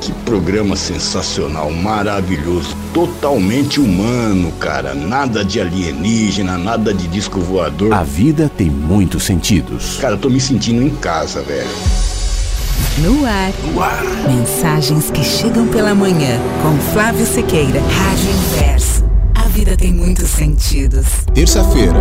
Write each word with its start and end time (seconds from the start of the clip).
que 0.00 0.12
programa 0.24 0.76
sensacional, 0.76 1.70
maravilhoso, 1.70 2.76
totalmente 2.92 3.80
humano, 3.80 4.52
cara. 4.58 4.94
Nada 4.94 5.44
de 5.44 5.60
alienígena, 5.60 6.56
nada 6.56 6.92
de 6.92 7.06
disco 7.06 7.40
voador. 7.40 7.92
A 7.92 8.02
vida 8.02 8.50
tem 8.56 8.70
muitos 8.70 9.24
sentidos. 9.24 9.98
Cara, 10.00 10.14
eu 10.14 10.18
tô 10.18 10.30
me 10.30 10.40
sentindo 10.40 10.82
em 10.82 10.90
casa, 10.90 11.42
velho. 11.42 11.68
No 12.98 13.24
ar. 13.24 13.52
No 13.72 13.82
ar. 13.82 14.04
Mensagens 14.28 15.10
que 15.10 15.22
chegam 15.22 15.66
pela 15.68 15.94
manhã 15.94 16.40
com 16.62 16.92
Flávio 16.92 17.26
Sequeira. 17.26 17.80
Rádio 17.80 18.30
Inverso 18.30 19.10
vida 19.50 19.76
tem 19.76 19.92
muitos 19.92 20.28
sentidos. 20.30 21.06
Terça-feira, 21.34 21.92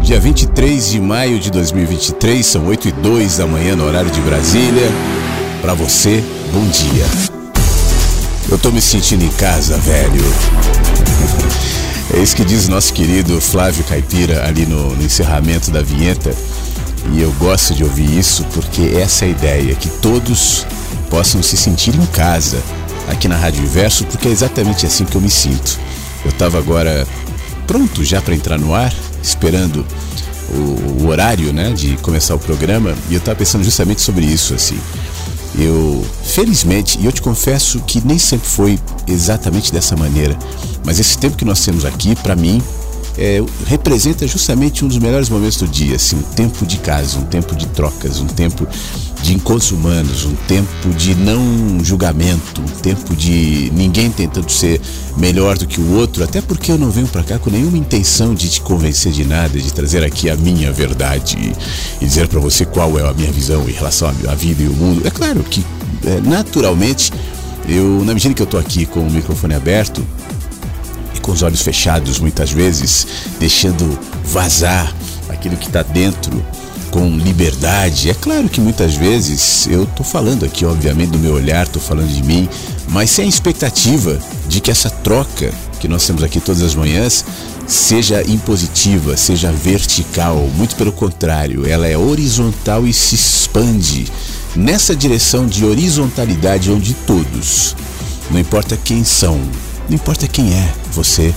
dia 0.00 0.18
23 0.18 0.90
de 0.90 1.00
maio 1.00 1.38
de 1.38 1.50
2023, 1.50 2.44
são 2.44 2.66
8 2.66 2.88
e 2.88 2.92
2 2.92 3.38
da 3.38 3.46
manhã 3.46 3.76
no 3.76 3.84
horário 3.84 4.10
de 4.10 4.20
Brasília. 4.20 4.90
Para 5.62 5.74
você, 5.74 6.22
bom 6.52 6.66
dia. 6.66 7.06
Eu 8.50 8.58
tô 8.58 8.72
me 8.72 8.82
sentindo 8.82 9.24
em 9.24 9.30
casa, 9.30 9.78
velho. 9.78 10.20
É 12.12 12.18
isso 12.18 12.34
que 12.34 12.44
diz 12.44 12.66
nosso 12.66 12.92
querido 12.92 13.40
Flávio 13.40 13.84
Caipira 13.84 14.44
ali 14.44 14.66
no, 14.66 14.96
no 14.96 15.04
encerramento 15.04 15.70
da 15.70 15.80
vinheta. 15.80 16.34
E 17.12 17.22
eu 17.22 17.30
gosto 17.34 17.74
de 17.74 17.84
ouvir 17.84 18.18
isso 18.18 18.44
porque 18.52 18.96
essa 19.00 19.24
é 19.24 19.28
a 19.28 19.30
ideia, 19.30 19.74
que 19.76 19.88
todos 19.88 20.66
possam 21.08 21.40
se 21.40 21.56
sentir 21.56 21.94
em 21.94 22.06
casa 22.06 22.60
aqui 23.08 23.28
na 23.28 23.36
Rádio 23.36 23.62
Inverso, 23.62 24.04
porque 24.06 24.26
é 24.26 24.32
exatamente 24.32 24.84
assim 24.84 25.04
que 25.04 25.14
eu 25.14 25.20
me 25.20 25.30
sinto. 25.30 25.78
Eu 26.24 26.30
estava 26.32 26.58
agora 26.58 27.06
pronto 27.68 28.04
já 28.04 28.20
para 28.20 28.34
entrar 28.34 28.58
no 28.58 28.74
ar, 28.74 28.92
esperando 29.22 29.86
o, 30.50 31.02
o, 31.04 31.06
horário, 31.06 31.52
né, 31.52 31.70
de 31.70 31.96
começar 31.98 32.34
o 32.34 32.38
programa, 32.38 32.96
e 33.08 33.14
eu 33.14 33.18
estava 33.18 33.38
pensando 33.38 33.62
justamente 33.62 34.00
sobre 34.00 34.26
isso, 34.26 34.54
assim. 34.54 34.78
Eu, 35.58 36.04
felizmente, 36.24 36.98
e 36.98 37.04
eu 37.04 37.12
te 37.12 37.20
confesso 37.20 37.80
que 37.80 38.00
nem 38.06 38.18
sempre 38.18 38.48
foi 38.48 38.80
exatamente 39.06 39.72
dessa 39.72 39.96
maneira, 39.96 40.36
mas 40.84 40.98
esse 40.98 41.18
tempo 41.18 41.36
que 41.36 41.44
nós 41.44 41.62
temos 41.64 41.84
aqui, 41.84 42.16
para 42.16 42.34
mim, 42.34 42.62
é, 43.16 43.42
representa 43.66 44.26
justamente 44.26 44.84
um 44.84 44.88
dos 44.88 44.98
melhores 44.98 45.28
momentos 45.28 45.58
do 45.58 45.68
dia, 45.68 45.96
assim, 45.96 46.16
um 46.16 46.22
tempo 46.22 46.64
de 46.64 46.78
casa, 46.78 47.18
um 47.18 47.24
tempo 47.24 47.54
de 47.54 47.66
trocas, 47.66 48.20
um 48.20 48.26
tempo 48.26 48.66
de 49.22 49.34
encontros 49.34 49.70
humanos, 49.70 50.24
um 50.24 50.34
tempo 50.48 50.88
de 50.96 51.14
não 51.14 51.82
julgamento, 51.84 52.60
um 52.60 52.80
tempo 52.80 53.14
de 53.14 53.70
ninguém 53.72 54.10
tentando 54.10 54.50
ser 54.50 54.80
melhor 55.16 55.56
do 55.56 55.66
que 55.66 55.80
o 55.80 55.92
outro, 55.94 56.24
até 56.24 56.40
porque 56.40 56.72
eu 56.72 56.78
não 56.78 56.90
venho 56.90 57.06
para 57.06 57.22
cá 57.22 57.38
com 57.38 57.48
nenhuma 57.48 57.78
intenção 57.78 58.34
de 58.34 58.48
te 58.48 58.60
convencer 58.60 59.12
de 59.12 59.24
nada, 59.24 59.60
de 59.60 59.72
trazer 59.72 60.02
aqui 60.02 60.28
a 60.28 60.36
minha 60.36 60.72
verdade 60.72 61.54
e 62.00 62.04
dizer 62.04 62.26
para 62.26 62.40
você 62.40 62.64
qual 62.64 62.98
é 62.98 63.08
a 63.08 63.12
minha 63.12 63.30
visão 63.30 63.68
em 63.68 63.72
relação 63.72 64.08
à 64.08 64.34
vida 64.34 64.62
e 64.62 64.66
o 64.66 64.72
mundo. 64.72 65.06
É 65.06 65.10
claro 65.10 65.42
que, 65.44 65.64
é, 66.04 66.20
naturalmente, 66.20 67.12
eu, 67.68 68.02
na 68.04 68.14
medida 68.14 68.34
que 68.34 68.42
eu 68.42 68.44
estou 68.44 68.58
aqui 68.58 68.86
com 68.86 69.00
o 69.00 69.10
microfone 69.10 69.54
aberto, 69.54 70.04
com 71.22 71.32
os 71.32 71.42
olhos 71.42 71.62
fechados 71.62 72.18
muitas 72.18 72.50
vezes, 72.50 73.06
deixando 73.38 73.98
vazar 74.24 74.94
aquilo 75.28 75.56
que 75.56 75.68
está 75.68 75.82
dentro 75.82 76.44
com 76.90 77.16
liberdade. 77.16 78.10
É 78.10 78.14
claro 78.14 78.48
que 78.48 78.60
muitas 78.60 78.94
vezes 78.94 79.66
eu 79.66 79.84
estou 79.84 80.04
falando 80.04 80.44
aqui, 80.44 80.64
obviamente, 80.66 81.12
do 81.12 81.18
meu 81.18 81.32
olhar, 81.32 81.66
estou 81.66 81.80
falando 81.80 82.12
de 82.12 82.22
mim, 82.22 82.48
mas 82.88 83.10
sem 83.10 83.24
a 83.24 83.28
expectativa 83.28 84.18
de 84.46 84.60
que 84.60 84.70
essa 84.70 84.90
troca 84.90 85.50
que 85.80 85.88
nós 85.88 86.06
temos 86.06 86.22
aqui 86.22 86.38
todas 86.38 86.62
as 86.62 86.74
manhãs 86.74 87.24
seja 87.66 88.22
impositiva, 88.22 89.16
seja 89.16 89.50
vertical. 89.50 90.36
Muito 90.54 90.76
pelo 90.76 90.92
contrário, 90.92 91.66
ela 91.66 91.88
é 91.88 91.96
horizontal 91.96 92.86
e 92.86 92.92
se 92.92 93.14
expande 93.14 94.06
nessa 94.54 94.94
direção 94.94 95.46
de 95.46 95.64
horizontalidade 95.64 96.70
onde 96.70 96.92
todos, 96.94 97.74
não 98.30 98.38
importa 98.38 98.76
quem 98.76 99.02
são, 99.02 99.40
não 99.92 99.96
importa 99.96 100.26
quem 100.26 100.54
é 100.54 100.74
você, 100.90 101.34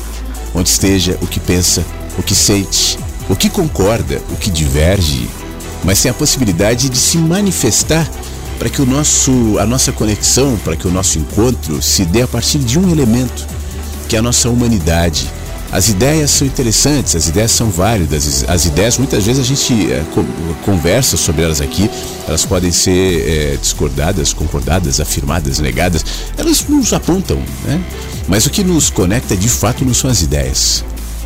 onde 0.53 0.69
esteja, 0.69 1.17
o 1.21 1.27
que 1.27 1.41
pensa, 1.41 1.83
o 2.17 2.23
que 2.23 2.33
sente, 2.33 2.97
o 3.27 3.35
que 3.35 3.49
concorda, 3.49 4.21
o 4.31 4.37
que 4.37 4.49
diverge, 4.49 5.29
mas 5.83 6.01
tem 6.01 6.09
a 6.09 6.13
possibilidade 6.13 6.87
de 6.87 6.97
se 6.97 7.17
manifestar 7.17 8.09
para 8.57 8.69
que 8.69 8.81
o 8.81 8.85
nosso, 8.85 9.59
a 9.59 9.65
nossa 9.65 9.91
conexão, 9.91 10.57
para 10.63 10.77
que 10.77 10.87
o 10.87 10.91
nosso 10.91 11.19
encontro 11.19 11.81
se 11.81 12.05
dê 12.05 12.21
a 12.21 12.27
partir 12.29 12.59
de 12.59 12.79
um 12.79 12.89
elemento, 12.89 13.45
que 14.07 14.15
é 14.15 14.19
a 14.19 14.21
nossa 14.21 14.49
humanidade. 14.49 15.29
As 15.71 15.89
ideias 15.89 16.31
são 16.31 16.47
interessantes, 16.47 17.15
as 17.15 17.27
ideias 17.27 17.51
são 17.51 17.69
válidas, 17.69 18.45
as 18.47 18.65
ideias 18.65 18.97
muitas 18.97 19.25
vezes 19.25 19.41
a 19.41 19.45
gente 19.45 19.91
é, 19.91 20.03
conversa 20.63 21.17
sobre 21.17 21.43
elas 21.43 21.59
aqui, 21.59 21.89
elas 22.27 22.45
podem 22.45 22.71
ser 22.71 23.27
é, 23.27 23.57
discordadas, 23.57 24.31
concordadas, 24.31 24.99
afirmadas, 24.99 25.59
negadas, 25.59 26.05
elas 26.37 26.65
nos 26.69 26.93
apontam, 26.93 27.37
né? 27.65 27.83
Mas 28.27 28.45
o 28.45 28.49
que 28.49 28.63
nos 28.63 28.89
conecta 28.89 29.35
de 29.35 29.49
fato 29.49 29.83
não 29.83 29.93
são 29.93 30.09
as 30.09 30.21
ideias. 30.21 30.83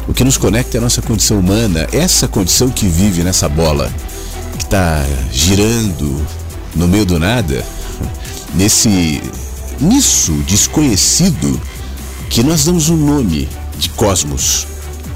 O 0.07 0.13
que 0.13 0.23
nos 0.23 0.37
conecta 0.37 0.77
é 0.77 0.79
a 0.79 0.81
nossa 0.81 1.01
condição 1.01 1.39
humana, 1.39 1.87
essa 1.91 2.27
condição 2.27 2.69
que 2.69 2.87
vive 2.87 3.23
nessa 3.23 3.47
bola, 3.47 3.91
que 4.57 4.63
está 4.63 5.05
girando 5.31 6.25
no 6.75 6.87
meio 6.87 7.05
do 7.05 7.19
nada, 7.19 7.63
nesse 8.55 9.21
nisso 9.79 10.33
desconhecido 10.47 11.61
que 12.29 12.43
nós 12.43 12.65
damos 12.65 12.89
um 12.89 12.97
nome 12.97 13.47
de 13.79 13.89
cosmos. 13.89 14.67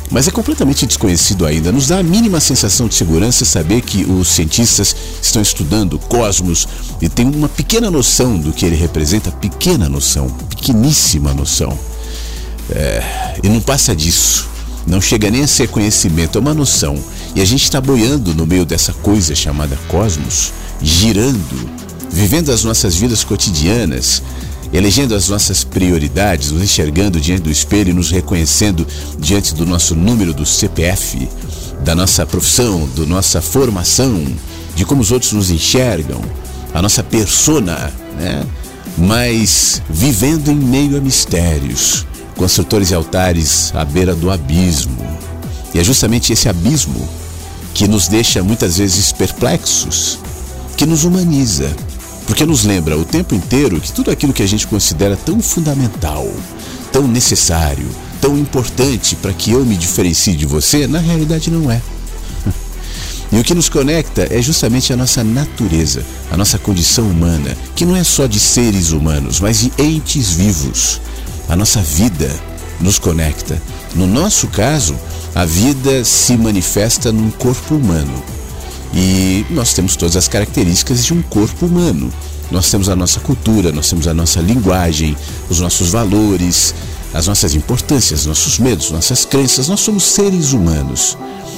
Mas 0.10 0.28
é 0.28 0.32
completamente 0.32 0.86
desconhecido 0.86 1.46
ainda. 1.46 1.72
Nos 1.72 1.88
dá 1.88 1.98
a 2.00 2.04
mínima 2.04 2.40
sensação 2.40 2.88
de 2.88 2.96
segurança 2.96 3.46
saber 3.46 3.82
que 3.82 4.04
os 4.06 4.28
cientistas 4.28 4.96
estão 5.22 5.42
estudando 5.42 5.98
cosmos 5.98 6.68
e 7.02 7.10
têm 7.10 7.26
uma 7.26 7.50
pequena 7.50 7.90
noção 7.90 8.38
do 8.38 8.54
que 8.54 8.66
ele 8.66 8.76
representa 8.76 9.32
pequena 9.32 9.90
noção, 9.90 10.30
pequeníssima 10.50 11.34
noção. 11.34 11.78
É, 12.70 13.36
e 13.44 13.50
não 13.50 13.60
passa 13.60 13.96
disso. 13.96 14.48
Não 14.86 15.02
chega 15.02 15.32
nem 15.32 15.44
a 15.44 15.48
ser 15.48 15.68
conhecimento, 15.70 16.38
é 16.38 16.42
uma 16.42 16.54
noção. 16.54 16.96
E 17.36 17.42
a 17.42 17.46
gente 17.46 17.64
está 17.64 17.82
boiando 17.82 18.36
no 18.36 18.46
meio 18.46 18.66
dessa 18.66 18.94
coisa 18.94 19.34
chamada 19.34 19.80
cosmos, 19.88 20.54
girando, 20.82 21.70
vivendo 22.12 22.52
as 22.52 22.64
nossas 22.64 22.96
vidas 22.96 23.24
cotidianas, 23.24 24.22
elegendo 24.74 25.14
as 25.14 25.30
nossas 25.30 25.64
prioridades, 25.64 26.52
nos 26.52 26.64
enxergando 26.64 27.22
diante 27.22 27.44
do 27.44 27.52
espelho 27.52 27.92
e 27.92 27.94
nos 27.94 28.10
reconhecendo 28.10 28.86
diante 29.20 29.54
do 29.54 29.66
nosso 29.66 29.96
número 29.96 30.34
do 30.34 30.46
CPF, 30.46 31.30
da 31.84 31.94
nossa 31.94 32.26
profissão, 32.26 32.90
da 32.96 33.06
nossa 33.06 33.42
formação, 33.42 34.26
de 34.76 34.84
como 34.84 35.02
os 35.02 35.12
outros 35.12 35.32
nos 35.34 35.52
enxergam, 35.52 36.22
a 36.74 36.82
nossa 36.82 37.04
persona, 37.04 37.94
né? 38.18 38.44
Mas 38.98 39.82
vivendo 39.90 40.50
em 40.50 40.56
meio 40.56 40.98
a 40.98 41.02
mistérios, 41.02 42.06
construtores 42.36 42.90
e 42.90 42.96
altares 42.96 43.72
à 43.76 43.86
beira 43.86 44.16
do 44.16 44.32
abismo. 44.32 45.06
E 45.74 45.80
é 45.80 45.84
justamente 45.84 46.34
esse 46.34 46.50
abismo 46.50 47.08
que 47.74 47.88
nos 47.88 48.08
deixa 48.08 48.44
muitas 48.44 48.78
vezes 48.78 49.12
perplexos, 49.12 50.20
que 50.78 50.86
nos 50.86 51.04
humaniza, 51.04 51.76
porque 52.26 52.46
nos 52.46 52.64
lembra 52.64 52.98
o 52.98 53.06
tempo 53.06 53.36
inteiro 53.36 53.80
que 53.80 53.92
tudo 53.92 54.12
aquilo 54.12 54.34
que 54.34 54.44
a 54.44 54.48
gente 54.48 54.68
considera 54.68 55.16
tão 55.16 55.42
fundamental, 55.42 56.28
tão 56.92 57.08
necessário, 57.08 57.88
tão 58.22 58.38
importante 58.38 59.16
para 59.16 59.34
que 59.34 59.52
eu 59.52 59.66
me 59.66 59.76
diferencie 59.76 60.36
de 60.36 60.46
você, 60.46 60.88
na 60.88 61.00
realidade 61.00 61.52
não 61.52 61.70
é. 61.70 61.82
E 63.32 63.40
o 63.40 63.44
que 63.44 63.56
nos 63.56 63.68
conecta 63.68 64.28
é 64.30 64.40
justamente 64.44 64.94
a 64.94 64.96
nossa 64.96 65.24
natureza, 65.24 66.06
a 66.32 66.38
nossa 66.38 66.60
condição 66.60 67.10
humana, 67.10 67.58
que 67.76 67.84
não 67.84 67.96
é 67.96 68.04
só 68.04 68.28
de 68.28 68.40
seres 68.40 68.92
humanos, 68.92 69.40
mas 69.40 69.60
de 69.60 69.72
entes 69.80 70.34
vivos. 70.34 71.02
A 71.50 71.56
nossa 71.56 71.82
vida 71.82 72.30
nos 72.80 73.00
conecta. 73.00 73.60
No 73.96 74.06
nosso 74.06 74.48
caso, 74.48 74.96
a 75.34 75.46
vida 75.46 76.06
se 76.06 76.38
manifesta 76.38 77.12
num 77.12 77.32
corpo 77.32 77.76
humano. 77.76 78.24
E 78.94 79.46
nós 79.50 79.74
temos 79.74 79.96
todas 79.96 80.16
as 80.16 80.28
características 80.28 81.04
de 81.04 81.14
um 81.14 81.22
corpo 81.22 81.66
humano. 81.66 82.12
Nós 82.52 82.70
temos 82.70 82.90
a 82.90 82.96
nossa 82.96 83.20
cultura, 83.20 83.72
nós 83.72 83.90
temos 83.90 84.08
a 84.08 84.14
nossa 84.14 84.40
linguagem, 84.40 85.18
os 85.50 85.60
nossos 85.60 85.90
valores, 85.90 86.76
as 87.14 87.28
nossas 87.28 87.56
importâncias, 87.56 88.26
nossos 88.26 88.60
medos, 88.60 88.92
nossas 88.92 89.26
crenças. 89.26 89.68
Nós 89.68 89.80
somos 89.80 90.04
seres 90.04 90.54
humanos. 90.54 91.18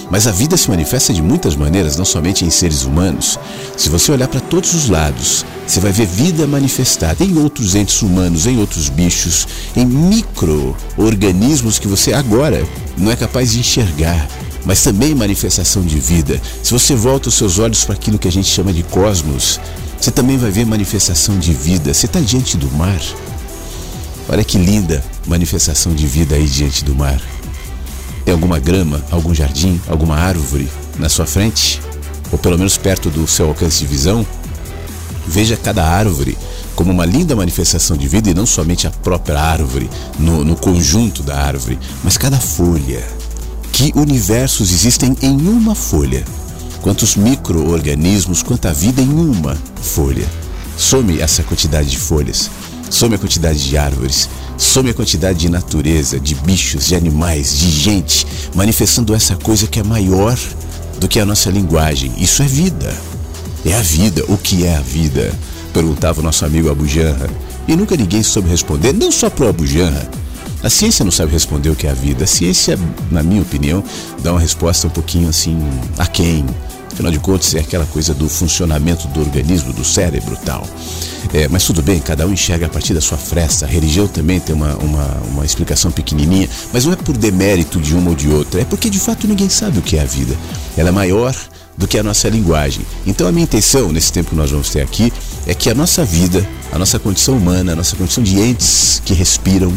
Mas 0.09 0.27
a 0.27 0.31
vida 0.31 0.55
se 0.55 0.69
manifesta 0.69 1.11
de 1.11 1.21
muitas 1.21 1.55
maneiras, 1.55 1.97
não 1.97 2.05
somente 2.05 2.45
em 2.45 2.49
seres 2.49 2.83
humanos. 2.83 3.39
Se 3.75 3.89
você 3.89 4.11
olhar 4.11 4.27
para 4.27 4.39
todos 4.39 4.73
os 4.73 4.87
lados, 4.87 5.43
você 5.67 5.79
vai 5.79 5.91
ver 5.91 6.05
vida 6.05 6.45
manifestada 6.45 7.23
em 7.23 7.37
outros 7.39 7.73
entes 7.73 8.01
humanos, 8.01 8.45
em 8.45 8.59
outros 8.59 8.87
bichos, 8.87 9.47
em 9.75 9.85
micro-organismos 9.85 11.79
que 11.79 11.87
você 11.87 12.13
agora 12.13 12.63
não 12.95 13.11
é 13.11 13.15
capaz 13.15 13.51
de 13.51 13.59
enxergar, 13.59 14.27
mas 14.65 14.81
também 14.81 15.13
manifestação 15.13 15.83
de 15.83 15.99
vida. 15.99 16.41
Se 16.63 16.71
você 16.71 16.95
volta 16.95 17.29
os 17.29 17.35
seus 17.35 17.59
olhos 17.59 17.85
para 17.85 17.95
aquilo 17.95 18.17
que 18.17 18.27
a 18.27 18.31
gente 18.31 18.47
chama 18.47 18.73
de 18.73 18.83
cosmos, 18.83 19.59
você 19.99 20.11
também 20.11 20.37
vai 20.37 20.51
ver 20.51 20.65
manifestação 20.65 21.37
de 21.37 21.53
vida. 21.53 21.93
Você 21.93 22.07
está 22.07 22.19
diante 22.19 22.57
do 22.57 22.69
mar. 22.71 22.99
Olha 24.27 24.43
que 24.43 24.57
linda 24.57 25.03
manifestação 25.27 25.93
de 25.93 26.07
vida 26.07 26.35
aí 26.35 26.47
diante 26.47 26.83
do 26.83 26.95
mar. 26.95 27.21
Tem 28.23 28.33
alguma 28.33 28.59
grama, 28.59 29.03
algum 29.11 29.33
jardim, 29.33 29.79
alguma 29.87 30.15
árvore 30.15 30.67
na 30.97 31.09
sua 31.09 31.27
frente? 31.27 31.79
Ou 32.31 32.37
pelo 32.37 32.57
menos 32.57 32.75
perto 32.75 33.09
do 33.09 33.27
seu 33.27 33.47
alcance 33.47 33.79
de 33.79 33.85
visão? 33.85 34.25
Veja 35.27 35.55
cada 35.55 35.85
árvore 35.85 36.37
como 36.75 36.91
uma 36.91 37.05
linda 37.05 37.35
manifestação 37.35 37.95
de 37.95 38.07
vida 38.07 38.29
e 38.29 38.33
não 38.33 38.45
somente 38.45 38.85
a 38.85 38.91
própria 38.91 39.39
árvore, 39.39 39.89
no, 40.19 40.43
no 40.43 40.55
conjunto 40.55 41.23
da 41.23 41.37
árvore, 41.37 41.79
mas 42.03 42.17
cada 42.17 42.37
folha. 42.37 43.03
Que 43.75 43.91
universos 43.93 44.71
existem 44.71 45.17
em 45.21 45.35
uma 45.49 45.75
folha? 45.75 46.23
Quantos 46.81 47.17
micro-organismos, 47.17 48.41
quanta 48.41 48.73
vida 48.73 49.01
em 49.01 49.09
uma 49.09 49.53
folha? 49.81 50.25
Some 50.77 51.19
essa 51.19 51.43
quantidade 51.43 51.89
de 51.89 51.97
folhas, 51.97 52.49
some 52.89 53.15
a 53.15 53.17
quantidade 53.17 53.67
de 53.67 53.77
árvores, 53.77 54.29
some 54.57 54.89
a 54.89 54.93
quantidade 54.93 55.39
de 55.39 55.49
natureza, 55.49 56.17
de 56.17 56.35
bichos, 56.35 56.85
de 56.85 56.95
animais, 56.95 57.53
de 57.57 57.69
gente, 57.69 58.25
manifestando 58.55 59.13
essa 59.13 59.35
coisa 59.35 59.67
que 59.67 59.81
é 59.81 59.83
maior 59.83 60.39
do 60.97 61.09
que 61.09 61.19
a 61.19 61.25
nossa 61.25 61.49
linguagem. 61.49 62.13
Isso 62.17 62.41
é 62.43 62.45
vida. 62.45 62.95
É 63.65 63.73
a 63.73 63.81
vida. 63.81 64.23
O 64.29 64.37
que 64.37 64.65
é 64.65 64.77
a 64.77 64.81
vida? 64.81 65.37
Perguntava 65.73 66.21
o 66.21 66.23
nosso 66.23 66.45
amigo 66.45 66.71
Abu 66.71 66.87
Janra. 66.87 67.29
E 67.67 67.75
nunca 67.75 67.97
ninguém 67.97 68.23
soube 68.23 68.47
responder, 68.47 68.93
não 68.93 69.11
só 69.11 69.29
para 69.29 69.47
o 69.47 69.49
Abu 69.49 69.67
Janra. 69.67 70.09
A 70.65 70.69
ciência 70.71 71.05
não 71.05 71.11
sabe 71.11 71.31
responder 71.31 71.69
o 71.69 71.75
que 71.75 71.85
é 71.85 71.91
a 71.91 71.93
vida. 71.93 72.23
A 72.23 72.27
ciência, 72.27 72.75
na 73.11 73.21
minha 73.21 73.43
opinião, 73.43 73.83
dá 74.23 74.31
uma 74.31 74.39
resposta 74.39 74.87
um 74.87 74.89
pouquinho 74.89 75.29
assim, 75.29 75.59
aquém. 75.95 76.43
Afinal 76.91 77.11
de 77.11 77.19
contas, 77.19 77.53
é 77.53 77.59
aquela 77.59 77.85
coisa 77.85 78.15
do 78.15 78.27
funcionamento 78.27 79.07
do 79.09 79.19
organismo, 79.19 79.71
do 79.71 79.85
cérebro 79.85 80.35
tal. 80.43 80.67
É, 81.31 81.47
mas 81.47 81.63
tudo 81.65 81.83
bem, 81.83 81.99
cada 81.99 82.25
um 82.25 82.33
enxerga 82.33 82.65
a 82.65 82.69
partir 82.69 82.95
da 82.95 83.01
sua 83.01 83.15
fresta. 83.15 83.67
A 83.67 83.69
religião 83.69 84.07
também 84.07 84.39
tem 84.39 84.55
uma, 84.55 84.75
uma, 84.77 85.05
uma 85.29 85.45
explicação 85.45 85.91
pequenininha, 85.91 86.49
mas 86.73 86.83
não 86.83 86.93
é 86.93 86.95
por 86.95 87.15
demérito 87.15 87.79
de 87.79 87.93
uma 87.93 88.09
ou 88.09 88.15
de 88.15 88.27
outra, 88.29 88.61
é 88.61 88.65
porque 88.65 88.89
de 88.89 88.99
fato 88.99 89.27
ninguém 89.27 89.49
sabe 89.49 89.77
o 89.77 89.83
que 89.83 89.97
é 89.97 90.01
a 90.01 90.05
vida. 90.05 90.35
Ela 90.75 90.89
é 90.89 90.91
maior 90.91 91.35
do 91.77 91.87
que 91.87 91.99
a 91.99 92.01
nossa 92.01 92.27
linguagem. 92.27 92.83
Então 93.05 93.27
a 93.27 93.31
minha 93.31 93.43
intenção 93.43 93.91
nesse 93.91 94.11
tempo 94.11 94.31
que 94.31 94.35
nós 94.35 94.49
vamos 94.49 94.71
ter 94.71 94.81
aqui 94.81 95.13
é 95.45 95.53
que 95.53 95.69
a 95.69 95.75
nossa 95.75 96.03
vida, 96.03 96.43
a 96.71 96.79
nossa 96.79 96.97
condição 96.97 97.37
humana, 97.37 97.73
a 97.73 97.75
nossa 97.75 97.95
condição 97.95 98.23
de 98.23 98.39
entes 98.39 98.99
que 99.05 99.13
respiram 99.13 99.71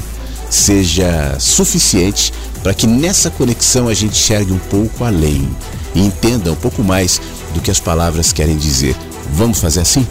seja 0.50 1.36
suficiente 1.38 2.32
para 2.62 2.74
que 2.74 2.86
nessa 2.86 3.30
conexão 3.30 3.88
a 3.88 3.94
gente 3.94 4.12
enxergue 4.12 4.52
um 4.52 4.58
pouco 4.58 5.04
além 5.04 5.48
e 5.94 6.00
entenda 6.00 6.52
um 6.52 6.56
pouco 6.56 6.82
mais 6.82 7.20
do 7.54 7.60
que 7.60 7.70
as 7.70 7.80
palavras 7.80 8.32
querem 8.32 8.56
dizer. 8.56 8.96
Vamos 9.32 9.60
fazer 9.60 9.80
assim? 9.80 10.06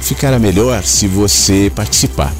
Ficará 0.00 0.38
melhor 0.38 0.84
se 0.84 1.06
você 1.08 1.70
participar, 1.74 2.32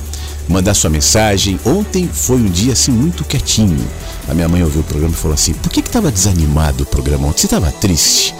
mandar 0.49 0.75
sua 0.75 0.91
mensagem. 0.91 1.59
Ontem 1.65 2.09
foi 2.13 2.37
um 2.37 2.51
dia 2.51 2.73
assim 2.73 2.93
muito 2.93 3.25
quietinho. 3.25 3.87
A 4.29 4.35
minha 4.35 4.49
mãe 4.49 4.63
ouviu 4.63 4.83
o 4.83 4.85
programa 4.85 5.15
e 5.15 5.17
falou 5.17 5.35
assim: 5.35 5.53
por 5.55 5.71
que 5.71 5.81
estava 5.81 6.11
desanimado 6.11 6.85
o 6.85 6.87
programa 6.87 7.29
ontem? 7.29 7.41
Você 7.41 7.47
estava 7.47 7.71
triste? 7.73 8.35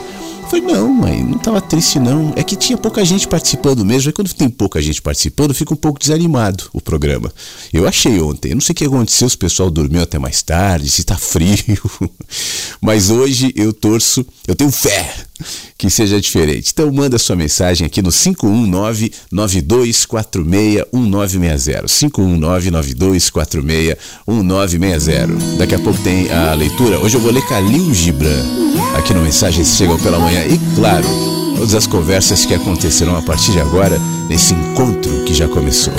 Falei, 0.49 0.65
não, 0.65 0.93
mãe, 0.93 1.25
não 1.25 1.37
estava 1.37 1.61
triste 1.61 1.99
não. 1.99 2.33
É 2.37 2.45
que 2.45 2.55
tinha 2.55 2.79
pouca 2.79 3.05
gente 3.05 3.27
participando 3.27 3.85
mesmo. 3.85 4.09
Aí 4.09 4.13
quando 4.13 4.33
tem 4.33 4.49
pouca 4.49 4.81
gente 4.81 5.03
participando, 5.03 5.53
fica 5.53 5.75
um 5.75 5.77
pouco 5.77 5.99
desanimado 5.99 6.65
o 6.73 6.81
programa. 6.81 7.33
Eu 7.73 7.89
achei 7.89 8.21
ontem. 8.21 8.51
Eu 8.51 8.55
não 8.55 8.61
sei 8.61 8.73
o 8.73 8.77
que 8.77 8.85
aconteceu, 8.85 9.29
se 9.29 9.35
o 9.35 9.39
pessoal 9.39 9.71
dormiu 9.71 10.03
até 10.03 10.19
mais 10.19 10.43
tarde, 10.43 10.89
se 10.89 11.01
está 11.01 11.17
frio. 11.19 11.57
Mas 12.81 13.11
hoje 13.11 13.53
eu 13.57 13.73
torço, 13.73 14.25
eu 14.47 14.55
tenho 14.55 14.71
fé 14.71 15.13
que 15.77 15.91
seja 15.91 16.21
diferente. 16.21 16.71
Então 16.73 16.91
manda 16.93 17.19
sua 17.19 17.35
mensagem 17.37 17.87
aqui 17.87 18.01
no 18.01 18.11
519 18.11 19.13
9246 19.31 21.99
519 21.99 22.71
9246 22.71 25.59
Daqui 25.59 25.75
a 25.75 25.79
pouco 25.79 26.01
tem 26.03 26.31
a 26.31 26.55
leitura. 26.55 26.99
Hoje 27.01 27.17
eu 27.17 27.21
vou 27.21 27.33
ler 27.33 27.47
Calil 27.47 27.93
Gibran 27.93 28.67
aqui 28.97 29.13
no 29.13 29.23
Mensagens 29.23 29.77
Chegam 29.77 29.99
pela 29.99 30.19
Manhã 30.19 30.36
e, 30.45 30.59
claro, 30.75 31.07
todas 31.57 31.75
as 31.75 31.87
conversas 31.87 32.45
que 32.45 32.55
acontecerão 32.55 33.17
a 33.17 33.23
partir 33.23 33.53
de 33.53 33.61
agora 33.61 33.99
nesse 34.29 34.55
encontro 34.55 35.25
que 35.25 35.35
já 35.35 35.49
começou. 35.49 35.95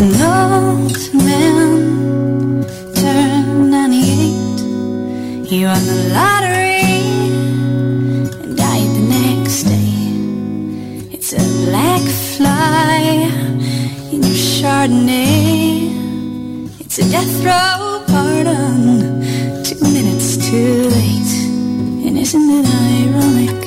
It's 16.98 17.00
a 17.00 17.12
death 17.12 17.46
row 17.46 18.04
pardon, 18.08 19.22
two 19.64 19.84
minutes 19.84 20.38
too 20.38 20.90
late. 20.90 22.08
And 22.08 22.18
isn't 22.18 22.50
it 22.50 22.66
ironic? 22.66 23.67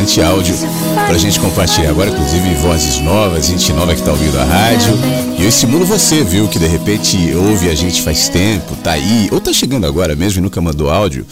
Bastante 0.00 0.22
áudio 0.22 0.54
pra 1.06 1.18
gente 1.18 1.38
compartilhar 1.38 1.90
agora, 1.90 2.10
inclusive 2.10 2.54
vozes 2.54 2.98
novas, 3.00 3.46
gente 3.46 3.70
nova 3.72 3.94
que 3.94 4.02
tá 4.02 4.10
ouvindo 4.10 4.38
a 4.38 4.44
rádio. 4.44 4.94
E 5.38 5.42
eu 5.42 5.48
estimulo 5.48 5.84
você, 5.84 6.24
viu, 6.24 6.48
que 6.48 6.58
de 6.58 6.66
repente 6.66 7.16
ouve 7.34 7.68
a 7.68 7.74
gente 7.74 8.00
faz 8.00 8.28
tempo, 8.28 8.74
tá 8.76 8.92
aí, 8.92 9.28
ou 9.30 9.40
tá 9.40 9.52
chegando 9.52 9.86
agora 9.86 10.16
mesmo 10.16 10.38
e 10.38 10.42
nunca 10.42 10.60
mandou 10.60 10.88
áudio. 10.90 11.26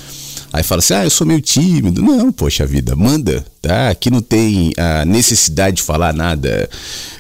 Aí 0.53 0.63
fala 0.63 0.81
assim, 0.81 0.95
ah, 0.95 1.05
eu 1.05 1.11
sou 1.11 1.27
meio 1.27 1.41
tímido. 1.41 2.03
Não, 2.03 2.31
poxa 2.31 2.67
vida, 2.67 2.95
manda, 2.95 3.45
tá? 3.61 3.91
Aqui 3.91 4.11
não 4.11 4.21
tem 4.21 4.73
a 4.77 5.05
necessidade 5.05 5.77
de 5.77 5.83
falar 5.83 6.13
nada 6.13 6.69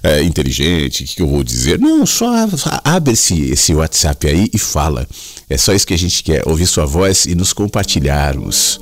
é, 0.02 0.22
inteligente, 0.22 1.04
o 1.04 1.06
que, 1.06 1.16
que 1.16 1.22
eu 1.22 1.28
vou 1.28 1.42
dizer. 1.42 1.78
Não, 1.78 2.04
só 2.04 2.30
abre 2.84 3.12
esse, 3.12 3.50
esse 3.50 3.74
WhatsApp 3.74 4.28
aí 4.28 4.50
e 4.52 4.58
fala. 4.58 5.06
É 5.48 5.56
só 5.56 5.72
isso 5.72 5.86
que 5.86 5.94
a 5.94 5.98
gente 5.98 6.22
quer, 6.22 6.46
ouvir 6.46 6.66
sua 6.66 6.84
voz 6.84 7.24
e 7.26 7.34
nos 7.34 7.52
compartilharmos. 7.52 8.80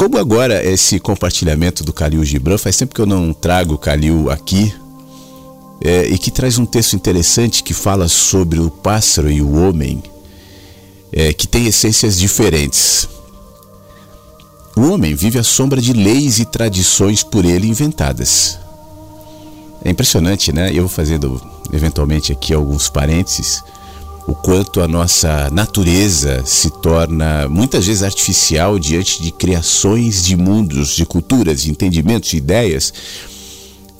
Como 0.00 0.16
agora 0.16 0.64
esse 0.64 0.98
compartilhamento 0.98 1.84
do 1.84 1.92
Calil 1.92 2.24
Gibran, 2.24 2.56
faz 2.56 2.74
tempo 2.74 2.94
que 2.94 3.02
eu 3.02 3.06
não 3.06 3.34
trago 3.34 3.74
o 3.74 3.78
Calil 3.78 4.30
aqui, 4.30 4.74
é, 5.78 6.06
e 6.06 6.16
que 6.16 6.30
traz 6.30 6.56
um 6.56 6.64
texto 6.64 6.96
interessante 6.96 7.62
que 7.62 7.74
fala 7.74 8.08
sobre 8.08 8.58
o 8.58 8.70
pássaro 8.70 9.30
e 9.30 9.42
o 9.42 9.52
homem, 9.52 10.02
é, 11.12 11.34
que 11.34 11.46
tem 11.46 11.66
essências 11.66 12.18
diferentes. 12.18 13.10
O 14.74 14.90
homem 14.90 15.14
vive 15.14 15.38
à 15.38 15.42
sombra 15.44 15.82
de 15.82 15.92
leis 15.92 16.38
e 16.38 16.46
tradições 16.46 17.22
por 17.22 17.44
ele 17.44 17.68
inventadas. 17.68 18.58
É 19.84 19.90
impressionante, 19.90 20.50
né? 20.50 20.70
Eu 20.70 20.84
vou 20.84 20.88
fazendo 20.88 21.38
eventualmente 21.74 22.32
aqui 22.32 22.54
alguns 22.54 22.88
parênteses 22.88 23.62
o 24.26 24.34
quanto 24.34 24.80
a 24.80 24.88
nossa 24.88 25.50
natureza 25.50 26.42
se 26.44 26.70
torna 26.70 27.48
muitas 27.48 27.86
vezes 27.86 28.02
artificial 28.02 28.78
diante 28.78 29.22
de 29.22 29.32
criações 29.32 30.24
de 30.24 30.36
mundos, 30.36 30.90
de 30.90 31.04
culturas, 31.04 31.62
de 31.62 31.70
entendimentos, 31.70 32.30
de 32.30 32.36
ideias 32.36 32.92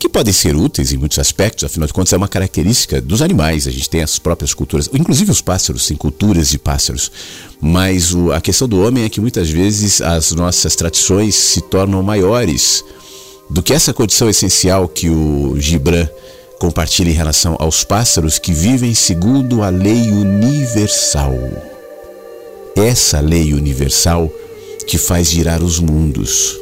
que 0.00 0.08
podem 0.08 0.32
ser 0.32 0.56
úteis 0.56 0.94
em 0.94 0.96
muitos 0.96 1.18
aspectos, 1.18 1.62
afinal 1.62 1.86
de 1.86 1.92
contas 1.92 2.14
é 2.14 2.16
uma 2.16 2.26
característica 2.26 3.02
dos 3.02 3.20
animais, 3.20 3.68
a 3.68 3.70
gente 3.70 3.90
tem 3.90 4.02
as 4.02 4.18
próprias 4.18 4.54
culturas, 4.54 4.88
inclusive 4.94 5.30
os 5.30 5.42
pássaros 5.42 5.86
têm 5.86 5.94
culturas 5.94 6.48
de 6.48 6.58
pássaros, 6.58 7.12
mas 7.60 8.14
o, 8.14 8.32
a 8.32 8.40
questão 8.40 8.66
do 8.66 8.80
homem 8.80 9.04
é 9.04 9.10
que 9.10 9.20
muitas 9.20 9.50
vezes 9.50 10.00
as 10.00 10.32
nossas 10.32 10.74
tradições 10.74 11.34
se 11.34 11.60
tornam 11.60 12.02
maiores 12.02 12.82
do 13.50 13.62
que 13.62 13.74
essa 13.74 13.92
condição 13.92 14.30
essencial 14.30 14.88
que 14.88 15.10
o 15.10 15.60
Gibran 15.60 16.08
compartilha 16.60 17.08
em 17.08 17.14
relação 17.14 17.56
aos 17.58 17.82
pássaros 17.82 18.38
que 18.38 18.52
vivem 18.52 18.94
segundo 18.94 19.62
a 19.62 19.70
lei 19.70 20.10
universal. 20.10 21.32
Essa 22.76 23.18
lei 23.18 23.54
universal 23.54 24.30
que 24.86 24.98
faz 24.98 25.30
girar 25.30 25.62
os 25.62 25.80
mundos. 25.80 26.60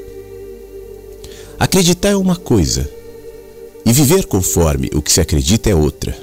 Acreditar 1.58 2.10
é 2.10 2.16
uma 2.16 2.36
coisa, 2.36 2.88
e 3.84 3.92
viver 3.92 4.26
conforme 4.26 4.88
o 4.94 5.02
que 5.02 5.10
se 5.10 5.20
acredita 5.20 5.68
é 5.68 5.74
outra. 5.74 6.16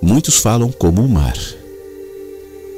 Muitos 0.00 0.36
falam 0.36 0.72
como 0.72 1.02
o 1.02 1.08
mar, 1.08 1.36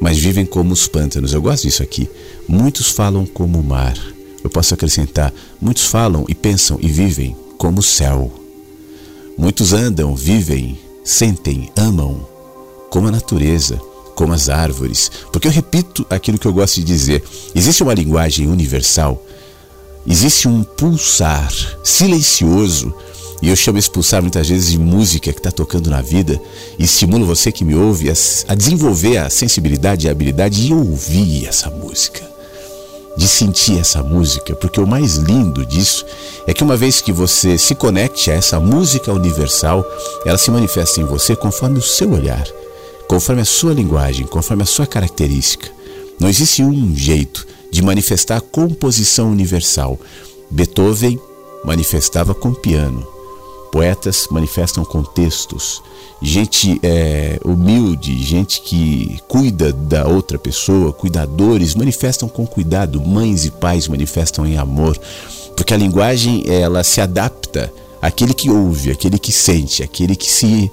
mas 0.01 0.19
vivem 0.19 0.45
como 0.45 0.73
os 0.73 0.89
pântanos. 0.89 1.33
Eu 1.33 1.43
gosto 1.43 1.63
disso 1.63 1.83
aqui. 1.83 2.11
Muitos 2.49 2.91
falam 2.91 3.25
como 3.25 3.61
o 3.61 3.63
mar. 3.63 3.97
Eu 4.43 4.51
posso 4.51 4.75
acrescentar: 4.75 5.33
muitos 5.61 5.85
falam 5.85 6.25
e 6.29 6.35
pensam 6.35 6.77
e 6.81 6.89
vivem 6.89 7.37
como 7.57 7.79
o 7.79 7.85
céu. 7.85 8.40
Muitos 9.37 9.73
andam, 9.73 10.15
vivem, 10.15 10.79
sentem, 11.05 11.71
amam 11.77 12.27
como 12.91 13.09
a 13.09 13.11
natureza, 13.11 13.81
como 14.15 14.33
as 14.33 14.49
árvores. 14.49 15.11
Porque 15.33 15.49
eu 15.49 15.53
repito 15.53 16.05
aquilo 16.11 16.39
que 16.39 16.47
eu 16.47 16.53
gosto 16.53 16.77
de 16.77 16.85
dizer: 16.85 17.25
existe 17.55 17.83
uma 17.83 17.95
linguagem 17.95 18.49
universal, 18.49 19.25
existe 20.07 20.49
um 20.49 20.63
pulsar 20.63 21.53
silencioso. 21.83 22.93
E 23.43 23.49
eu 23.49 23.57
chamo 23.57 23.79
esse 23.79 23.91
pulsar 23.91 24.21
muitas 24.21 24.47
vezes 24.47 24.73
de 24.73 24.79
música 24.79 25.33
que 25.33 25.39
está 25.39 25.51
tocando 25.51 25.89
na 25.89 26.03
vida. 26.03 26.39
E 26.79 26.85
estimulo 26.85 27.25
você 27.25 27.51
que 27.51 27.65
me 27.65 27.75
ouve 27.75 28.11
a, 28.11 28.15
a, 28.49 28.55
desenvolver 28.55 29.17
a 29.17 29.31
sensibilidade 29.31 30.07
e 30.07 30.09
a 30.11 30.13
habilidade 30.13 30.67
de 30.67 30.75
ouvir 30.75 31.47
essa 31.47 31.71
música, 31.71 32.30
de 33.21 33.29
sentir 33.29 33.79
essa 33.79 34.03
música, 34.03 34.57
porque 34.57 34.81
o 34.81 34.87
mais 34.87 35.17
lindo 35.17 35.67
disso 35.67 36.07
é 36.47 36.55
que 36.55 36.65
uma 36.65 36.75
vez 36.75 37.03
que 37.03 37.13
você 37.13 37.59
se 37.59 37.75
conecte 37.75 38.31
a 38.31 38.35
essa 38.35 38.59
música 38.59 39.13
universal, 39.13 39.85
ela 40.25 40.39
se 40.39 40.51
manifesta 40.51 41.03
em 41.03 41.05
você 41.05 41.37
conforme 41.37 41.79
o 41.79 41.83
seu 41.83 42.11
olhar, 42.13 42.49
conforme 43.07 43.43
a 43.43 43.45
sua 43.45 43.75
linguagem, 43.75 44.27
conforme 44.27 44.63
a 44.63 44.67
sua 44.67 44.87
característica. 44.87 45.71
Não 46.19 46.31
existe 46.31 46.63
um 46.63 46.97
jeito 46.97 47.47
de 47.71 47.83
manifestar 47.83 48.39
a 48.39 48.41
composição 48.41 49.31
universal. 49.31 50.01
Beethoven 50.51 51.21
manifestava 51.63 52.35
com 52.35 52.55
piano. 52.55 53.07
Poetas 53.71 54.29
manifestam 54.31 54.83
com 54.83 55.03
textos. 55.03 55.83
Gente 56.23 56.79
é, 56.83 57.41
humilde, 57.43 58.23
gente 58.23 58.61
que 58.61 59.19
cuida 59.27 59.73
da 59.73 60.07
outra 60.07 60.39
pessoa, 60.39 60.93
cuidadores, 60.93 61.75
manifestam 61.75 62.29
com 62.29 62.47
cuidado. 62.47 63.01
Mães 63.01 63.47
e 63.47 63.51
pais 63.51 63.89
manifestam 63.89 64.47
em 64.47 64.59
amor. 64.59 64.99
Porque 65.57 65.73
a 65.73 65.79
linguagem 65.79 66.45
ela 66.47 66.85
se 66.85 67.01
adapta 67.01 67.73
àquele 68.03 68.35
que 68.35 68.51
ouve, 68.51 68.91
àquele 68.91 69.19
que 69.19 69.33
sente, 69.33 69.83
àquele 69.83 70.15
que 70.15 70.31
se 70.31 70.71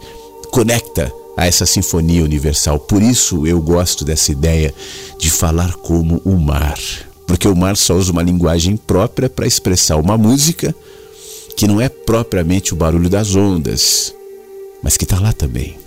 conecta 0.52 1.12
a 1.38 1.46
essa 1.46 1.66
sinfonia 1.66 2.24
universal. 2.24 2.78
Por 2.80 3.02
isso 3.02 3.48
eu 3.48 3.62
gosto 3.62 4.04
dessa 4.04 4.32
ideia 4.32 4.74
de 5.18 5.30
falar 5.30 5.76
como 5.76 6.22
o 6.26 6.36
mar. 6.36 6.78
Porque 7.26 7.48
o 7.48 7.56
mar 7.56 7.78
só 7.78 7.96
usa 7.96 8.12
uma 8.12 8.24
linguagem 8.24 8.76
própria 8.76 9.30
para 9.30 9.48
expressar 9.48 9.98
uma 9.98 10.18
música 10.18 10.76
que 11.56 11.68
não 11.68 11.80
é 11.80 11.88
propriamente 11.90 12.74
o 12.74 12.78
barulho 12.78 13.10
das 13.10 13.36
ondas, 13.36 14.14
mas 14.82 14.98
que 14.98 15.04
está 15.04 15.20
lá 15.20 15.34
também. 15.34 15.78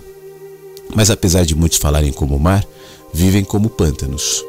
Mas 0.93 1.09
apesar 1.09 1.45
de 1.45 1.55
muitos 1.55 1.77
falarem 1.77 2.11
como 2.11 2.39
mar, 2.39 2.65
vivem 3.13 3.43
como 3.43 3.69
pântanos. 3.69 4.43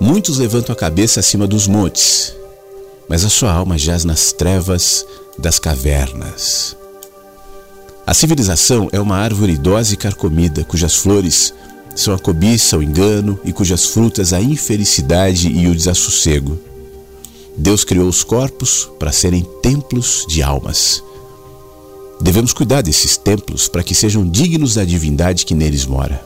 Muitos 0.00 0.38
levantam 0.38 0.72
a 0.72 0.76
cabeça 0.76 1.20
acima 1.20 1.46
dos 1.46 1.66
montes, 1.66 2.34
mas 3.08 3.24
a 3.24 3.28
sua 3.28 3.52
alma 3.52 3.78
jaz 3.78 4.04
nas 4.04 4.32
trevas 4.32 5.06
das 5.38 5.58
cavernas. 5.58 6.76
A 8.06 8.12
civilização 8.12 8.88
é 8.92 9.00
uma 9.00 9.16
árvore 9.16 9.54
idosa 9.54 9.94
e 9.94 9.96
carcomida, 9.96 10.64
cujas 10.64 10.96
flores 10.96 11.54
são 11.94 12.12
a 12.12 12.18
cobiça, 12.18 12.76
o 12.76 12.82
engano 12.82 13.38
e 13.44 13.52
cujas 13.52 13.86
frutas 13.86 14.32
a 14.32 14.40
infelicidade 14.40 15.48
e 15.48 15.66
o 15.68 15.74
desassossego. 15.74 16.58
Deus 17.56 17.84
criou 17.84 18.08
os 18.08 18.24
corpos 18.24 18.90
para 18.98 19.12
serem 19.12 19.46
templos 19.62 20.26
de 20.28 20.42
almas. 20.42 21.02
Devemos 22.24 22.54
cuidar 22.54 22.80
desses 22.80 23.18
templos 23.18 23.68
para 23.68 23.82
que 23.82 23.94
sejam 23.94 24.26
dignos 24.26 24.76
da 24.76 24.84
divindade 24.84 25.44
que 25.44 25.54
neles 25.54 25.84
mora. 25.84 26.24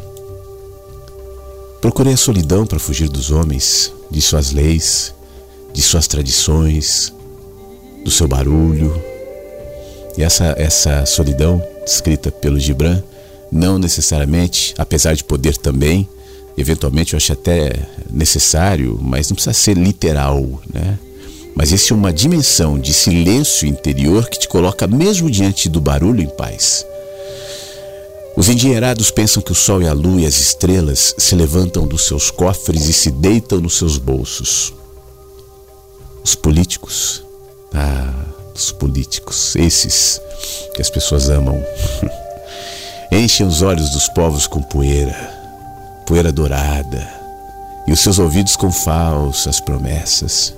Procurei 1.81 2.13
a 2.13 2.17
solidão 2.17 2.65
para 2.65 2.79
fugir 2.79 3.09
dos 3.09 3.33
homens, 3.33 3.93
de 4.09 4.23
suas 4.23 4.53
leis, 4.53 5.13
de 5.75 5.83
suas 5.83 6.07
tradições, 6.07 7.13
do 8.05 8.13
seu 8.13 8.29
barulho. 8.29 8.95
E 10.17 10.23
essa, 10.23 10.55
essa 10.57 11.05
solidão, 11.05 11.61
descrita 11.85 12.31
pelo 12.31 12.61
Gibran, 12.61 13.03
não 13.51 13.77
necessariamente, 13.77 14.75
apesar 14.79 15.15
de 15.15 15.25
poder 15.25 15.57
também, 15.57 16.09
eventualmente 16.57 17.15
eu 17.15 17.17
acho 17.17 17.33
até 17.33 17.73
necessário, 18.09 18.97
mas 19.03 19.29
não 19.29 19.35
precisa 19.35 19.53
ser 19.53 19.77
literal, 19.77 20.63
né? 20.73 20.97
Mas 21.59 21.73
esse 21.73 21.93
é 21.93 21.97
uma 21.97 22.13
dimensão 22.13 22.79
de 22.79 22.95
silêncio 22.95 23.67
interior 23.67 24.29
que 24.29 24.39
te 24.39 24.47
coloca 24.47 24.87
mesmo 24.87 25.29
diante 25.29 25.69
do 25.69 25.81
barulho 25.81 26.23
em 26.23 26.29
paz. 26.29 26.87
Os 28.37 28.49
endinheirados 28.49 29.11
pensam 29.11 29.43
que 29.43 29.51
o 29.51 29.57
sol 29.57 29.83
e 29.83 29.89
a 29.89 29.93
lua 29.93 30.21
e 30.21 30.27
as 30.27 30.39
estrelas 30.39 31.17
se 31.19 31.35
levantam 31.35 31.85
dos 31.85 32.07
seus 32.07 32.31
cofres 32.31 32.87
e 32.87 32.93
se 32.93 33.11
deitam 33.11 33.61
nos 33.61 33.77
seus 33.77 33.99
bolsos. 33.99 34.73
Os 36.23 36.37
políticos, 36.37 37.25
ah, 37.75 38.15
os 38.55 38.71
políticos, 38.71 39.57
esses 39.57 40.21
que 40.77 40.81
as 40.81 40.89
pessoas 40.89 41.29
amam, 41.29 41.61
enchem 43.11 43.45
os 43.45 43.63
olhos 43.63 43.91
dos 43.91 44.09
povos 44.11 44.47
com 44.47 44.63
poeira, 44.63 45.17
poeira 46.07 46.31
dourada, 46.31 47.13
e 47.85 47.93
os 47.93 47.99
seus 47.99 48.21
ouvidos 48.21 48.55
com 48.55 48.71
falsas 48.71 49.59
promessas. 49.59 50.57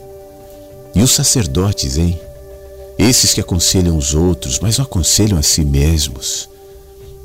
E 0.94 1.02
os 1.02 1.12
sacerdotes, 1.12 1.97
hein? 1.97 2.20
Esses 2.99 3.32
que 3.32 3.40
aconselham 3.40 3.97
os 3.97 4.14
outros, 4.14 4.59
mas 4.59 4.76
não 4.76 4.85
aconselham 4.85 5.38
a 5.38 5.42
si 5.42 5.64
mesmos, 5.64 6.49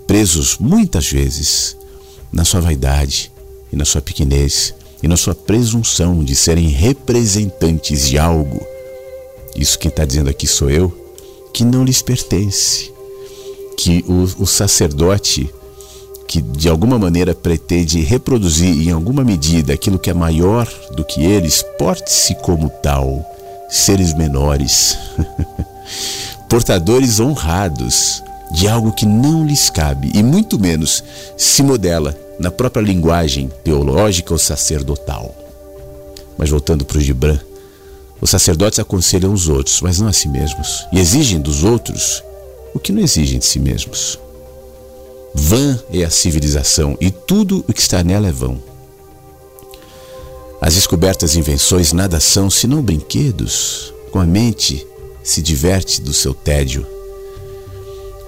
presos 0.08 0.58
muitas 0.58 1.10
vezes 1.12 1.76
na 2.32 2.46
sua 2.46 2.62
vaidade 2.62 3.32
e 3.74 3.76
na 3.76 3.84
sua 3.84 4.02
pequenez 4.02 4.74
e 5.04 5.08
na 5.08 5.18
sua 5.18 5.36
presunção 5.36 6.24
de 6.24 6.36
serem 6.36 6.70
representantes 6.70 8.08
de 8.08 8.18
algo. 8.18 8.66
Isso 9.56 9.78
quem 9.78 9.90
está 9.90 10.06
dizendo 10.06 10.30
aqui 10.30 10.48
sou 10.48 10.70
eu, 10.70 10.94
que 11.54 11.66
não 11.66 11.84
lhes 11.84 12.02
pertence. 12.02 12.92
Que 13.78 14.04
o, 14.08 14.44
o 14.44 14.48
sacerdote 14.48 15.54
que 16.28 16.42
de 16.42 16.70
alguma 16.70 16.98
maneira 16.98 17.36
pretende 17.36 18.00
reproduzir 18.02 18.88
em 18.88 18.92
alguma 18.92 19.24
medida 19.24 19.74
aquilo 19.74 20.00
que 20.00 20.10
é 20.10 20.14
maior 20.14 20.68
do 20.96 21.04
que 21.04 21.22
eles, 21.22 21.64
porte-se 21.78 22.34
como 22.36 22.70
tal 22.82 23.35
seres 23.76 24.14
menores, 24.14 24.98
portadores 26.50 27.20
honrados 27.20 28.24
de 28.52 28.68
algo 28.68 28.94
que 28.94 29.06
não 29.06 29.46
lhes 29.46 29.70
cabe 29.70 30.12
e 30.14 30.24
muito 30.24 30.58
menos 30.58 31.04
se 31.38 31.62
modela 31.62 32.18
na 32.40 32.50
própria 32.50 32.82
linguagem 32.82 33.52
teológica 33.64 34.34
ou 34.34 34.40
sacerdotal. 34.40 35.36
Mas 36.38 36.50
voltando 36.50 36.86
para 36.86 36.98
o 36.98 37.02
Gibran, 37.02 37.40
os 38.22 38.30
sacerdotes 38.30 38.80
aconselham 38.80 39.34
os 39.34 39.50
outros, 39.50 39.82
mas 39.82 40.00
não 40.00 40.08
a 40.08 40.14
si 40.14 40.30
mesmos, 40.30 40.88
e 40.92 41.00
exigem 41.00 41.40
dos 41.40 41.64
outros 41.64 42.24
o 42.74 42.80
que 42.80 42.92
não 42.92 43.02
exigem 43.02 43.40
de 43.40 43.46
si 43.46 43.60
mesmos. 43.60 44.18
Vã 45.34 45.78
é 45.92 46.04
a 46.04 46.10
civilização 46.10 46.98
e 47.02 47.12
tudo 47.12 47.64
o 47.68 47.74
que 47.74 47.82
está 47.82 48.04
nela 48.04 48.28
é 48.28 48.32
vão. 48.32 48.75
As 50.62 50.76
descobertas 50.76 51.36
e 51.36 51.40
invenções 51.40 51.94
nada 51.94 52.20
são 52.20 52.50
senão 52.50 52.82
brinquedos. 52.82 53.94
Com 54.12 54.20
a 54.20 54.26
mente 54.26 54.86
se 55.24 55.42
diverte 55.42 56.02
do 56.02 56.14
seu 56.14 56.34
tédio. 56.34 56.86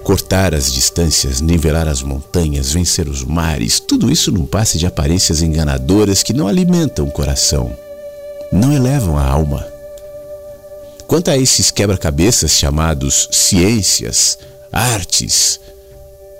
Cortar 0.02 0.54
as 0.54 0.72
distâncias, 0.72 1.40
nivelar 1.40 1.86
as 1.86 2.02
montanhas, 2.02 2.72
vencer 2.72 3.08
os 3.08 3.24
mares, 3.24 3.78
tudo 3.78 4.10
isso 4.10 4.32
num 4.32 4.44
passe 4.44 4.78
de 4.78 4.86
aparências 4.86 5.42
enganadoras 5.42 6.22
que 6.22 6.32
não 6.32 6.48
alimentam 6.48 7.06
o 7.06 7.10
coração, 7.10 7.74
não 8.50 8.72
elevam 8.72 9.18
a 9.18 9.24
alma. 9.24 9.66
Quanto 11.06 11.30
a 11.30 11.36
esses 11.36 11.70
quebra-cabeças 11.70 12.52
chamados 12.52 13.28
ciências, 13.30 14.38
artes, 14.72 15.60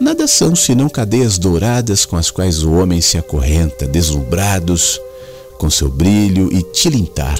nada 0.00 0.26
são 0.26 0.56
senão 0.56 0.88
cadeias 0.88 1.38
douradas 1.38 2.04
com 2.04 2.16
as 2.16 2.30
quais 2.30 2.62
o 2.62 2.72
homem 2.72 3.00
se 3.00 3.16
acorrenta, 3.18 3.86
deslumbrados 3.86 5.00
com 5.58 5.68
seu 5.68 5.90
brilho 5.90 6.48
e 6.52 6.62
tilintar. 6.62 7.38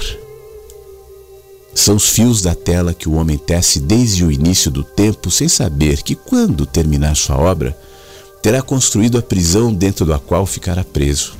São 1.73 1.95
os 1.95 2.09
fios 2.09 2.41
da 2.41 2.53
tela 2.53 2.93
que 2.93 3.07
o 3.07 3.13
homem 3.13 3.37
tece 3.37 3.79
desde 3.79 4.25
o 4.25 4.31
início 4.31 4.69
do 4.69 4.83
tempo, 4.83 5.31
sem 5.31 5.47
saber 5.47 6.03
que, 6.03 6.13
quando 6.13 6.65
terminar 6.65 7.15
sua 7.15 7.37
obra, 7.37 7.77
terá 8.41 8.61
construído 8.61 9.17
a 9.17 9.21
prisão 9.21 9.73
dentro 9.73 10.05
da 10.05 10.19
qual 10.19 10.45
ficará 10.45 10.83
preso. 10.83 11.37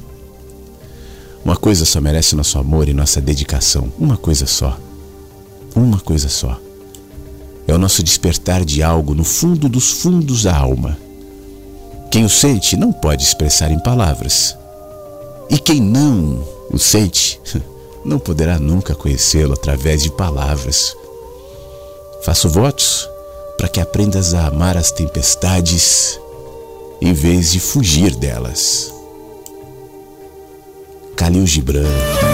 Uma 1.43 1.57
coisa 1.57 1.83
só 1.85 1.99
merece 1.99 2.35
nosso 2.35 2.57
amor 2.57 2.87
e 2.87 2.93
nossa 2.93 3.19
dedicação, 3.19 3.91
uma 3.97 4.17
coisa 4.17 4.45
só. 4.45 4.77
Uma 5.75 5.99
coisa 5.99 6.29
só. 6.29 6.59
É 7.67 7.73
o 7.73 7.77
nosso 7.77 8.01
despertar 8.01 8.65
de 8.65 8.81
algo 8.81 9.13
no 9.13 9.23
fundo 9.23 9.69
dos 9.69 9.91
fundos 9.91 10.43
da 10.43 10.55
alma. 10.55 10.97
Quem 12.11 12.25
o 12.25 12.29
sente 12.29 12.75
não 12.75 12.91
pode 12.91 13.23
expressar 13.23 13.71
em 13.71 13.79
palavras. 13.79 14.57
E 15.49 15.57
quem 15.57 15.79
não 15.79 16.58
o 16.71 16.77
sente, 16.77 17.41
não 18.05 18.19
poderá 18.19 18.59
nunca 18.59 18.95
conhecê-lo 18.95 19.53
através 19.53 20.03
de 20.03 20.11
palavras. 20.11 20.95
Faço 22.23 22.49
votos 22.49 23.09
para 23.57 23.67
que 23.67 23.81
aprendas 23.81 24.33
a 24.33 24.47
amar 24.47 24.77
as 24.77 24.91
tempestades 24.91 26.19
em 27.01 27.13
vez 27.13 27.51
de 27.51 27.59
fugir 27.59 28.15
delas. 28.15 28.93
Calil 31.15 31.45
Gibran. 31.45 32.28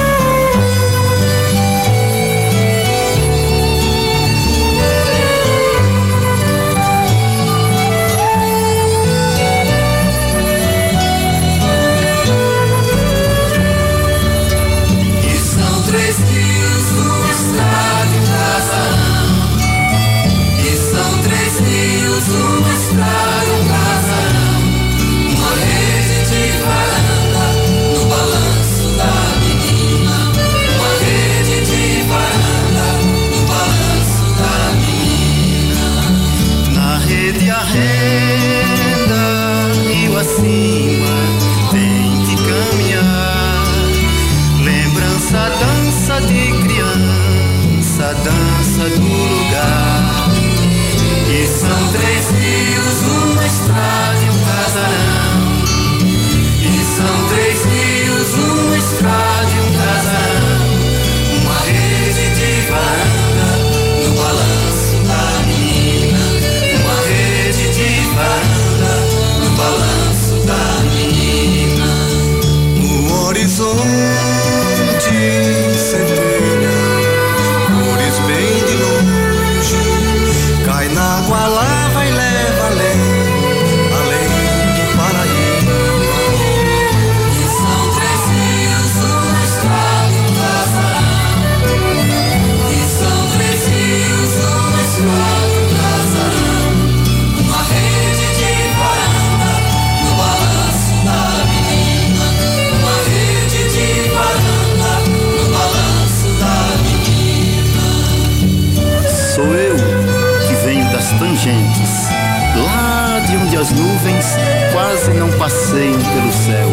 Passeiam 115.66 116.00
pelo 116.00 116.32
céu. 116.32 116.70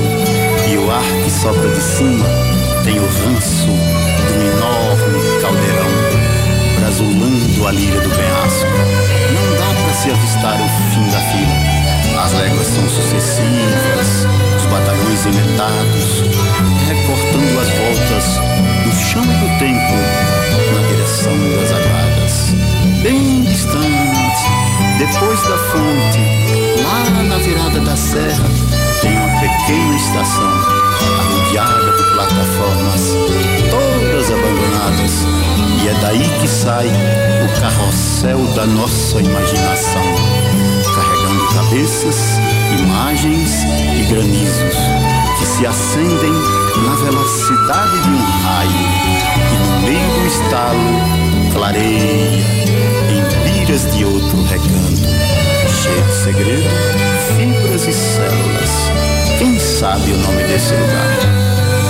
E 0.71 0.77
o 0.77 0.91
ar 0.91 1.03
que 1.25 1.31
sopra 1.31 1.69
de 1.69 1.81
cima 1.81 2.27
tem 2.85 2.99
o 2.99 3.07
ranço 3.07 3.67
de 3.67 4.33
um 4.35 4.43
enorme 4.53 5.41
caldeirão, 5.41 5.89
brasulando 6.79 7.67
a 7.67 7.73
lira 7.73 8.01
do 8.01 8.11
penhasco. 8.11 8.67
Não 9.33 9.57
dá 9.57 9.83
para 9.83 9.95
se 9.95 10.11
avistar 10.11 10.61
o 10.61 10.69
fim 10.93 11.09
da 11.11 11.21
fila. 11.21 12.23
As 12.23 12.33
léguas 12.35 12.67
são 12.67 12.89
sucessivas, 12.89 14.27
os 14.59 14.67
batalhões 14.67 15.27
ementados, 15.27 16.23
recortando 16.87 17.61
as 17.61 17.69
voltas 17.71 18.25
do 18.85 18.93
chão 18.95 19.23
do 19.23 19.59
tempo 19.59 19.97
na 20.75 20.89
direção 20.89 21.33
das 21.57 21.71
aguadas. 21.73 22.55
Bem 23.03 23.43
distante, 23.43 24.63
depois 24.99 25.41
da 25.43 25.59
fonte, 25.59 26.19
lá 26.83 27.23
na 27.23 27.39
virada 27.39 27.81
da 27.81 27.97
serra, 27.97 28.72
pequena 29.63 29.97
estação, 29.97 30.51
arrodeada 31.19 31.93
por 31.93 32.13
plataformas, 32.15 33.15
todas 33.71 34.31
abandonadas. 34.31 35.27
E 35.83 35.89
é 35.89 35.95
daí 36.01 36.29
que 36.41 36.49
sai 36.49 36.87
o 36.87 37.61
carrossel 37.61 38.39
da 38.55 38.67
nossa 38.67 39.21
imaginação, 39.21 40.03
carregando 40.95 41.55
cabeças, 41.55 42.39
imagens 42.81 43.63
e 43.99 44.03
granizos 44.13 44.77
que 45.39 45.47
se 45.47 45.67
acendem 45.67 46.33
na 46.85 46.95
velocidade 46.97 48.03
de 48.03 48.09
um 48.09 48.23
raio 48.43 48.71
e 49.53 49.59
no 49.59 49.81
meio 49.87 50.21
do 50.21 50.27
estalo 50.27 51.53
clareia 51.53 52.43
em 53.11 53.59
liras 53.59 53.93
de 53.95 54.05
outro 54.05 54.43
recanto, 54.45 55.03
cheio 55.83 56.03
de 56.05 56.15
segredo, 56.15 56.71
fibras 57.37 57.87
e 57.87 57.93
células. 57.93 59.22
Quem 59.43 59.59
sabe 59.59 60.13
o 60.13 60.19
nome 60.19 60.45
desse 60.45 60.73
lugar? 60.73 61.19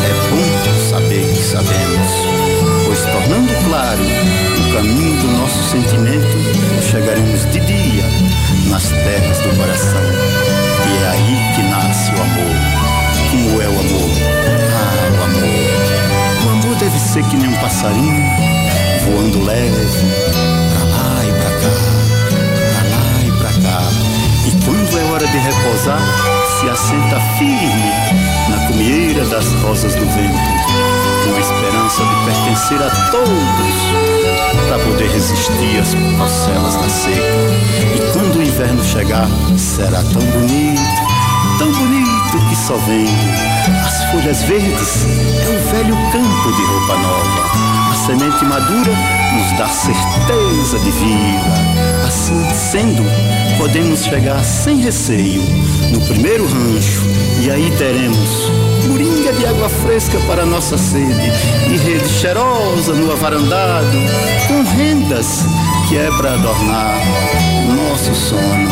É 0.06 0.30
bom 0.30 0.88
saber 0.88 1.20
que 1.34 1.42
sabemos, 1.42 2.10
pois 2.86 3.02
tornando 3.02 3.52
claro 3.68 4.00
o 4.00 4.72
caminho 4.72 5.20
do 5.20 5.28
nosso 5.36 5.62
sentimento, 5.70 6.34
chegaremos 6.80 7.44
de 7.52 7.60
dia 7.60 8.04
nas 8.70 8.88
terras 8.88 9.38
do 9.40 9.54
coração. 9.54 10.00
E 10.00 11.04
é 11.04 11.08
aí 11.08 11.54
que 11.54 11.62
nasce 11.64 12.10
o 12.12 12.22
amor. 12.22 12.56
Como 13.30 13.60
é 13.60 13.68
o 13.68 13.80
amor? 13.80 14.10
Ah, 14.72 15.10
o 15.12 15.24
amor. 15.24 16.46
O 16.46 16.48
amor 16.48 16.76
deve 16.76 16.98
ser 16.98 17.22
que 17.24 17.36
nem 17.36 17.50
um 17.50 17.56
passarinho, 17.60 18.24
voando 19.04 19.44
leve, 19.44 19.98
pra 20.72 20.84
lá 20.84 21.22
e 21.22 21.32
pra 21.32 21.50
cá, 21.60 21.74
pra 22.72 22.82
lá 22.88 23.04
e 23.26 23.30
pra 23.30 23.52
cá. 23.60 23.82
E 24.46 24.64
quando 24.64 24.98
é 24.98 25.04
hora 25.12 25.26
de 25.26 25.36
repousar, 25.36 26.41
se 26.62 26.68
assenta 26.68 27.20
firme 27.38 27.90
na 28.48 28.66
cumieira 28.68 29.24
das 29.24 29.52
rosas 29.54 29.96
do 29.96 30.06
vento, 30.06 30.38
com 31.24 31.34
a 31.34 31.40
esperança 31.40 32.04
de 32.04 32.24
pertencer 32.24 32.80
a 32.80 33.10
todos, 33.10 34.68
para 34.68 34.78
poder 34.78 35.10
resistir 35.10 35.80
às 35.80 35.92
procelas 36.16 36.76
da 36.76 36.88
seca. 36.88 37.16
E 37.96 38.12
quando 38.12 38.36
o 38.36 38.42
inverno 38.42 38.84
chegar, 38.84 39.26
será 39.58 40.02
tão 40.04 40.22
bonito, 40.22 40.80
tão 41.58 41.72
bonito 41.72 42.48
que 42.48 42.54
só 42.54 42.76
vem 42.76 43.06
as 43.84 44.04
folhas 44.12 44.42
verdes, 44.42 45.06
é 45.44 45.48
o 45.48 45.72
velho 45.72 45.96
campo 46.12 46.56
de 46.56 46.62
roupa 46.64 46.96
nova. 46.98 47.42
A 47.90 47.94
semente 48.06 48.44
madura 48.44 48.92
nos 49.34 49.58
dá 49.58 49.66
certeza 49.68 50.78
de 50.78 50.90
vida. 50.92 52.06
Assim 52.06 52.48
sendo, 52.54 53.02
podemos 53.58 54.04
chegar 54.04 54.44
sem 54.44 54.76
receio 54.76 55.42
no 55.92 56.00
primeiro 56.00 56.46
rancho 56.46 57.02
e 57.40 57.50
aí 57.50 57.70
teremos 57.78 58.50
moringa 58.88 59.32
de 59.32 59.46
água 59.46 59.68
fresca 59.68 60.18
para 60.26 60.44
nossa 60.44 60.76
sede 60.76 61.32
e 61.70 61.76
rede 61.76 62.08
cheirosa 62.08 62.94
no 62.94 63.12
avarandado 63.12 63.98
com 64.48 64.62
rendas 64.76 65.44
que 65.88 65.98
é 65.98 66.10
para 66.16 66.34
adornar 66.34 67.00
nosso 67.76 68.14
sono. 68.14 68.70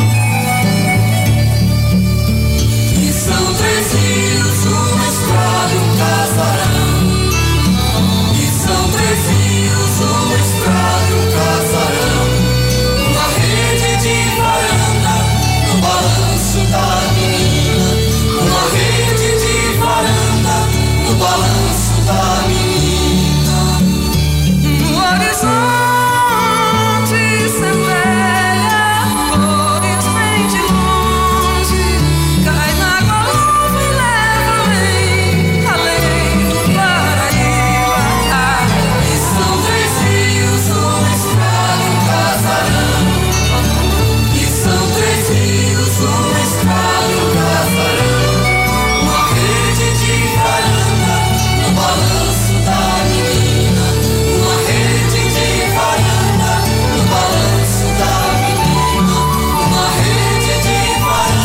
E 2.98 3.12
são 3.12 3.54
três 3.54 3.92
rios, 3.92 4.64
uma 4.64 5.06
estrada 5.06 5.74
e 5.74 5.78
um 5.78 5.96
casarão. 5.98 7.00
E 8.35 8.46
são 8.46 8.83
três 8.90 9.20
rios, 9.28 10.00
uma 10.00 10.37
estrada 10.37 11.09
e 11.11 11.14
um 11.14 11.26
casarão. 11.37 12.26
Uma 13.11 13.26
rede 13.38 13.90
de 14.02 14.16
varanda 14.37 15.14
no 15.68 15.74
balanço 15.83 16.61
da 16.70 16.89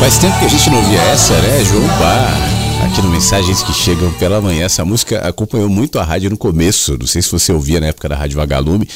Faz 0.06 0.20
tempo 0.20 0.38
que 0.38 0.46
a 0.46 0.48
gente 0.48 0.70
não 0.70 0.84
via 0.84 1.02
essa, 1.02 1.34
né? 1.42 1.64
João 1.64 1.88
Bar. 1.98 2.86
Aqui 2.86 3.02
no 3.02 3.10
Mensagens 3.10 3.64
que 3.64 3.74
Chegam 3.74 4.14
pela 4.20 4.40
Manhã. 4.40 4.66
Essa 4.66 4.86
música 4.86 5.28
acompanhou 5.28 5.68
muito 5.68 5.98
a 5.98 6.04
rádio 6.04 6.30
no 6.30 6.38
começo. 6.38 6.96
Não 6.96 7.08
sei 7.08 7.24
se 7.24 7.32
você 7.32 7.52
ouvia 7.52 7.80
na 7.80 7.88
época 7.88 8.08
da 8.08 8.16
Rádio 8.16 8.38
Vagalume. 8.38 8.88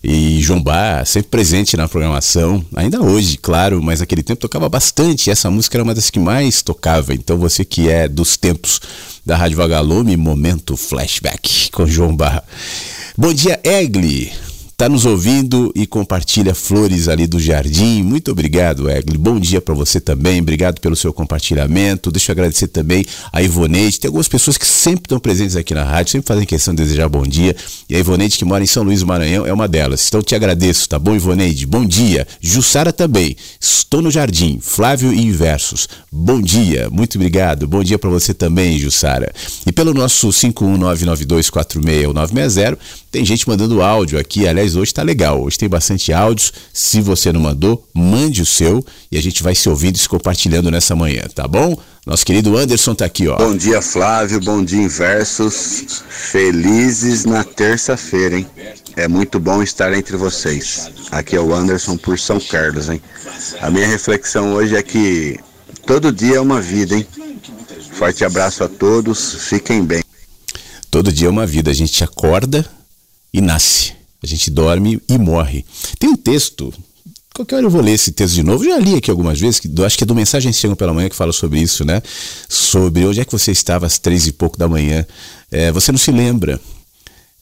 E 0.00 0.40
João 0.40 0.62
Bar, 0.62 1.04
sempre 1.06 1.28
presente 1.30 1.76
na 1.76 1.88
programação, 1.88 2.64
ainda 2.76 3.02
hoje, 3.02 3.36
claro, 3.36 3.82
mas 3.82 3.98
naquele 3.98 4.22
tempo 4.22 4.42
tocava 4.42 4.68
bastante. 4.68 5.28
Essa 5.28 5.50
música 5.50 5.76
era 5.76 5.82
uma 5.82 5.92
das 5.92 6.08
que 6.08 6.20
mais 6.20 6.62
tocava. 6.62 7.12
Então 7.14 7.36
você 7.36 7.64
que 7.64 7.88
é 7.88 8.06
dos 8.06 8.36
tempos 8.36 8.80
da 9.26 9.36
Rádio 9.36 9.56
Vagalume, 9.56 10.16
momento 10.16 10.76
flashback 10.76 11.68
com 11.72 11.84
João 11.84 12.14
Bar. 12.14 12.44
Bom 13.18 13.34
dia, 13.34 13.58
Egli. 13.64 14.32
Tá 14.84 14.88
nos 14.90 15.06
ouvindo 15.06 15.72
e 15.74 15.86
compartilha 15.86 16.54
flores 16.54 17.08
ali 17.08 17.26
do 17.26 17.40
jardim. 17.40 18.02
Muito 18.02 18.30
obrigado, 18.30 18.90
Egli. 18.90 19.16
Bom 19.16 19.40
dia 19.40 19.58
para 19.58 19.72
você 19.72 19.98
também. 19.98 20.42
Obrigado 20.42 20.78
pelo 20.78 20.94
seu 20.94 21.10
compartilhamento. 21.10 22.12
Deixa 22.12 22.30
eu 22.30 22.34
agradecer 22.34 22.68
também 22.68 23.02
a 23.32 23.42
Ivoneide. 23.42 23.98
Tem 23.98 24.10
algumas 24.10 24.28
pessoas 24.28 24.58
que 24.58 24.66
sempre 24.66 25.06
estão 25.06 25.18
presentes 25.18 25.56
aqui 25.56 25.72
na 25.72 25.84
rádio, 25.84 26.12
sempre 26.12 26.28
fazem 26.28 26.44
questão 26.44 26.74
de 26.74 26.82
desejar 26.82 27.08
bom 27.08 27.22
dia. 27.22 27.56
E 27.88 27.96
a 27.96 27.98
Ivoneide, 27.98 28.36
que 28.36 28.44
mora 28.44 28.62
em 28.62 28.66
São 28.66 28.82
Luís 28.82 29.00
do 29.00 29.06
Maranhão, 29.06 29.46
é 29.46 29.52
uma 29.54 29.66
delas. 29.66 30.06
Então 30.06 30.20
te 30.20 30.34
agradeço, 30.34 30.86
tá 30.86 30.98
bom, 30.98 31.14
Ivoneide? 31.14 31.64
Bom 31.64 31.86
dia. 31.86 32.28
Jussara 32.38 32.92
também. 32.92 33.38
Estou 33.58 34.02
no 34.02 34.10
jardim. 34.10 34.58
Flávio 34.60 35.14
e 35.14 35.24
Inversos. 35.24 35.88
Bom 36.12 36.42
dia. 36.42 36.90
Muito 36.90 37.16
obrigado. 37.16 37.66
Bom 37.66 37.82
dia 37.82 37.98
para 37.98 38.10
você 38.10 38.34
também, 38.34 38.78
Jussara. 38.78 39.32
E 39.66 39.72
pelo 39.72 39.94
nosso 39.94 40.28
51992461960, 40.28 42.76
tem 43.10 43.24
gente 43.24 43.48
mandando 43.48 43.80
áudio 43.80 44.18
aqui. 44.18 44.46
Aliás, 44.46 44.73
hoje 44.76 44.92
tá 44.92 45.02
legal. 45.02 45.42
Hoje 45.42 45.58
tem 45.58 45.68
bastante 45.68 46.12
áudios. 46.12 46.52
Se 46.72 47.00
você 47.00 47.32
não 47.32 47.40
mandou, 47.40 47.86
mande 47.94 48.42
o 48.42 48.46
seu 48.46 48.84
e 49.10 49.18
a 49.18 49.22
gente 49.22 49.42
vai 49.42 49.54
se 49.54 49.68
ouvindo 49.68 49.96
e 49.96 49.98
se 49.98 50.08
compartilhando 50.08 50.70
nessa 50.70 50.94
manhã, 50.94 51.22
tá 51.34 51.46
bom? 51.46 51.76
Nosso 52.06 52.26
querido 52.26 52.56
Anderson 52.56 52.94
tá 52.94 53.06
aqui, 53.06 53.28
ó. 53.28 53.36
Bom 53.36 53.56
dia, 53.56 53.80
Flávio. 53.80 54.38
Bom 54.40 54.62
dia, 54.62 54.82
Inversos. 54.82 56.02
Felizes 56.08 57.24
na 57.24 57.42
terça-feira, 57.42 58.36
hein? 58.36 58.46
É 58.96 59.08
muito 59.08 59.40
bom 59.40 59.62
estar 59.62 59.92
entre 59.94 60.16
vocês. 60.16 60.90
Aqui 61.10 61.34
é 61.34 61.40
o 61.40 61.54
Anderson 61.54 61.96
por 61.96 62.18
São 62.18 62.38
Carlos, 62.38 62.90
hein? 62.90 63.00
A 63.60 63.70
minha 63.70 63.86
reflexão 63.86 64.52
hoje 64.52 64.76
é 64.76 64.82
que 64.82 65.38
todo 65.86 66.12
dia 66.12 66.36
é 66.36 66.40
uma 66.40 66.60
vida, 66.60 66.94
hein? 66.94 67.06
Forte 67.92 68.24
abraço 68.24 68.64
a 68.64 68.68
todos, 68.68 69.48
fiquem 69.48 69.82
bem. 69.82 70.02
Todo 70.90 71.12
dia 71.12 71.28
é 71.28 71.30
uma 71.30 71.46
vida, 71.46 71.70
a 71.70 71.74
gente 71.74 72.04
acorda 72.04 72.64
e 73.32 73.40
nasce. 73.40 73.94
A 74.24 74.26
gente 74.26 74.50
dorme 74.50 74.98
e 75.06 75.18
morre. 75.18 75.66
Tem 75.98 76.08
um 76.08 76.16
texto 76.16 76.72
Qualquer 77.34 77.56
hora 77.56 77.66
eu 77.66 77.70
vou 77.70 77.82
ler 77.82 77.90
esse 77.90 78.12
texto 78.12 78.34
de 78.34 78.44
novo. 78.44 78.64
Já 78.64 78.78
li 78.78 78.94
aqui 78.94 79.10
algumas 79.10 79.40
vezes, 79.40 79.58
que, 79.58 79.68
acho 79.84 79.98
que 79.98 80.04
é 80.04 80.06
do 80.06 80.14
Mensagens 80.14 80.56
Chegam 80.56 80.76
pela 80.76 80.94
Manhã 80.94 81.08
que 81.08 81.16
fala 81.16 81.32
sobre 81.32 81.60
isso, 81.60 81.84
né? 81.84 82.00
Sobre 82.48 83.04
onde 83.04 83.20
é 83.20 83.24
que 83.24 83.32
você 83.32 83.50
estava 83.50 83.86
às 83.86 83.98
três 83.98 84.28
e 84.28 84.32
pouco 84.32 84.56
da 84.56 84.68
manhã. 84.68 85.04
É, 85.50 85.72
você 85.72 85.90
não 85.90 85.98
se 85.98 86.12
lembra, 86.12 86.60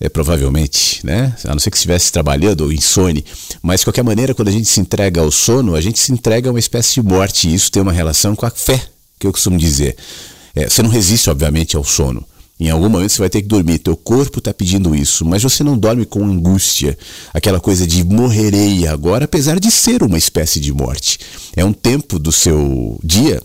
é, 0.01 0.09
provavelmente, 0.09 1.05
né? 1.07 1.37
A 1.45 1.51
não 1.51 1.59
ser 1.59 1.71
que 1.71 1.77
estivesse 1.77 2.11
trabalhando 2.11 2.63
ou 2.63 2.73
insone. 2.73 3.23
Mas, 3.63 3.81
de 3.81 3.87
qualquer 3.87 4.03
maneira, 4.03 4.35
quando 4.35 4.49
a 4.49 4.53
gente 4.53 4.67
se 4.67 4.81
entrega 4.81 5.21
ao 5.21 5.31
sono, 5.31 5.75
a 5.75 5.81
gente 5.83 6.01
se 6.01 6.11
entrega 6.11 6.49
a 6.49 6.53
uma 6.53 6.59
espécie 6.59 6.95
de 6.95 7.03
morte. 7.03 7.49
E 7.49 7.55
isso 7.55 7.71
tem 7.71 7.83
uma 7.83 7.93
relação 7.93 8.35
com 8.35 8.47
a 8.47 8.51
fé, 8.51 8.83
que 9.21 9.27
eu 9.27 9.31
costumo 9.31 9.59
dizer. 9.59 9.95
É, 10.55 10.71
você 10.71 10.83
não 10.83 10.89
resiste, 10.89 11.29
obviamente, 11.29 11.77
ao 11.77 11.85
sono. 11.85 12.27
Em 12.63 12.71
algum 12.71 12.89
momento 12.89 13.11
você 13.11 13.19
vai 13.19 13.29
ter 13.29 13.43
que 13.43 13.49
dormir, 13.49 13.79
teu 13.79 13.97
corpo 13.97 14.39
está 14.39 14.55
pedindo 14.55 14.95
isso, 14.95 15.25
mas 15.25 15.43
você 15.43 15.65
não 15.65 15.77
dorme 15.77 16.07
com 16.07 16.25
angústia, 16.25 16.97
aquela 17.35 17.59
coisa 17.59 17.85
de 17.85 18.05
morrerei 18.05 18.87
agora, 18.87 19.25
apesar 19.25 19.59
de 19.59 19.69
ser 19.69 20.01
uma 20.05 20.17
espécie 20.17 20.61
de 20.61 20.73
morte. 20.73 21.19
É 21.57 21.65
um 21.65 21.73
tempo 21.73 22.21
do 22.21 22.31
seu 22.31 23.01
dia 23.03 23.43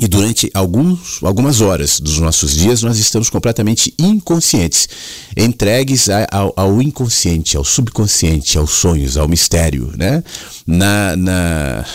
e 0.00 0.08
durante 0.08 0.50
alguns, 0.52 1.22
algumas 1.22 1.60
horas 1.60 2.00
dos 2.00 2.18
nossos 2.18 2.56
dias 2.56 2.82
nós 2.82 2.98
estamos 2.98 3.30
completamente 3.30 3.94
inconscientes, 3.96 4.88
entregues 5.36 6.08
ao, 6.32 6.52
ao 6.56 6.82
inconsciente, 6.82 7.56
ao 7.56 7.64
subconsciente, 7.64 8.58
aos 8.58 8.72
sonhos, 8.72 9.16
ao 9.16 9.28
mistério, 9.28 9.92
né? 9.96 10.24
Na, 10.66 11.16
na, 11.16 11.86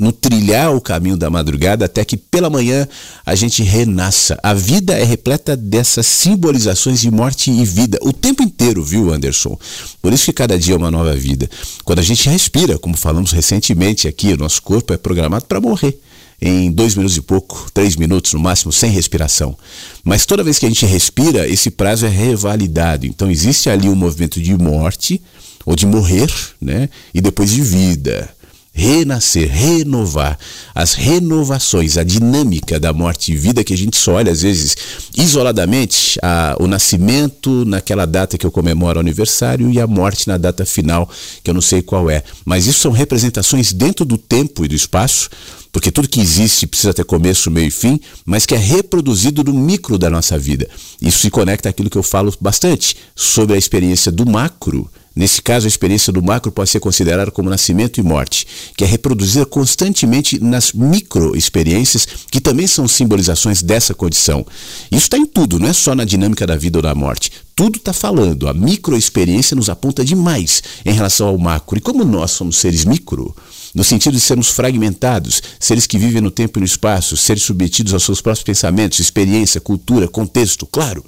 no 0.00 0.12
trilhar 0.12 0.74
o 0.74 0.80
caminho 0.80 1.16
da 1.16 1.28
madrugada 1.28 1.84
até 1.84 2.04
que 2.04 2.16
pela 2.16 2.48
manhã 2.48 2.88
a 3.24 3.34
gente 3.34 3.62
renasça. 3.62 4.38
A 4.42 4.54
vida 4.54 4.98
é 4.98 5.04
repleta 5.04 5.54
dessas 5.54 6.06
simbolizações 6.06 7.00
de 7.00 7.10
morte 7.10 7.50
e 7.50 7.64
vida 7.64 7.98
o 8.02 8.12
tempo 8.12 8.42
inteiro, 8.42 8.82
viu, 8.82 9.12
Anderson? 9.12 9.58
Por 10.00 10.12
isso 10.12 10.24
que 10.24 10.32
cada 10.32 10.58
dia 10.58 10.74
é 10.74 10.76
uma 10.76 10.90
nova 10.90 11.14
vida. 11.14 11.48
Quando 11.84 11.98
a 11.98 12.02
gente 12.02 12.28
respira, 12.28 12.78
como 12.78 12.96
falamos 12.96 13.30
recentemente 13.30 14.08
aqui, 14.08 14.32
o 14.32 14.38
nosso 14.38 14.62
corpo 14.62 14.94
é 14.94 14.96
programado 14.96 15.44
para 15.44 15.60
morrer 15.60 16.00
em 16.42 16.72
dois 16.72 16.94
minutos 16.94 17.18
e 17.18 17.20
pouco, 17.20 17.70
três 17.74 17.96
minutos 17.96 18.32
no 18.32 18.40
máximo, 18.40 18.72
sem 18.72 18.90
respiração. 18.90 19.54
Mas 20.02 20.24
toda 20.24 20.42
vez 20.42 20.58
que 20.58 20.64
a 20.64 20.68
gente 20.70 20.86
respira, 20.86 21.46
esse 21.46 21.70
prazo 21.70 22.06
é 22.06 22.08
revalidado. 22.08 23.06
Então 23.06 23.30
existe 23.30 23.68
ali 23.68 23.90
um 23.90 23.94
movimento 23.94 24.40
de 24.40 24.56
morte, 24.56 25.20
ou 25.66 25.76
de 25.76 25.84
morrer, 25.84 26.32
né? 26.58 26.88
E 27.12 27.20
depois 27.20 27.50
de 27.50 27.60
vida 27.60 28.30
renascer, 28.80 29.46
renovar, 29.50 30.38
as 30.74 30.94
renovações, 30.94 31.98
a 31.98 32.02
dinâmica 32.02 32.80
da 32.80 32.94
morte 32.94 33.30
e 33.30 33.36
vida 33.36 33.62
que 33.62 33.74
a 33.74 33.76
gente 33.76 33.98
só 33.98 34.14
olha 34.14 34.32
às 34.32 34.40
vezes 34.40 34.74
isoladamente, 35.14 36.18
a, 36.22 36.56
o 36.58 36.66
nascimento 36.66 37.66
naquela 37.66 38.06
data 38.06 38.38
que 38.38 38.46
eu 38.46 38.50
comemoro 38.50 38.98
o 38.98 39.00
aniversário 39.00 39.70
e 39.70 39.78
a 39.78 39.86
morte 39.86 40.26
na 40.26 40.38
data 40.38 40.64
final, 40.64 41.10
que 41.44 41.50
eu 41.50 41.54
não 41.54 41.60
sei 41.60 41.82
qual 41.82 42.08
é. 42.08 42.22
Mas 42.42 42.66
isso 42.66 42.80
são 42.80 42.90
representações 42.90 43.70
dentro 43.70 44.06
do 44.06 44.16
tempo 44.16 44.64
e 44.64 44.68
do 44.68 44.74
espaço, 44.74 45.28
porque 45.70 45.92
tudo 45.92 46.08
que 46.08 46.20
existe 46.20 46.66
precisa 46.66 46.94
ter 46.94 47.04
começo, 47.04 47.50
meio 47.50 47.68
e 47.68 47.70
fim, 47.70 48.00
mas 48.24 48.46
que 48.46 48.54
é 48.54 48.58
reproduzido 48.58 49.44
no 49.44 49.52
micro 49.52 49.98
da 49.98 50.08
nossa 50.08 50.38
vida. 50.38 50.66
Isso 51.02 51.18
se 51.18 51.30
conecta 51.30 51.68
àquilo 51.68 51.90
que 51.90 51.98
eu 51.98 52.02
falo 52.02 52.34
bastante 52.40 52.96
sobre 53.14 53.54
a 53.54 53.58
experiência 53.58 54.10
do 54.10 54.24
macro 54.24 54.90
Nesse 55.20 55.42
caso, 55.42 55.66
a 55.66 55.68
experiência 55.68 56.10
do 56.10 56.22
macro 56.22 56.50
pode 56.50 56.70
ser 56.70 56.80
considerada 56.80 57.30
como 57.30 57.50
nascimento 57.50 58.00
e 58.00 58.02
morte, 58.02 58.46
que 58.74 58.84
é 58.84 58.86
reproduzida 58.86 59.44
constantemente 59.44 60.42
nas 60.42 60.72
microexperiências, 60.72 62.08
que 62.30 62.40
também 62.40 62.66
são 62.66 62.88
simbolizações 62.88 63.62
dessa 63.62 63.92
condição. 63.92 64.46
Isso 64.90 65.02
está 65.02 65.18
em 65.18 65.26
tudo, 65.26 65.58
não 65.58 65.68
é 65.68 65.74
só 65.74 65.94
na 65.94 66.06
dinâmica 66.06 66.46
da 66.46 66.56
vida 66.56 66.78
ou 66.78 66.82
da 66.82 66.94
morte. 66.94 67.30
Tudo 67.54 67.76
está 67.76 67.92
falando. 67.92 68.48
A 68.48 68.54
microexperiência 68.54 69.54
nos 69.54 69.68
aponta 69.68 70.02
demais 70.02 70.62
em 70.86 70.92
relação 70.94 71.28
ao 71.28 71.36
macro. 71.36 71.76
E 71.76 71.82
como 71.82 72.02
nós 72.02 72.30
somos 72.30 72.56
seres 72.56 72.86
micro, 72.86 73.36
no 73.74 73.84
sentido 73.84 74.14
de 74.14 74.20
sermos 74.20 74.48
fragmentados, 74.48 75.42
seres 75.58 75.86
que 75.86 75.98
vivem 75.98 76.20
no 76.20 76.30
tempo 76.30 76.58
e 76.58 76.60
no 76.60 76.66
espaço, 76.66 77.16
seres 77.16 77.44
submetidos 77.44 77.94
aos 77.94 78.04
seus 78.04 78.20
próprios 78.20 78.42
pensamentos, 78.42 78.98
experiência, 78.98 79.60
cultura, 79.60 80.08
contexto, 80.08 80.66
claro. 80.66 81.04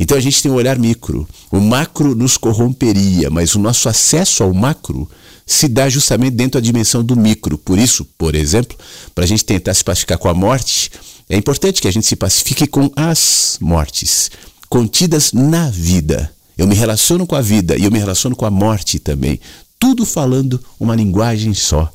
Então 0.00 0.16
a 0.16 0.20
gente 0.20 0.42
tem 0.42 0.50
um 0.50 0.54
olhar 0.54 0.78
micro. 0.78 1.28
O 1.50 1.60
macro 1.60 2.14
nos 2.14 2.36
corromperia, 2.36 3.28
mas 3.30 3.54
o 3.54 3.58
nosso 3.58 3.88
acesso 3.88 4.42
ao 4.42 4.54
macro 4.54 5.08
se 5.44 5.68
dá 5.68 5.88
justamente 5.88 6.34
dentro 6.34 6.60
da 6.60 6.64
dimensão 6.64 7.02
do 7.02 7.16
micro. 7.16 7.56
Por 7.58 7.78
isso, 7.78 8.06
por 8.16 8.34
exemplo, 8.34 8.76
para 9.14 9.24
a 9.24 9.26
gente 9.26 9.44
tentar 9.44 9.74
se 9.74 9.84
pacificar 9.84 10.18
com 10.18 10.28
a 10.28 10.34
morte, 10.34 10.90
é 11.28 11.36
importante 11.36 11.80
que 11.80 11.88
a 11.88 11.92
gente 11.92 12.06
se 12.06 12.16
pacifique 12.16 12.66
com 12.66 12.90
as 12.96 13.58
mortes 13.60 14.30
contidas 14.68 15.32
na 15.32 15.70
vida. 15.70 16.32
Eu 16.56 16.66
me 16.66 16.74
relaciono 16.74 17.26
com 17.26 17.36
a 17.36 17.40
vida 17.40 17.76
e 17.76 17.84
eu 17.84 17.90
me 17.90 17.98
relaciono 17.98 18.34
com 18.34 18.44
a 18.44 18.50
morte 18.50 18.98
também. 18.98 19.40
Tudo 19.78 20.04
falando 20.04 20.60
uma 20.78 20.96
linguagem 20.96 21.54
só. 21.54 21.92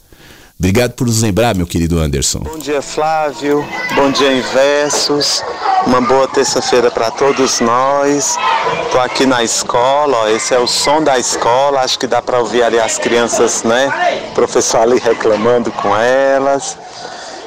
Obrigado 0.58 0.94
por 0.94 1.08
nos 1.08 1.22
lembrar, 1.22 1.56
meu 1.56 1.68
querido 1.68 2.00
Anderson. 2.00 2.40
Bom 2.40 2.58
dia, 2.58 2.82
Flávio. 2.82 3.66
Bom 3.96 4.12
dia, 4.12 4.32
Inversos. 4.32 5.44
Uma 5.86 6.00
boa 6.00 6.28
terça-feira 6.28 6.90
para 6.90 7.12
todos 7.12 7.60
nós. 7.60 8.38
Estou 8.86 9.02
aqui 9.02 9.26
na 9.26 9.44
escola, 9.44 10.18
ó, 10.20 10.28
esse 10.30 10.54
é 10.54 10.60
o 10.60 10.68
som 10.68 11.04
da 11.04 11.20
escola. 11.20 11.82
Acho 11.82 12.00
que 12.00 12.08
dá 12.08 12.22
para 12.22 12.40
ouvir 12.40 12.64
ali 12.64 12.80
as 12.80 12.98
crianças, 12.98 13.64
né? 13.64 13.92
O 14.30 14.34
professor 14.34 14.78
ali 14.78 15.00
reclamando 15.00 15.72
com 15.72 15.96
elas. 15.96 16.78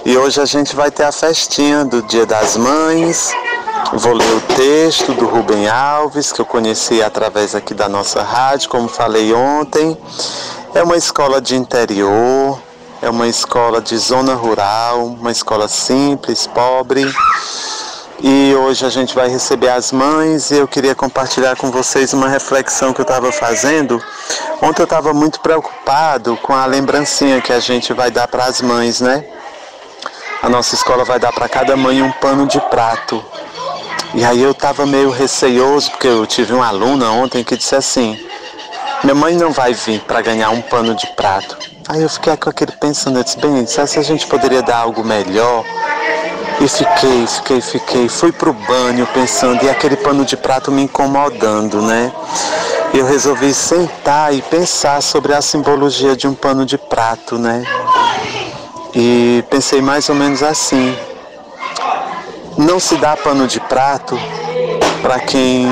E 0.05 0.17
hoje 0.17 0.41
a 0.41 0.45
gente 0.45 0.77
vai 0.77 0.91
ter 0.91 1.05
a 1.05 1.13
festinha 1.13 1.85
do 1.85 2.03
Dia 2.03 2.27
das 2.27 2.57
Mães. 2.57 3.33
Vou 3.95 4.13
ler 4.13 4.35
o 4.35 4.41
texto 4.55 5.15
do 5.15 5.27
Rubem 5.27 5.69
Alves, 5.69 6.33
que 6.33 6.41
eu 6.41 6.45
conheci 6.45 7.03
através 7.03 7.55
aqui 7.55 7.73
da 7.73 7.89
nossa 7.89 8.23
rádio, 8.23 8.69
como 8.69 8.89
falei 8.89 9.33
ontem. 9.33 9.97
É 10.75 10.83
uma 10.83 10.97
escola 10.97 11.41
de 11.41 11.57
interior, 11.57 12.61
é 13.03 13.11
uma 13.11 13.29
escola 13.29 13.81
de 13.81 13.97
zona 13.97 14.35
rural, 14.35 15.07
uma 15.07 15.31
escola 15.31 15.69
simples, 15.69 16.47
pobre. 16.47 17.05
E 18.23 18.55
hoje 18.55 18.87
a 18.87 18.89
gente 18.89 19.15
vai 19.15 19.29
receber 19.29 19.69
as 19.69 19.93
mães 19.93 20.51
e 20.51 20.57
eu 20.57 20.67
queria 20.67 20.95
compartilhar 20.95 21.57
com 21.57 21.71
vocês 21.71 22.15
uma 22.15 22.29
reflexão 22.29 22.93
que 22.95 23.01
eu 23.01 23.05
estava 23.05 23.31
fazendo. 23.31 24.03
Ontem 24.63 24.81
eu 24.81 24.85
estava 24.85 25.13
muito 25.13 25.41
preocupado 25.41 26.37
com 26.39 26.55
a 26.55 26.65
lembrancinha 26.65 27.43
que 27.43 27.53
a 27.53 27.61
gente 27.61 27.93
vai 27.93 28.11
dar 28.11 28.27
para 28.27 28.45
as 28.45 28.63
mães, 28.63 29.01
né? 29.01 29.25
A 30.43 30.49
nossa 30.49 30.75
escola 30.75 31.05
vai 31.05 31.19
dar 31.19 31.33
para 31.33 31.49
cada 31.49 31.77
mãe 31.77 32.01
um 32.03 32.13
pano 32.13 32.47
de 32.47 32.61
prato. 32.71 33.23
E 34.15 34.25
aí 34.25 34.43
eu 34.43 34.53
estava 34.53 34.87
meio 34.87 35.11
receioso, 35.11 35.91
porque 35.91 36.07
eu 36.07 36.27
tive 36.27 36.55
uma 36.55 36.67
aluna 36.67 37.11
ontem 37.11 37.45
que 37.45 37.57
disse 37.57 37.77
assim: 37.77 38.19
Minha 39.03 39.15
mãe 39.15 39.35
não 39.35 39.51
vai 39.53 39.75
vir 39.75 40.01
para 40.01 40.23
ganhar 40.23 40.51
um 40.51 40.63
pano 40.63 40.95
de 40.95 41.07
prato. 41.09 41.66
Aí 41.89 42.03
eu 42.03 42.09
fiquei 42.09 42.37
com 42.37 42.51
aquele 42.51 42.73
pensando, 42.73 43.21
eu 43.21 43.23
disse, 43.23 43.39
bem, 43.39 43.65
se 43.65 43.81
a 43.81 44.03
gente 44.03 44.27
poderia 44.27 44.61
dar 44.61 44.79
algo 44.79 45.05
melhor? 45.05 45.65
E 46.61 46.67
fiquei, 46.67 47.27
fiquei, 47.29 47.61
fiquei, 47.61 48.09
fui 48.09 48.33
pro 48.33 48.53
banho 48.53 49.07
pensando 49.15 49.63
e 49.65 49.71
aquele 49.71 49.97
pano 49.97 50.25
de 50.25 50.37
prato 50.37 50.73
me 50.73 50.83
incomodando, 50.83 51.81
né? 51.83 52.11
Eu 52.93 53.07
resolvi 53.07 53.55
sentar 53.55 54.35
e 54.35 54.43
pensar 54.43 55.01
sobre 55.01 55.33
a 55.33 55.41
simbologia 55.41 56.17
de 56.17 56.27
um 56.27 56.35
pano 56.35 56.67
de 56.67 56.77
prato, 56.77 57.39
né? 57.39 57.63
E 58.93 59.45
pensei 59.49 59.81
mais 59.81 60.09
ou 60.09 60.17
menos 60.17 60.43
assim. 60.43 60.97
Não 62.59 62.81
se 62.81 62.97
dá 62.97 63.17
pano 63.17 63.47
de 63.47 63.61
prato 63.61 64.19
para 65.03 65.21
quem 65.21 65.69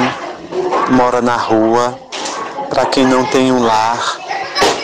mora 0.90 1.20
na 1.20 1.36
rua, 1.36 1.98
para 2.68 2.86
quem 2.86 3.04
não 3.04 3.24
tem 3.24 3.50
um 3.50 3.64
lar, 3.64 4.18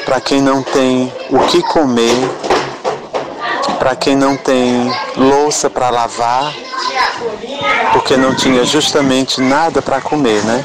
para 0.04 0.20
quem 0.20 0.40
não 0.40 0.62
tem 0.62 1.12
o 1.30 1.38
que 1.46 1.62
comer, 1.62 2.16
para 3.78 3.94
quem 3.96 4.16
não 4.16 4.36
tem 4.36 4.90
louça 5.16 5.70
para 5.70 5.90
lavar, 5.90 6.52
porque 7.92 8.16
não 8.16 8.34
tinha 8.34 8.64
justamente 8.64 9.40
nada 9.40 9.80
para 9.80 10.00
comer, 10.00 10.44
né? 10.44 10.64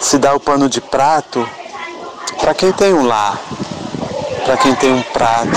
Se 0.00 0.18
dá 0.18 0.34
o 0.34 0.40
pano 0.40 0.68
de 0.68 0.80
prato 0.80 1.48
para 2.40 2.54
quem 2.54 2.72
tem 2.72 2.92
um 2.92 3.06
lar, 3.06 3.38
para 4.44 4.56
quem 4.56 4.74
tem 4.74 4.92
um 4.92 5.02
prato 5.02 5.56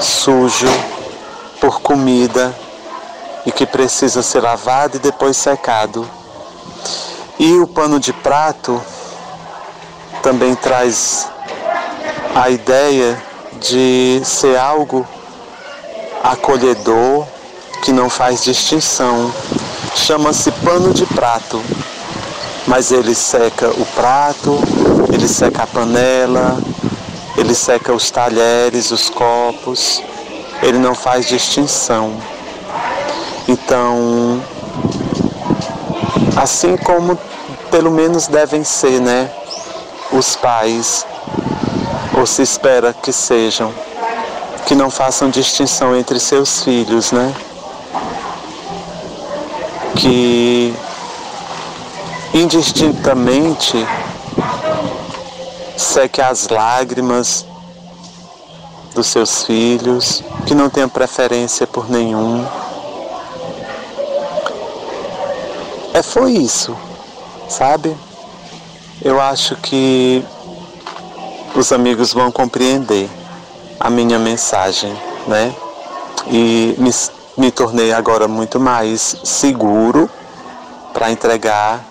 sujo 0.00 0.68
por 1.60 1.80
comida 1.80 2.54
e 3.46 3.52
que 3.52 3.64
precisa 3.64 4.22
ser 4.22 4.40
lavado 4.40 4.96
e 4.96 5.00
depois 5.00 5.36
secado. 5.36 6.08
E 7.38 7.54
o 7.58 7.66
pano 7.66 8.00
de 8.00 8.12
prato 8.12 8.82
também 10.22 10.54
traz 10.54 11.28
a 12.34 12.50
ideia 12.50 13.22
de 13.60 14.20
ser 14.24 14.58
algo 14.58 15.06
acolhedor, 16.22 17.26
que 17.82 17.92
não 17.92 18.10
faz 18.10 18.42
distinção. 18.42 19.32
Chama-se 19.94 20.50
pano 20.52 20.92
de 20.92 21.06
prato. 21.06 21.62
mas 22.66 22.90
ele 22.90 23.14
seca 23.14 23.68
o 23.70 23.86
prato, 23.86 24.58
ele 25.12 25.28
seca 25.28 25.62
a 25.62 25.66
panela, 25.66 26.58
ele 27.36 27.54
seca 27.54 27.92
os 27.92 28.10
talheres, 28.10 28.90
os 28.90 29.08
copos, 29.08 30.02
ele 30.62 30.78
não 30.78 30.94
faz 30.94 31.26
distinção. 31.26 32.16
Então, 33.46 34.42
assim 36.36 36.76
como 36.76 37.16
pelo 37.70 37.90
menos 37.90 38.26
devem 38.26 38.64
ser, 38.64 39.00
né, 39.00 39.30
os 40.12 40.36
pais, 40.36 41.06
ou 42.16 42.26
se 42.26 42.42
espera 42.42 42.92
que 42.92 43.12
sejam, 43.12 43.72
que 44.66 44.74
não 44.74 44.90
façam 44.90 45.28
distinção 45.30 45.96
entre 45.96 46.18
seus 46.18 46.62
filhos, 46.62 47.12
né? 47.12 47.34
Que 49.96 50.74
indistintamente 52.32 53.86
seque 55.76 56.20
as 56.20 56.48
lágrimas 56.48 57.46
dos 58.94 59.06
seus 59.06 59.44
filhos, 59.44 60.22
que 60.46 60.54
não 60.54 60.70
tenha 60.70 60.88
preferência 60.88 61.66
por 61.66 61.90
nenhum. 61.90 62.46
É 65.92 66.02
foi 66.02 66.32
isso, 66.32 66.76
sabe? 67.48 67.96
Eu 69.06 69.20
acho 69.20 69.54
que 69.54 70.20
os 71.54 71.70
amigos 71.70 72.12
vão 72.12 72.32
compreender 72.32 73.08
a 73.78 73.88
minha 73.88 74.18
mensagem, 74.18 74.92
né? 75.28 75.54
E 76.26 76.74
me, 76.76 76.90
me 77.38 77.52
tornei 77.52 77.92
agora 77.92 78.26
muito 78.26 78.58
mais 78.58 79.14
seguro 79.22 80.10
para 80.92 81.08
entregar 81.08 81.84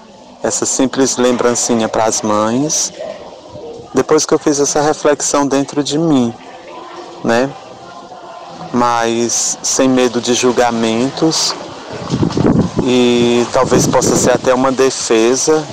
essa 0.44 0.66
simples 0.66 1.16
lembrancinha 1.16 1.88
para 1.88 2.04
as 2.04 2.22
mães, 2.22 2.92
depois 3.94 4.26
que 4.26 4.34
eu 4.34 4.38
fiz 4.38 4.60
essa 4.60 4.82
reflexão 4.82 5.48
dentro 5.48 5.82
de 5.82 5.98
mim, 5.98 6.34
né? 7.24 7.50
Mas 8.74 9.58
sem 9.64 9.88
medo 9.88 10.20
de 10.20 10.34
julgamentos 10.34 11.56
e 12.84 13.48
talvez 13.54 13.88
possa 13.88 14.18
ser 14.18 14.32
até 14.32 14.54
uma 14.54 14.70
defesa 14.70 15.66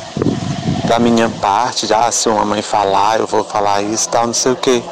da 0.92 0.98
minha 0.98 1.30
parte, 1.30 1.90
ah, 1.90 2.12
se 2.12 2.28
uma 2.28 2.44
mãe 2.44 2.60
falar, 2.60 3.18
eu 3.18 3.26
vou 3.26 3.42
falar 3.42 3.80
isso, 3.80 4.10
tal, 4.10 4.26
não 4.26 4.34
sei 4.34 4.52
o 4.52 4.56
quê. 4.56 4.82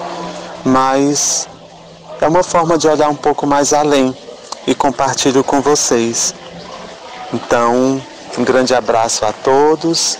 Mas 0.64 1.46
é 2.18 2.26
uma 2.26 2.42
forma 2.42 2.78
de 2.78 2.88
olhar 2.88 3.10
um 3.10 3.14
pouco 3.14 3.46
mais 3.46 3.74
além 3.74 4.16
e 4.66 4.74
compartilho 4.74 5.44
com 5.44 5.60
vocês. 5.60 6.34
Então, 7.34 8.02
um 8.38 8.42
grande 8.42 8.74
abraço 8.74 9.26
a 9.26 9.32
todos 9.34 10.16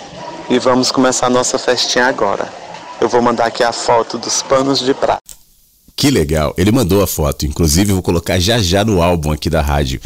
e 0.51 0.59
vamos 0.59 0.91
começar 0.91 1.25
a 1.25 1.29
nossa 1.31 1.57
festinha 1.57 2.05
agora. 2.05 2.47
Eu 2.99 3.09
vou 3.09 3.19
mandar 3.19 3.47
aqui 3.47 3.63
a 3.63 3.71
foto 3.71 4.19
dos 4.19 4.43
panos 4.43 4.81
de 4.81 4.93
prata. 4.93 5.23
Que 5.95 6.11
legal, 6.11 6.53
ele 6.57 6.71
mandou 6.71 7.01
a 7.01 7.07
foto, 7.07 7.47
inclusive 7.47 7.91
vou 7.91 8.03
colocar 8.03 8.37
já 8.37 8.59
já 8.59 8.85
no 8.85 9.01
álbum 9.01 9.31
aqui 9.31 9.49
da 9.49 9.63
rádio. 9.63 9.99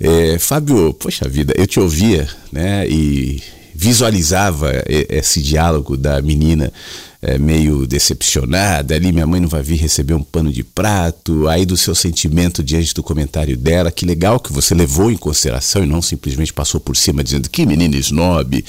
É, 0.00 0.38
Fábio, 0.38 0.94
poxa 0.94 1.28
vida, 1.28 1.52
eu 1.54 1.66
te 1.66 1.78
ouvia, 1.78 2.26
né, 2.50 2.86
e 2.88 3.42
visualizava 3.74 4.70
esse 4.86 5.40
diálogo 5.40 5.96
da 5.96 6.20
menina 6.20 6.72
é, 7.22 7.38
meio 7.38 7.86
decepcionada, 7.86 8.96
ali 8.96 9.12
minha 9.12 9.26
mãe 9.26 9.40
não 9.40 9.48
vai 9.48 9.62
vir 9.62 9.76
receber 9.76 10.14
um 10.14 10.22
pano 10.22 10.52
de 10.52 10.64
prato, 10.64 11.46
aí 11.46 11.64
do 11.64 11.76
seu 11.76 11.94
sentimento 11.94 12.64
diante 12.64 12.92
do 12.92 13.02
comentário 13.02 13.56
dela, 13.56 13.92
que 13.92 14.04
legal 14.04 14.40
que 14.40 14.52
você 14.52 14.74
levou 14.74 15.10
em 15.10 15.16
consideração 15.16 15.84
e 15.84 15.86
não 15.86 16.02
simplesmente 16.02 16.52
passou 16.52 16.80
por 16.80 16.96
cima 16.96 17.22
dizendo 17.22 17.48
que 17.48 17.64
menina 17.64 17.96
snob, 17.96 18.64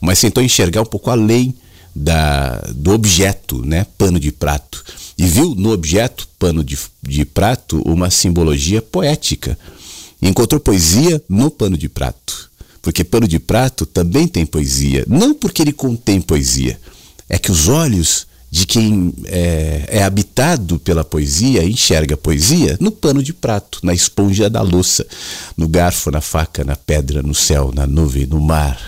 mas 0.00 0.20
tentou 0.20 0.42
enxergar 0.42 0.80
um 0.80 0.86
pouco 0.86 1.10
além 1.10 1.54
da, 1.94 2.60
do 2.74 2.92
objeto, 2.92 3.62
né, 3.64 3.86
pano 3.98 4.18
de 4.18 4.32
prato, 4.32 4.82
e 5.18 5.26
viu 5.26 5.54
no 5.54 5.70
objeto 5.70 6.26
pano 6.38 6.64
de, 6.64 6.78
de 7.02 7.24
prato 7.26 7.82
uma 7.84 8.08
simbologia 8.08 8.80
poética, 8.80 9.58
encontrou 10.22 10.60
poesia 10.60 11.22
no 11.28 11.50
pano 11.50 11.76
de 11.76 11.90
prato, 11.90 12.47
porque 12.88 13.04
pano 13.04 13.28
de 13.28 13.38
prato 13.38 13.84
também 13.84 14.26
tem 14.26 14.46
poesia, 14.46 15.04
não 15.06 15.34
porque 15.34 15.60
ele 15.60 15.74
contém 15.74 16.22
poesia, 16.22 16.80
é 17.28 17.38
que 17.38 17.52
os 17.52 17.68
olhos 17.68 18.26
de 18.50 18.64
quem 18.66 19.12
é, 19.26 19.84
é, 19.88 20.02
habitado 20.02 20.78
pela 20.78 21.04
poesia 21.04 21.62
enxerga 21.64 22.14
a 22.14 22.16
poesia 22.16 22.78
no 22.80 22.90
pano 22.90 23.22
de 23.22 23.34
prato, 23.34 23.80
na 23.82 23.92
esponja 23.92 24.48
da 24.48 24.62
louça, 24.62 25.06
no 25.54 25.68
garfo, 25.68 26.10
na 26.10 26.22
faca, 26.22 26.64
na 26.64 26.76
pedra, 26.76 27.22
no 27.22 27.34
céu, 27.34 27.72
na 27.74 27.86
nuvem, 27.86 28.24
no 28.24 28.40
mar, 28.40 28.80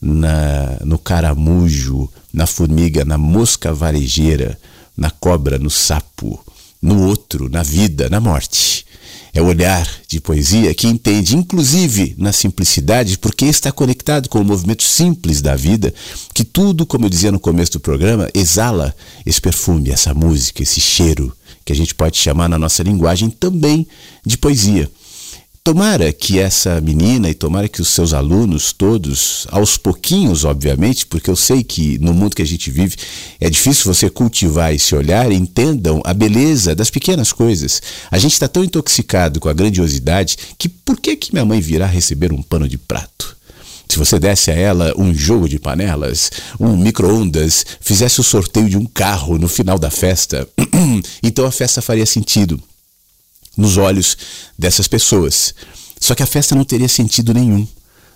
na, 0.00 0.78
no 0.82 0.98
caramujo, 0.98 2.08
na 2.32 2.46
formiga, 2.46 3.04
na 3.04 3.18
mosca 3.18 3.70
varejeira, 3.70 4.58
na 4.96 5.10
cobra, 5.10 5.58
no 5.58 5.68
sapo, 5.68 6.42
no 6.80 7.06
outro, 7.06 7.50
na 7.50 7.62
vida, 7.62 8.08
na 8.08 8.18
morte. 8.18 8.86
É 9.34 9.40
o 9.40 9.46
olhar 9.46 9.88
de 10.06 10.20
poesia 10.20 10.74
que 10.74 10.86
entende, 10.86 11.34
inclusive 11.34 12.14
na 12.18 12.32
simplicidade, 12.32 13.16
porque 13.16 13.46
está 13.46 13.72
conectado 13.72 14.28
com 14.28 14.38
o 14.38 14.44
movimento 14.44 14.82
simples 14.82 15.40
da 15.40 15.56
vida, 15.56 15.94
que 16.34 16.44
tudo, 16.44 16.84
como 16.84 17.06
eu 17.06 17.10
dizia 17.10 17.32
no 17.32 17.40
começo 17.40 17.72
do 17.72 17.80
programa, 17.80 18.28
exala 18.34 18.94
esse 19.24 19.40
perfume, 19.40 19.90
essa 19.90 20.12
música, 20.12 20.62
esse 20.62 20.80
cheiro, 20.80 21.34
que 21.64 21.72
a 21.72 21.76
gente 21.76 21.94
pode 21.94 22.18
chamar 22.18 22.46
na 22.46 22.58
nossa 22.58 22.82
linguagem 22.82 23.30
também 23.30 23.86
de 24.24 24.36
poesia. 24.36 24.90
Tomara 25.64 26.12
que 26.12 26.40
essa 26.40 26.80
menina 26.80 27.30
e 27.30 27.34
tomara 27.34 27.68
que 27.68 27.80
os 27.80 27.86
seus 27.86 28.12
alunos 28.12 28.72
todos, 28.72 29.46
aos 29.48 29.76
pouquinhos, 29.76 30.44
obviamente, 30.44 31.06
porque 31.06 31.30
eu 31.30 31.36
sei 31.36 31.62
que 31.62 31.98
no 32.00 32.12
mundo 32.12 32.34
que 32.34 32.42
a 32.42 32.46
gente 32.46 32.68
vive 32.68 32.96
é 33.40 33.48
difícil 33.48 33.84
você 33.84 34.10
cultivar 34.10 34.74
esse 34.74 34.92
olhar, 34.92 35.30
entendam 35.30 36.02
a 36.04 36.12
beleza 36.12 36.74
das 36.74 36.90
pequenas 36.90 37.32
coisas. 37.32 37.80
A 38.10 38.18
gente 38.18 38.32
está 38.32 38.48
tão 38.48 38.64
intoxicado 38.64 39.38
com 39.38 39.48
a 39.48 39.52
grandiosidade 39.52 40.36
que 40.58 40.68
por 40.68 40.98
que, 40.98 41.14
que 41.14 41.32
minha 41.32 41.44
mãe 41.44 41.60
virá 41.60 41.86
receber 41.86 42.32
um 42.32 42.42
pano 42.42 42.68
de 42.68 42.76
prato? 42.76 43.36
Se 43.88 43.96
você 43.96 44.18
desse 44.18 44.50
a 44.50 44.54
ela 44.54 44.92
um 44.98 45.14
jogo 45.14 45.48
de 45.48 45.60
panelas, 45.60 46.32
um 46.58 46.76
micro-ondas, 46.76 47.64
fizesse 47.80 48.20
o 48.20 48.24
sorteio 48.24 48.68
de 48.68 48.76
um 48.76 48.84
carro 48.84 49.38
no 49.38 49.46
final 49.46 49.78
da 49.78 49.90
festa, 49.90 50.48
então 51.22 51.46
a 51.46 51.52
festa 51.52 51.80
faria 51.80 52.04
sentido 52.04 52.60
nos 53.56 53.76
olhos 53.76 54.16
dessas 54.58 54.88
pessoas. 54.88 55.54
Só 56.00 56.14
que 56.14 56.22
a 56.22 56.26
festa 56.26 56.54
não 56.54 56.64
teria 56.64 56.88
sentido 56.88 57.32
nenhum, 57.32 57.66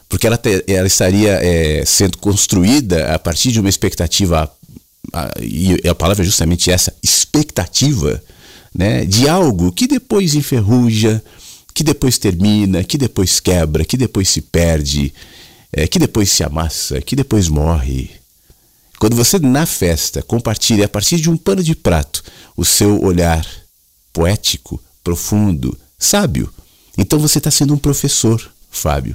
porque 0.08 0.26
ela, 0.26 0.40
ela 0.66 0.86
estaria 0.86 1.32
é, 1.42 1.84
sendo 1.84 2.18
construída 2.18 3.14
a 3.14 3.18
partir 3.18 3.52
de 3.52 3.60
uma 3.60 3.68
expectativa, 3.68 4.50
a, 5.12 5.32
e 5.40 5.88
a 5.88 5.94
palavra 5.94 6.22
é 6.22 6.26
justamente 6.26 6.70
essa, 6.70 6.94
expectativa, 7.02 8.22
né, 8.74 9.04
de 9.04 9.28
algo 9.28 9.72
que 9.72 9.86
depois 9.86 10.34
enferruja, 10.34 11.22
que 11.72 11.84
depois 11.84 12.18
termina, 12.18 12.82
que 12.82 12.96
depois 12.96 13.38
quebra, 13.40 13.84
que 13.84 13.96
depois 13.96 14.28
se 14.28 14.40
perde, 14.40 15.12
é, 15.72 15.86
que 15.86 15.98
depois 15.98 16.30
se 16.30 16.42
amassa, 16.42 17.00
que 17.00 17.14
depois 17.14 17.48
morre. 17.48 18.10
Quando 18.98 19.14
você 19.14 19.38
na 19.38 19.66
festa 19.66 20.22
compartilha 20.22 20.86
a 20.86 20.88
partir 20.88 21.18
de 21.18 21.28
um 21.28 21.36
pano 21.36 21.62
de 21.62 21.76
prato 21.76 22.24
o 22.56 22.64
seu 22.64 23.02
olhar 23.02 23.46
poético, 24.12 24.80
profundo, 25.06 25.78
sábio. 25.96 26.52
Então 26.98 27.16
você 27.20 27.38
está 27.38 27.48
sendo 27.48 27.72
um 27.72 27.78
professor, 27.78 28.42
Fábio. 28.68 29.14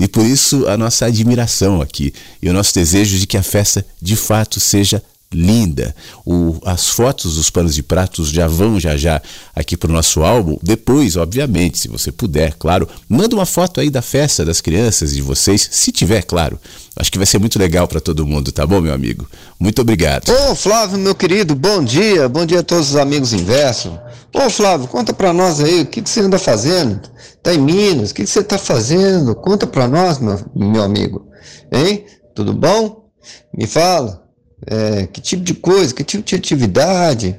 E 0.00 0.08
por 0.08 0.24
isso 0.24 0.66
a 0.66 0.78
nossa 0.78 1.04
admiração 1.04 1.82
aqui 1.82 2.14
e 2.40 2.48
o 2.48 2.54
nosso 2.54 2.74
desejo 2.74 3.18
de 3.18 3.26
que 3.26 3.36
a 3.36 3.42
festa 3.42 3.86
de 4.00 4.16
fato 4.16 4.58
seja 4.58 5.02
linda. 5.32 5.94
O, 6.24 6.58
as 6.64 6.88
fotos 6.88 7.36
dos 7.36 7.50
panos 7.50 7.74
de 7.74 7.82
pratos 7.82 8.28
já 8.28 8.46
vão 8.46 8.78
já 8.78 8.96
já 8.96 9.20
aqui 9.54 9.76
para 9.76 9.90
o 9.90 9.92
nosso 9.92 10.22
álbum. 10.22 10.58
Depois, 10.62 11.16
obviamente, 11.16 11.78
se 11.78 11.88
você 11.88 12.12
puder, 12.12 12.54
claro, 12.54 12.88
manda 13.08 13.34
uma 13.34 13.46
foto 13.46 13.80
aí 13.80 13.90
da 13.90 14.02
festa 14.02 14.44
das 14.44 14.60
crianças 14.60 15.12
de 15.12 15.22
vocês, 15.22 15.68
se 15.70 15.92
tiver, 15.92 16.22
claro. 16.22 16.58
Acho 16.96 17.12
que 17.12 17.18
vai 17.18 17.26
ser 17.26 17.38
muito 17.38 17.58
legal 17.58 17.86
para 17.86 18.00
todo 18.00 18.26
mundo, 18.26 18.50
tá 18.50 18.66
bom, 18.66 18.80
meu 18.80 18.94
amigo? 18.94 19.28
Muito 19.60 19.82
obrigado. 19.82 20.30
Ô, 20.30 20.54
Flávio, 20.54 20.98
meu 20.98 21.14
querido, 21.14 21.54
bom 21.54 21.84
dia. 21.84 22.28
Bom 22.28 22.46
dia 22.46 22.60
a 22.60 22.62
todos 22.62 22.90
os 22.90 22.96
amigos 22.96 23.34
inverso. 23.34 23.98
Ô, 24.32 24.48
Flávio, 24.48 24.88
conta 24.88 25.12
para 25.12 25.32
nós 25.32 25.60
aí, 25.60 25.82
o 25.82 25.86
que, 25.86 26.00
que 26.00 26.08
você 26.08 26.20
anda 26.20 26.38
fazendo? 26.38 27.00
Tá 27.42 27.54
em 27.54 27.58
Minas, 27.58 28.10
o 28.10 28.14
que, 28.14 28.24
que 28.24 28.30
você 28.30 28.42
tá 28.42 28.58
fazendo? 28.58 29.34
Conta 29.34 29.66
para 29.66 29.86
nós, 29.86 30.18
meu, 30.18 30.40
meu 30.54 30.82
amigo. 30.82 31.26
Hein? 31.70 32.06
Tudo 32.34 32.52
bom? 32.52 33.08
Me 33.56 33.66
fala. 33.66 34.25
É, 34.66 35.06
que 35.06 35.20
tipo 35.20 35.42
de 35.42 35.54
coisa, 35.54 35.92
que 35.92 36.04
tipo 36.04 36.24
de 36.24 36.34
atividade, 36.34 37.38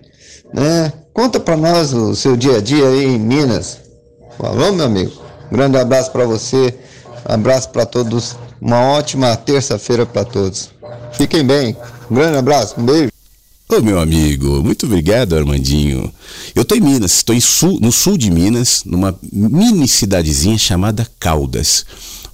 né? 0.53 0.93
Conta 1.13 1.39
para 1.39 1.57
nós 1.57 1.93
o 1.93 2.15
seu 2.15 2.38
dia 2.38 2.57
a 2.57 2.61
dia 2.61 2.88
aí 2.88 3.05
em 3.05 3.18
Minas. 3.18 3.80
Falou, 4.38 4.72
meu 4.74 4.86
amigo? 4.86 5.28
grande 5.51 5.78
abraço 5.78 6.11
para 6.11 6.26
você, 6.26 6.74
abraço 7.26 7.70
para 7.70 7.86
todos, 7.86 8.36
uma 8.61 8.82
ótima 8.82 9.36
terça-feira 9.36 10.05
para 10.05 10.26
todos. 10.26 10.70
Fiquem 11.13 11.43
bem, 11.43 11.76
um 12.11 12.15
grande 12.15 12.38
abraço, 12.38 12.76
um 12.78 12.86
beijo. 12.86 13.11
Ô 13.70 13.82
meu 13.82 13.99
amigo, 13.99 14.63
muito 14.63 14.86
obrigado 14.86 15.36
Armandinho. 15.36 16.13
Eu 16.55 16.61
estou 16.61 16.78
em 16.78 16.82
Minas, 16.82 17.11
estou 17.13 17.36
no 17.82 17.91
sul 17.91 18.18
de 18.18 18.32
Minas, 18.32 18.84
numa 18.86 19.18
mini 19.32 19.88
cidadezinha 19.88 20.57
chamada 20.57 21.07
Caldas 21.20 21.86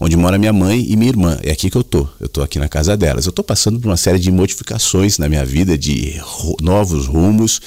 onde 0.03 0.17
mora 0.17 0.37
minha 0.37 0.51
mãe 0.51 0.85
e 0.85 0.97
minha 0.97 1.09
irmã. 1.09 1.39
É 1.41 1.51
aqui 1.51 1.69
que 1.69 1.77
eu 1.77 1.83
tô. 1.83 2.05
Eu 2.19 2.27
tô 2.27 2.41
aqui 2.41 2.59
na 2.59 2.67
casa 2.67 2.97
delas. 2.97 3.25
Eu 3.25 3.31
tô 3.31 3.41
passando 3.41 3.79
por 3.79 3.87
uma 3.87 3.95
série 3.95 4.19
de 4.19 4.29
modificações 4.29 5.17
na 5.17 5.29
minha 5.29 5.45
vida, 5.45 5.77
de 5.77 6.21
novos 6.61 7.07
rumos, 7.07 7.61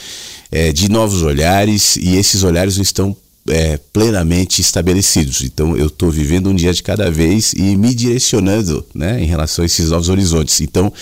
é, 0.53 0.70
de 0.70 0.91
novos 0.91 1.22
olhares, 1.22 1.97
e 1.97 2.14
esses 2.16 2.45
olhares 2.45 2.76
estão 2.76 3.16
é, 3.49 3.78
plenamente 3.91 4.61
estabelecidos. 4.61 5.41
Então 5.41 5.74
eu 5.78 5.87
estou 5.87 6.11
vivendo 6.11 6.51
um 6.51 6.55
dia 6.55 6.74
de 6.74 6.82
cada 6.82 7.11
vez 7.11 7.55
e 7.55 7.74
me 7.74 7.95
direcionando 7.95 8.84
né, 8.95 9.18
em 9.22 9.26
relação 9.26 9.62
a 9.62 9.66
esses 9.66 9.89
novos 9.89 10.11
horizontes. 10.11 10.61
Então 10.61 10.93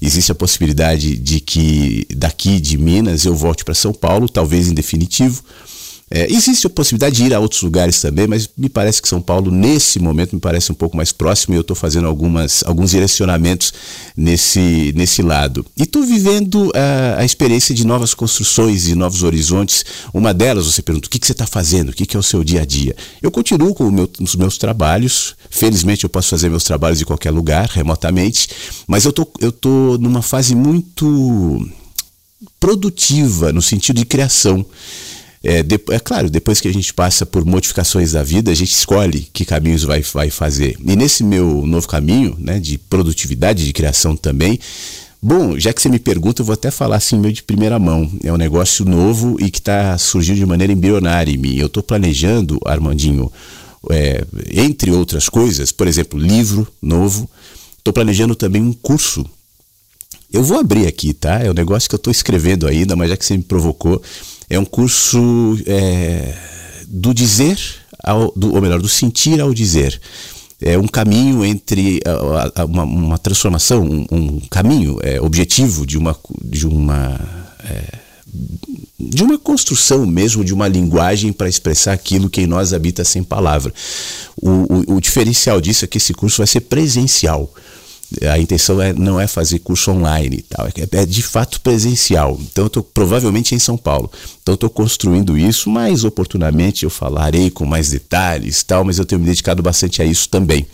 existe 0.00 0.30
a 0.30 0.34
possibilidade 0.34 1.16
de 1.16 1.40
que 1.40 2.06
daqui 2.14 2.60
de 2.60 2.76
Minas 2.76 3.24
eu 3.24 3.34
volte 3.34 3.64
para 3.64 3.72
São 3.72 3.94
Paulo, 3.94 4.28
talvez 4.28 4.68
em 4.68 4.74
definitivo. 4.74 5.42
É, 6.14 6.30
existe 6.30 6.66
a 6.66 6.70
possibilidade 6.70 7.16
de 7.16 7.24
ir 7.24 7.32
a 7.32 7.40
outros 7.40 7.62
lugares 7.62 7.98
também, 7.98 8.26
mas 8.26 8.46
me 8.54 8.68
parece 8.68 9.00
que 9.00 9.08
São 9.08 9.22
Paulo, 9.22 9.50
nesse 9.50 9.98
momento, 9.98 10.34
me 10.34 10.40
parece 10.40 10.70
um 10.70 10.74
pouco 10.74 10.94
mais 10.94 11.10
próximo 11.10 11.54
e 11.54 11.56
eu 11.56 11.62
estou 11.62 11.74
fazendo 11.74 12.06
algumas, 12.06 12.62
alguns 12.66 12.90
direcionamentos 12.90 13.72
nesse, 14.14 14.92
nesse 14.94 15.22
lado. 15.22 15.64
E 15.74 15.84
estou 15.84 16.02
vivendo 16.02 16.70
a, 16.74 17.20
a, 17.20 17.24
experiência 17.24 17.74
de 17.74 17.86
novas 17.86 18.12
construções 18.12 18.88
e 18.88 18.94
novos 18.94 19.22
horizontes. 19.22 19.86
Uma 20.12 20.34
delas, 20.34 20.66
você 20.66 20.82
pergunta, 20.82 21.06
o 21.06 21.10
que, 21.10 21.18
que 21.18 21.26
você 21.26 21.32
está 21.32 21.46
fazendo? 21.46 21.88
O 21.88 21.92
que, 21.94 22.04
que 22.04 22.14
é 22.14 22.20
o 22.20 22.22
seu 22.22 22.44
dia 22.44 22.60
a 22.60 22.66
dia? 22.66 22.94
Eu 23.22 23.30
continuo 23.30 23.74
com 23.74 23.90
meu, 23.90 24.06
os 24.20 24.36
meus 24.36 24.58
trabalhos. 24.58 25.34
Felizmente, 25.48 26.04
eu 26.04 26.10
posso 26.10 26.28
fazer 26.28 26.50
meus 26.50 26.64
trabalhos 26.64 26.98
de 26.98 27.06
qualquer 27.06 27.30
lugar, 27.30 27.70
remotamente, 27.70 28.50
mas 28.86 29.06
eu 29.06 29.14
tô, 29.14 29.22
estou 29.40 29.52
tô 29.96 29.98
numa 29.98 30.20
fase 30.20 30.54
muito 30.54 31.66
produtiva, 32.60 33.50
no 33.50 33.62
sentido 33.62 33.96
de 33.96 34.04
criação. 34.04 34.66
É, 35.42 35.62
de, 35.62 35.74
é, 35.90 35.98
claro, 35.98 36.30
depois 36.30 36.60
que 36.60 36.68
a 36.68 36.72
gente 36.72 36.94
passa 36.94 37.26
por 37.26 37.44
modificações 37.44 38.12
da 38.12 38.22
vida, 38.22 38.50
a 38.50 38.54
gente 38.54 38.70
escolhe 38.70 39.28
que 39.32 39.44
caminhos 39.44 39.82
vai, 39.82 40.00
vai 40.02 40.30
fazer. 40.30 40.76
E 40.84 40.96
nesse 40.96 41.24
meu 41.24 41.66
novo 41.66 41.88
caminho, 41.88 42.36
né, 42.38 42.60
de 42.60 42.78
produtividade, 42.78 43.64
de 43.64 43.72
criação 43.72 44.16
também, 44.16 44.58
Bom, 45.24 45.56
já 45.56 45.72
que 45.72 45.80
você 45.80 45.88
me 45.88 46.00
pergunta, 46.00 46.42
eu 46.42 46.46
vou 46.46 46.52
até 46.52 46.68
falar 46.68 46.96
assim 46.96 47.16
meio 47.16 47.32
de 47.32 47.44
primeira 47.44 47.78
mão. 47.78 48.10
É 48.24 48.32
um 48.32 48.36
negócio 48.36 48.84
novo 48.84 49.36
e 49.38 49.52
que 49.52 49.58
está 49.58 49.96
surgindo 49.96 50.38
de 50.38 50.44
maneira 50.44 50.72
embrionária 50.72 51.32
em 51.32 51.36
mim. 51.36 51.54
Eu 51.54 51.68
estou 51.68 51.80
planejando, 51.80 52.58
Armandinho, 52.66 53.30
é, 53.88 54.24
entre 54.50 54.90
outras 54.90 55.28
coisas, 55.28 55.70
por 55.70 55.86
exemplo, 55.86 56.18
livro 56.18 56.66
novo. 56.82 57.30
Estou 57.78 57.94
planejando 57.94 58.34
também 58.34 58.60
um 58.60 58.72
curso. 58.72 59.24
Eu 60.32 60.42
vou 60.42 60.58
abrir 60.58 60.88
aqui, 60.88 61.12
tá? 61.14 61.40
É 61.40 61.48
um 61.48 61.54
negócio 61.54 61.88
que 61.88 61.94
eu 61.94 61.98
estou 61.98 62.10
escrevendo 62.10 62.66
ainda, 62.66 62.96
mas 62.96 63.08
já 63.08 63.16
que 63.16 63.24
você 63.24 63.36
me 63.36 63.44
provocou, 63.44 64.02
é 64.48 64.58
um 64.58 64.64
curso 64.64 65.58
é, 65.66 66.34
do 66.88 67.14
dizer, 67.14 67.58
ao, 68.02 68.32
do, 68.36 68.54
ou 68.54 68.60
melhor, 68.60 68.80
do 68.80 68.88
sentir 68.88 69.40
ao 69.40 69.52
dizer. 69.54 70.00
É 70.60 70.78
um 70.78 70.86
caminho 70.86 71.44
entre 71.44 72.00
uma, 72.68 72.84
uma, 72.84 73.18
transformação, 73.18 73.82
um, 73.82 74.06
um 74.12 74.40
caminho 74.48 74.98
é, 75.02 75.20
objetivo 75.20 75.84
de 75.84 75.98
uma, 75.98 76.16
de 76.44 76.66
uma 76.66 77.20
é, 77.64 77.98
de 78.98 79.22
uma 79.22 79.36
construção 79.36 80.06
mesmo 80.06 80.44
de 80.44 80.54
uma 80.54 80.68
linguagem 80.68 81.32
para 81.32 81.48
expressar 81.48 81.92
aquilo 81.92 82.30
que 82.30 82.40
em 82.40 82.46
nós 82.46 82.72
habita 82.72 83.04
sem 83.04 83.22
palavra. 83.22 83.74
O, 84.40 84.50
o, 84.92 84.96
o 84.96 85.00
diferencial 85.00 85.60
disso 85.60 85.84
é 85.84 85.88
que 85.88 85.98
esse 85.98 86.14
curso 86.14 86.38
vai 86.38 86.46
ser 86.46 86.60
presencial 86.60 87.52
a 88.30 88.38
intenção 88.38 88.80
é, 88.80 88.92
não 88.92 89.20
é 89.20 89.26
fazer 89.26 89.58
curso 89.60 89.90
online 89.90 90.36
e 90.36 90.42
tal, 90.42 90.66
é, 90.66 90.72
é 91.02 91.06
de 91.06 91.22
fato 91.22 91.60
presencial. 91.60 92.38
Então 92.40 92.64
eu 92.64 92.68
estou 92.68 92.82
provavelmente 92.82 93.54
em 93.54 93.58
São 93.58 93.76
Paulo. 93.76 94.10
Então 94.42 94.54
estou 94.54 94.70
construindo 94.70 95.36
isso, 95.36 95.70
mais 95.70 96.04
oportunamente 96.04 96.84
eu 96.84 96.90
falarei 96.90 97.50
com 97.50 97.64
mais 97.64 97.90
detalhes 97.90 98.62
tal, 98.62 98.84
mas 98.84 98.98
eu 98.98 99.04
tenho 99.04 99.20
me 99.20 99.26
dedicado 99.26 99.62
bastante 99.62 100.02
a 100.02 100.04
isso 100.04 100.28
também. 100.28 100.66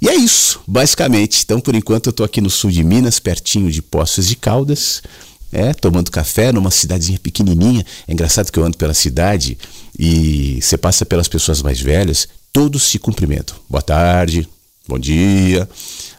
E 0.00 0.08
é 0.08 0.14
isso, 0.14 0.60
basicamente. 0.66 1.42
Então 1.44 1.60
por 1.60 1.74
enquanto 1.74 2.06
eu 2.06 2.10
estou 2.10 2.24
aqui 2.24 2.40
no 2.40 2.50
sul 2.50 2.70
de 2.70 2.84
Minas, 2.84 3.18
pertinho 3.18 3.70
de 3.70 3.82
Poços 3.82 4.28
de 4.28 4.36
Caldas. 4.36 5.02
É, 5.50 5.72
tomando 5.72 6.10
café 6.10 6.52
numa 6.52 6.70
cidadezinha 6.70 7.18
pequenininha. 7.18 7.84
É 8.06 8.12
engraçado 8.12 8.52
que 8.52 8.58
eu 8.58 8.64
ando 8.64 8.76
pela 8.76 8.92
cidade 8.92 9.56
e 9.98 10.58
você 10.60 10.76
passa 10.76 11.06
pelas 11.06 11.26
pessoas 11.26 11.62
mais 11.62 11.80
velhas, 11.80 12.28
todos 12.52 12.82
se 12.82 12.98
cumprimentam. 12.98 13.56
Boa 13.68 13.80
tarde, 13.80 14.46
bom 14.86 14.98
dia. 14.98 15.66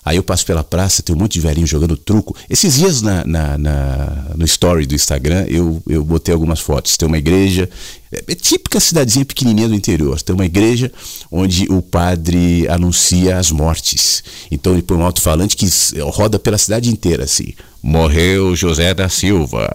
Aí 0.10 0.16
eu 0.18 0.24
passo 0.24 0.43
pela 0.43 0.64
praça, 0.64 1.03
tem 1.03 1.16
um 1.16 1.20
monte 1.20 1.34
de 1.34 1.41
velhinho 1.41 1.68
jogando 1.68 1.95
truco. 1.95 2.36
Esses 2.49 2.78
dias 2.80 2.99
na, 3.03 3.24
na, 3.28 3.60
na, 3.60 4.26
no 4.36 4.43
story 4.43 4.88
do 4.88 4.95
Instagram 4.95 5.45
eu, 5.47 5.80
eu 5.88 6.03
botei 6.03 6.34
algumas 6.34 6.60
fotos. 6.60 6.97
Tem 6.97 7.07
uma 7.07 7.20
igreja, 7.20 7.70
é, 8.12 8.24
é 8.28 8.34
típica 8.34 8.80
cidadezinha 8.80 9.24
pequenininha 9.24 9.68
do 9.68 9.76
interior. 9.76 10.20
Tem 10.20 10.34
uma 10.34 10.47
igreja 10.47 10.91
onde 11.30 11.68
o 11.70 11.80
padre 11.80 12.68
anuncia 12.68 13.38
as 13.38 13.51
mortes. 13.51 14.24
Então 14.49 14.74
ele 14.74 14.82
põe 14.82 14.97
um 14.97 15.03
alto-falante 15.03 15.55
que 15.55 15.70
roda 16.01 16.39
pela 16.39 16.57
cidade 16.57 16.89
inteira 16.89 17.26
assim. 17.26 17.53
Morreu 17.80 18.55
José 18.55 18.95
da 18.95 19.10
Silva. 19.10 19.72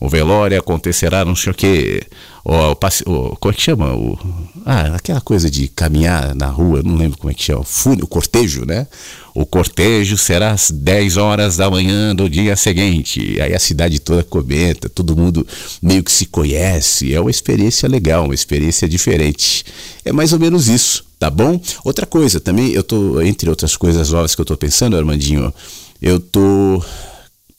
O 0.00 0.08
velório 0.08 0.58
acontecerá 0.58 1.26
não 1.26 1.36
sei 1.36 1.52
o 1.52 1.54
quê. 1.54 2.02
O, 2.42 2.54
o, 2.72 3.36
como 3.36 3.52
é 3.52 3.54
que 3.54 3.60
chama? 3.60 3.94
O, 3.94 4.18
ah, 4.64 4.94
aquela 4.96 5.20
coisa 5.20 5.50
de 5.50 5.68
caminhar 5.68 6.34
na 6.34 6.46
rua, 6.46 6.82
não 6.82 6.96
lembro 6.96 7.18
como 7.18 7.30
é 7.30 7.34
que 7.34 7.42
chama. 7.42 7.62
Fune, 7.64 8.02
o 8.02 8.06
cortejo, 8.06 8.64
né? 8.64 8.86
O 9.34 9.44
cortejo 9.44 10.16
será 10.16 10.52
às 10.52 10.70
10 10.70 11.18
horas 11.18 11.58
da 11.58 11.70
manhã 11.70 12.16
do 12.16 12.30
dia 12.30 12.56
seguinte. 12.56 13.38
Aí 13.42 13.54
a 13.54 13.58
cidade 13.58 13.98
toda 13.98 14.24
comenta, 14.24 14.88
todo 14.88 15.14
mundo 15.14 15.46
meio 15.82 16.02
que 16.02 16.10
se 16.10 16.24
conhece. 16.24 17.12
É 17.14 17.20
uma 17.20 17.30
experiência 17.30 17.86
legal, 17.86 18.24
uma 18.24 18.34
experiência 18.34 18.88
diferente. 18.88 19.66
É 20.02 20.12
mais 20.12 20.32
ou 20.32 20.38
menos 20.38 20.66
isso, 20.66 21.04
tá 21.18 21.28
bom? 21.28 21.60
Outra 21.84 22.06
coisa 22.06 22.40
também, 22.40 22.72
eu 22.72 22.82
tô, 22.82 23.20
entre 23.20 23.50
outras 23.50 23.76
coisas 23.76 24.08
novas 24.10 24.34
que 24.34 24.40
eu 24.40 24.46
tô 24.46 24.56
pensando, 24.56 24.96
Armandinho, 24.96 25.52
eu 26.00 26.18
tô 26.18 26.82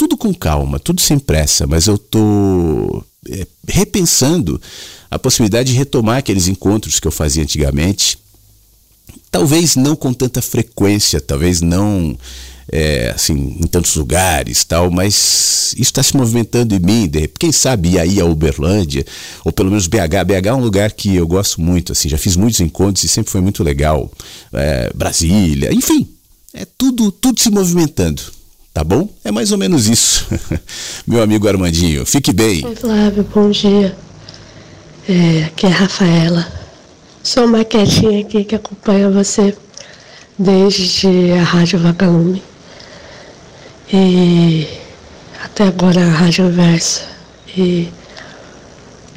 tudo 0.02 0.18
com 0.18 0.34
calma, 0.34 0.80
tudo 0.80 1.00
sem 1.00 1.20
pressa, 1.20 1.68
mas 1.68 1.86
eu 1.86 1.96
tô 1.96 3.04
é, 3.30 3.46
repensando 3.68 4.60
a 5.12 5.20
possibilidade 5.20 5.72
de 5.72 5.78
retomar 5.78 6.18
aqueles 6.18 6.48
encontros 6.48 7.00
que 7.00 7.08
eu 7.08 7.12
fazia 7.12 7.44
antigamente 7.44 8.18
Talvez 9.30 9.78
não 9.78 9.96
com 9.96 10.12
tanta 10.14 10.42
frequência, 10.42 11.22
talvez 11.22 11.62
não 11.62 12.18
é, 12.70 13.12
assim, 13.16 13.58
em 13.62 13.68
tantos 13.68 13.96
lugares, 13.96 14.64
tal, 14.66 14.92
mas 14.92 15.74
isso 15.74 15.84
está 15.84 16.04
se 16.04 16.18
movimentando 16.18 16.76
em 16.76 16.80
mim. 16.80 17.08
De, 17.08 17.30
quem 17.30 17.52
sabe 17.52 17.92
ir 17.92 18.00
aí 18.00 18.20
a 18.20 18.26
Uberlândia, 18.26 19.06
ou 19.46 19.54
pelo 19.54 19.70
menos 19.70 19.88
BH. 19.88 20.26
BH 20.26 20.48
é 20.48 20.54
um 20.54 20.62
lugar 20.62 20.92
que 20.92 21.16
eu 21.16 21.26
gosto 21.26 21.62
muito, 21.62 21.94
assim, 21.94 22.10
já 22.10 22.18
fiz 22.18 22.36
muitos 22.36 22.60
encontros 22.60 23.06
e 23.06 23.08
sempre 23.08 23.32
foi 23.32 23.40
muito 23.40 23.64
legal. 23.64 24.12
É, 24.52 24.92
Brasília, 24.94 25.74
enfim, 25.74 26.10
é 26.54 26.66
tudo, 26.78 27.10
tudo 27.10 27.40
se 27.40 27.50
movimentando. 27.50 28.41
Tá 28.74 28.84
bom? 28.86 29.10
É 29.24 29.32
mais 29.32 29.52
ou 29.52 29.58
menos 29.58 29.88
isso. 29.88 30.28
Meu 31.06 31.22
amigo 31.22 31.48
Armandinho, 31.48 32.06
fique 32.06 32.32
bem. 32.32 32.66
Oi, 32.66 32.76
Flávio, 32.76 33.28
bom 33.34 33.50
dia. 33.50 33.96
É, 35.10 35.46
aqui 35.46 35.66
é 35.66 35.70
a 35.70 35.74
Rafaela. 35.74 36.48
Sou 37.22 37.46
uma 37.46 37.66
quietinha 37.66 38.22
aqui 38.22 38.46
que 38.46 38.56
acompanha 38.56 39.10
você 39.10 39.56
desde 40.40 41.34
a 41.34 41.44
Rádio 41.44 41.80
Vagalume 41.80 42.42
e 43.92 44.68
até 45.44 45.66
agora 45.66 46.02
a 46.02 46.10
Rádio 46.10 46.50
Verso. 46.50 47.04
E 47.56 47.90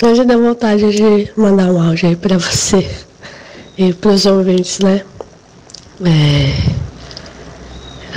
hoje 0.03 0.25
deu 0.25 0.43
vontade 0.43 0.91
de 0.91 1.31
mandar 1.37 1.73
um 1.73 1.81
áudio 1.81 2.09
aí 2.09 2.17
para 2.17 2.39
você 2.39 2.91
e 3.79 3.93
para 3.93 4.11
os 4.11 4.27
ouvintes, 4.27 4.81
né? 4.81 5.05
É, 6.05 6.55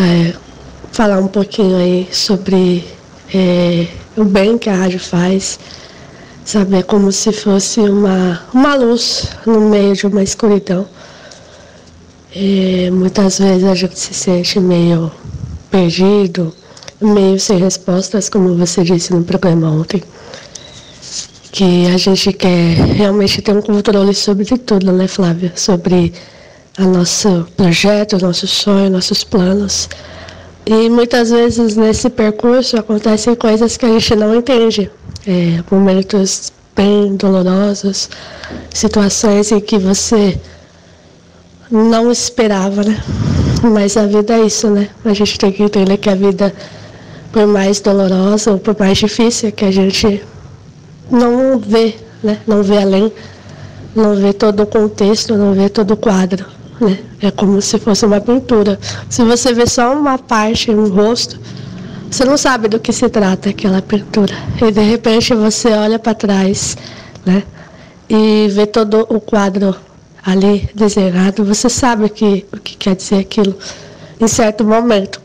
é, 0.01 0.46
falar 0.91 1.19
um 1.19 1.27
pouquinho 1.27 1.77
aí 1.77 2.07
sobre 2.11 2.87
é, 3.33 3.87
o 4.15 4.23
bem 4.23 4.57
que 4.57 4.69
a 4.69 4.75
rádio 4.75 4.99
faz 4.99 5.59
sabe? 6.47 6.77
É 6.77 6.83
como 6.83 7.11
se 7.11 7.33
fosse 7.33 7.81
uma, 7.81 8.41
uma 8.53 8.73
luz 8.73 9.27
no 9.45 9.59
meio 9.59 9.93
de 9.93 10.07
uma 10.07 10.23
escuridão. 10.23 10.87
E 12.33 12.89
muitas 12.89 13.39
vezes 13.39 13.65
a 13.65 13.75
gente 13.75 13.99
se 13.99 14.13
sente 14.13 14.57
meio 14.57 15.11
perdido, 15.69 16.53
meio 17.01 17.37
sem 17.37 17.57
respostas, 17.57 18.29
como 18.29 18.55
você 18.55 18.81
disse 18.81 19.13
no 19.13 19.23
programa 19.25 19.69
ontem. 19.69 20.01
Que 21.51 21.87
a 21.87 21.97
gente 21.97 22.31
quer 22.31 22.75
realmente 22.95 23.41
ter 23.41 23.51
um 23.51 23.61
controle 23.61 24.13
sobre 24.13 24.45
tudo, 24.45 24.93
né, 24.93 25.07
Flávia? 25.07 25.51
Sobre 25.53 26.13
o 26.79 26.83
nosso 26.83 27.45
projeto, 27.57 28.17
nosso 28.19 28.47
sonho, 28.47 28.89
nossos 28.89 29.21
planos. 29.25 29.89
E 30.69 30.89
muitas 30.89 31.29
vezes 31.29 31.77
nesse 31.77 32.09
percurso 32.09 32.77
acontecem 32.77 33.33
coisas 33.35 33.77
que 33.77 33.85
a 33.85 33.89
gente 33.89 34.15
não 34.17 34.35
entende 34.35 34.91
é, 35.25 35.63
momentos 35.71 36.51
bem 36.75 37.15
dolorosos, 37.15 38.09
situações 38.73 39.49
em 39.53 39.61
que 39.61 39.77
você 39.77 40.37
não 41.71 42.11
esperava, 42.11 42.83
né? 42.83 43.01
Mas 43.63 43.95
a 43.95 44.05
vida 44.07 44.33
é 44.33 44.45
isso, 44.45 44.69
né? 44.69 44.89
A 45.05 45.13
gente 45.13 45.39
tem 45.39 45.53
que 45.53 45.63
entender 45.63 45.95
que 45.95 46.09
a 46.09 46.15
vida, 46.15 46.53
por 47.31 47.47
mais 47.47 47.79
dolorosa 47.79 48.51
ou 48.51 48.59
por 48.59 48.77
mais 48.77 48.97
difícil, 48.97 49.53
que 49.53 49.63
a 49.63 49.71
gente 49.71 50.21
não 51.09 51.57
vê, 51.59 51.95
né? 52.21 52.39
Não 52.45 52.61
vê 52.61 52.79
além, 52.79 53.09
não 53.95 54.17
vê 54.17 54.33
todo 54.33 54.63
o 54.63 54.67
contexto, 54.67 55.37
não 55.37 55.53
vê 55.53 55.69
todo 55.69 55.91
o 55.91 55.97
quadro. 55.97 56.56
Né? 56.79 56.99
É 57.21 57.31
como 57.31 57.61
se 57.61 57.77
fosse 57.79 58.05
uma 58.05 58.21
pintura. 58.21 58.79
Se 59.09 59.23
você 59.23 59.53
vê 59.53 59.65
só 59.67 59.93
uma 59.93 60.17
parte, 60.17 60.71
um 60.71 60.89
rosto, 60.89 61.39
você 62.09 62.23
não 62.23 62.37
sabe 62.37 62.67
do 62.67 62.79
que 62.79 62.93
se 62.93 63.09
trata 63.09 63.49
aquela 63.49 63.81
pintura. 63.81 64.33
E 64.61 64.71
de 64.71 64.81
repente 64.81 65.33
você 65.33 65.69
olha 65.69 65.99
para 65.99 66.13
trás, 66.13 66.77
né? 67.25 67.43
E 68.09 68.47
vê 68.49 68.65
todo 68.65 69.05
o 69.09 69.19
quadro 69.19 69.75
ali 70.25 70.69
desenhado, 70.73 71.43
você 71.43 71.69
sabe 71.69 72.09
que, 72.09 72.45
o 72.51 72.57
que 72.57 72.75
quer 72.75 72.95
dizer 72.95 73.19
aquilo 73.19 73.55
em 74.19 74.27
certo 74.27 74.63
momento. 74.63 75.21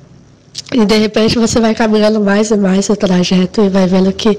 E 0.72 0.84
de 0.84 0.96
repente 0.96 1.38
você 1.38 1.60
vai 1.60 1.74
caminhando 1.74 2.20
mais 2.20 2.50
e 2.50 2.56
mais 2.56 2.88
o 2.88 2.96
trajeto 2.96 3.62
e 3.62 3.68
vai 3.68 3.86
vendo 3.86 4.12
que 4.12 4.38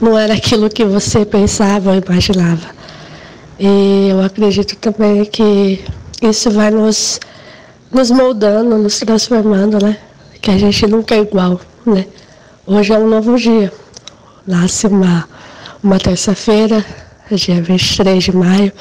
não 0.00 0.16
era 0.18 0.34
aquilo 0.34 0.68
que 0.68 0.84
você 0.84 1.24
pensava 1.24 1.90
ou 1.90 1.96
imaginava. 1.96 2.68
E 3.58 4.08
eu 4.10 4.20
acredito 4.20 4.76
também 4.76 5.24
que 5.24 5.82
isso 6.28 6.50
vai 6.50 6.70
nos, 6.70 7.20
nos 7.90 8.10
moldando, 8.10 8.78
nos 8.78 8.98
transformando, 9.00 9.84
né? 9.84 9.96
Que 10.40 10.50
a 10.50 10.58
gente 10.58 10.86
nunca 10.86 11.14
é 11.14 11.20
igual, 11.20 11.60
né? 11.84 12.06
Hoje 12.66 12.92
é 12.92 12.98
um 12.98 13.08
novo 13.08 13.36
dia. 13.36 13.72
Nasce 14.46 14.86
uma, 14.86 15.28
uma 15.82 15.98
terça-feira, 15.98 16.84
dia 17.30 17.60
23 17.60 18.22
de 18.22 18.36
maio, 18.36 18.72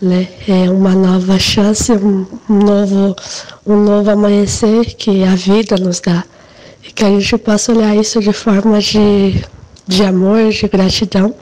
né? 0.00 0.28
É 0.46 0.68
uma 0.70 0.94
nova 0.94 1.38
chance, 1.38 1.92
um, 1.92 2.26
novo, 2.48 3.16
um 3.66 3.76
novo 3.76 4.10
amanhecer 4.10 4.94
que 4.94 5.24
a 5.24 5.34
vida 5.34 5.76
nos 5.76 6.00
dá. 6.00 6.24
E 6.86 6.92
que 6.92 7.04
a 7.04 7.08
gente 7.08 7.38
possa 7.38 7.72
olhar 7.72 7.96
isso 7.96 8.20
de 8.20 8.32
forma 8.32 8.80
de, 8.80 9.42
de 9.86 10.04
amor, 10.04 10.50
de 10.50 10.68
gratidão. 10.68 11.34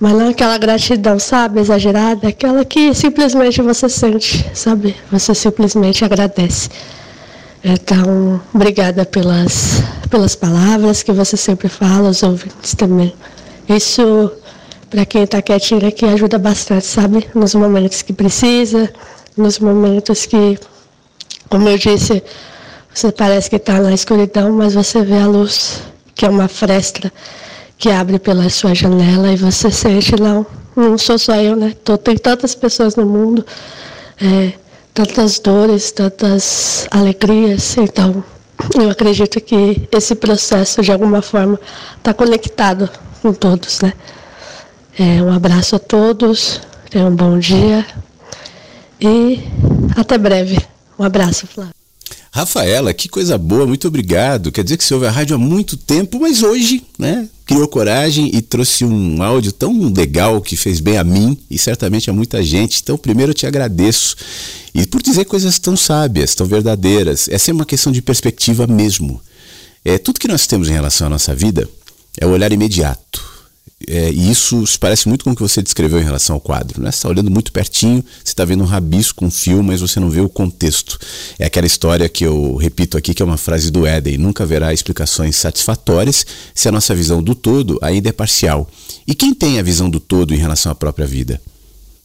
Mas 0.00 0.12
não 0.12 0.28
aquela 0.28 0.56
gratidão, 0.58 1.18
sabe, 1.18 1.58
exagerada, 1.58 2.28
aquela 2.28 2.64
que 2.64 2.94
simplesmente 2.94 3.60
você 3.60 3.88
sente, 3.88 4.48
sabe? 4.54 4.94
Você 5.10 5.34
simplesmente 5.34 6.04
agradece. 6.04 6.68
Então, 7.64 8.40
obrigada 8.54 9.04
pelas, 9.04 9.82
pelas 10.08 10.36
palavras 10.36 11.02
que 11.02 11.10
você 11.10 11.36
sempre 11.36 11.68
fala, 11.68 12.10
os 12.10 12.22
ouvintes 12.22 12.76
também. 12.76 13.12
Isso 13.68 14.30
para 14.88 15.04
quem 15.04 15.24
está 15.24 15.42
quietinho 15.42 15.86
aqui 15.86 16.04
ajuda 16.04 16.38
bastante, 16.38 16.86
sabe? 16.86 17.28
Nos 17.34 17.54
momentos 17.56 18.00
que 18.00 18.12
precisa, 18.12 18.90
nos 19.36 19.58
momentos 19.58 20.26
que, 20.26 20.58
como 21.48 21.68
eu 21.68 21.76
disse, 21.76 22.22
você 22.94 23.10
parece 23.10 23.50
que 23.50 23.56
está 23.56 23.80
na 23.80 23.92
escuridão, 23.92 24.52
mas 24.52 24.74
você 24.74 25.02
vê 25.02 25.18
a 25.18 25.26
luz, 25.26 25.82
que 26.14 26.24
é 26.24 26.28
uma 26.28 26.46
fresta 26.46 27.12
que 27.78 27.90
abre 27.90 28.18
pela 28.18 28.50
sua 28.50 28.74
janela 28.74 29.32
e 29.32 29.36
você 29.36 29.70
sente, 29.70 30.20
não, 30.20 30.44
não 30.74 30.98
sou 30.98 31.16
só 31.16 31.36
eu, 31.36 31.54
né? 31.54 31.74
Tô, 31.84 31.96
tem 31.96 32.16
tantas 32.18 32.54
pessoas 32.54 32.96
no 32.96 33.06
mundo, 33.06 33.46
é, 34.20 34.52
tantas 34.92 35.38
dores, 35.38 35.92
tantas 35.92 36.88
alegrias, 36.90 37.76
então 37.78 38.22
eu 38.74 38.90
acredito 38.90 39.40
que 39.40 39.88
esse 39.92 40.16
processo 40.16 40.82
de 40.82 40.90
alguma 40.90 41.22
forma 41.22 41.58
está 41.96 42.12
conectado 42.12 42.90
com 43.22 43.32
todos, 43.32 43.80
né? 43.80 43.92
É, 44.98 45.22
um 45.22 45.32
abraço 45.32 45.76
a 45.76 45.78
todos, 45.78 46.60
tenham 46.90 47.08
um 47.08 47.14
bom 47.14 47.38
dia 47.38 47.86
e 49.00 49.40
até 49.96 50.18
breve. 50.18 50.58
Um 50.98 51.04
abraço, 51.04 51.46
Flávio. 51.46 51.77
Rafaela, 52.30 52.92
que 52.92 53.08
coisa 53.08 53.38
boa, 53.38 53.66
muito 53.66 53.88
obrigado. 53.88 54.52
Quer 54.52 54.62
dizer 54.62 54.76
que 54.76 54.84
você 54.84 54.94
ouve 54.94 55.06
a 55.06 55.10
rádio 55.10 55.34
há 55.34 55.38
muito 55.38 55.76
tempo, 55.76 56.20
mas 56.20 56.42
hoje, 56.42 56.84
né, 56.98 57.28
criou 57.46 57.66
coragem 57.66 58.30
e 58.34 58.42
trouxe 58.42 58.84
um 58.84 59.22
áudio 59.22 59.50
tão 59.52 59.92
legal 59.92 60.40
que 60.40 60.56
fez 60.56 60.80
bem 60.80 60.98
a 60.98 61.04
mim 61.04 61.38
e 61.50 61.58
certamente 61.58 62.10
a 62.10 62.12
muita 62.12 62.42
gente. 62.42 62.80
Então, 62.82 62.98
primeiro 62.98 63.30
eu 63.30 63.34
te 63.34 63.46
agradeço. 63.46 64.16
E 64.74 64.86
por 64.86 65.02
dizer 65.02 65.24
coisas 65.24 65.58
tão 65.58 65.76
sábias, 65.76 66.34
tão 66.34 66.46
verdadeiras. 66.46 67.28
Essa 67.28 67.50
é 67.50 67.54
uma 67.54 67.64
questão 67.64 67.90
de 67.90 68.02
perspectiva 68.02 68.66
mesmo. 68.66 69.20
É, 69.84 69.96
tudo 69.96 70.20
que 70.20 70.28
nós 70.28 70.46
temos 70.46 70.68
em 70.68 70.72
relação 70.72 71.06
à 71.06 71.10
nossa 71.10 71.34
vida 71.34 71.68
é 72.20 72.26
o 72.26 72.30
olhar 72.30 72.52
imediato 72.52 73.37
é, 73.86 74.10
e 74.10 74.30
isso 74.30 74.66
se 74.66 74.78
parece 74.78 75.06
muito 75.08 75.24
com 75.24 75.30
o 75.30 75.36
que 75.36 75.42
você 75.42 75.62
descreveu 75.62 76.00
em 76.00 76.04
relação 76.04 76.34
ao 76.34 76.40
quadro. 76.40 76.82
Né? 76.82 76.90
Você 76.90 76.98
está 76.98 77.08
olhando 77.08 77.30
muito 77.30 77.52
pertinho, 77.52 78.04
você 78.24 78.32
está 78.32 78.44
vendo 78.44 78.64
um 78.64 78.66
rabisco, 78.66 79.24
um 79.24 79.30
fio, 79.30 79.62
mas 79.62 79.80
você 79.80 80.00
não 80.00 80.10
vê 80.10 80.20
o 80.20 80.28
contexto. 80.28 80.98
É 81.38 81.46
aquela 81.46 81.66
história 81.66 82.08
que 82.08 82.24
eu 82.24 82.56
repito 82.56 82.98
aqui, 82.98 83.14
que 83.14 83.22
é 83.22 83.24
uma 83.24 83.36
frase 83.36 83.70
do 83.70 83.86
Éden: 83.86 84.18
nunca 84.18 84.42
haverá 84.42 84.72
explicações 84.72 85.36
satisfatórias 85.36 86.26
se 86.54 86.68
a 86.68 86.72
nossa 86.72 86.94
visão 86.94 87.22
do 87.22 87.34
todo 87.34 87.78
ainda 87.80 88.08
é 88.08 88.12
parcial. 88.12 88.68
E 89.06 89.14
quem 89.14 89.32
tem 89.32 89.58
a 89.58 89.62
visão 89.62 89.88
do 89.88 90.00
todo 90.00 90.34
em 90.34 90.38
relação 90.38 90.72
à 90.72 90.74
própria 90.74 91.06
vida? 91.06 91.40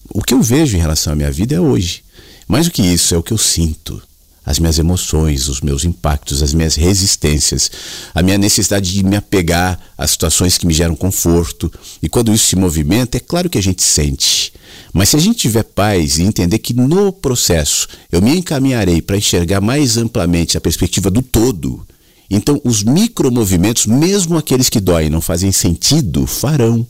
O 0.10 0.22
que 0.22 0.34
eu 0.34 0.42
vejo 0.42 0.78
em 0.78 0.80
relação 0.80 1.14
à 1.14 1.16
minha 1.16 1.32
vida 1.32 1.56
é 1.56 1.60
hoje. 1.60 2.04
Mais 2.48 2.66
do 2.66 2.72
que 2.72 2.82
isso, 2.82 3.16
é 3.16 3.18
o 3.18 3.24
que 3.24 3.34
eu 3.34 3.38
sinto 3.38 4.02
as 4.46 4.60
minhas 4.60 4.78
emoções, 4.78 5.48
os 5.48 5.62
meus 5.62 5.86
impactos, 5.86 6.44
as 6.44 6.54
minhas 6.54 6.76
resistências, 6.76 7.72
a 8.14 8.22
minha 8.22 8.38
necessidade 8.38 8.94
de 8.94 9.04
me 9.04 9.16
apegar 9.16 9.80
às 9.98 10.12
situações 10.12 10.58
que 10.58 10.68
me 10.68 10.74
geram 10.74 10.96
conforto. 10.96 11.72
E 12.02 12.10
quando 12.10 12.34
isso 12.34 12.48
se 12.48 12.56
movimenta, 12.56 13.18
é 13.18 13.20
claro 13.20 13.50
que 13.50 13.58
a 13.58 13.64
gente 13.64 13.82
sente. 13.82 14.54
Mas 14.92 15.10
se 15.10 15.16
a 15.16 15.20
gente 15.20 15.40
tiver 15.40 15.64
paz 15.64 16.18
e 16.18 16.24
entender 16.24 16.60
que 16.60 16.74
no 16.74 17.12
processo 17.12 17.88
eu 18.12 18.22
me 18.22 18.38
encaminharei 18.38 19.02
para 19.02 19.18
enxergar 19.18 19.62
mais 19.62 19.98
amplamente 19.98 20.58
a 20.58 20.62
perspectiva 20.62 21.10
do 21.10 21.22
todo, 21.22 21.86
então 22.30 22.60
os 22.64 22.84
micromovimentos, 22.84 23.86
mesmo 23.86 24.38
aqueles 24.38 24.70
que 24.70 24.80
doem 24.80 25.10
não 25.10 25.22
fazem 25.22 25.52
sentido, 25.52 26.28
farão. 26.28 26.86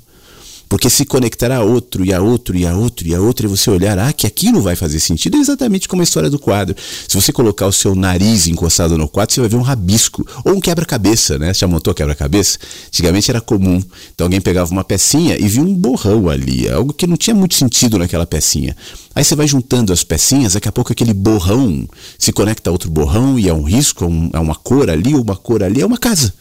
Porque 0.74 0.90
se 0.90 1.06
conectará 1.06 1.58
a 1.58 1.62
outro, 1.62 2.04
e 2.04 2.12
a 2.12 2.20
outro, 2.20 2.58
e 2.58 2.66
a 2.66 2.76
outro, 2.76 3.08
e 3.08 3.14
a 3.14 3.22
outro, 3.22 3.46
e 3.46 3.48
você 3.48 3.70
olhar, 3.70 3.96
ah, 4.00 4.12
que 4.12 4.26
aquilo 4.26 4.60
vai 4.60 4.76
fazer 4.76 5.00
sentido, 5.00 5.38
é 5.38 5.40
exatamente 5.40 5.88
como 5.88 6.02
a 6.02 6.04
história 6.04 6.32
do 6.32 6.40
quadro. 6.40 6.76
Se 7.08 7.16
você 7.16 7.32
colocar 7.32 7.68
o 7.68 7.72
seu 7.72 7.94
nariz 7.94 8.48
encostado 8.48 8.98
no 8.98 9.08
quadro, 9.08 9.36
você 9.36 9.40
vai 9.40 9.50
ver 9.52 9.58
um 9.58 9.62
rabisco, 9.62 10.26
ou 10.44 10.54
um 10.54 10.60
quebra-cabeça, 10.60 11.38
né? 11.38 11.54
Você 11.54 11.60
já 11.60 11.68
montou 11.68 11.94
quebra-cabeça? 11.94 12.58
Antigamente 12.88 13.30
era 13.30 13.40
comum. 13.40 13.80
Então 14.16 14.26
alguém 14.26 14.42
pegava 14.42 14.72
uma 14.72 14.84
pecinha 14.84 15.38
e 15.40 15.48
via 15.48 15.62
um 15.62 15.76
borrão 15.76 16.28
ali, 16.28 16.68
algo 16.68 16.92
que 16.92 17.06
não 17.06 17.18
tinha 17.18 17.36
muito 17.36 17.54
sentido 17.54 18.00
naquela 18.00 18.26
pecinha. 18.26 18.76
Aí 19.14 19.24
você 19.24 19.36
vai 19.36 19.46
juntando 19.46 19.94
as 19.94 20.04
pecinhas, 20.04 20.54
daqui 20.54 20.68
a 20.68 20.72
pouco 20.72 20.92
aquele 20.92 21.14
borrão 21.14 21.88
se 22.18 22.34
conecta 22.34 22.72
a 22.72 22.74
outro 22.74 22.90
borrão 22.90 23.38
e 23.38 23.48
é 23.48 23.54
um 23.54 23.62
risco, 23.62 24.06
é, 24.06 24.38
é 24.38 24.40
uma 24.40 24.56
cor 24.56 24.90
ali, 24.90 25.14
uma 25.14 25.36
cor 25.36 25.62
ali, 25.62 25.82
é 25.82 25.86
uma 25.86 26.00
casa. 26.00 26.34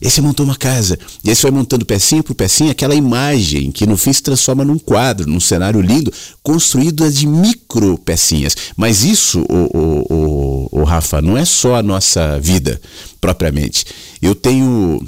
Esse 0.00 0.20
montou 0.22 0.46
uma 0.46 0.56
casa. 0.56 0.98
E 1.22 1.28
aí 1.28 1.36
você 1.36 1.42
vai 1.42 1.50
montando 1.50 1.84
pecinha 1.84 2.22
por 2.22 2.34
pecinha 2.34 2.72
aquela 2.72 2.94
imagem 2.94 3.70
que 3.70 3.86
no 3.86 3.98
fim 3.98 4.12
se 4.12 4.22
transforma 4.22 4.64
num 4.64 4.78
quadro, 4.78 5.28
num 5.28 5.40
cenário 5.40 5.80
lindo, 5.80 6.12
construído 6.42 7.10
de 7.10 7.26
micro 7.26 7.98
pecinhas. 7.98 8.56
Mas 8.76 9.04
isso, 9.04 9.44
o, 9.48 9.76
o, 9.76 10.14
o, 10.14 10.80
o 10.80 10.84
Rafa, 10.84 11.20
não 11.20 11.36
é 11.36 11.44
só 11.44 11.74
a 11.74 11.82
nossa 11.82 12.38
vida 12.40 12.80
propriamente. 13.20 13.84
Eu 14.22 14.34
tenho. 14.34 15.06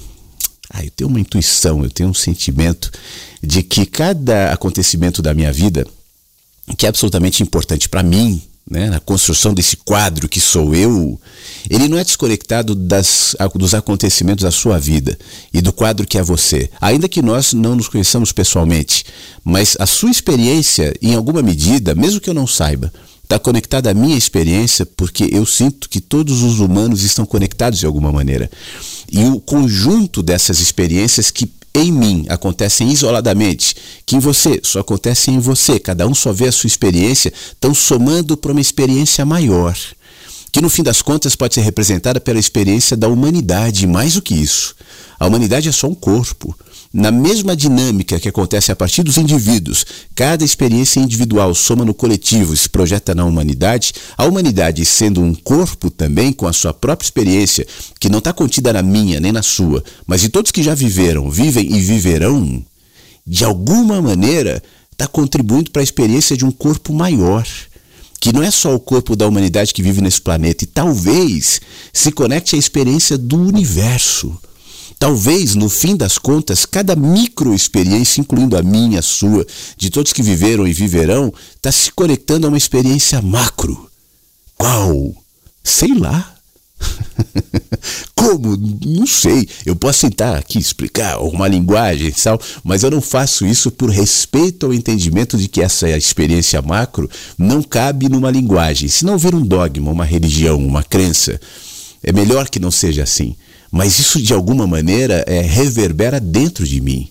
Ah, 0.68 0.84
eu 0.84 0.90
tenho 0.90 1.08
uma 1.08 1.20
intuição, 1.20 1.82
eu 1.82 1.90
tenho 1.90 2.08
um 2.08 2.14
sentimento 2.14 2.90
de 3.42 3.62
que 3.62 3.84
cada 3.84 4.52
acontecimento 4.52 5.20
da 5.20 5.34
minha 5.34 5.52
vida, 5.52 5.86
que 6.76 6.86
é 6.86 6.88
absolutamente 6.88 7.42
importante 7.42 7.88
para 7.88 8.02
mim, 8.02 8.42
né, 8.70 8.88
na 8.88 9.00
construção 9.00 9.52
desse 9.52 9.76
quadro 9.76 10.28
que 10.28 10.40
sou 10.40 10.74
eu, 10.74 11.20
ele 11.68 11.88
não 11.88 11.98
é 11.98 12.04
desconectado 12.04 12.74
das, 12.74 13.36
dos 13.54 13.74
acontecimentos 13.74 14.42
da 14.42 14.50
sua 14.50 14.78
vida 14.78 15.18
e 15.52 15.60
do 15.60 15.72
quadro 15.72 16.06
que 16.06 16.18
é 16.18 16.22
você. 16.22 16.70
Ainda 16.80 17.08
que 17.08 17.22
nós 17.22 17.52
não 17.52 17.76
nos 17.76 17.88
conheçamos 17.88 18.32
pessoalmente, 18.32 19.04
mas 19.44 19.76
a 19.78 19.86
sua 19.86 20.10
experiência, 20.10 20.94
em 21.00 21.14
alguma 21.14 21.42
medida, 21.42 21.94
mesmo 21.94 22.20
que 22.20 22.30
eu 22.30 22.34
não 22.34 22.46
saiba, 22.46 22.92
está 23.22 23.38
conectada 23.38 23.90
à 23.90 23.94
minha 23.94 24.16
experiência, 24.16 24.84
porque 24.84 25.28
eu 25.32 25.46
sinto 25.46 25.88
que 25.88 26.00
todos 26.00 26.42
os 26.42 26.60
humanos 26.60 27.02
estão 27.02 27.24
conectados 27.24 27.78
de 27.78 27.86
alguma 27.86 28.12
maneira. 28.12 28.50
E 29.10 29.24
o 29.24 29.40
conjunto 29.40 30.22
dessas 30.22 30.60
experiências 30.60 31.30
que 31.30 31.50
em 31.74 31.90
mim 31.90 32.26
acontecem 32.28 32.90
isoladamente, 32.90 33.74
que 34.04 34.16
em 34.16 34.18
você 34.18 34.60
só 34.62 34.80
acontecem 34.80 35.36
em 35.36 35.38
você, 35.38 35.80
cada 35.80 36.06
um 36.06 36.14
só 36.14 36.32
vê 36.32 36.48
a 36.48 36.52
sua 36.52 36.66
experiência, 36.66 37.32
estão 37.52 37.74
somando 37.74 38.36
para 38.36 38.52
uma 38.52 38.60
experiência 38.60 39.24
maior, 39.24 39.74
que 40.52 40.60
no 40.60 40.68
fim 40.68 40.82
das 40.82 41.00
contas 41.00 41.34
pode 41.34 41.54
ser 41.54 41.62
representada 41.62 42.20
pela 42.20 42.38
experiência 42.38 42.96
da 42.96 43.08
humanidade, 43.08 43.86
mais 43.86 44.14
do 44.14 44.22
que 44.22 44.34
isso. 44.34 44.76
A 45.18 45.26
humanidade 45.26 45.68
é 45.68 45.72
só 45.72 45.88
um 45.88 45.94
corpo 45.94 46.54
na 46.92 47.10
mesma 47.10 47.56
dinâmica 47.56 48.20
que 48.20 48.28
acontece 48.28 48.70
a 48.70 48.76
partir 48.76 49.02
dos 49.02 49.16
indivíduos, 49.16 49.86
cada 50.14 50.44
experiência 50.44 51.00
individual 51.00 51.54
soma 51.54 51.86
no 51.86 51.94
coletivo 51.94 52.52
e 52.52 52.56
se 52.56 52.68
projeta 52.68 53.14
na 53.14 53.24
humanidade, 53.24 53.94
a 54.16 54.26
humanidade 54.26 54.84
sendo 54.84 55.22
um 55.22 55.34
corpo 55.34 55.88
também 55.88 56.32
com 56.34 56.46
a 56.46 56.52
sua 56.52 56.74
própria 56.74 57.06
experiência, 57.06 57.66
que 57.98 58.10
não 58.10 58.18
está 58.18 58.30
contida 58.30 58.74
na 58.74 58.82
minha 58.82 59.20
nem 59.20 59.32
na 59.32 59.42
sua, 59.42 59.82
mas 60.06 60.20
de 60.20 60.28
todos 60.28 60.52
que 60.52 60.62
já 60.62 60.74
viveram, 60.74 61.30
vivem 61.30 61.64
e 61.74 61.80
viverão, 61.80 62.62
de 63.26 63.42
alguma 63.42 64.02
maneira 64.02 64.62
está 64.90 65.06
contribuindo 65.06 65.70
para 65.70 65.80
a 65.80 65.84
experiência 65.84 66.36
de 66.36 66.44
um 66.44 66.50
corpo 66.50 66.92
maior 66.92 67.46
que 68.22 68.32
não 68.32 68.40
é 68.40 68.52
só 68.52 68.72
o 68.72 68.78
corpo 68.78 69.16
da 69.16 69.26
humanidade 69.26 69.74
que 69.74 69.82
vive 69.82 70.00
nesse 70.00 70.20
planeta, 70.20 70.62
e 70.62 70.66
talvez 70.68 71.60
se 71.92 72.12
conecte 72.12 72.54
à 72.54 72.58
experiência 72.58 73.18
do 73.18 73.36
universo. 73.36 74.38
Talvez, 74.96 75.56
no 75.56 75.68
fim 75.68 75.96
das 75.96 76.18
contas, 76.18 76.64
cada 76.64 76.94
micro 76.94 77.52
experiência, 77.52 78.20
incluindo 78.20 78.56
a 78.56 78.62
minha, 78.62 79.00
a 79.00 79.02
sua, 79.02 79.44
de 79.76 79.90
todos 79.90 80.12
que 80.12 80.22
viveram 80.22 80.68
e 80.68 80.72
viverão, 80.72 81.34
está 81.56 81.72
se 81.72 81.90
conectando 81.90 82.46
a 82.46 82.48
uma 82.48 82.56
experiência 82.56 83.20
macro. 83.20 83.90
Qual? 84.56 85.12
Sei 85.64 85.92
lá. 85.92 86.36
Como? 88.14 88.56
Não 88.84 89.06
sei. 89.06 89.48
Eu 89.66 89.74
posso 89.74 90.00
sentar 90.00 90.36
aqui 90.36 90.58
explicar 90.58 91.18
uma 91.18 91.48
linguagem 91.48 92.12
tal, 92.12 92.40
mas 92.62 92.82
eu 92.82 92.90
não 92.90 93.00
faço 93.00 93.46
isso 93.46 93.70
por 93.70 93.90
respeito 93.90 94.66
ao 94.66 94.74
entendimento 94.74 95.36
de 95.36 95.48
que 95.48 95.60
essa 95.60 95.88
experiência 95.90 96.62
macro 96.62 97.10
não 97.36 97.62
cabe 97.62 98.08
numa 98.08 98.30
linguagem. 98.30 98.88
Se 98.88 99.04
não 99.04 99.18
vira 99.18 99.36
um 99.36 99.44
dogma, 99.44 99.90
uma 99.90 100.04
religião, 100.04 100.58
uma 100.58 100.82
crença, 100.82 101.40
é 102.02 102.12
melhor 102.12 102.48
que 102.48 102.60
não 102.60 102.70
seja 102.70 103.02
assim. 103.02 103.36
Mas 103.70 103.98
isso 103.98 104.20
de 104.20 104.34
alguma 104.34 104.66
maneira 104.66 105.24
é, 105.26 105.40
reverbera 105.40 106.20
dentro 106.20 106.66
de 106.66 106.80
mim. 106.80 107.08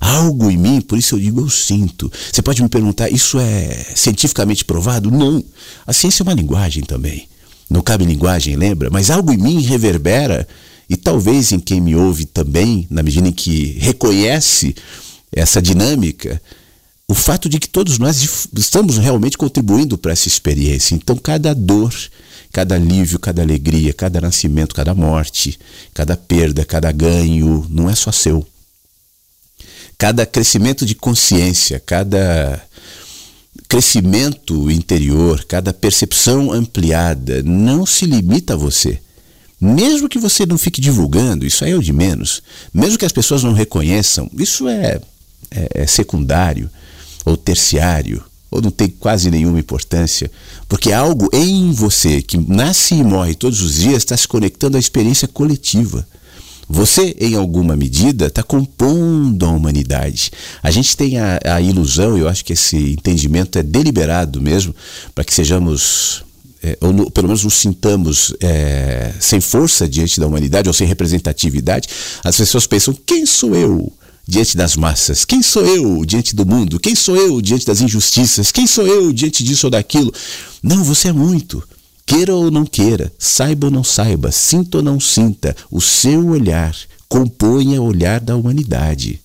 Algo 0.00 0.50
em 0.50 0.56
mim, 0.56 0.80
por 0.80 0.98
isso 0.98 1.14
eu 1.14 1.18
digo 1.18 1.40
eu 1.40 1.48
sinto. 1.48 2.12
Você 2.30 2.42
pode 2.42 2.62
me 2.62 2.68
perguntar, 2.68 3.10
isso 3.10 3.38
é 3.38 3.86
cientificamente 3.94 4.64
provado? 4.64 5.10
Não. 5.10 5.42
A 5.86 5.92
ciência 5.92 6.22
é 6.22 6.24
uma 6.24 6.34
linguagem 6.34 6.84
também. 6.84 7.26
Não 7.74 7.82
cabe 7.82 8.04
linguagem, 8.04 8.54
lembra? 8.54 8.88
Mas 8.88 9.10
algo 9.10 9.32
em 9.32 9.36
mim 9.36 9.60
reverbera, 9.60 10.46
e 10.88 10.96
talvez 10.96 11.50
em 11.50 11.58
quem 11.58 11.80
me 11.80 11.96
ouve 11.96 12.24
também, 12.24 12.86
na 12.88 13.02
medida 13.02 13.26
em 13.26 13.32
que 13.32 13.76
reconhece 13.80 14.76
essa 15.32 15.60
dinâmica, 15.60 16.40
o 17.08 17.14
fato 17.14 17.48
de 17.48 17.58
que 17.58 17.68
todos 17.68 17.98
nós 17.98 18.48
estamos 18.56 18.96
realmente 18.96 19.36
contribuindo 19.36 19.98
para 19.98 20.12
essa 20.12 20.28
experiência. 20.28 20.94
Então, 20.94 21.16
cada 21.16 21.52
dor, 21.52 21.92
cada 22.52 22.76
alívio, 22.76 23.18
cada 23.18 23.42
alegria, 23.42 23.92
cada 23.92 24.20
nascimento, 24.20 24.72
cada 24.72 24.94
morte, 24.94 25.58
cada 25.92 26.16
perda, 26.16 26.64
cada 26.64 26.92
ganho, 26.92 27.66
não 27.68 27.90
é 27.90 27.96
só 27.96 28.12
seu. 28.12 28.46
Cada 29.98 30.24
crescimento 30.24 30.86
de 30.86 30.94
consciência, 30.94 31.82
cada 31.84 32.62
crescimento 33.68 34.70
interior, 34.70 35.44
cada 35.44 35.72
percepção 35.72 36.52
ampliada 36.52 37.42
não 37.42 37.86
se 37.86 38.06
limita 38.06 38.54
a 38.54 38.56
você. 38.56 39.00
Mesmo 39.60 40.08
que 40.08 40.18
você 40.18 40.44
não 40.44 40.58
fique 40.58 40.80
divulgando, 40.80 41.46
isso 41.46 41.64
aí 41.64 41.72
é 41.72 41.76
o 41.76 41.82
de 41.82 41.92
menos. 41.92 42.42
Mesmo 42.72 42.98
que 42.98 43.04
as 43.04 43.12
pessoas 43.12 43.42
não 43.42 43.52
reconheçam, 43.52 44.30
isso 44.38 44.68
é, 44.68 45.00
é, 45.50 45.68
é 45.74 45.86
secundário 45.86 46.68
ou 47.24 47.36
terciário, 47.36 48.22
ou 48.50 48.60
não 48.60 48.70
tem 48.70 48.88
quase 48.88 49.30
nenhuma 49.30 49.58
importância, 49.58 50.30
porque 50.68 50.92
algo 50.92 51.28
em 51.32 51.72
você 51.72 52.20
que 52.20 52.36
nasce 52.36 52.94
e 52.94 53.02
morre 53.02 53.34
todos 53.34 53.62
os 53.62 53.76
dias 53.76 53.98
está 53.98 54.16
se 54.16 54.28
conectando 54.28 54.76
à 54.76 54.80
experiência 54.80 55.26
coletiva. 55.26 56.06
Você, 56.68 57.14
em 57.20 57.34
alguma 57.34 57.76
medida, 57.76 58.26
está 58.26 58.42
compondo 58.42 59.44
a 59.44 59.50
humanidade. 59.50 60.30
A 60.62 60.70
gente 60.70 60.96
tem 60.96 61.18
a, 61.18 61.38
a 61.44 61.60
ilusão, 61.60 62.16
eu 62.16 62.28
acho 62.28 62.44
que 62.44 62.54
esse 62.54 62.76
entendimento 62.92 63.58
é 63.58 63.62
deliberado 63.62 64.40
mesmo, 64.40 64.74
para 65.14 65.24
que 65.24 65.34
sejamos 65.34 66.24
é, 66.62 66.78
ou 66.80 66.94
no, 66.94 67.10
pelo 67.10 67.28
menos 67.28 67.44
nos 67.44 67.54
sintamos 67.54 68.34
é, 68.40 69.12
sem 69.20 69.38
força 69.38 69.86
diante 69.86 70.18
da 70.18 70.26
humanidade 70.26 70.66
ou 70.66 70.72
sem 70.72 70.86
representatividade, 70.86 71.88
as 72.24 72.36
pessoas 72.38 72.66
pensam: 72.66 72.96
quem 73.06 73.26
sou 73.26 73.54
eu 73.54 73.92
diante 74.26 74.56
das 74.56 74.74
massas? 74.74 75.26
Quem 75.26 75.42
sou 75.42 75.64
eu 75.66 76.04
diante 76.06 76.34
do 76.34 76.46
mundo? 76.46 76.80
Quem 76.80 76.94
sou 76.94 77.14
eu 77.14 77.42
diante 77.42 77.66
das 77.66 77.82
injustiças? 77.82 78.50
Quem 78.50 78.66
sou 78.66 78.86
eu 78.86 79.12
diante 79.12 79.44
disso 79.44 79.66
ou 79.66 79.70
daquilo? 79.70 80.12
Não, 80.62 80.82
você 80.82 81.08
é 81.08 81.12
muito. 81.12 81.62
Queira 82.06 82.34
ou 82.34 82.50
não 82.50 82.66
queira, 82.66 83.12
saiba 83.18 83.68
ou 83.68 83.70
não 83.70 83.82
saiba, 83.82 84.30
sinta 84.30 84.78
ou 84.78 84.82
não 84.82 85.00
sinta, 85.00 85.56
o 85.70 85.80
seu 85.80 86.28
olhar 86.28 86.74
compõe 87.08 87.78
o 87.78 87.84
olhar 87.84 88.20
da 88.20 88.36
humanidade. 88.36 89.20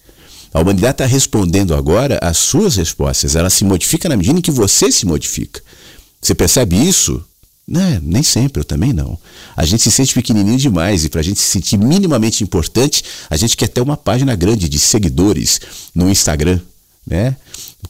A 0.53 0.61
humanidade 0.61 0.93
está 0.93 1.05
respondendo 1.05 1.75
agora 1.75 2.17
às 2.21 2.37
suas 2.37 2.75
respostas. 2.75 3.35
Ela 3.35 3.49
se 3.49 3.63
modifica 3.63 4.09
na 4.09 4.17
medida 4.17 4.39
em 4.39 4.41
que 4.41 4.51
você 4.51 4.91
se 4.91 5.05
modifica. 5.05 5.61
Você 6.21 6.33
percebe 6.33 6.75
isso? 6.75 7.23
Né? 7.67 7.99
Nem 8.01 8.23
sempre, 8.23 8.61
eu 8.61 8.65
também 8.65 8.91
não. 8.91 9.17
A 9.55 9.63
gente 9.63 9.83
se 9.83 9.91
sente 9.91 10.13
pequenininho 10.13 10.57
demais 10.57 11.05
e 11.05 11.09
para 11.09 11.19
a 11.19 11.23
gente 11.23 11.39
se 11.39 11.47
sentir 11.47 11.77
minimamente 11.77 12.43
importante, 12.43 13.03
a 13.29 13.37
gente 13.37 13.55
quer 13.55 13.67
ter 13.67 13.81
uma 13.81 13.95
página 13.95 14.35
grande 14.35 14.67
de 14.67 14.79
seguidores 14.79 15.59
no 15.93 16.09
Instagram. 16.09 16.59
Né? 17.05 17.35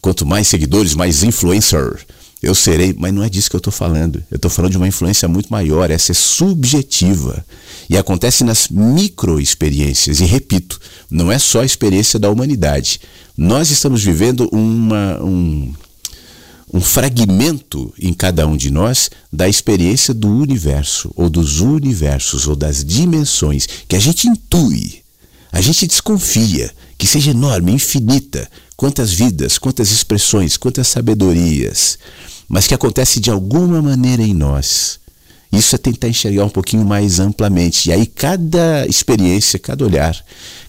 Quanto 0.01 0.25
mais 0.25 0.47
seguidores, 0.47 0.95
mais 0.95 1.23
influencer 1.23 2.05
eu 2.41 2.55
serei, 2.55 2.95
mas 2.97 3.13
não 3.13 3.21
é 3.21 3.29
disso 3.29 3.49
que 3.49 3.55
eu 3.55 3.59
estou 3.59 3.73
falando. 3.73 4.23
Eu 4.31 4.37
estou 4.37 4.49
falando 4.49 4.71
de 4.71 4.77
uma 4.77 4.87
influência 4.87 5.27
muito 5.27 5.49
maior, 5.49 5.91
essa 5.91 6.13
é 6.13 6.15
subjetiva. 6.15 7.45
E 7.89 7.97
acontece 7.97 8.45
nas 8.45 8.69
microexperiências. 8.69 10.21
E 10.21 10.25
repito, 10.25 10.79
não 11.11 11.29
é 11.29 11.37
só 11.37 11.61
a 11.61 11.65
experiência 11.65 12.17
da 12.17 12.29
humanidade. 12.29 13.01
Nós 13.35 13.71
estamos 13.71 14.01
vivendo 14.01 14.47
uma, 14.53 15.21
um, 15.21 15.73
um 16.73 16.79
fragmento 16.79 17.93
em 17.99 18.13
cada 18.13 18.47
um 18.47 18.55
de 18.55 18.71
nós 18.71 19.09
da 19.31 19.49
experiência 19.49 20.13
do 20.13 20.29
universo, 20.29 21.11
ou 21.15 21.29
dos 21.29 21.59
universos, 21.59 22.47
ou 22.47 22.55
das 22.55 22.85
dimensões, 22.85 23.67
que 23.85 23.97
a 23.97 23.99
gente 23.99 24.29
intui, 24.29 25.01
a 25.51 25.59
gente 25.59 25.85
desconfia 25.85 26.71
que 26.97 27.07
seja 27.07 27.31
enorme, 27.31 27.71
infinita, 27.71 28.49
quantas 28.77 29.11
vidas, 29.11 29.57
quantas 29.57 29.91
expressões, 29.91 30.55
quantas 30.57 30.87
sabedorias 30.87 31.97
mas 32.49 32.65
que 32.65 32.73
acontece 32.73 33.19
de 33.19 33.29
alguma 33.29 33.79
maneira 33.79 34.23
em 34.23 34.33
nós. 34.33 34.99
Isso 35.51 35.75
é 35.75 35.77
tentar 35.77 36.07
enxergar 36.07 36.45
um 36.45 36.49
pouquinho 36.49 36.83
mais 36.83 37.19
amplamente. 37.19 37.89
E 37.89 37.93
aí 37.93 38.05
cada 38.05 38.85
experiência, 38.87 39.59
cada 39.59 39.85
olhar, 39.85 40.15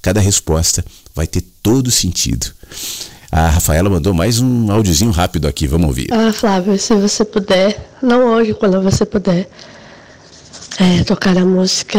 cada 0.02 0.20
resposta 0.20 0.84
vai 1.14 1.26
ter 1.26 1.42
todo 1.62 1.90
sentido. 1.90 2.46
A 3.32 3.48
Rafaela 3.48 3.88
mandou 3.88 4.12
mais 4.12 4.40
um 4.40 4.70
áudiozinho 4.70 5.10
rápido 5.10 5.46
aqui, 5.46 5.66
vamos 5.66 5.88
ouvir. 5.88 6.08
Ah, 6.12 6.32
Flávio, 6.32 6.78
se 6.78 6.94
você 6.94 7.24
puder, 7.24 7.90
não 8.02 8.24
hoje, 8.24 8.54
quando 8.54 8.82
você 8.82 9.06
puder, 9.06 9.48
é, 10.78 11.04
tocar 11.04 11.36
a 11.36 11.44
música 11.44 11.98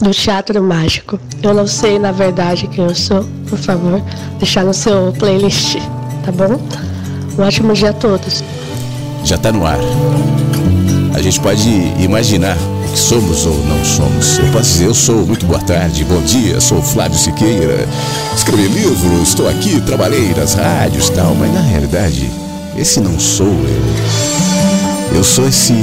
do 0.00 0.10
Teatro 0.10 0.62
Mágico. 0.62 1.18
Eu 1.42 1.54
não 1.54 1.66
sei, 1.66 1.98
na 1.98 2.12
verdade, 2.12 2.68
quem 2.68 2.84
eu 2.84 2.94
sou, 2.94 3.24
por 3.48 3.58
favor, 3.58 4.00
deixar 4.38 4.64
no 4.64 4.74
seu 4.74 5.12
playlist, 5.18 5.76
tá 6.24 6.30
bom? 6.30 6.60
Um 7.36 7.42
ótimo 7.42 7.72
dia 7.72 7.90
a 7.90 7.94
todos 7.94 8.44
já 9.24 9.36
está 9.36 9.52
no 9.52 9.66
ar. 9.66 9.78
A 11.14 11.22
gente 11.22 11.40
pode 11.40 11.68
imaginar 11.98 12.56
que 12.90 12.98
somos 12.98 13.46
ou 13.46 13.56
não 13.66 13.84
somos. 13.84 14.38
Eu 14.38 14.50
posso 14.52 14.72
dizer, 14.72 14.86
eu 14.86 14.94
sou, 14.94 15.26
muito 15.26 15.46
boa 15.46 15.60
tarde, 15.60 16.04
bom 16.04 16.20
dia, 16.22 16.60
sou 16.60 16.82
Flávio 16.82 17.18
Siqueira, 17.18 17.86
escrevi 18.34 18.68
livros, 18.68 19.28
estou 19.28 19.48
aqui, 19.48 19.80
trabalhei 19.80 20.34
nas 20.34 20.54
rádios 20.54 21.08
e 21.08 21.12
tal, 21.12 21.34
mas 21.34 21.52
na 21.52 21.60
realidade, 21.60 22.30
esse 22.76 23.00
não 23.00 23.18
sou 23.18 23.46
eu. 23.46 25.16
Eu 25.16 25.24
sou 25.24 25.46
esse 25.48 25.74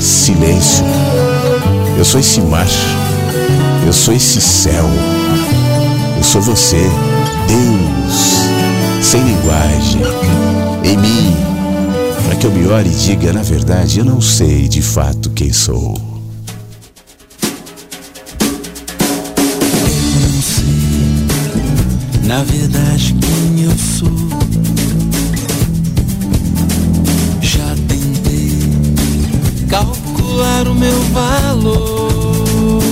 silêncio, 0.00 0.84
eu 1.98 2.04
sou 2.04 2.18
esse 2.18 2.40
mar, 2.40 2.66
eu 3.86 3.92
sou 3.92 4.14
esse 4.14 4.40
céu, 4.40 4.88
eu 6.16 6.24
sou 6.24 6.40
você, 6.40 6.82
Deus, 7.46 9.04
sem 9.04 9.22
linguagem, 9.22 10.00
em 10.82 10.96
mim 10.96 11.39
que 12.40 12.46
eu 12.46 12.52
me 12.52 12.66
ore 12.68 12.88
e 12.88 12.94
diga, 12.94 13.34
na 13.34 13.42
verdade, 13.42 13.98
eu 13.98 14.04
não 14.04 14.18
sei 14.18 14.66
de 14.66 14.80
fato 14.80 15.28
quem 15.28 15.52
sou. 15.52 15.94
Eu 19.84 20.30
não 20.32 20.40
sei, 20.40 22.26
na 22.26 22.42
verdade, 22.42 23.14
quem 23.20 23.64
eu 23.64 23.72
sou. 23.76 24.08
Já 27.42 27.76
tentei 27.86 28.58
calcular 29.68 30.66
o 30.66 30.74
meu 30.74 30.98
valor, 31.12 32.82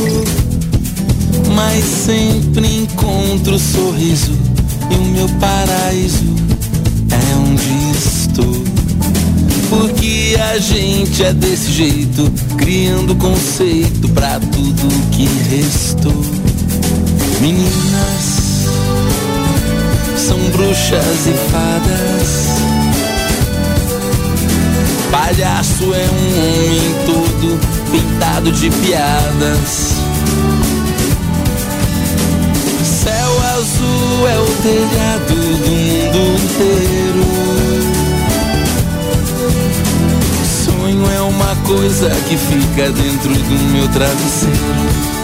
mas 1.54 1.82
sempre 1.84 2.82
encontro 2.82 3.54
o 3.54 3.58
sorriso 3.58 4.32
e 4.90 4.94
o 4.94 5.04
meu 5.04 5.28
paraíso 5.40 6.36
Porque 9.68 10.36
a 10.40 10.58
gente 10.58 11.22
é 11.22 11.32
desse 11.32 11.70
jeito, 11.72 12.32
criando 12.56 13.14
conceito 13.16 14.08
pra 14.10 14.40
tudo 14.40 15.10
que 15.12 15.28
restou. 15.50 16.24
Meninas 17.40 18.38
são 20.16 20.38
bruxas 20.50 21.26
e 21.26 21.34
fadas. 21.50 22.48
Palhaço 25.10 25.84
é 25.94 26.08
um 26.12 26.28
homem 26.38 26.94
todo 27.06 27.60
pintado 27.90 28.52
de 28.52 28.70
piadas. 28.70 29.92
Céu 32.84 33.42
azul 33.54 34.28
é 34.28 34.38
o 34.38 34.46
telhado 34.62 35.34
do 35.34 35.68
mundo 35.68 36.18
inteiro. 36.42 37.47
é 41.06 41.20
uma 41.20 41.56
coisa 41.66 42.08
que 42.28 42.36
fica 42.36 42.90
dentro 42.90 43.34
do 43.34 43.58
meu 43.72 43.88
travesseiro. 43.88 45.18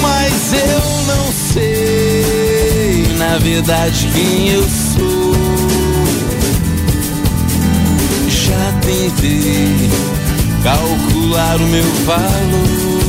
Mas 0.00 0.52
eu 0.52 1.14
não 1.14 1.32
sei, 1.52 3.06
na 3.18 3.38
verdade, 3.38 4.08
quem 4.12 4.48
eu 4.48 4.62
sou. 4.62 5.34
Já 8.28 8.72
tentei 8.80 9.90
calcular 10.62 11.56
o 11.56 11.66
meu 11.66 11.84
valor. 12.06 13.08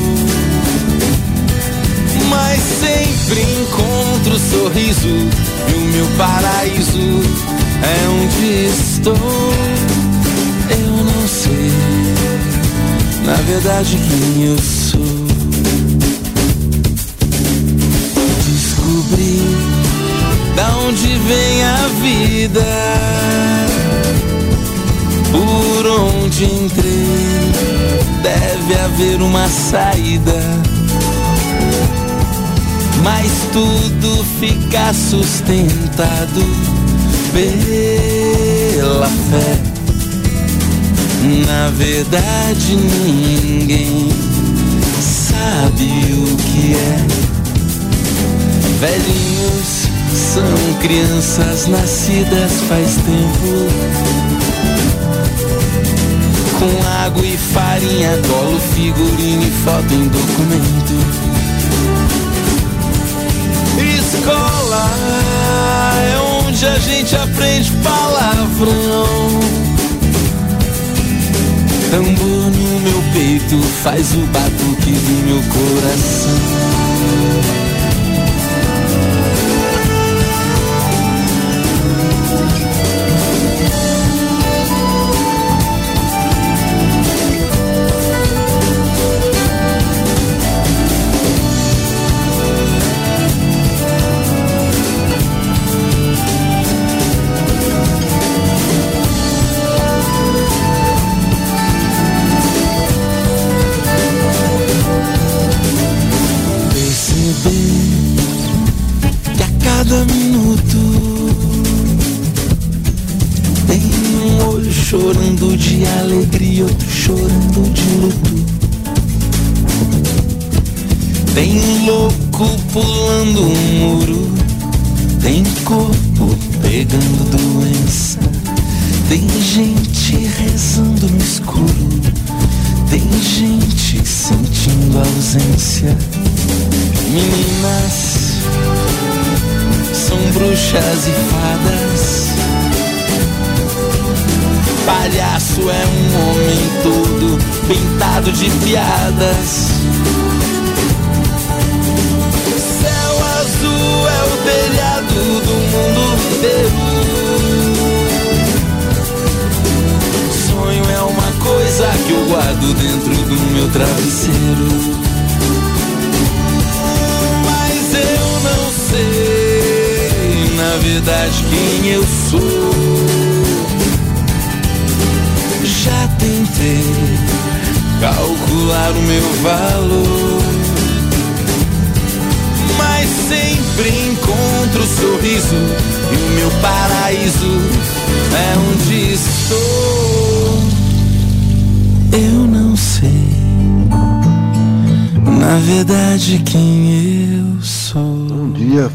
Mas 2.30 2.60
sempre 2.62 3.42
encontro 3.62 4.36
o 4.36 4.40
sorriso 4.40 5.08
e 5.08 5.74
o 5.74 5.82
meu 5.94 6.06
paraíso 6.18 7.22
é 7.82 8.08
onde 8.08 8.66
estou. 8.66 9.79
Na 13.26 13.36
verdade 13.46 13.98
quem 13.98 14.46
eu 14.46 14.58
sou. 14.58 15.00
Descobri 18.46 19.42
da 20.56 20.78
onde 20.78 21.08
vem 21.08 21.64
a 21.64 21.90
vida, 22.02 22.66
por 25.32 25.88
onde 25.88 26.44
entrei, 26.44 27.52
deve 28.24 28.74
haver 28.80 29.22
uma 29.22 29.48
saída. 29.48 30.42
Mas 33.04 33.32
tudo 33.54 34.26
fica 34.40 34.94
sustentado 34.94 36.44
pela 37.32 39.08
fé. 39.08 39.69
Na 41.22 41.70
verdade, 41.72 42.76
ninguém 42.76 44.10
sabe 45.02 45.86
o 46.14 46.38
que 46.38 46.76
é. 46.76 46.98
Velhinhos 48.80 49.90
são 50.16 50.74
crianças 50.82 51.68
nascidas 51.68 52.52
faz 52.70 52.96
tempo. 52.96 53.68
Com 56.58 56.88
água 57.04 57.26
e 57.26 57.38
farinha, 57.38 58.18
colo, 58.28 58.60
figurino 58.74 59.44
e 59.44 59.52
foto 59.66 59.94
em 59.94 60.08
documento. 60.08 60.94
Escola 64.00 64.90
é 66.02 66.18
onde 66.46 66.66
a 66.66 66.80
gente 66.80 67.16
aprende 67.16 67.72
palavrão. 67.84 69.69
Tambor 71.90 72.52
no 72.52 72.80
meu 72.82 73.02
peito 73.14 73.58
faz 73.82 74.14
o 74.14 74.20
batuque 74.28 74.92
do 74.92 75.26
meu 75.26 75.42
coração. 75.50 77.59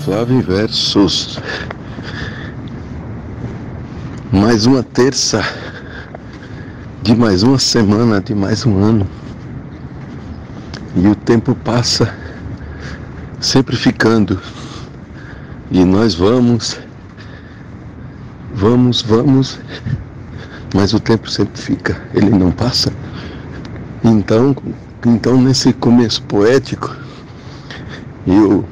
Flávio 0.05 0.43
Versus. 0.43 1.39
Mais 4.31 4.67
uma 4.67 4.83
terça 4.83 5.43
de 7.01 7.17
mais 7.17 7.43
uma 7.43 7.59
semana, 7.59 8.21
de 8.21 8.35
mais 8.35 8.67
um 8.67 8.83
ano. 8.85 9.07
E 10.95 11.07
o 11.07 11.15
tempo 11.15 11.55
passa 11.55 12.15
sempre 13.41 13.77
ficando. 13.77 14.39
E 15.71 15.83
nós 15.87 16.15
vamos, 16.15 16.79
vamos, 18.55 19.01
vamos, 19.01 19.59
mas 20.75 20.93
o 20.93 21.01
tempo 21.01 21.31
sempre 21.31 21.59
fica, 21.59 21.99
ele 22.13 22.29
não 22.29 22.51
passa. 22.51 22.93
Então, 24.05 24.55
então 25.07 25.41
nesse 25.41 25.73
começo 25.73 26.23
poético, 26.25 26.95
eu 28.27 28.67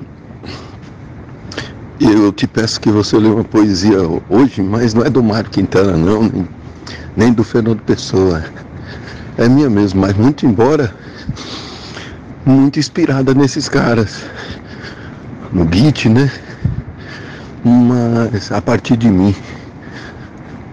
eu 2.05 2.32
te 2.32 2.46
peço 2.46 2.80
que 2.80 2.90
você 2.90 3.16
leia 3.18 3.34
uma 3.34 3.44
poesia 3.44 3.98
hoje, 4.28 4.62
mas 4.62 4.94
não 4.94 5.05
é 5.05 5.11
do 5.11 5.22
Mário 5.22 5.50
Quintana 5.50 5.96
não, 5.96 6.22
nem, 6.22 6.48
nem 7.16 7.32
do 7.32 7.44
Fernando 7.44 7.80
Pessoa. 7.82 8.42
É 9.36 9.48
minha 9.48 9.70
mesmo, 9.70 10.00
mas 10.00 10.14
muito 10.14 10.44
embora 10.44 10.94
muito 12.44 12.78
inspirada 12.78 13.34
nesses 13.34 13.68
caras. 13.68 14.24
No 15.53 15.64
beat, 15.64 16.07
né? 16.07 16.30
Mas 17.64 18.50
a 18.50 18.61
partir 18.61 18.96
de 18.96 19.09
mim. 19.09 19.34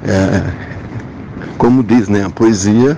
É, 0.04 0.44
como 1.58 1.84
diz, 1.84 2.08
né? 2.08 2.26
A 2.26 2.30
poesia 2.30 2.98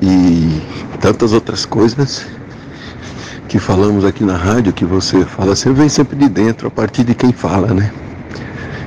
e 0.00 0.62
tantas 1.00 1.32
outras 1.32 1.66
coisas 1.66 2.26
que 3.50 3.58
falamos 3.58 4.04
aqui 4.04 4.22
na 4.22 4.36
rádio, 4.36 4.72
que 4.72 4.84
você 4.84 5.24
fala, 5.24 5.56
você 5.56 5.72
vem 5.72 5.88
sempre 5.88 6.14
de 6.14 6.28
dentro, 6.28 6.68
a 6.68 6.70
partir 6.70 7.02
de 7.02 7.16
quem 7.16 7.32
fala, 7.32 7.74
né? 7.74 7.90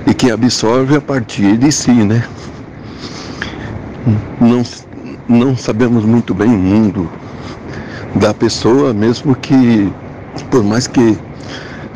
E 0.07 0.13
quem 0.13 0.31
absorve 0.31 0.95
a 0.95 1.01
partir 1.01 1.57
de 1.57 1.69
si, 1.69 1.91
né? 1.91 2.23
Não, 4.39 4.63
não 5.27 5.57
sabemos 5.57 6.05
muito 6.05 6.33
bem 6.33 6.47
o 6.47 6.57
mundo 6.57 7.11
da 8.15 8.33
pessoa, 8.33 8.93
mesmo 8.93 9.35
que, 9.35 9.91
por 10.49 10.63
mais 10.63 10.87
que 10.87 11.17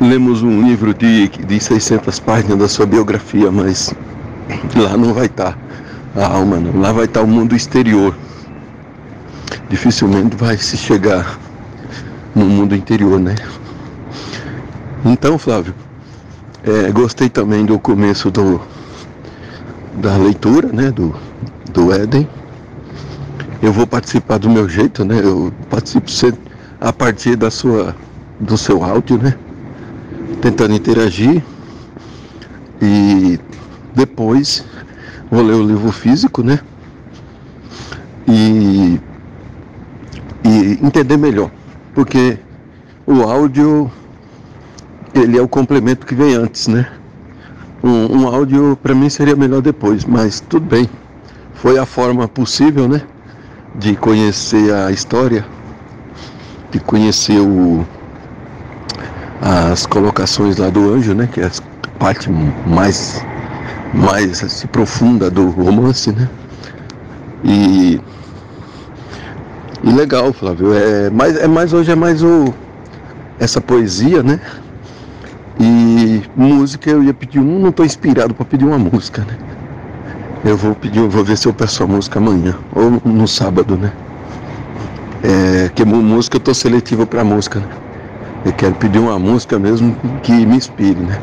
lemos 0.01 0.43
um 0.43 0.61
livro 0.61 0.93
de, 0.93 1.29
de 1.29 1.59
600 1.61 2.19
páginas 2.19 2.57
da 2.57 2.67
sua 2.67 2.85
biografia, 2.85 3.49
mas 3.49 3.95
lá 4.75 4.97
não 4.97 5.13
vai 5.13 5.27
estar 5.27 5.57
a 6.13 6.27
alma, 6.27 6.57
não. 6.57 6.81
lá 6.81 6.91
vai 6.91 7.05
estar 7.05 7.21
o 7.21 7.27
mundo 7.27 7.55
exterior. 7.55 8.13
Dificilmente 9.69 10.35
vai 10.35 10.57
se 10.57 10.75
chegar 10.75 11.46
no 12.35 12.45
mundo 12.45 12.75
interior, 12.75 13.19
né? 13.19 13.35
Então, 15.05 15.37
Flávio, 15.37 15.73
É, 16.63 16.91
gostei 16.91 17.29
também 17.29 17.65
do 17.65 17.79
começo 17.79 18.29
do, 18.29 18.59
da 20.01 20.17
leitura, 20.17 20.67
né? 20.73 20.91
Do, 20.91 21.15
do 21.71 21.93
Éden. 21.93 22.27
Eu 23.61 23.71
vou 23.71 23.87
participar 23.87 24.37
do 24.37 24.49
meu 24.49 24.67
jeito, 24.67 25.05
né? 25.05 25.19
Eu 25.23 25.53
participo 25.69 26.09
a 26.81 26.91
partir 26.91 27.35
da 27.37 27.49
sua, 27.49 27.95
do 28.39 28.57
seu 28.57 28.83
áudio, 28.83 29.17
né? 29.17 29.35
Tentando 30.41 30.73
interagir. 30.75 31.41
E 32.81 33.39
depois 33.95 34.63
vou 35.31 35.41
ler 35.43 35.55
o 35.55 35.63
livro 35.63 35.91
físico, 35.91 36.43
né? 36.43 36.59
E, 38.27 38.99
e 40.43 40.79
entender 40.85 41.17
melhor. 41.17 41.49
Porque 41.97 42.37
o 43.07 43.23
áudio 43.23 43.91
ele 45.15 45.35
é 45.35 45.41
o 45.41 45.47
complemento 45.47 46.05
que 46.05 46.13
vem 46.13 46.35
antes, 46.35 46.67
né? 46.67 46.85
Um, 47.83 48.19
um 48.19 48.27
áudio 48.27 48.77
para 48.83 48.93
mim 48.93 49.09
seria 49.09 49.35
melhor 49.35 49.63
depois, 49.63 50.05
mas 50.05 50.39
tudo 50.39 50.67
bem. 50.67 50.87
Foi 51.55 51.79
a 51.79 51.87
forma 51.87 52.27
possível, 52.27 52.87
né? 52.87 53.01
De 53.73 53.95
conhecer 53.95 54.71
a 54.71 54.91
história, 54.91 55.43
de 56.69 56.79
conhecer 56.79 57.39
o, 57.39 57.83
as 59.41 59.87
colocações 59.87 60.57
lá 60.57 60.69
do 60.69 60.93
anjo, 60.93 61.15
né? 61.15 61.27
Que 61.33 61.41
é 61.41 61.47
a 61.47 61.51
parte 61.97 62.29
mais, 62.67 63.25
mais 63.91 64.43
assim, 64.43 64.67
profunda 64.67 65.31
do 65.31 65.49
romance, 65.49 66.11
né? 66.11 66.29
E, 67.43 67.99
e 69.83 69.91
legal, 69.91 70.33
Flávio. 70.33 70.73
É 70.73 71.09
mais, 71.09 71.35
é 71.37 71.47
mais 71.47 71.73
hoje 71.73 71.91
é 71.91 71.95
mais 71.95 72.23
o 72.23 72.53
essa 73.39 73.61
poesia, 73.61 74.23
né? 74.23 74.39
E 75.59 76.21
música 76.35 76.89
eu 76.89 77.03
ia 77.03 77.13
pedir 77.13 77.39
um, 77.39 77.59
não 77.59 77.69
estou 77.69 77.85
inspirado 77.85 78.33
para 78.33 78.45
pedir 78.45 78.65
uma 78.65 78.77
música, 78.77 79.21
né? 79.21 79.37
Eu 80.45 80.55
vou 80.55 80.75
pedir, 80.75 81.01
vou 81.07 81.23
ver 81.23 81.37
se 81.37 81.47
eu 81.47 81.53
peço 81.53 81.83
a 81.83 81.87
música 81.87 82.19
amanhã 82.19 82.55
ou 82.73 83.01
no 83.03 83.27
sábado, 83.27 83.75
né? 83.75 83.91
É, 85.23 85.69
que 85.69 85.83
música 85.83 86.37
eu 86.37 86.39
estou 86.39 86.53
seletivo 86.53 87.05
para 87.05 87.23
música, 87.23 87.59
né? 87.59 87.67
Eu 88.45 88.53
quero 88.53 88.75
pedir 88.75 88.99
uma 88.99 89.17
música 89.17 89.57
mesmo 89.57 89.95
que 90.21 90.31
me 90.31 90.55
inspire, 90.55 90.99
né? 90.99 91.19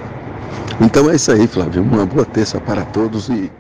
Então 0.81 1.09
é 1.09 1.15
isso 1.15 1.31
aí, 1.31 1.47
Flávio. 1.47 1.83
Uma 1.83 2.05
boa 2.05 2.25
terça 2.25 2.61
para 2.61 2.83
todos 2.83 3.29
e 3.29 3.51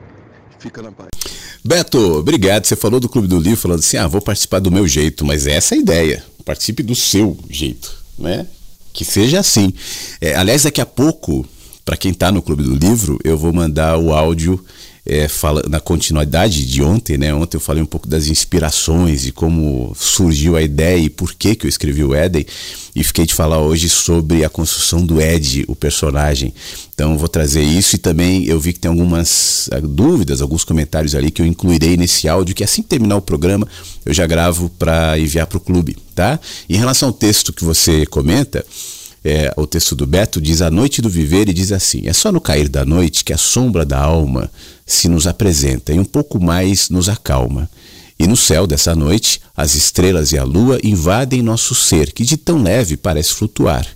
fica 0.58 0.82
na 0.82 0.90
paz. 0.90 1.33
Beto, 1.64 1.98
obrigado. 2.18 2.66
Você 2.66 2.76
falou 2.76 3.00
do 3.00 3.08
Clube 3.08 3.26
do 3.26 3.38
Livro, 3.38 3.58
falando 3.58 3.78
assim: 3.80 3.96
ah, 3.96 4.06
vou 4.06 4.20
participar 4.20 4.58
do 4.58 4.70
meu 4.70 4.86
jeito, 4.86 5.24
mas 5.24 5.46
essa 5.46 5.74
é 5.74 5.78
a 5.78 5.80
ideia. 5.80 6.24
Participe 6.44 6.82
do 6.82 6.94
seu 6.94 7.38
jeito, 7.48 7.90
né? 8.18 8.46
que 8.94 9.04
seja 9.04 9.40
assim. 9.40 9.74
É, 10.20 10.34
aliás, 10.36 10.62
daqui 10.62 10.80
a 10.80 10.86
pouco, 10.86 11.44
para 11.84 11.96
quem 11.96 12.12
está 12.12 12.32
no 12.32 12.40
Clube 12.40 12.62
do 12.62 12.76
Livro, 12.76 13.18
eu 13.24 13.36
vou 13.36 13.52
mandar 13.52 13.98
o 13.98 14.14
áudio 14.14 14.64
é, 15.06 15.28
fala, 15.28 15.62
na 15.68 15.80
continuidade 15.80 16.64
de 16.66 16.82
ontem, 16.82 17.18
né? 17.18 17.34
Ontem 17.34 17.58
eu 17.58 17.60
falei 17.60 17.82
um 17.82 17.86
pouco 17.86 18.08
das 18.08 18.26
inspirações 18.26 19.26
e 19.26 19.32
como 19.32 19.94
surgiu 19.94 20.56
a 20.56 20.62
ideia 20.62 20.98
e 20.98 21.10
por 21.10 21.34
que, 21.34 21.54
que 21.54 21.66
eu 21.66 21.68
escrevi 21.68 22.02
o 22.02 22.14
Éden. 22.14 22.46
E 22.96 23.04
fiquei 23.04 23.26
de 23.26 23.34
falar 23.34 23.60
hoje 23.60 23.90
sobre 23.90 24.44
a 24.44 24.48
construção 24.48 25.04
do 25.04 25.20
Ed, 25.20 25.64
o 25.68 25.76
personagem. 25.76 26.54
Então 26.94 27.18
vou 27.18 27.28
trazer 27.28 27.62
isso 27.62 27.96
e 27.96 27.98
também 27.98 28.44
eu 28.44 28.58
vi 28.58 28.72
que 28.72 28.78
tem 28.78 28.90
algumas 28.90 29.68
ah, 29.72 29.80
dúvidas, 29.80 30.40
alguns 30.40 30.64
comentários 30.64 31.14
ali 31.14 31.30
que 31.30 31.42
eu 31.42 31.46
incluirei 31.46 31.96
nesse 31.96 32.26
áudio, 32.26 32.54
que 32.54 32.64
assim 32.64 32.82
que 32.82 32.88
terminar 32.88 33.16
o 33.16 33.22
programa 33.22 33.68
eu 34.06 34.14
já 34.14 34.26
gravo 34.26 34.70
para 34.70 35.18
enviar 35.18 35.46
para 35.46 35.58
o 35.58 35.60
clube, 35.60 35.98
tá? 36.14 36.40
Em 36.68 36.76
relação 36.76 37.08
ao 37.08 37.12
texto 37.12 37.52
que 37.52 37.64
você 37.64 38.06
comenta, 38.06 38.64
é, 39.24 39.52
o 39.56 39.66
texto 39.66 39.96
do 39.96 40.06
Beto 40.06 40.40
diz 40.40 40.60
a 40.62 40.70
noite 40.70 41.00
do 41.00 41.08
viver 41.08 41.48
e 41.48 41.52
diz 41.52 41.72
assim: 41.72 42.02
é 42.06 42.12
só 42.12 42.30
no 42.30 42.40
cair 42.40 42.68
da 42.68 42.84
noite 42.84 43.24
que 43.24 43.32
a 43.32 43.38
sombra 43.38 43.84
da 43.84 43.98
alma 43.98 44.50
se 44.86 45.08
nos 45.08 45.26
apresenta 45.26 45.92
e 45.92 45.98
um 45.98 46.04
pouco 46.04 46.42
mais 46.42 46.88
nos 46.88 47.08
acalma. 47.08 47.68
E 48.18 48.26
no 48.26 48.36
céu 48.36 48.66
dessa 48.66 48.94
noite, 48.94 49.40
as 49.56 49.74
estrelas 49.74 50.32
e 50.32 50.38
a 50.38 50.44
lua 50.44 50.78
invadem 50.82 51.42
nosso 51.42 51.74
ser, 51.74 52.12
que 52.12 52.24
de 52.24 52.36
tão 52.36 52.62
leve 52.62 52.96
parece 52.96 53.32
flutuar. 53.32 53.86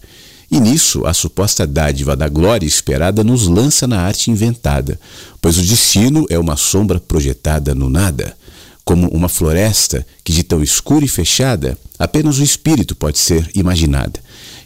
E 0.50 0.58
nisso, 0.58 1.06
a 1.06 1.12
suposta 1.12 1.66
dádiva 1.66 2.16
da 2.16 2.28
glória 2.28 2.66
esperada 2.66 3.22
nos 3.22 3.46
lança 3.46 3.86
na 3.86 4.00
arte 4.00 4.30
inventada, 4.30 4.98
pois 5.42 5.58
o 5.58 5.62
destino 5.62 6.26
é 6.30 6.38
uma 6.38 6.56
sombra 6.56 6.98
projetada 6.98 7.74
no 7.74 7.90
nada, 7.90 8.34
como 8.82 9.08
uma 9.08 9.28
floresta 9.28 10.06
que 10.24 10.32
de 10.32 10.42
tão 10.42 10.62
escura 10.62 11.04
e 11.04 11.08
fechada, 11.08 11.76
apenas 11.98 12.38
o 12.38 12.42
espírito 12.42 12.96
pode 12.96 13.18
ser 13.18 13.50
imaginada. 13.54 14.18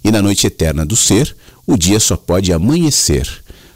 E 0.04 0.12
na 0.12 0.22
noite 0.22 0.46
eterna 0.46 0.86
do 0.86 0.94
ser, 0.94 1.34
o 1.66 1.76
dia 1.76 1.98
só 1.98 2.16
pode 2.16 2.52
amanhecer, 2.52 3.28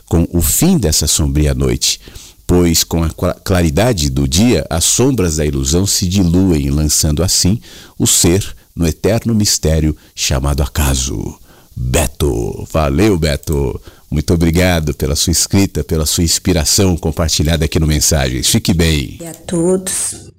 com 0.07 0.27
o 0.31 0.41
fim 0.41 0.79
dessa 0.79 1.09
sombria 1.09 1.53
noite, 1.53 2.01
pois 2.47 2.85
com 2.85 3.03
a 3.03 3.11
claridade 3.35 4.09
do 4.09 4.29
dia 4.29 4.65
as 4.71 4.85
sombras 4.85 5.37
da 5.37 5.45
ilusão 5.45 5.87
se 5.87 6.07
diluem, 6.07 6.71
lançando 6.71 7.23
assim 7.23 7.61
o 7.99 8.07
ser 8.07 8.55
no 8.75 8.87
eterno 8.87 9.35
mistério 9.35 9.97
chamado 10.15 10.63
acaso. 10.63 11.39
Beto, 11.75 12.67
valeu 12.73 13.19
Beto, 13.19 13.81
muito 14.11 14.33
obrigado 14.33 14.95
pela 14.95 15.17
sua 15.17 15.31
escrita, 15.31 15.83
pela 15.83 16.07
sua 16.07 16.25
inspiração 16.25 16.97
compartilhada 16.97 17.65
aqui 17.65 17.81
no 17.81 17.87
Mensagens. 17.87 18.49
Fique 18.49 18.73
bem. 18.73 19.19
E 19.21 19.27
a 19.27 19.35
todos, 19.35 20.31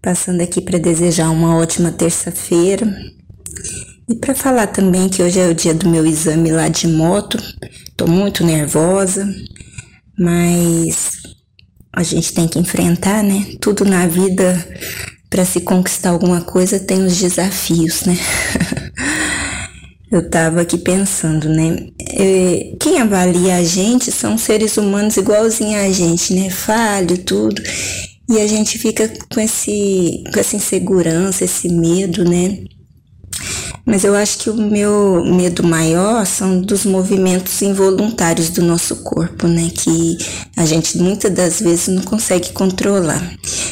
passando 0.00 0.40
aqui 0.40 0.60
para 0.60 0.78
desejar 0.78 1.30
uma 1.30 1.56
ótima 1.56 1.90
terça-feira 1.90 2.86
e 4.08 4.14
para 4.14 4.34
falar 4.34 4.68
também 4.68 5.08
que 5.08 5.22
hoje 5.22 5.38
é 5.38 5.48
o 5.48 5.54
dia 5.54 5.74
do 5.74 5.88
meu 5.88 6.06
exame 6.06 6.50
lá 6.50 6.68
de 6.68 6.86
moto. 6.86 7.38
Tô 7.96 8.06
muito 8.06 8.44
nervosa, 8.44 9.28
mas 10.18 11.17
a 11.98 12.02
gente 12.04 12.32
tem 12.32 12.46
que 12.46 12.60
enfrentar, 12.60 13.24
né? 13.24 13.44
Tudo 13.60 13.84
na 13.84 14.06
vida 14.06 14.64
para 15.28 15.44
se 15.44 15.60
conquistar 15.60 16.10
alguma 16.10 16.40
coisa 16.40 16.78
tem 16.78 17.04
os 17.04 17.16
desafios, 17.16 18.02
né? 18.02 18.16
Eu 20.10 20.30
tava 20.30 20.60
aqui 20.60 20.78
pensando, 20.78 21.48
né? 21.48 21.88
É, 22.12 22.72
quem 22.78 23.00
avalia 23.00 23.56
a 23.56 23.64
gente 23.64 24.12
são 24.12 24.38
seres 24.38 24.76
humanos 24.76 25.16
igualzinho 25.16 25.76
a 25.76 25.90
gente, 25.90 26.32
né? 26.32 26.48
Falho, 26.48 27.18
tudo. 27.18 27.60
E 28.30 28.40
a 28.40 28.46
gente 28.46 28.78
fica 28.78 29.10
com, 29.28 29.40
esse, 29.40 30.22
com 30.32 30.38
essa 30.38 30.54
insegurança, 30.54 31.44
esse 31.44 31.68
medo, 31.68 32.24
né? 32.24 32.58
Mas 33.88 34.04
eu 34.04 34.14
acho 34.14 34.36
que 34.36 34.50
o 34.50 34.54
meu 34.54 35.24
medo 35.24 35.62
maior 35.62 36.26
são 36.26 36.60
dos 36.60 36.84
movimentos 36.84 37.62
involuntários 37.62 38.50
do 38.50 38.60
nosso 38.60 38.96
corpo, 38.96 39.48
né? 39.48 39.70
Que 39.74 40.18
a 40.54 40.66
gente 40.66 40.98
muitas 40.98 41.32
das 41.32 41.58
vezes 41.60 41.88
não 41.88 42.02
consegue 42.02 42.52
controlar. 42.52 43.18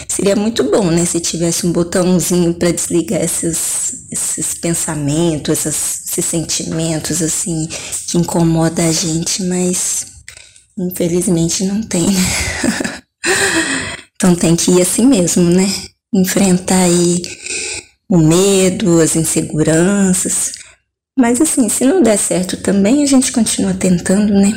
Seria 0.09 0.35
muito 0.35 0.65
bom, 0.65 0.91
né? 0.91 1.05
Se 1.05 1.21
tivesse 1.21 1.67
um 1.67 1.73
botãozinho 1.73 2.55
para 2.55 2.73
desligar 2.73 3.21
esses, 3.21 4.07
esses 4.11 4.55
pensamentos, 4.55 5.67
esses, 5.67 6.09
esses 6.09 6.25
sentimentos, 6.25 7.21
assim, 7.21 7.69
que 8.07 8.17
incomoda 8.17 8.89
a 8.89 8.93
gente, 8.93 9.43
mas 9.43 10.07
infelizmente 10.79 11.63
não 11.63 11.83
tem, 11.83 12.07
né? 12.07 13.03
então 14.17 14.35
tem 14.35 14.57
que 14.57 14.71
ir 14.71 14.81
assim 14.81 15.05
mesmo, 15.07 15.43
né? 15.43 15.71
Enfrentar 16.15 16.85
aí 16.85 17.21
o 18.09 18.19
medo, 18.19 19.01
as 19.01 19.17
inseguranças. 19.17 20.53
Mas 21.19 21.41
assim, 21.41 21.69
se 21.69 21.85
não 21.85 22.03
der 22.03 22.19
certo 22.19 22.57
também, 22.59 23.03
a 23.03 23.07
gente 23.07 23.33
continua 23.33 23.75
tentando, 23.75 24.35
né? 24.35 24.53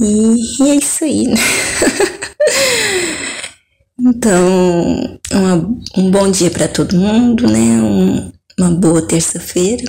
E, 0.00 0.62
e 0.62 0.70
é 0.70 0.74
isso 0.76 1.04
aí, 1.04 1.26
né? 1.26 1.34
então, 3.98 5.18
uma, 5.32 5.56
um 5.96 6.10
bom 6.10 6.30
dia 6.30 6.50
para 6.50 6.68
todo 6.68 6.96
mundo, 6.96 7.48
né? 7.48 7.82
Um, 7.82 8.32
uma 8.58 8.70
boa 8.70 9.02
terça-feira. 9.02 9.84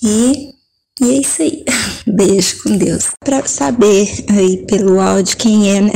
E, 0.00 0.50
e 1.00 1.10
é 1.10 1.20
isso 1.20 1.42
aí. 1.42 1.64
Beijo 2.06 2.62
com 2.62 2.76
Deus. 2.76 3.10
Para 3.24 3.44
saber 3.46 4.08
aí 4.30 4.64
pelo 4.66 5.00
áudio 5.00 5.36
quem 5.36 5.76
é, 5.76 5.80
né? 5.80 5.92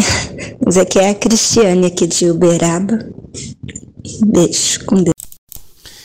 Mas 0.64 0.76
aqui 0.76 0.98
é 0.98 1.10
a 1.10 1.14
Cristiane 1.14 1.86
aqui 1.86 2.08
de 2.08 2.28
Uberaba. 2.28 2.98
Beijo 4.26 4.84
com 4.84 4.96
Deus. 4.96 5.27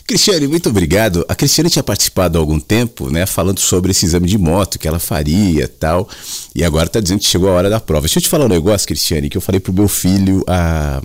Cristiane, 0.05 0.47
muito 0.47 0.69
obrigado. 0.69 1.25
A 1.29 1.35
Cristiane 1.35 1.69
tinha 1.69 1.83
participado 1.83 2.37
há 2.37 2.41
algum 2.41 2.59
tempo, 2.59 3.09
né, 3.09 3.25
falando 3.25 3.59
sobre 3.59 3.91
esse 3.91 4.05
exame 4.05 4.27
de 4.27 4.37
moto 4.37 4.77
que 4.77 4.87
ela 4.87 4.99
faria 4.99 5.67
tal. 5.67 6.09
E 6.53 6.63
agora 6.63 6.87
está 6.87 6.99
dizendo 6.99 7.19
que 7.19 7.25
chegou 7.25 7.49
a 7.49 7.53
hora 7.53 7.69
da 7.69 7.79
prova. 7.79 8.01
Deixa 8.01 8.19
eu 8.19 8.23
te 8.23 8.29
falar 8.29 8.45
um 8.45 8.49
negócio, 8.49 8.85
Cristiane, 8.87 9.29
que 9.29 9.37
eu 9.37 9.41
falei 9.41 9.61
pro 9.61 9.71
meu 9.71 9.87
filho 9.87 10.43
há 10.45 11.01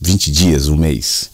20 0.00 0.30
dias, 0.30 0.68
um 0.68 0.76
mês, 0.76 1.30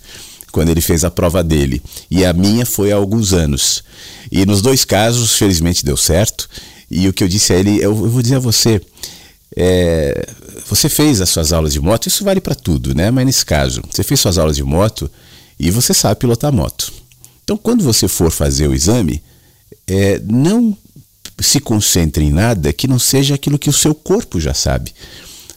quando 0.53 0.69
ele 0.69 0.81
fez 0.81 1.03
a 1.03 1.11
prova 1.11 1.43
dele. 1.43 1.83
E 2.09 2.25
a 2.25 2.33
minha 2.33 2.65
foi 2.65 2.93
há 2.93 2.97
alguns 2.97 3.33
anos. 3.33 3.83
E 4.31 4.47
nos 4.47 4.63
dois 4.63 4.85
casos, 4.85 5.37
felizmente, 5.37 5.85
deu 5.85 5.97
certo. 5.97 6.49
E 6.89 7.09
o 7.09 7.13
que 7.13 7.25
eu 7.25 7.29
disse 7.29 7.53
a 7.53 7.57
ele, 7.57 7.83
eu 7.83 7.93
vou 7.93 8.23
dizer 8.23 8.37
a 8.37 8.41
você, 8.41 8.81
é, 9.57 10.29
você 10.69 10.89
fez 10.89 11.21
as 11.21 11.29
suas 11.31 11.53
aulas 11.53 11.73
de 11.73 11.81
moto, 11.81 12.07
isso 12.07 12.25
vale 12.25 12.41
para 12.41 12.55
tudo, 12.55 12.95
né? 12.95 13.11
Mas 13.11 13.27
nesse 13.27 13.45
caso, 13.45 13.83
você 13.91 14.05
fez 14.05 14.21
suas 14.21 14.39
aulas 14.39 14.55
de 14.55 14.63
moto 14.63 15.11
e 15.59 15.71
você 15.71 15.95
sabe 15.95 16.21
pilotar 16.21 16.53
moto. 16.53 16.93
Então, 17.43 17.57
quando 17.57 17.85
você 17.85 18.09
for 18.09 18.31
fazer 18.31 18.69
o 18.69 18.75
exame, 18.75 19.23
é, 19.87 20.21
não 20.25 20.77
se 21.41 21.61
concentre 21.61 22.25
em 22.25 22.31
nada 22.31 22.73
que 22.73 22.89
não 22.89 22.99
seja 22.99 23.35
aquilo 23.35 23.59
que 23.59 23.69
o 23.69 23.73
seu 23.73 23.95
corpo 23.95 24.41
já 24.41 24.55
sabe. 24.55 24.93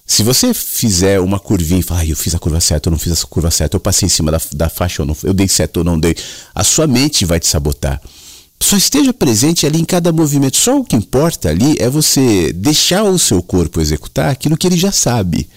Se 0.06 0.24
você 0.24 0.54
fizer 0.54 1.20
uma 1.20 1.40
curvinha 1.40 1.82
e 1.82 1.84
falar, 1.84 2.02
ah, 2.02 2.06
eu 2.06 2.16
fiz 2.16 2.34
a 2.34 2.40
curva 2.40 2.62
certa, 2.62 2.88
eu 2.88 2.92
não 2.92 2.98
fiz 2.98 3.12
a 3.12 3.28
curva 3.28 3.52
certa, 3.52 3.76
eu 3.76 3.80
passei 3.80 4.06
em 4.06 4.10
cima 4.10 4.32
da, 4.32 4.40
da 4.54 4.70
faixa, 4.70 5.02
eu, 5.02 5.06
não, 5.06 5.16
eu 5.24 5.34
dei 5.34 5.48
certo 5.50 5.78
ou 5.78 5.84
não 5.84 6.00
dei, 6.00 6.16
a 6.56 6.64
sua 6.64 6.88
mente 6.88 7.26
vai 7.26 7.40
te 7.40 7.48
sabotar. 7.48 8.02
Só 8.60 8.76
esteja 8.76 9.14
presente 9.14 9.66
ali 9.66 9.80
em 9.80 9.86
cada 9.86 10.12
movimento. 10.12 10.58
Só 10.58 10.80
o 10.80 10.84
que 10.84 10.96
importa 10.96 11.50
ali 11.50 11.76
é 11.80 11.90
você 11.90 12.52
deixar 12.54 13.04
o 13.04 13.20
seu 13.20 13.42
corpo 13.44 13.80
executar 13.80 14.30
aquilo 14.30 14.58
que 14.58 14.66
ele 14.66 14.78
já 14.78 14.92
sabe. 14.92 15.48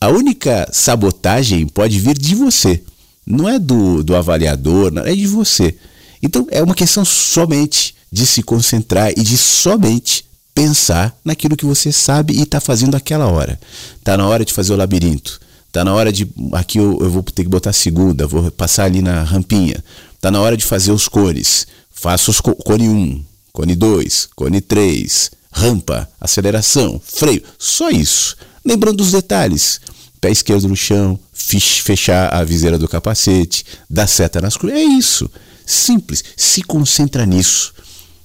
A 0.00 0.08
única 0.08 0.68
sabotagem 0.72 1.66
pode 1.66 1.98
vir 1.98 2.16
de 2.16 2.34
você. 2.34 2.80
Não 3.28 3.46
é 3.46 3.58
do, 3.58 4.02
do 4.02 4.16
avaliador, 4.16 4.90
é 5.04 5.14
de 5.14 5.26
você. 5.26 5.74
Então 6.22 6.46
é 6.50 6.62
uma 6.62 6.74
questão 6.74 7.04
somente 7.04 7.94
de 8.10 8.26
se 8.26 8.42
concentrar 8.42 9.12
e 9.14 9.22
de 9.22 9.36
somente 9.36 10.24
pensar 10.54 11.14
naquilo 11.22 11.56
que 11.56 11.66
você 11.66 11.92
sabe 11.92 12.32
e 12.32 12.42
está 12.42 12.58
fazendo 12.58 12.96
aquela 12.96 13.26
hora. 13.26 13.60
Está 13.98 14.16
na 14.16 14.26
hora 14.26 14.46
de 14.46 14.52
fazer 14.54 14.72
o 14.72 14.76
labirinto. 14.76 15.38
Está 15.66 15.84
na 15.84 15.94
hora 15.94 16.10
de. 16.10 16.26
Aqui 16.52 16.78
eu, 16.78 16.98
eu, 17.02 17.10
vou 17.10 17.22
ter 17.22 17.42
que 17.42 17.50
botar 17.50 17.74
segunda, 17.74 18.26
vou 18.26 18.50
passar 18.50 18.84
ali 18.84 19.02
na 19.02 19.22
rampinha. 19.22 19.84
Está 20.14 20.30
na 20.30 20.40
hora 20.40 20.56
de 20.56 20.64
fazer 20.64 20.90
os 20.90 21.06
cones. 21.06 21.66
Faça 21.90 22.30
os 22.30 22.40
co 22.40 22.54
cone 22.54 22.88
1, 22.88 23.24
cone 23.52 23.76
2, 23.76 24.28
cone 24.34 24.60
3, 24.62 25.30
rampa, 25.52 26.08
aceleração, 26.18 27.00
freio. 27.04 27.42
Só 27.58 27.90
isso. 27.90 28.36
Lembrando 28.64 28.96
dos 28.96 29.12
detalhes. 29.12 29.80
Pé 30.20 30.30
esquerdo 30.30 30.68
no 30.68 30.76
chão, 30.76 31.18
fechar 31.32 32.34
a 32.34 32.42
viseira 32.44 32.78
do 32.78 32.88
capacete, 32.88 33.64
dar 33.88 34.06
seta 34.06 34.40
nas 34.40 34.56
cruzes. 34.56 34.78
É 34.78 34.82
isso. 34.82 35.30
Simples. 35.64 36.24
Se 36.36 36.62
concentra 36.62 37.24
nisso. 37.24 37.72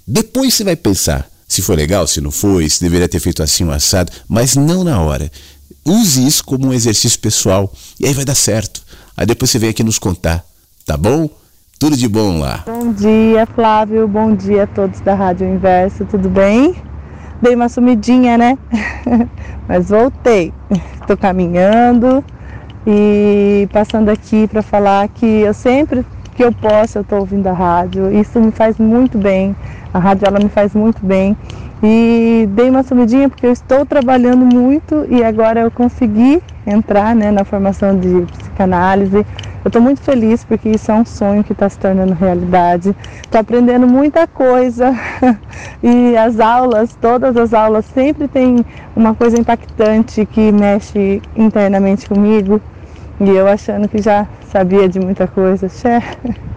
Depois 0.08 0.54
você 0.54 0.64
vai 0.64 0.76
pensar 0.76 1.30
se 1.54 1.62
foi 1.62 1.76
legal, 1.76 2.08
se 2.08 2.20
não 2.20 2.32
foi, 2.32 2.68
se 2.68 2.82
deveria 2.82 3.08
ter 3.08 3.20
feito 3.20 3.44
assim 3.44 3.64
um 3.64 3.72
assado, 3.72 4.12
mas 4.28 4.56
não 4.56 4.84
na 4.84 5.00
hora. 5.00 5.32
Use 5.86 6.26
isso 6.26 6.44
como 6.44 6.68
um 6.68 6.74
exercício 6.74 7.20
pessoal 7.20 7.72
e 8.00 8.08
aí 8.08 8.14
vai 8.14 8.26
dar 8.26 8.34
certo. 8.34 8.82
Aí 9.16 9.26
depois 9.26 9.52
você 9.52 9.60
vem 9.60 9.70
aqui 9.70 9.84
nos 9.84 10.00
contar, 10.00 10.44
tá 10.84 10.98
bom? 10.98 11.30
Tudo 11.78 11.96
de 11.96 12.08
bom 12.08 12.39
lá. 12.39 12.64
Bom 12.66 12.91
dia, 12.94 13.46
Flávio. 13.54 14.08
Bom 14.08 14.36
dia 14.36 14.64
a 14.64 14.68
todos 14.68 15.00
da 15.02 15.14
Rádio 15.14 15.48
Inverso. 15.48 16.06
Tudo 16.06 16.28
bem? 16.28 16.76
Dei 17.44 17.56
uma 17.56 17.68
sumidinha, 17.68 18.38
né? 18.38 18.58
Mas 19.68 19.89
voltei. 19.89 20.54
Estou 21.02 21.18
caminhando 21.18 22.24
e 22.88 23.68
passando 23.70 24.08
aqui 24.08 24.48
para 24.48 24.62
falar 24.62 25.10
que 25.10 25.26
eu 25.26 25.54
sempre 25.54 26.06
que 26.38 26.41
eu 26.41 26.54
posso, 26.54 26.98
eu 26.98 27.02
estou 27.02 27.20
ouvindo 27.20 27.46
a 27.48 27.52
rádio. 27.52 28.10
Isso 28.18 28.39
me 28.39 28.50
faz 28.50 28.78
muito 28.78 29.18
bem. 29.18 29.54
A 29.94 30.00
rádio 30.00 30.26
ela 30.26 30.39
me 30.39 30.48
faz 30.48 30.74
muito 30.74 31.06
bem. 31.06 31.36
E 31.84 32.48
dei 32.52 32.70
uma 32.70 32.82
sumidinha 32.82 33.28
porque 33.28 33.46
eu 33.46 33.52
estou 33.52 33.86
trabalhando 33.86 34.46
muito 34.46 35.06
e 35.10 35.22
agora 35.22 35.60
eu 35.60 35.70
consegui 35.70 36.41
entrar 36.66 37.14
né, 37.14 37.30
na 37.30 37.44
formação 37.44 38.00
de 38.00 38.22
psicanálise. 38.38 39.26
Eu 39.64 39.70
estou 39.70 39.82
muito 39.82 40.01
feliz 40.01 40.43
porque 40.43 40.70
isso 40.70 40.91
é 40.91 40.93
um 40.93 41.05
sonho 41.05 41.41
que 41.41 41.53
está 41.53 41.70
se 41.70 41.80
tornando 41.80 42.14
realidade. 42.14 42.93
Estou 43.24 43.39
aprendendo 43.39 43.88
muita 43.88 44.28
coisa 44.28 44.93
e 45.82 46.18
as 46.18 46.39
aulas, 46.41 46.93
todas 46.99 47.38
as 47.38 47.53
aulas, 47.53 47.86
sempre 47.86 48.28
tem 48.28 48.66
uma 48.93 49.16
coisa 49.16 49.39
impactante 49.39 50.26
que 50.26 50.51
mexe 50.51 51.22
internamente 51.36 52.07
comigo. 52.09 52.61
E 53.22 53.30
eu 53.30 53.47
achando 53.47 53.88
que 53.88 54.01
já 54.01 54.28
sabia 54.51 54.89
de 54.89 54.99
muita 54.99 55.28
coisa, 55.28 55.70
Xé. 55.70 56.01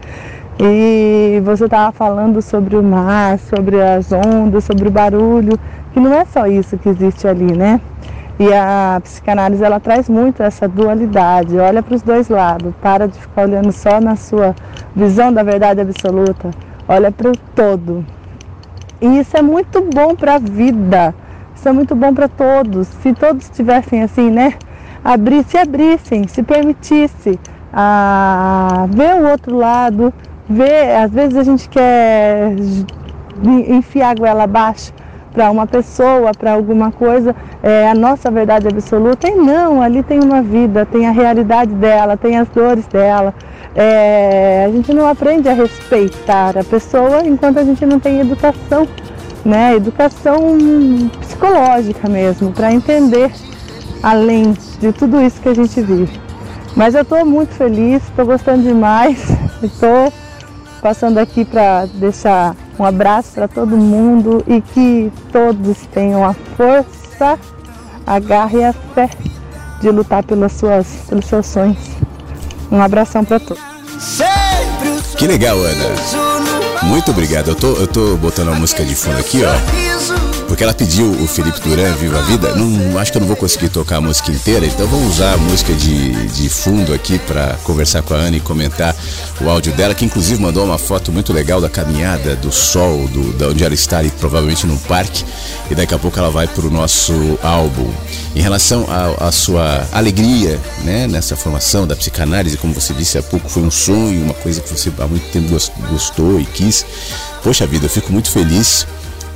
E 0.58 1.38
você 1.44 1.66
estava 1.66 1.92
falando 1.92 2.40
sobre 2.40 2.76
o 2.76 2.82
mar, 2.82 3.38
sobre 3.38 3.78
as 3.78 4.10
ondas, 4.10 4.64
sobre 4.64 4.88
o 4.88 4.90
barulho, 4.90 5.52
que 5.92 6.00
não 6.00 6.14
é 6.14 6.24
só 6.24 6.46
isso 6.46 6.78
que 6.78 6.88
existe 6.88 7.28
ali, 7.28 7.54
né? 7.54 7.78
E 8.38 8.52
a 8.52 9.00
psicanálise 9.02 9.64
ela 9.64 9.80
traz 9.80 10.10
muito 10.10 10.42
essa 10.42 10.68
dualidade, 10.68 11.58
olha 11.58 11.82
para 11.82 11.94
os 11.94 12.02
dois 12.02 12.28
lados, 12.28 12.74
para 12.82 13.08
de 13.08 13.18
ficar 13.18 13.44
olhando 13.44 13.72
só 13.72 13.98
na 13.98 14.14
sua 14.14 14.54
visão 14.94 15.32
da 15.32 15.42
verdade 15.42 15.80
absoluta, 15.80 16.50
olha 16.86 17.10
para 17.10 17.30
o 17.30 17.36
todo. 17.54 18.04
E 19.00 19.20
isso 19.20 19.34
é 19.38 19.42
muito 19.42 19.80
bom 19.80 20.14
para 20.14 20.34
a 20.34 20.38
vida, 20.38 21.14
isso 21.54 21.66
é 21.66 21.72
muito 21.72 21.94
bom 21.94 22.12
para 22.12 22.28
todos. 22.28 22.88
Se 22.88 23.14
todos 23.14 23.44
estivessem 23.44 24.02
assim, 24.02 24.30
né? 24.30 24.52
Abrir, 25.02 25.42
se 25.44 25.56
abrissem, 25.56 26.28
se 26.28 26.42
permitisse 26.42 27.40
a 27.72 28.86
ver 28.90 29.14
o 29.14 29.30
outro 29.30 29.56
lado, 29.56 30.12
ver, 30.46 30.94
às 30.96 31.10
vezes 31.10 31.38
a 31.38 31.42
gente 31.42 31.68
quer 31.70 32.54
enfiar 33.42 34.10
a 34.10 34.14
goela 34.14 34.44
abaixo 34.44 34.92
para 35.36 35.50
uma 35.50 35.66
pessoa, 35.66 36.32
para 36.32 36.52
alguma 36.52 36.90
coisa, 36.90 37.36
é 37.62 37.86
a 37.86 37.94
nossa 37.94 38.30
verdade 38.30 38.66
absoluta. 38.66 39.28
E 39.28 39.34
não, 39.34 39.82
ali 39.82 40.02
tem 40.02 40.18
uma 40.18 40.40
vida, 40.40 40.86
tem 40.86 41.06
a 41.06 41.10
realidade 41.10 41.74
dela, 41.74 42.16
tem 42.16 42.38
as 42.38 42.48
dores 42.48 42.86
dela. 42.86 43.34
É, 43.74 44.64
a 44.66 44.72
gente 44.72 44.94
não 44.94 45.06
aprende 45.06 45.46
a 45.46 45.52
respeitar 45.52 46.56
a 46.56 46.64
pessoa 46.64 47.20
enquanto 47.26 47.58
a 47.58 47.64
gente 47.64 47.84
não 47.84 48.00
tem 48.00 48.18
educação, 48.18 48.88
né? 49.44 49.76
Educação 49.76 50.56
psicológica 51.20 52.08
mesmo, 52.08 52.50
para 52.50 52.72
entender 52.72 53.30
além 54.02 54.54
de 54.80 54.90
tudo 54.90 55.20
isso 55.20 55.38
que 55.42 55.50
a 55.50 55.54
gente 55.54 55.78
vive. 55.82 56.18
Mas 56.74 56.94
eu 56.94 57.02
estou 57.02 57.26
muito 57.26 57.52
feliz, 57.52 58.02
estou 58.04 58.24
gostando 58.24 58.62
demais, 58.62 59.22
estou 59.62 60.10
passando 60.80 61.18
aqui 61.18 61.44
para 61.44 61.86
deixar 61.86 62.54
um 62.78 62.84
abraço 62.84 63.32
para 63.34 63.48
todo 63.48 63.76
mundo 63.76 64.44
e 64.46 64.60
que 64.60 65.12
todos 65.32 65.78
tenham 65.92 66.24
a 66.24 66.34
força, 66.34 67.38
a 68.06 68.18
garra 68.18 68.58
e 68.58 68.64
a 68.64 68.72
fé 68.72 69.10
de 69.80 69.90
lutar 69.90 70.22
pelas 70.24 70.52
suas, 70.52 70.86
pelos 71.08 71.24
seus 71.24 71.46
sonhos. 71.46 71.78
Um 72.70 72.80
abração 72.80 73.24
para 73.24 73.40
todos. 73.40 73.62
Que 75.16 75.26
legal, 75.26 75.58
Ana. 75.58 76.86
Muito 76.86 77.10
obrigado. 77.10 77.48
Eu 77.48 77.54
tô, 77.54 77.72
eu 77.74 77.86
tô 77.86 78.16
botando 78.16 78.50
a 78.50 78.54
música 78.54 78.84
de 78.84 78.94
fundo 78.94 79.18
aqui, 79.18 79.42
ó. 79.44 80.26
Porque 80.46 80.62
ela 80.62 80.72
pediu 80.72 81.10
o 81.10 81.26
Felipe 81.26 81.60
Duran, 81.60 81.92
Viva 81.94 82.18
a 82.18 82.22
Vida. 82.22 82.54
Não, 82.54 82.98
acho 82.98 83.10
que 83.10 83.18
eu 83.18 83.20
não 83.20 83.26
vou 83.26 83.36
conseguir 83.36 83.68
tocar 83.68 83.96
a 83.96 84.00
música 84.00 84.30
inteira, 84.30 84.64
então 84.64 84.86
vamos 84.86 85.14
usar 85.14 85.34
a 85.34 85.36
música 85.36 85.72
de, 85.74 86.12
de 86.28 86.48
fundo 86.48 86.94
aqui 86.94 87.18
para 87.18 87.54
conversar 87.64 88.02
com 88.02 88.14
a 88.14 88.16
Ana 88.16 88.36
e 88.36 88.40
comentar 88.40 88.94
o 89.40 89.50
áudio 89.50 89.72
dela, 89.72 89.94
que 89.94 90.04
inclusive 90.04 90.40
mandou 90.40 90.64
uma 90.64 90.78
foto 90.78 91.10
muito 91.10 91.32
legal 91.32 91.60
da 91.60 91.68
caminhada, 91.68 92.36
do 92.36 92.52
sol, 92.52 93.08
do, 93.08 93.32
da 93.32 93.48
onde 93.48 93.64
ela 93.64 93.74
está 93.74 93.98
ali, 93.98 94.10
provavelmente 94.10 94.66
no 94.66 94.78
parque. 94.78 95.24
E 95.70 95.74
daqui 95.74 95.94
a 95.94 95.98
pouco 95.98 96.18
ela 96.18 96.30
vai 96.30 96.46
para 96.46 96.66
o 96.66 96.70
nosso 96.70 97.12
álbum. 97.42 97.92
Em 98.34 98.40
relação 98.40 98.86
à 99.18 99.32
sua 99.32 99.86
alegria 99.92 100.60
né, 100.84 101.06
nessa 101.08 101.34
formação 101.36 101.86
da 101.86 101.96
psicanálise, 101.96 102.56
como 102.56 102.72
você 102.72 102.94
disse 102.94 103.18
há 103.18 103.22
pouco, 103.22 103.48
foi 103.48 103.62
um 103.62 103.70
sonho, 103.70 104.22
uma 104.22 104.34
coisa 104.34 104.60
que 104.60 104.70
você 104.70 104.85
há 104.98 105.06
muito 105.06 105.30
tempo 105.30 105.48
gostou 105.90 106.40
e 106.40 106.44
quis. 106.44 106.84
Poxa 107.42 107.66
vida, 107.66 107.86
eu 107.86 107.90
fico 107.90 108.12
muito 108.12 108.30
feliz 108.30 108.86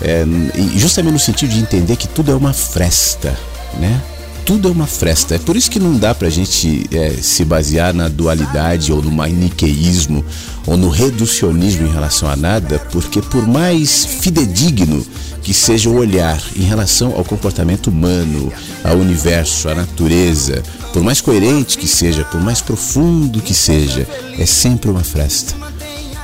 é, 0.00 0.24
e 0.56 0.78
justamente 0.78 1.12
no 1.12 1.18
sentido 1.18 1.50
de 1.50 1.60
entender 1.60 1.96
que 1.96 2.08
tudo 2.08 2.32
é 2.32 2.34
uma 2.34 2.52
fresta, 2.52 3.36
né? 3.78 4.00
Tudo 4.44 4.68
é 4.68 4.70
uma 4.70 4.86
fresta. 4.86 5.34
É 5.34 5.38
por 5.38 5.54
isso 5.54 5.70
que 5.70 5.78
não 5.78 5.96
dá 5.96 6.14
pra 6.14 6.30
gente 6.30 6.86
é, 6.90 7.10
se 7.20 7.44
basear 7.44 7.92
na 7.92 8.08
dualidade 8.08 8.92
ou 8.92 9.02
no 9.02 9.10
maniqueísmo 9.10 10.24
ou 10.66 10.76
no 10.76 10.88
reducionismo 10.88 11.86
em 11.86 11.92
relação 11.92 12.28
a 12.28 12.34
nada, 12.34 12.78
porque 12.90 13.20
por 13.20 13.46
mais 13.46 14.06
fidedigno 14.06 15.06
que 15.42 15.52
seja 15.54 15.88
o 15.88 15.96
olhar 15.96 16.42
em 16.56 16.62
relação 16.62 17.14
ao 17.16 17.24
comportamento 17.24 17.88
humano, 17.88 18.52
ao 18.82 18.96
universo, 18.96 19.68
à 19.68 19.74
natureza, 19.74 20.62
por 20.92 21.02
mais 21.02 21.20
coerente 21.20 21.78
que 21.78 21.86
seja, 21.86 22.24
por 22.24 22.40
mais 22.40 22.60
profundo 22.60 23.40
que 23.40 23.54
seja, 23.54 24.06
é 24.38 24.46
sempre 24.46 24.90
uma 24.90 25.04
fresta. 25.04 25.54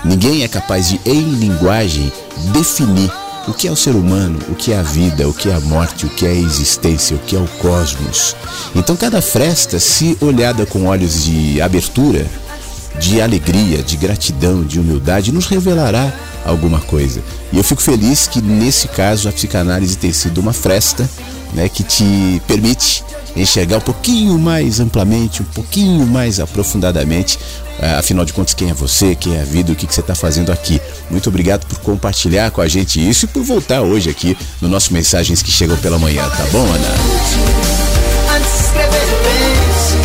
Ninguém 0.05 0.43
é 0.43 0.49
capaz 0.49 0.89
de, 0.89 1.01
em 1.05 1.23
linguagem, 1.35 2.13
definir 2.53 3.11
o 3.49 3.53
que 3.53 3.69
é 3.69 3.71
o 3.71 3.77
ser 3.77 3.95
humano, 3.95 4.39
o 4.49 4.55
que 4.55 4.73
é 4.73 4.79
a 4.79 4.83
vida, 4.83 5.29
o 5.29 5.33
que 5.33 5.49
é 5.49 5.55
a 5.55 5.61
morte, 5.61 6.07
o 6.07 6.09
que 6.09 6.27
é 6.27 6.31
a 6.31 6.35
existência, 6.35 7.17
o 7.17 7.21
que 7.21 7.37
é 7.37 7.39
o 7.39 7.47
cosmos. 7.59 8.35
Então, 8.75 8.97
cada 8.97 9.23
fresta, 9.23 9.79
se 9.79 10.17
olhada 10.21 10.67
com 10.67 10.87
olhos 10.87 11.25
de 11.25 11.61
abertura, 11.61 12.27
de 12.99 13.21
alegria, 13.21 13.83
de 13.83 13.97
gratidão, 13.97 14.65
de 14.65 14.81
humildade, 14.81 15.33
nos 15.33 15.47
revelará 15.47 16.13
alguma 16.45 16.81
coisa. 16.81 17.23
E 17.53 17.59
eu 17.59 17.65
fico 17.65 17.83
feliz 17.83 18.27
que 18.27 18.41
nesse 18.41 18.89
caso 18.89 19.29
a 19.29 19.33
psicanálise 19.33 19.97
tem 19.97 20.13
sido 20.13 20.39
uma 20.39 20.53
fresta 20.53 21.09
né, 21.53 21.69
que 21.69 21.83
te 21.83 22.43
permite 22.47 23.05
enxergar 23.37 23.79
um 23.79 23.81
pouquinho 23.81 24.39
mais 24.39 24.81
amplamente, 24.81 25.43
um 25.43 25.47
pouquinho 25.47 26.07
mais 26.07 26.41
aprofundadamente 26.41 27.39
é, 27.79 27.91
afinal 27.95 28.25
de 28.25 28.33
contas, 28.33 28.55
quem 28.55 28.71
é 28.71 28.75
você, 28.75 29.15
quem 29.15 29.37
é 29.37 29.43
a 29.43 29.45
vida, 29.45 29.73
o 29.73 29.77
que, 29.77 29.87
que 29.87 29.95
você 29.95 30.01
está 30.01 30.15
fazendo 30.15 30.51
aqui. 30.51 30.81
Muito 31.11 31.29
obrigado 31.29 31.67
por 31.67 31.79
compartilhar 31.81 32.51
com 32.51 32.61
a 32.61 32.69
gente 32.69 33.07
isso 33.07 33.27
e 33.27 33.29
por 33.29 33.43
voltar 33.43 33.83
hoje 33.83 34.09
aqui 34.09 34.37
no 34.61 34.69
nosso 34.69 34.93
Mensagens 34.93 35.43
que 35.43 35.51
Chegam 35.51 35.77
pela 35.77 35.99
Manhã, 35.99 36.23
tá 36.31 36.45
bom, 36.51 36.65
Ana? 36.65 36.89
Antes 38.35 38.51
de 38.51 38.65
escrever, 38.65 39.07
pense, 39.23 39.97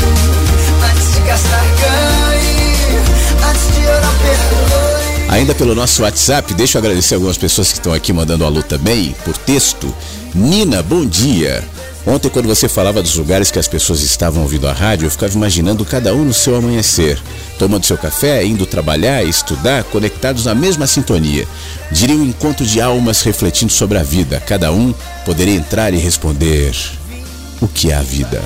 antes 0.92 1.14
de 1.14 1.20
gastar, 1.22 1.66
ganhe, 1.82 2.98
antes 3.50 3.76
de 3.76 3.88
orar, 3.88 4.16
perdoe. 4.18 5.30
Ainda 5.30 5.56
pelo 5.56 5.74
nosso 5.74 6.04
WhatsApp, 6.04 6.54
deixa 6.54 6.78
eu 6.78 6.82
agradecer 6.82 7.16
algumas 7.16 7.38
pessoas 7.38 7.70
que 7.70 7.78
estão 7.78 7.94
aqui 7.94 8.12
mandando 8.12 8.44
alô 8.44 8.62
também, 8.62 9.16
por 9.24 9.38
texto. 9.38 9.94
Nina, 10.36 10.84
bom 10.84 11.06
dia. 11.06 11.64
Ontem, 12.06 12.30
quando 12.30 12.48
você 12.48 12.68
falava 12.68 13.02
dos 13.02 13.16
lugares 13.16 13.52
que 13.52 13.60
as 13.60 13.68
pessoas 13.68 14.02
estavam 14.02 14.42
ouvindo 14.42 14.68
a 14.68 14.74
rádio, 14.74 15.06
eu 15.06 15.12
ficava 15.12 15.36
imaginando 15.36 15.86
cada 15.86 16.16
um 16.16 16.26
no 16.26 16.34
seu 16.34 16.56
amanhecer, 16.56 17.22
tomando 17.60 17.86
seu 17.86 17.98
café, 17.98 18.44
indo 18.44 18.66
trabalhar, 18.66 19.24
estudar, 19.24 19.84
conectados 19.84 20.46
na 20.46 20.56
mesma 20.56 20.88
sintonia. 20.88 21.48
Diria 21.92 22.16
um 22.16 22.26
encontro 22.26 22.66
de 22.66 22.82
almas 22.82 23.22
refletindo 23.22 23.72
sobre 23.72 24.00
a 24.00 24.04
vida. 24.04 24.42
Cada 24.48 24.72
um 24.72 24.94
poderia 25.24 25.54
entrar 25.56 25.94
e 25.94 25.98
responder: 25.98 26.76
O 27.62 27.68
que 27.68 27.92
é 27.92 27.96
a 27.96 28.02
vida? 28.02 28.42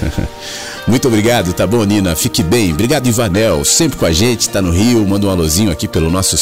Muito 0.86 1.08
obrigado, 1.08 1.54
tá 1.54 1.66
bom, 1.66 1.82
Nina? 1.82 2.14
Fique 2.14 2.42
bem. 2.42 2.72
Obrigado, 2.72 3.06
Ivanel, 3.06 3.64
sempre 3.64 3.96
com 3.96 4.04
a 4.04 4.12
gente, 4.12 4.50
tá 4.50 4.60
no 4.60 4.70
Rio. 4.70 5.06
Manda 5.06 5.26
um 5.26 5.30
alôzinho 5.30 5.70
aqui 5.70 5.88
pelo 5.88 6.10
nosso 6.10 6.36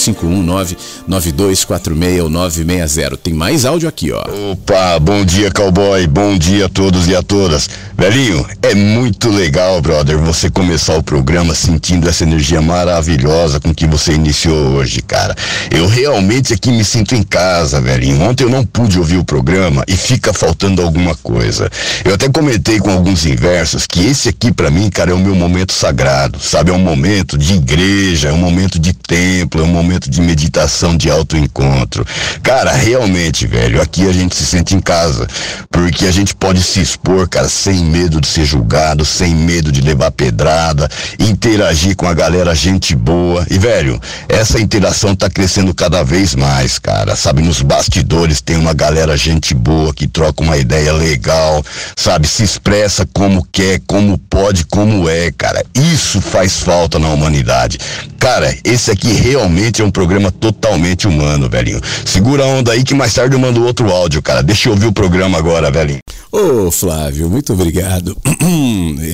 519-9246-960. 1.09 3.17
Tem 3.23 3.33
mais 3.33 3.65
áudio 3.65 3.89
aqui, 3.89 4.11
ó. 4.11 4.25
Opa, 4.51 4.99
bom 4.99 5.25
dia, 5.25 5.49
cowboy. 5.53 6.05
Bom 6.09 6.37
dia 6.37 6.67
a 6.67 6.69
todos 6.69 7.07
e 7.07 7.15
a 7.15 7.23
todas. 7.23 7.71
Velhinho, 7.97 8.45
é 8.63 8.75
muito 8.75 9.31
legal, 9.31 9.81
brother, 9.81 10.19
você 10.19 10.51
começar 10.51 10.97
o 10.97 11.05
programa 11.05 11.55
sentindo 11.55 12.09
essa 12.09 12.25
energia 12.25 12.61
maravilhosa 12.61 13.61
com 13.61 13.73
que 13.73 13.87
você 13.87 14.13
iniciou 14.13 14.73
hoje, 14.73 15.03
cara. 15.03 15.37
Eu 15.71 15.87
realmente 15.87 16.53
aqui 16.53 16.73
me 16.73 16.85
sinto 16.85 17.15
em 17.15 17.23
casa, 17.23 17.81
velhinho. 17.81 18.21
Ontem 18.23 18.43
eu 18.43 18.51
não 18.51 18.67
pude 18.67 18.99
ouvir 18.99 19.19
o 19.19 19.25
programa 19.25 19.85
e 19.87 19.97
fica 19.97 20.33
faltando 20.33 20.83
alguma 20.83 21.15
coisa. 21.15 21.71
Eu 22.05 22.15
até 22.15 22.29
comentei 22.29 22.81
com 22.81 22.91
alguns 22.91 23.25
inversos 23.25 23.87
que 23.87 24.05
esse 24.05 24.32
aqui 24.33 24.51
para 24.51 24.71
mim, 24.71 24.91
cara, 24.91 25.11
é 25.11 25.15
o 25.15 25.19
meu 25.19 25.35
momento 25.35 25.73
sagrado, 25.73 26.41
sabe? 26.41 26.71
É 26.71 26.75
um 26.75 26.79
momento 26.79 27.37
de 27.37 27.55
igreja, 27.55 28.31
é 28.31 28.33
um 28.33 28.39
momento 28.39 28.79
de 28.79 28.93
templo, 28.93 29.61
é 29.61 29.65
um 29.65 29.69
momento 29.69 30.11
de 30.11 30.21
meditação, 30.21 30.97
de 30.97 31.11
autoencontro. 31.11 32.05
Cara, 32.43 32.73
realmente, 32.73 33.47
velho, 33.47 33.81
aqui 33.81 34.09
a 34.09 34.13
gente 34.13 34.35
se 34.35 34.45
sente 34.47 34.75
em 34.75 34.81
casa, 34.81 35.29
porque 35.71 36.07
a 36.07 36.11
gente 36.11 36.35
pode 36.35 36.63
se 36.63 36.81
expor, 36.81 37.29
cara, 37.29 37.49
sem 37.49 37.85
medo 37.85 38.21
de 38.21 38.27
ser 38.27 38.45
julgado, 38.45 39.05
sem 39.05 39.35
medo 39.35 39.71
de 39.71 39.83
levar 39.83 40.11
pedrada, 40.11 40.89
interagir 41.19 41.95
com 41.95 42.07
a 42.07 42.15
galera 42.15 42.55
gente 42.55 42.97
boa. 42.97 43.47
E, 43.51 43.59
velho, 43.59 44.01
essa 44.29 44.59
interação 44.59 45.15
tá 45.15 45.29
crescendo 45.29 45.75
cada 45.75 46.03
vez 46.03 46.35
mais, 46.35 46.79
cara, 46.79 47.15
sabe? 47.15 47.43
Nos 47.43 47.61
bastidores 47.61 48.41
tem 48.41 48.57
uma 48.57 48.73
galera 48.73 49.17
gente 49.17 49.55
boa 49.55 49.93
que 49.93 50.09
troca 50.09 50.43
uma 50.43 50.57
ideia 50.57 50.93
legal, 50.93 51.63
sabe? 51.95 52.27
Se 52.27 52.43
expressa 52.43 53.07
como 53.13 53.47
quer, 53.53 53.81
como 53.87 54.22
pode, 54.29 54.65
como 54.67 55.09
é, 55.09 55.31
cara. 55.31 55.65
Isso 55.75 56.21
faz 56.21 56.61
falta 56.61 56.99
na 56.99 57.09
humanidade. 57.11 57.79
Cara, 58.19 58.57
esse 58.65 58.91
aqui 58.91 59.13
realmente 59.13 59.83
é 59.83 59.85
um 59.85 59.91
programa 59.91 60.31
totalmente 60.31 61.07
humano, 61.07 61.49
velhinho. 61.49 61.81
Segura 62.05 62.45
a 62.45 62.47
onda 62.47 62.73
aí 62.73 62.85
que 62.85 62.95
mais 62.95 63.13
tarde 63.13 63.35
eu 63.35 63.41
mando 63.41 63.65
outro 63.65 63.91
áudio, 63.91 64.23
cara. 64.23 64.43
Deixa 64.43 64.69
eu 64.69 64.73
ouvir 64.73 64.87
o 64.87 64.93
programa 64.93 65.39
agora, 65.39 65.71
velhinho. 65.71 66.01
Ô, 66.31 66.71
Flávio, 66.71 67.29
muito 67.29 67.53
obrigado. 67.53 68.17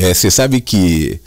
É, 0.01 0.13
Você 0.13 0.31
sabe 0.31 0.61
que 0.61 1.21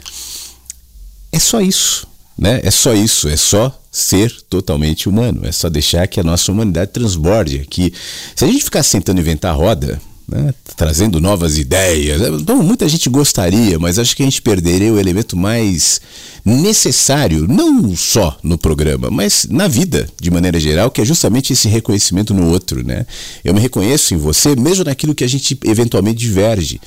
é 1.32 1.38
só 1.38 1.60
isso, 1.60 2.06
né? 2.38 2.60
É 2.62 2.70
só 2.70 2.92
isso, 2.94 3.28
é 3.28 3.36
só 3.36 3.76
ser 3.90 4.32
totalmente 4.48 5.08
humano. 5.08 5.42
É 5.44 5.52
só 5.52 5.68
deixar 5.68 6.06
que 6.06 6.20
a 6.20 6.22
nossa 6.22 6.50
humanidade 6.50 6.92
transborde 6.92 7.60
aqui. 7.60 7.92
Se 8.34 8.44
a 8.44 8.48
gente 8.48 8.64
ficar 8.64 8.82
tentando 8.84 9.20
inventar 9.20 9.54
roda, 9.54 10.00
né, 10.28 10.54
trazendo 10.76 11.20
novas 11.20 11.58
ideias. 11.58 12.20
Bom, 12.42 12.62
muita 12.62 12.88
gente 12.88 13.08
gostaria, 13.08 13.78
mas 13.78 13.98
acho 13.98 14.16
que 14.16 14.22
a 14.22 14.26
gente 14.26 14.42
perderia 14.42 14.92
o 14.92 14.98
elemento 14.98 15.36
mais 15.36 16.00
necessário, 16.44 17.46
não 17.48 17.96
só 17.96 18.36
no 18.42 18.58
programa, 18.58 19.10
mas 19.10 19.46
na 19.48 19.68
vida, 19.68 20.08
de 20.20 20.30
maneira 20.30 20.58
geral, 20.58 20.90
que 20.90 21.00
é 21.00 21.04
justamente 21.04 21.52
esse 21.52 21.68
reconhecimento 21.68 22.34
no 22.34 22.50
outro. 22.50 22.84
Né? 22.84 23.06
Eu 23.44 23.54
me 23.54 23.60
reconheço 23.60 24.14
em 24.14 24.16
você, 24.16 24.56
mesmo 24.56 24.84
naquilo 24.84 25.14
que 25.14 25.24
a 25.24 25.28
gente 25.28 25.58
eventualmente 25.64 26.18
diverge. 26.18 26.80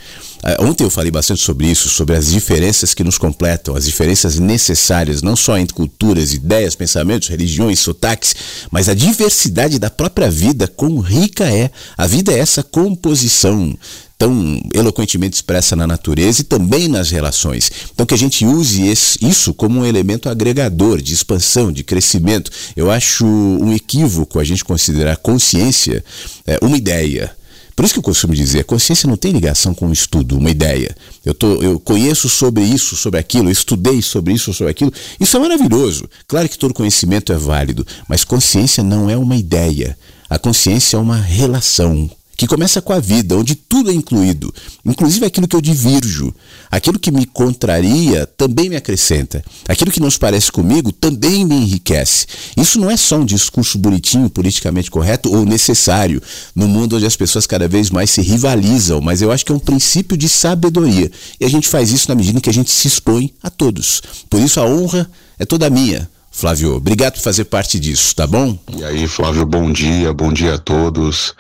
Ah, 0.44 0.58
Ontem 0.60 0.84
eu 0.84 0.90
falei 0.90 1.10
bastante 1.10 1.42
sobre 1.42 1.68
isso, 1.68 1.90
sobre 1.90 2.16
as 2.16 2.28
diferenças 2.28 2.94
que 2.94 3.04
nos 3.04 3.18
completam, 3.18 3.76
as 3.76 3.86
diferenças 3.86 4.38
necessárias, 4.38 5.22
não 5.22 5.36
só 5.36 5.58
entre 5.58 5.74
culturas, 5.74 6.34
ideias, 6.34 6.76
pensamentos, 6.76 7.30
religiões, 7.30 7.80
sotaques, 7.80 8.36
mas 8.70 8.90
a 8.90 8.94
diversidade 8.94 9.80
da 9.80 9.90
própria 9.90 10.30
vida, 10.30 10.68
quão 10.68 11.00
rica 11.00 11.46
é. 11.46 11.72
A 11.98 12.06
vida 12.06 12.34
é 12.34 12.40
essa 12.40 12.62
composição 12.62 13.76
tão 14.18 14.62
eloquentemente 14.74 15.36
expressa 15.36 15.76
na 15.76 15.86
natureza 15.86 16.42
e 16.42 16.44
também 16.46 16.88
nas 16.88 17.10
relações. 17.12 17.70
Então 17.94 18.06
que 18.06 18.14
a 18.14 18.18
gente 18.18 18.46
use 18.46 18.88
esse- 18.88 19.20
isso 19.22 19.54
como 19.54 19.80
um 19.80 19.86
elemento 19.86 20.30
agregador 20.30 21.02
de 21.02 21.14
expansão, 21.14 21.72
de 21.72 21.84
crescimento. 21.84 22.50
Eu 22.76 22.90
acho 22.90 23.26
um 23.26 23.74
equívoco 23.74 24.40
a 24.40 24.44
gente 24.44 24.64
considerar 24.64 25.18
consciência 25.18 26.04
é, 26.48 26.58
uma 26.62 26.78
ideia. 26.78 27.36
Por 27.76 27.84
isso 27.84 27.94
que 27.94 28.00
eu 28.00 28.04
costumo 28.04 28.34
dizer, 28.34 28.64
consciência 28.64 29.06
não 29.06 29.18
tem 29.18 29.34
ligação 29.34 29.74
com 29.74 29.90
o 29.90 29.92
estudo, 29.92 30.38
uma 30.38 30.50
ideia. 30.50 30.96
Eu, 31.26 31.34
tô, 31.34 31.62
eu 31.62 31.78
conheço 31.78 32.30
sobre 32.30 32.64
isso, 32.64 32.96
sobre 32.96 33.20
aquilo, 33.20 33.52
estudei 33.52 34.02
sobre 34.02 34.34
isso, 34.34 34.54
sobre 34.54 34.72
aquilo. 34.72 34.94
Isso 35.20 35.36
é 35.36 35.40
maravilhoso. 35.42 36.10
Claro 36.26 36.48
que 36.48 36.58
todo 36.58 36.74
conhecimento 36.74 37.34
é 37.34 37.38
válido, 37.38 37.86
mas 38.08 38.24
consciência 38.24 38.82
não 38.82 39.10
é 39.10 39.18
uma 39.18 39.36
ideia. 39.36 39.98
A 40.30 40.40
consciência 40.40 40.96
é 40.96 41.00
uma 41.00 41.18
relação 41.18 42.10
que 42.36 42.48
começa 42.48 42.82
com 42.82 42.94
a 42.94 43.00
vida, 43.00 43.38
onde 43.38 43.56
tudo 43.56 43.90
é 43.90 43.94
incluído, 43.94 44.54
inclusive 44.86 45.26
aquilo 45.26 45.48
que 45.48 45.56
eu 45.56 45.62
divirjo. 45.62 46.34
Aquilo 46.70 47.00
que 47.00 47.12
me 47.12 47.26
contraria 47.26 48.26
também 48.26 48.70
me 48.70 48.76
acrescenta. 48.76 49.44
Aquilo 49.68 49.92
que 49.92 50.00
não 50.00 50.10
se 50.12 50.20
parece 50.20 50.52
comigo 50.52 50.92
também 50.92 51.46
me 51.46 51.56
enriquece. 51.56 52.26
Isso 52.58 52.80
não 52.80 52.90
é 52.90 52.98
só 52.98 53.18
um 53.18 53.26
discurso 53.26 53.78
bonitinho, 53.78 54.30
politicamente 54.30 54.92
correto 54.92 55.34
ou 55.34 55.46
necessário, 55.46 56.22
no 56.54 56.68
mundo 56.68 56.98
onde 56.98 57.06
as 57.06 57.16
pessoas 57.16 57.48
cada 57.48 57.68
vez 57.68 57.90
mais 57.90 58.10
se 58.10 58.22
rivalizam, 58.22 59.00
mas 59.00 59.22
eu 59.22 59.32
acho 59.32 59.46
que 59.46 59.52
é 59.52 59.56
um 59.56 59.60
princípio 59.60 60.18
de 60.18 60.28
sabedoria. 60.28 61.10
E 61.40 61.46
a 61.46 61.50
gente 61.50 61.68
faz 61.68 61.92
isso 61.92 62.10
na 62.10 62.16
medida 62.16 62.38
em 62.38 62.42
que 62.42 62.50
a 62.50 62.54
gente 62.54 62.72
se 62.72 62.88
expõe 62.88 63.34
a 63.42 63.50
todos. 63.50 64.02
Por 64.30 64.42
isso 64.42 64.60
a 64.60 64.66
honra 64.66 65.10
é 65.40 65.46
toda 65.46 65.70
minha. 65.70 66.10
Flávio, 66.38 66.76
obrigado 66.76 67.14
por 67.14 67.22
fazer 67.22 67.46
parte 67.46 67.80
disso, 67.80 68.14
tá 68.14 68.28
bom? 68.28 68.60
E 68.76 68.84
aí, 68.84 69.08
Flávio, 69.08 69.46
bom 69.46 69.72
dia, 69.72 70.12
bom 70.12 70.34
dia 70.34 70.56
a 70.56 70.58
todos. 70.58 71.34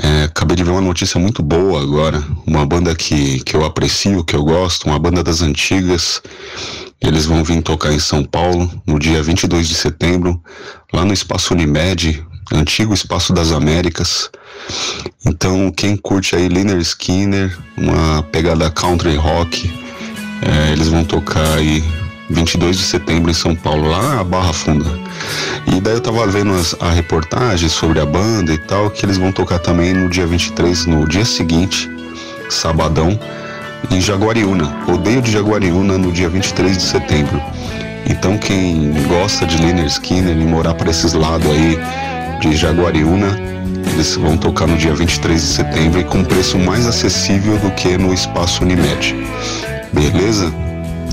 É, 0.00 0.22
acabei 0.22 0.56
de 0.56 0.62
ver 0.62 0.70
uma 0.70 0.80
notícia 0.80 1.18
muito 1.18 1.42
boa 1.42 1.82
agora. 1.82 2.22
Uma 2.46 2.64
banda 2.64 2.94
que, 2.94 3.40
que 3.40 3.56
eu 3.56 3.64
aprecio, 3.64 4.22
que 4.22 4.36
eu 4.36 4.44
gosto, 4.44 4.86
uma 4.86 5.00
banda 5.00 5.24
das 5.24 5.42
antigas. 5.42 6.22
Eles 7.00 7.26
vão 7.26 7.42
vir 7.42 7.60
tocar 7.60 7.92
em 7.92 7.98
São 7.98 8.22
Paulo 8.22 8.70
no 8.86 9.00
dia 9.00 9.20
22 9.20 9.68
de 9.68 9.74
setembro, 9.74 10.40
lá 10.92 11.04
no 11.04 11.12
Espaço 11.12 11.52
Unimed, 11.52 12.24
antigo 12.52 12.94
Espaço 12.94 13.32
das 13.32 13.50
Américas. 13.50 14.30
Então, 15.26 15.72
quem 15.72 15.96
curte 15.96 16.36
aí 16.36 16.46
Liner 16.46 16.78
Skinner, 16.78 17.58
uma 17.76 18.22
pegada 18.22 18.70
country 18.70 19.16
rock, 19.16 19.68
é, 20.40 20.72
eles 20.72 20.86
vão 20.86 21.02
tocar 21.02 21.58
aí 21.58 21.82
22 22.28 22.76
de 22.76 22.82
setembro 22.82 23.30
em 23.30 23.34
São 23.34 23.54
Paulo, 23.54 23.88
lá 23.88 24.16
na 24.16 24.24
Barra 24.24 24.52
Funda. 24.52 24.90
E 25.66 25.80
daí 25.80 25.94
eu 25.94 26.00
tava 26.00 26.26
vendo 26.26 26.52
as- 26.54 26.74
a 26.80 26.90
reportagem 26.90 27.68
sobre 27.68 28.00
a 28.00 28.06
banda 28.06 28.52
e 28.52 28.58
tal, 28.58 28.90
que 28.90 29.04
eles 29.06 29.16
vão 29.16 29.30
tocar 29.32 29.58
também 29.58 29.92
no 29.94 30.08
dia 30.08 30.26
23, 30.26 30.86
no 30.86 31.06
dia 31.08 31.24
seguinte, 31.24 31.88
sabadão, 32.48 33.18
em 33.90 34.00
Jaguariúna, 34.00 34.64
rodeio 34.86 35.22
de 35.22 35.30
Jaguariúna 35.30 35.96
no 35.98 36.10
dia 36.10 36.28
23 36.28 36.76
de 36.76 36.82
setembro. 36.82 37.40
Então 38.08 38.36
quem 38.38 38.92
gosta 39.08 39.46
de 39.46 39.56
Liner 39.58 39.86
Skinner 39.86 40.36
e 40.36 40.44
morar 40.44 40.74
para 40.74 40.90
esses 40.90 41.12
lados 41.12 41.48
aí 41.50 41.78
de 42.40 42.56
Jaguariúna, 42.56 43.38
eles 43.92 44.16
vão 44.16 44.36
tocar 44.36 44.66
no 44.66 44.76
dia 44.76 44.94
23 44.94 45.40
de 45.40 45.46
setembro 45.48 46.00
e 46.00 46.04
com 46.04 46.24
preço 46.24 46.58
mais 46.58 46.86
acessível 46.86 47.56
do 47.58 47.70
que 47.72 47.96
no 47.96 48.12
espaço 48.12 48.62
Unimed. 48.62 49.14
Beleza? 49.92 50.52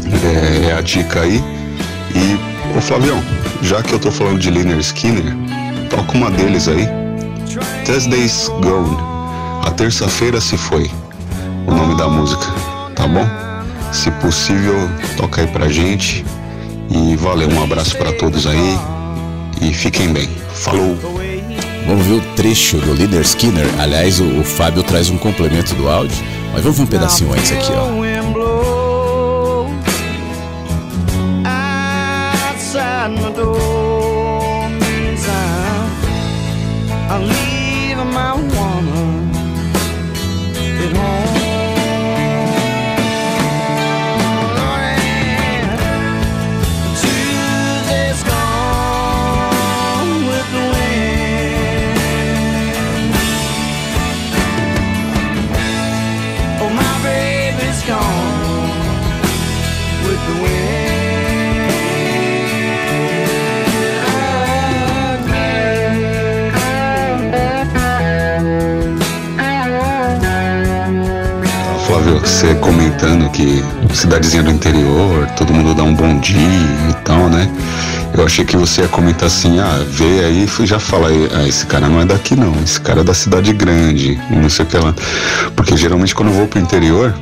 É, 0.06 0.70
é 0.70 0.74
a 0.74 0.82
dica 0.82 1.22
aí. 1.22 1.44
E, 2.16 2.78
ô 2.78 2.82
Flavião, 2.82 3.22
já 3.62 3.82
que 3.82 3.94
eu 3.94 4.00
tô 4.00 4.12
falando 4.12 4.40
de 4.40 4.50
Liner 4.50 4.78
Skinner, 4.80 5.36
toca 5.90 6.18
uma 6.18 6.30
deles 6.30 6.68
aí. 6.68 6.88
Thursday's 7.86 8.50
Gone. 8.62 8.98
A 9.66 9.72
terça-feira 9.72 10.42
se 10.42 10.58
foi. 10.58 10.90
O 11.66 11.74
nome 11.74 11.96
da 11.96 12.08
música, 12.08 12.46
tá 12.96 13.08
bom? 13.08 13.26
Se 13.92 14.12
possível, 14.12 14.76
toca 15.18 15.42
aí 15.42 15.48
pra 15.48 15.70
gente. 15.70 16.26
E 16.90 17.16
valeu, 17.16 17.50
um 17.50 17.64
abraço 17.64 17.96
pra 17.98 18.12
todos 18.14 18.46
aí. 18.46 18.78
E 19.62 19.74
fiquem 19.74 20.12
bem. 20.12 20.30
Falou! 20.54 20.98
Vamos 21.88 22.06
ver 22.06 22.14
o 22.14 22.22
trecho 22.36 22.78
do 22.78 22.94
Leader 22.94 23.22
Skinner. 23.22 23.68
Aliás, 23.80 24.20
o, 24.20 24.40
o 24.40 24.44
Fábio 24.44 24.84
traz 24.84 25.10
um 25.10 25.18
complemento 25.18 25.74
do 25.76 25.90
áudio. 25.90 26.18
Mas 26.54 26.62
vamos 26.62 26.78
ver 26.78 26.84
um 26.84 26.88
pedacinho 26.88 27.34
antes 27.34 27.52
aqui, 27.52 27.72
ó. 27.72 28.13
Outside 33.04 33.22
my 33.22 33.32
door 33.36 34.70
I'm, 34.80 35.36
I'm 37.10 37.43
que 73.34 73.64
cidadezinha 73.94 74.44
do 74.44 74.52
interior, 74.52 75.28
todo 75.38 75.54
mundo 75.54 75.74
dá 75.74 75.84
um 75.84 75.94
bom 75.94 76.20
dia 76.20 76.38
e 76.90 76.94
tal, 77.04 77.30
né? 77.30 77.50
Eu 78.16 78.26
achei 78.26 78.46
que 78.46 78.56
você 78.56 78.82
ia 78.82 78.88
comentar 78.88 79.26
assim, 79.26 79.60
ah, 79.60 79.84
vê 79.90 80.24
aí 80.24 80.48
já 80.66 80.80
fala, 80.80 81.10
ah, 81.10 81.48
esse 81.48 81.66
cara 81.66 81.90
não 81.90 82.00
é 82.00 82.06
daqui 82.06 82.36
não, 82.36 82.54
esse 82.64 82.80
cara 82.80 83.02
é 83.02 83.04
da 83.04 83.14
cidade 83.14 83.52
grande, 83.52 84.20
não 84.30 84.50
sei 84.50 84.66
o 84.66 84.68
que 84.68 84.78
lá. 84.78 84.94
Porque 85.56 85.76
geralmente 85.76 86.14
quando 86.14 86.30
eu 86.30 86.36
vou 86.36 86.48
pro 86.48 86.60
interior, 86.60 87.14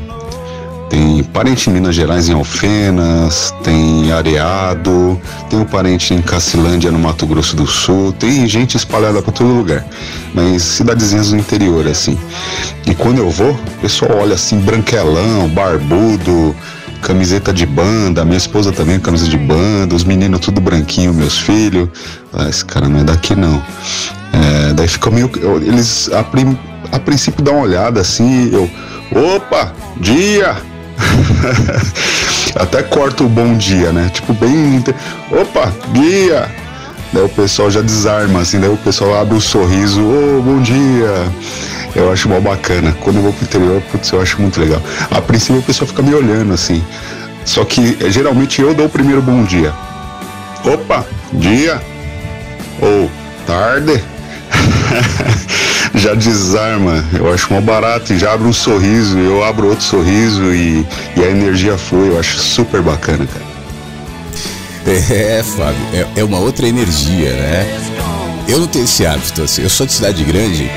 parente 1.31 1.69
em 1.69 1.73
Minas 1.73 1.95
Gerais, 1.95 2.29
em 2.29 2.33
Alfenas, 2.33 3.53
tem 3.63 4.11
Areado, 4.11 5.19
tem 5.49 5.59
um 5.59 5.65
parente 5.65 6.13
em 6.13 6.21
Cacilândia, 6.21 6.91
no 6.91 6.99
Mato 6.99 7.25
Grosso 7.25 7.55
do 7.55 7.65
Sul, 7.65 8.11
tem 8.11 8.47
gente 8.47 8.75
espalhada 8.75 9.21
para 9.21 9.31
todo 9.31 9.49
lugar, 9.49 9.85
mas 10.33 10.61
cidadezinhas 10.61 11.31
do 11.31 11.37
interior, 11.37 11.87
assim. 11.87 12.17
E 12.85 12.93
quando 12.93 13.19
eu 13.19 13.29
vou, 13.29 13.51
o 13.51 13.81
pessoal 13.81 14.19
olha 14.19 14.35
assim, 14.35 14.59
branquelão, 14.59 15.47
barbudo, 15.49 16.55
camiseta 17.01 17.51
de 17.51 17.65
banda, 17.65 18.23
minha 18.25 18.37
esposa 18.37 18.71
também 18.71 18.99
camisa 18.99 19.27
de 19.27 19.37
banda, 19.37 19.95
os 19.95 20.03
meninos 20.03 20.39
tudo 20.41 20.61
branquinho, 20.61 21.13
meus 21.13 21.39
filhos. 21.39 21.89
Ah, 22.33 22.47
esse 22.47 22.63
cara 22.63 22.87
não 22.87 22.99
é 22.99 23.03
daqui 23.03 23.35
não. 23.35 23.61
É, 24.33 24.73
daí 24.73 24.87
fica 24.87 25.09
meio. 25.09 25.29
Eles 25.65 26.09
a, 26.13 26.23
prim, 26.23 26.57
a 26.91 26.99
princípio 26.99 27.43
dão 27.43 27.55
uma 27.55 27.63
olhada 27.63 27.99
assim, 27.99 28.49
eu. 28.53 28.69
Opa! 29.35 29.73
Dia! 29.99 30.70
Até 32.55 32.83
corta 32.83 33.23
o 33.23 33.29
bom 33.29 33.55
dia, 33.55 33.91
né? 33.91 34.09
Tipo, 34.13 34.33
bem. 34.33 34.83
Opa, 35.31 35.71
guia! 35.91 36.49
Daí 37.13 37.23
o 37.23 37.29
pessoal 37.29 37.69
já 37.69 37.81
desarma, 37.81 38.39
assim, 38.39 38.59
daí 38.59 38.69
o 38.69 38.77
pessoal 38.77 39.19
abre 39.19 39.33
o 39.33 39.37
um 39.37 39.41
sorriso, 39.41 40.01
ô, 40.01 40.39
oh, 40.39 40.41
bom 40.41 40.61
dia! 40.61 41.13
Eu 41.93 42.11
acho 42.11 42.29
mó 42.29 42.39
bacana. 42.39 42.95
Quando 43.01 43.17
eu 43.17 43.23
vou 43.23 43.33
pro 43.33 43.43
interior, 43.43 43.81
putz, 43.91 44.11
eu 44.11 44.21
acho 44.21 44.41
muito 44.41 44.59
legal. 44.59 44.81
A 45.09 45.21
princípio 45.21 45.59
o 45.59 45.63
pessoal 45.63 45.87
fica 45.87 46.01
me 46.01 46.13
olhando, 46.13 46.53
assim. 46.53 46.81
Só 47.43 47.65
que 47.65 47.97
geralmente 48.09 48.61
eu 48.61 48.73
dou 48.73 48.85
o 48.85 48.89
primeiro 48.89 49.21
bom 49.21 49.43
dia. 49.43 49.73
Opa, 50.63 51.05
dia! 51.33 51.81
Ou 52.79 53.11
tarde! 53.45 54.01
já 55.95 56.13
desarma. 56.13 57.05
Eu 57.13 57.31
acho 57.33 57.51
mó 57.53 57.61
barato 57.61 58.13
e 58.13 58.17
já 58.17 58.33
abre 58.33 58.47
um 58.47 58.53
sorriso, 58.53 59.17
eu 59.17 59.43
abro 59.43 59.69
outro 59.69 59.83
sorriso 59.83 60.53
e, 60.53 60.85
e 61.15 61.23
a 61.23 61.29
energia 61.29 61.77
flui. 61.77 62.09
Eu 62.09 62.19
acho 62.19 62.39
super 62.39 62.81
bacana, 62.81 63.25
cara. 63.27 63.51
É, 64.87 65.43
Fábio, 65.43 65.79
é, 65.93 66.19
é 66.21 66.23
uma 66.23 66.39
outra 66.39 66.67
energia, 66.67 67.31
né? 67.33 67.79
Eu 68.47 68.59
não 68.59 68.67
tenho 68.67 68.85
esse 68.85 69.05
hábito, 69.05 69.43
assim. 69.43 69.61
Eu 69.61 69.69
sou 69.69 69.85
de 69.85 69.93
cidade 69.93 70.23
grande, 70.23 70.69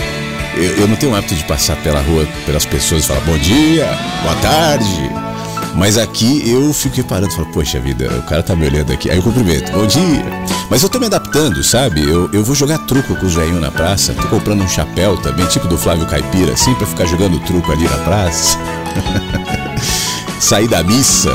eu, 0.56 0.82
eu 0.82 0.88
não 0.88 0.96
tenho 0.96 1.12
o 1.12 1.16
hábito 1.16 1.34
de 1.34 1.44
passar 1.44 1.76
pela 1.76 2.00
rua 2.00 2.26
pelas 2.44 2.66
pessoas 2.66 3.04
e 3.04 3.08
falar 3.08 3.20
bom 3.20 3.38
dia, 3.38 3.86
boa 4.22 4.34
tarde. 4.36 5.10
Mas 5.74 5.98
aqui 5.98 6.48
eu 6.48 6.72
fico 6.72 6.96
reparando, 6.96 7.32
falo, 7.34 7.50
poxa 7.52 7.80
vida, 7.80 8.08
o 8.18 8.22
cara 8.22 8.42
tá 8.42 8.54
me 8.54 8.66
olhando 8.66 8.92
aqui. 8.92 9.10
Aí 9.10 9.16
eu 9.16 9.22
cumprimento, 9.22 9.72
bom 9.72 9.86
dia. 9.86 10.24
Mas 10.70 10.82
eu 10.82 10.88
tô 10.88 10.98
me 10.98 11.06
adaptando, 11.06 11.62
sabe? 11.62 12.02
Eu, 12.02 12.30
eu 12.32 12.44
vou 12.44 12.54
jogar 12.54 12.78
truco 12.78 13.14
com 13.16 13.26
os 13.26 13.34
velhinhos 13.34 13.60
na 13.60 13.70
praça. 13.70 14.14
Tô 14.14 14.28
comprando 14.28 14.62
um 14.62 14.68
chapéu 14.68 15.16
também, 15.18 15.46
tipo 15.46 15.66
do 15.66 15.76
Flávio 15.76 16.06
Caipira, 16.06 16.52
assim, 16.52 16.74
pra 16.74 16.86
ficar 16.86 17.06
jogando 17.06 17.38
truco 17.40 17.70
ali 17.72 17.84
na 17.84 17.98
praça. 17.98 18.56
Sair 20.40 20.68
da 20.68 20.82
missa. 20.82 21.32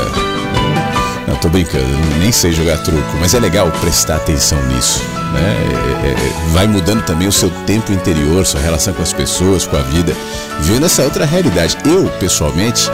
Não, 1.26 1.36
tô 1.36 1.48
brincando, 1.48 1.86
nem 2.18 2.32
sei 2.32 2.52
jogar 2.52 2.78
truco, 2.78 3.16
mas 3.20 3.34
é 3.34 3.40
legal 3.40 3.70
prestar 3.80 4.16
atenção 4.16 4.60
nisso. 4.66 5.00
Né? 5.32 5.56
É, 6.02 6.08
é, 6.08 6.10
é, 6.10 6.52
vai 6.52 6.66
mudando 6.66 7.04
também 7.04 7.28
o 7.28 7.32
seu 7.32 7.50
tempo 7.66 7.92
interior, 7.92 8.44
sua 8.44 8.60
relação 8.60 8.92
com 8.92 9.02
as 9.02 9.12
pessoas, 9.12 9.64
com 9.64 9.76
a 9.76 9.82
vida, 9.82 10.12
vendo 10.60 10.86
essa 10.86 11.02
outra 11.02 11.24
realidade. 11.24 11.76
Eu, 11.84 12.08
pessoalmente, 12.18 12.90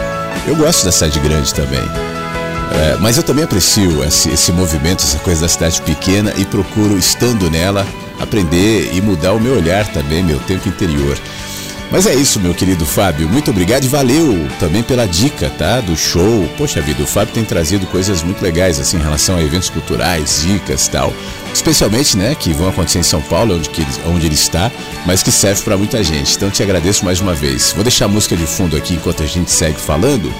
eu 0.46 0.56
gosto 0.56 0.84
da 0.84 0.92
cidade 0.92 1.18
grande 1.20 1.52
também. 1.52 1.80
É, 1.80 2.96
mas 3.00 3.16
eu 3.16 3.22
também 3.22 3.44
aprecio 3.44 4.04
esse, 4.04 4.30
esse 4.30 4.52
movimento, 4.52 5.02
essa 5.02 5.18
coisa 5.18 5.42
da 5.42 5.48
cidade 5.48 5.80
pequena 5.82 6.32
e 6.36 6.44
procuro, 6.44 6.98
estando 6.98 7.50
nela, 7.50 7.86
aprender 8.20 8.90
e 8.92 9.00
mudar 9.00 9.32
o 9.32 9.40
meu 9.40 9.56
olhar 9.56 9.86
também, 9.92 10.22
meu 10.22 10.38
tempo 10.40 10.68
interior. 10.68 11.16
Mas 11.96 12.04
é 12.04 12.14
isso, 12.14 12.38
meu 12.38 12.54
querido 12.54 12.84
Fábio. 12.84 13.26
Muito 13.26 13.50
obrigado 13.50 13.84
e 13.84 13.88
valeu 13.88 14.46
também 14.60 14.82
pela 14.82 15.06
dica, 15.06 15.48
tá? 15.48 15.80
Do 15.80 15.96
show. 15.96 16.46
Poxa 16.58 16.78
vida, 16.82 17.02
o 17.02 17.06
Fábio 17.06 17.32
tem 17.32 17.42
trazido 17.42 17.86
coisas 17.86 18.22
muito 18.22 18.42
legais, 18.42 18.78
assim, 18.78 18.98
em 18.98 19.02
relação 19.02 19.34
a 19.34 19.42
eventos 19.42 19.70
culturais, 19.70 20.42
dicas 20.42 20.88
tal. 20.88 21.10
Especialmente, 21.54 22.14
né, 22.14 22.34
que 22.34 22.52
vão 22.52 22.68
acontecer 22.68 22.98
em 22.98 23.02
São 23.02 23.22
Paulo, 23.22 23.56
onde, 23.56 23.70
ele, 23.70 23.86
onde 24.14 24.26
ele 24.26 24.34
está, 24.34 24.70
mas 25.06 25.22
que 25.22 25.32
serve 25.32 25.62
para 25.62 25.78
muita 25.78 26.04
gente. 26.04 26.36
Então 26.36 26.50
te 26.50 26.62
agradeço 26.62 27.02
mais 27.02 27.18
uma 27.18 27.32
vez. 27.32 27.72
Vou 27.72 27.82
deixar 27.82 28.04
a 28.04 28.08
música 28.08 28.36
de 28.36 28.46
fundo 28.46 28.76
aqui 28.76 28.92
enquanto 28.92 29.22
a 29.22 29.26
gente 29.26 29.50
segue 29.50 29.80
falando. 29.80 30.30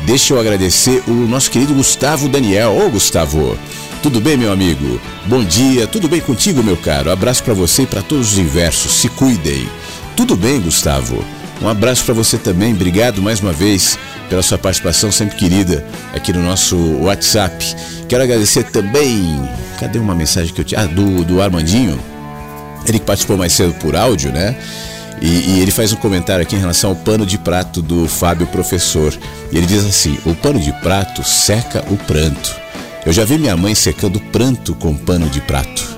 Deixa 0.00 0.34
eu 0.34 0.40
agradecer 0.40 1.04
o 1.06 1.12
nosso 1.12 1.48
querido 1.48 1.74
Gustavo 1.74 2.28
Daniel. 2.28 2.76
Ô, 2.76 2.90
Gustavo, 2.90 3.56
tudo 4.02 4.20
bem, 4.20 4.36
meu 4.36 4.50
amigo? 4.50 5.00
Bom 5.26 5.44
dia, 5.44 5.86
tudo 5.86 6.08
bem 6.08 6.20
contigo, 6.20 6.60
meu 6.60 6.76
caro? 6.76 7.12
Abraço 7.12 7.44
para 7.44 7.54
você 7.54 7.82
e 7.82 7.86
para 7.86 8.02
todos 8.02 8.32
os 8.32 8.38
inversos. 8.38 8.94
Se 8.94 9.08
cuidem. 9.08 9.68
Tudo 10.18 10.34
bem, 10.34 10.60
Gustavo? 10.60 11.24
Um 11.62 11.68
abraço 11.68 12.04
para 12.04 12.12
você 12.12 12.36
também. 12.36 12.74
Obrigado 12.74 13.22
mais 13.22 13.38
uma 13.38 13.52
vez 13.52 13.96
pela 14.28 14.42
sua 14.42 14.58
participação 14.58 15.12
sempre 15.12 15.36
querida 15.36 15.86
aqui 16.12 16.32
no 16.32 16.42
nosso 16.42 16.76
WhatsApp. 17.02 17.64
Quero 18.08 18.24
agradecer 18.24 18.64
também. 18.64 19.40
Cadê 19.78 19.96
uma 19.96 20.16
mensagem 20.16 20.52
que 20.52 20.60
eu 20.60 20.64
tinha? 20.64 20.80
Ah, 20.80 20.86
do, 20.86 21.24
do 21.24 21.40
Armandinho. 21.40 21.96
Ele 22.84 22.98
participou 22.98 23.36
mais 23.36 23.52
cedo 23.52 23.72
por 23.74 23.94
áudio, 23.94 24.32
né? 24.32 24.56
E, 25.22 25.28
e, 25.28 25.60
ele 25.60 25.70
faz 25.70 25.92
um 25.92 25.96
comentário 25.96 26.42
aqui 26.42 26.56
em 26.56 26.60
relação 26.60 26.90
ao 26.90 26.96
pano 26.96 27.24
de 27.24 27.38
prato 27.38 27.80
do 27.80 28.08
Fábio 28.08 28.48
Professor. 28.48 29.16
E 29.52 29.56
ele 29.56 29.68
diz 29.68 29.86
assim: 29.86 30.18
o 30.26 30.34
pano 30.34 30.58
de 30.58 30.72
prato 30.80 31.22
seca 31.22 31.84
o 31.92 31.96
pranto. 31.96 32.56
Eu 33.06 33.12
já 33.12 33.24
vi 33.24 33.38
minha 33.38 33.56
mãe 33.56 33.72
secando 33.72 34.18
pranto 34.18 34.74
com 34.74 34.96
pano 34.96 35.28
de 35.28 35.40
prato. 35.40 35.96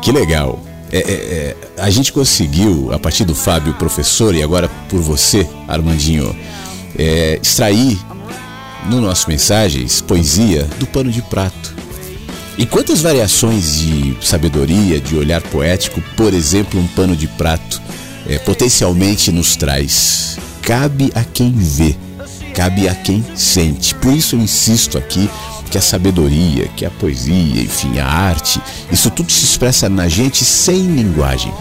Que 0.00 0.12
legal. 0.12 0.67
É, 0.90 0.98
é, 0.98 1.02
é, 1.02 1.56
a 1.76 1.90
gente 1.90 2.12
conseguiu, 2.12 2.92
a 2.92 2.98
partir 2.98 3.24
do 3.24 3.34
Fábio 3.34 3.74
professor 3.74 4.34
e 4.34 4.42
agora 4.42 4.68
por 4.88 5.00
você, 5.00 5.46
Armandinho, 5.66 6.34
é, 6.98 7.38
extrair 7.42 7.98
no 8.86 9.00
nosso 9.00 9.28
mensagens 9.28 10.00
poesia 10.00 10.64
do 10.78 10.86
pano 10.86 11.10
de 11.10 11.20
prato. 11.22 11.76
E 12.56 12.66
quantas 12.66 13.00
variações 13.00 13.78
de 13.78 14.16
sabedoria, 14.20 15.00
de 15.00 15.14
olhar 15.14 15.40
poético, 15.42 16.02
por 16.16 16.34
exemplo, 16.34 16.80
um 16.80 16.86
pano 16.88 17.14
de 17.14 17.28
prato 17.28 17.80
é, 18.26 18.38
potencialmente 18.38 19.30
nos 19.30 19.54
traz? 19.54 20.38
Cabe 20.62 21.12
a 21.14 21.22
quem 21.22 21.52
vê, 21.52 21.94
cabe 22.54 22.88
a 22.88 22.94
quem 22.94 23.24
sente. 23.36 23.94
Por 23.94 24.12
isso 24.12 24.34
eu 24.34 24.40
insisto 24.40 24.98
aqui 24.98 25.30
que 25.68 25.78
a 25.78 25.80
sabedoria, 25.80 26.68
que 26.68 26.84
a 26.84 26.90
poesia, 26.90 27.62
enfim, 27.62 27.98
a 27.98 28.06
arte, 28.06 28.60
isso 28.90 29.10
tudo 29.10 29.30
se 29.30 29.44
expressa 29.44 29.88
na 29.88 30.08
gente 30.08 30.44
sem 30.44 30.82
linguagem. 30.82 31.52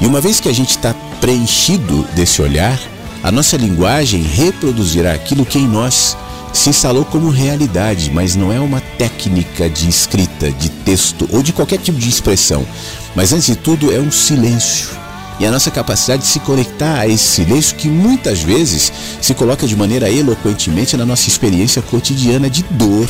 E 0.00 0.06
uma 0.06 0.20
vez 0.20 0.40
que 0.40 0.48
a 0.48 0.52
gente 0.52 0.70
está 0.70 0.94
preenchido 1.20 2.02
desse 2.14 2.42
olhar, 2.42 2.78
a 3.22 3.30
nossa 3.30 3.56
linguagem 3.56 4.22
reproduzirá 4.22 5.12
aquilo 5.12 5.46
que 5.46 5.58
em 5.58 5.66
nós 5.66 6.16
se 6.52 6.70
instalou 6.70 7.04
como 7.04 7.30
realidade, 7.30 8.10
mas 8.12 8.36
não 8.36 8.52
é 8.52 8.60
uma 8.60 8.80
técnica 8.80 9.68
de 9.68 9.88
escrita, 9.88 10.50
de 10.52 10.68
texto 10.68 11.28
ou 11.32 11.42
de 11.42 11.52
qualquer 11.52 11.78
tipo 11.78 11.98
de 11.98 12.08
expressão. 12.08 12.66
Mas 13.14 13.32
antes 13.32 13.46
de 13.46 13.56
tudo 13.56 13.92
é 13.92 13.98
um 13.98 14.10
silêncio 14.10 15.03
e 15.38 15.46
a 15.46 15.50
nossa 15.50 15.70
capacidade 15.70 16.22
de 16.22 16.28
se 16.28 16.40
conectar 16.40 17.00
a 17.00 17.08
esse 17.08 17.24
silêncio 17.24 17.76
que 17.76 17.88
muitas 17.88 18.40
vezes 18.40 18.92
se 19.20 19.34
coloca 19.34 19.66
de 19.66 19.76
maneira 19.76 20.10
eloquentemente 20.10 20.96
na 20.96 21.04
nossa 21.04 21.28
experiência 21.28 21.82
cotidiana 21.82 22.48
de 22.48 22.62
dor, 22.70 23.08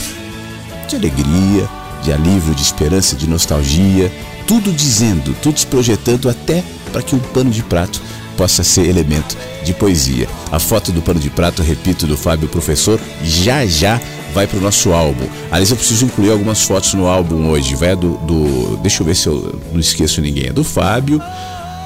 de 0.88 0.96
alegria, 0.96 1.68
de 2.02 2.12
alívio, 2.12 2.54
de 2.54 2.62
esperança, 2.62 3.16
de 3.16 3.28
nostalgia, 3.28 4.10
tudo 4.46 4.72
dizendo, 4.72 5.34
tudo 5.42 5.58
se 5.58 5.66
projetando 5.66 6.28
até 6.28 6.62
para 6.92 7.02
que 7.02 7.14
um 7.14 7.18
pano 7.18 7.50
de 7.50 7.62
prato 7.62 8.00
possa 8.36 8.62
ser 8.62 8.88
elemento 8.88 9.36
de 9.64 9.72
poesia. 9.72 10.28
A 10.50 10.58
foto 10.58 10.92
do 10.92 11.00
pano 11.00 11.20
de 11.20 11.30
prato, 11.30 11.62
repito, 11.62 12.06
do 12.06 12.16
Fábio 12.16 12.48
Professor, 12.48 13.00
já 13.22 13.64
já 13.66 14.00
vai 14.34 14.46
para 14.46 14.58
o 14.58 14.60
nosso 14.60 14.92
álbum. 14.92 15.26
Aliás, 15.50 15.70
eu 15.70 15.76
preciso 15.76 16.04
incluir 16.04 16.30
algumas 16.30 16.62
fotos 16.62 16.92
no 16.94 17.06
álbum 17.06 17.48
hoje. 17.48 17.74
Vai 17.74 17.94
do, 17.94 18.16
do. 18.18 18.76
Deixa 18.78 19.02
eu 19.02 19.06
ver 19.06 19.14
se 19.14 19.28
eu 19.28 19.60
não 19.72 19.80
esqueço 19.80 20.20
ninguém. 20.20 20.48
É 20.48 20.52
do 20.52 20.64
Fábio, 20.64 21.20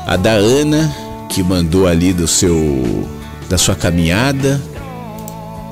a 0.09 0.17
da 0.17 0.33
Ana, 0.33 0.93
que 1.29 1.41
mandou 1.43 1.87
ali 1.87 2.15
do 2.15 2.27
seu 2.27 3.07
da 3.47 3.59
sua 3.59 3.77
caminhada. 3.77 4.59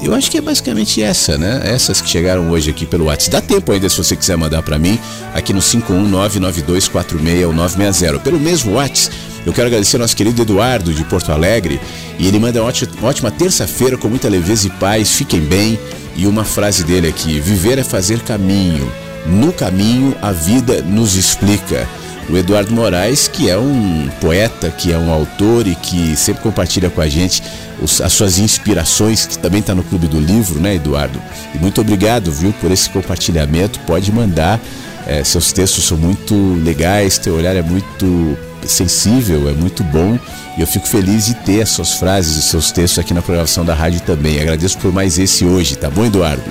Eu 0.03 0.15
acho 0.15 0.31
que 0.31 0.37
é 0.37 0.43
basicamente 0.43 1.03
essa, 1.03 1.39
né? 1.39 1.63
Essas 1.65 2.03
que 2.03 2.11
chegaram 2.11 2.51
hoje 2.51 2.69
aqui 2.69 2.85
pelo 2.85 3.07
WhatsApp. 3.07 3.31
Dá 3.31 3.41
tempo 3.41 3.73
ainda 3.73 3.89
se 3.89 3.97
você 3.97 4.15
quiser 4.15 4.37
mandar 4.37 4.63
para 4.63 4.79
mim 4.79 4.99
aqui 5.33 5.55
no 5.55 5.61
51992461960. 5.61 8.21
Pelo 8.21 8.39
mesmo 8.39 8.75
WhatsApp, 8.75 9.17
eu 9.47 9.55
quero 9.55 9.69
agradecer 9.69 9.97
ao 9.97 10.03
nosso 10.03 10.15
querido 10.15 10.43
Eduardo 10.43 10.93
de 10.93 11.03
Porto 11.05 11.33
Alegre. 11.33 11.81
E 12.19 12.29
ele 12.29 12.39
manda 12.39 12.61
uma 12.61 12.69
ótima, 12.69 12.93
ótima 13.05 13.31
terça-feira 13.31 13.97
com 13.97 14.09
muita 14.09 14.29
leveza 14.29 14.67
e 14.67 14.71
paz. 14.71 15.13
Fiquem 15.13 15.41
bem. 15.41 15.79
E 16.15 16.27
uma 16.27 16.45
frase 16.45 16.85
dele 16.85 17.09
aqui: 17.09 17.41
Viver 17.41 17.79
é 17.79 17.85
fazer 17.85 18.21
caminho. 18.21 18.87
No 19.25 19.51
caminho, 19.51 20.15
a 20.21 20.31
vida 20.31 20.83
nos 20.83 21.17
explica. 21.17 21.89
O 22.29 22.37
Eduardo 22.37 22.75
Moraes, 22.75 23.29
que 23.29 23.49
é 23.49 23.57
um 23.57 24.09
poeta, 24.21 24.71
que 24.71 24.93
é 24.93 24.99
um 24.99 25.11
autor 25.11 25.67
e 25.67 25.75
que 25.75 26.17
sempre 26.17 26.43
compartilha 26.43 26.91
com 26.91 27.01
a 27.01 27.09
gente 27.09 27.43
os, 27.81 28.01
as 28.01 28.13
suas 28.13 28.39
inspirações, 28.39 29.27
que 29.27 29.39
também 29.39 29.61
está 29.61 29.75
no 29.75 29.83
Clube 29.83 30.07
do 30.07 30.19
Livro, 30.19 30.59
né, 30.61 30.75
Eduardo? 30.75 31.21
E 31.55 31.59
muito 31.59 31.81
obrigado, 31.81 32.33
viu, 32.33 32.53
por 32.61 32.71
esse 32.71 32.91
compartilhamento. 32.91 33.79
Pode 33.81 34.11
mandar, 34.11 34.61
é, 35.07 35.23
seus 35.23 35.53
textos 35.53 35.85
são 35.85 35.97
muito 35.97 36.35
legais, 36.65 37.19
teu 37.19 37.35
olhar 37.35 37.55
é 37.55 37.63
muito 37.63 38.37
sensível, 38.65 39.49
é 39.49 39.53
muito 39.53 39.85
bom. 39.85 40.19
E 40.57 40.61
eu 40.61 40.67
fico 40.67 40.89
feliz 40.89 41.27
de 41.27 41.35
ter 41.35 41.63
as 41.63 41.69
suas 41.69 41.95
frases, 41.95 42.37
os 42.37 42.45
seus 42.47 42.73
textos 42.73 42.99
aqui 42.99 43.15
na 43.15 43.23
programação 43.23 43.65
da 43.65 43.75
rádio 43.75 44.01
também. 44.01 44.41
Agradeço 44.41 44.79
por 44.79 44.93
mais 44.93 45.19
esse 45.19 45.45
hoje, 45.45 45.77
tá 45.77 45.89
bom, 45.91 46.05
Eduardo? 46.05 46.43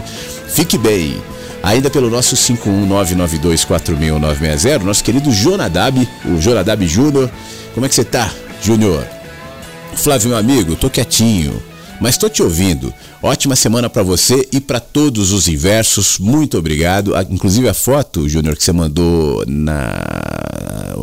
Fique 0.47 0.77
bem. 0.77 1.21
Ainda 1.63 1.89
pelo 1.89 2.09
nosso 2.09 2.35
51992400960, 2.35 4.83
nosso 4.83 5.03
querido 5.03 5.31
Jonadab, 5.31 6.07
o 6.25 6.39
Jonadab 6.39 6.87
Júnior. 6.87 7.31
Como 7.73 7.85
é 7.85 7.89
que 7.89 7.95
você 7.95 8.03
tá, 8.03 8.29
Júnior? 8.61 9.05
Flávio, 9.95 10.29
meu 10.29 10.37
amigo, 10.37 10.75
tô 10.75 10.89
quietinho, 10.89 11.61
mas 11.99 12.17
tô 12.17 12.29
te 12.29 12.43
ouvindo. 12.43 12.93
Ótima 13.21 13.55
semana 13.55 13.89
para 13.89 14.03
você 14.03 14.47
e 14.51 14.59
para 14.59 14.79
todos 14.79 15.31
os 15.31 15.47
inversos. 15.47 16.19
Muito 16.19 16.57
obrigado. 16.57 17.13
Inclusive 17.29 17.67
a 17.67 17.73
foto, 17.73 18.29
Júnior, 18.29 18.55
que 18.55 18.63
você 18.63 18.71
mandou 18.71 19.43
na. 19.47 19.91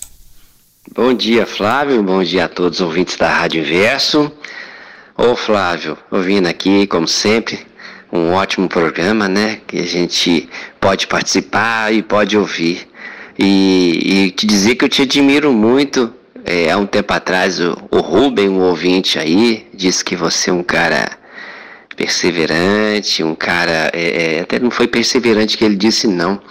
Bom 0.93 1.13
dia, 1.13 1.45
Flávio. 1.45 2.03
Bom 2.03 2.21
dia 2.21 2.43
a 2.45 2.49
todos 2.49 2.81
os 2.81 2.85
ouvintes 2.85 3.15
da 3.15 3.29
Rádio 3.29 3.61
Inverso. 3.61 4.29
Ô, 5.17 5.33
Flávio, 5.35 5.97
ouvindo 6.11 6.47
aqui, 6.47 6.85
como 6.87 7.07
sempre, 7.07 7.59
um 8.11 8.33
ótimo 8.33 8.67
programa, 8.67 9.29
né? 9.29 9.61
Que 9.65 9.79
a 9.79 9.85
gente 9.85 10.49
pode 10.81 11.07
participar 11.07 11.93
e 11.93 12.03
pode 12.03 12.37
ouvir. 12.37 12.85
E, 13.39 14.25
e 14.27 14.31
te 14.31 14.45
dizer 14.45 14.75
que 14.75 14.83
eu 14.83 14.89
te 14.89 15.03
admiro 15.03 15.53
muito 15.53 16.13
é, 16.45 16.71
há 16.71 16.77
um 16.77 16.85
tempo 16.85 17.13
atrás, 17.13 17.59
o, 17.59 17.77
o 17.89 17.99
Ruben, 17.99 18.49
um 18.49 18.61
ouvinte 18.61 19.17
aí, 19.17 19.67
disse 19.73 20.03
que 20.03 20.15
você 20.15 20.49
é 20.49 20.53
um 20.53 20.63
cara 20.63 21.23
perseverante, 21.95 23.23
um 23.23 23.35
cara. 23.35 23.91
É, 23.93 24.37
é, 24.37 24.39
até 24.41 24.59
não 24.59 24.71
foi 24.71 24.87
perseverante 24.87 25.57
que 25.57 25.63
ele 25.63 25.75
disse, 25.75 26.07
não. 26.07 26.41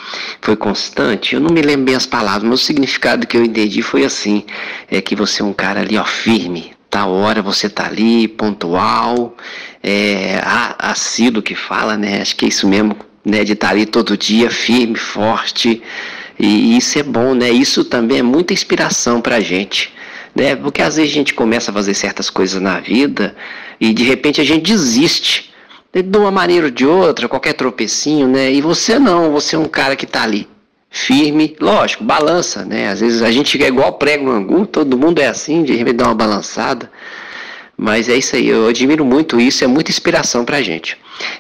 Foi 0.40 0.56
constante. 0.56 1.34
Eu 1.34 1.40
não 1.40 1.50
me 1.50 1.62
lembro 1.62 1.86
bem 1.86 1.94
as 1.94 2.06
palavras, 2.06 2.44
mas 2.44 2.60
o 2.60 2.64
significado 2.64 3.26
que 3.26 3.36
eu 3.36 3.44
entendi 3.44 3.82
foi 3.82 4.04
assim: 4.04 4.44
é 4.90 5.00
que 5.00 5.14
você 5.14 5.42
é 5.42 5.44
um 5.44 5.52
cara 5.52 5.80
ali, 5.80 5.96
ó, 5.96 6.04
firme. 6.04 6.72
Tal 6.88 7.10
hora 7.10 7.40
você 7.40 7.70
tá 7.70 7.86
ali, 7.86 8.28
pontual, 8.28 9.34
é, 9.82 10.38
assíduo 10.78 11.42
que 11.42 11.54
fala, 11.54 11.96
né? 11.96 12.20
Acho 12.20 12.36
que 12.36 12.44
é 12.44 12.48
isso 12.48 12.68
mesmo, 12.68 12.96
né? 13.24 13.44
De 13.44 13.52
estar 13.52 13.68
tá 13.68 13.72
ali 13.72 13.86
todo 13.86 14.16
dia, 14.16 14.50
firme, 14.50 14.96
forte. 14.96 15.82
E 16.38 16.76
isso 16.76 16.98
é 16.98 17.02
bom, 17.02 17.34
né? 17.34 17.50
Isso 17.50 17.84
também 17.84 18.18
é 18.18 18.22
muita 18.22 18.52
inspiração 18.52 19.20
para 19.20 19.36
a 19.36 19.40
gente. 19.40 19.92
Né? 20.34 20.56
Porque 20.56 20.80
às 20.80 20.96
vezes 20.96 21.12
a 21.12 21.14
gente 21.14 21.34
começa 21.34 21.70
a 21.70 21.74
fazer 21.74 21.94
certas 21.94 22.30
coisas 22.30 22.60
na 22.60 22.80
vida 22.80 23.34
e 23.80 23.92
de 23.92 24.02
repente 24.02 24.40
a 24.40 24.44
gente 24.44 24.62
desiste. 24.62 25.52
Né? 25.92 26.02
De 26.02 26.18
uma 26.18 26.30
maneira 26.30 26.66
ou 26.66 26.70
de 26.70 26.86
outra, 26.86 27.28
qualquer 27.28 27.52
tropecinho, 27.52 28.26
né? 28.26 28.50
E 28.50 28.60
você 28.60 28.98
não, 28.98 29.30
você 29.30 29.56
é 29.56 29.58
um 29.58 29.68
cara 29.68 29.94
que 29.94 30.06
está 30.06 30.22
ali, 30.22 30.48
firme, 30.90 31.54
lógico, 31.60 32.02
balança, 32.02 32.64
né? 32.64 32.88
Às 32.88 33.00
vezes 33.00 33.22
a 33.22 33.30
gente 33.30 33.62
é 33.62 33.68
igual 33.68 33.92
prego 33.94 34.24
no 34.24 34.32
angu, 34.32 34.66
todo 34.66 34.96
mundo 34.96 35.20
é 35.20 35.26
assim, 35.26 35.62
de 35.62 35.74
repente 35.74 35.96
dá 35.96 36.06
uma 36.06 36.14
balançada. 36.14 36.90
Mas 37.76 38.08
é 38.08 38.16
isso 38.16 38.36
aí, 38.36 38.48
eu 38.48 38.68
admiro 38.68 39.04
muito 39.04 39.40
isso, 39.40 39.64
é 39.64 39.66
muita 39.66 39.90
inspiração 39.90 40.44
pra 40.44 40.62
gente. 40.62 40.96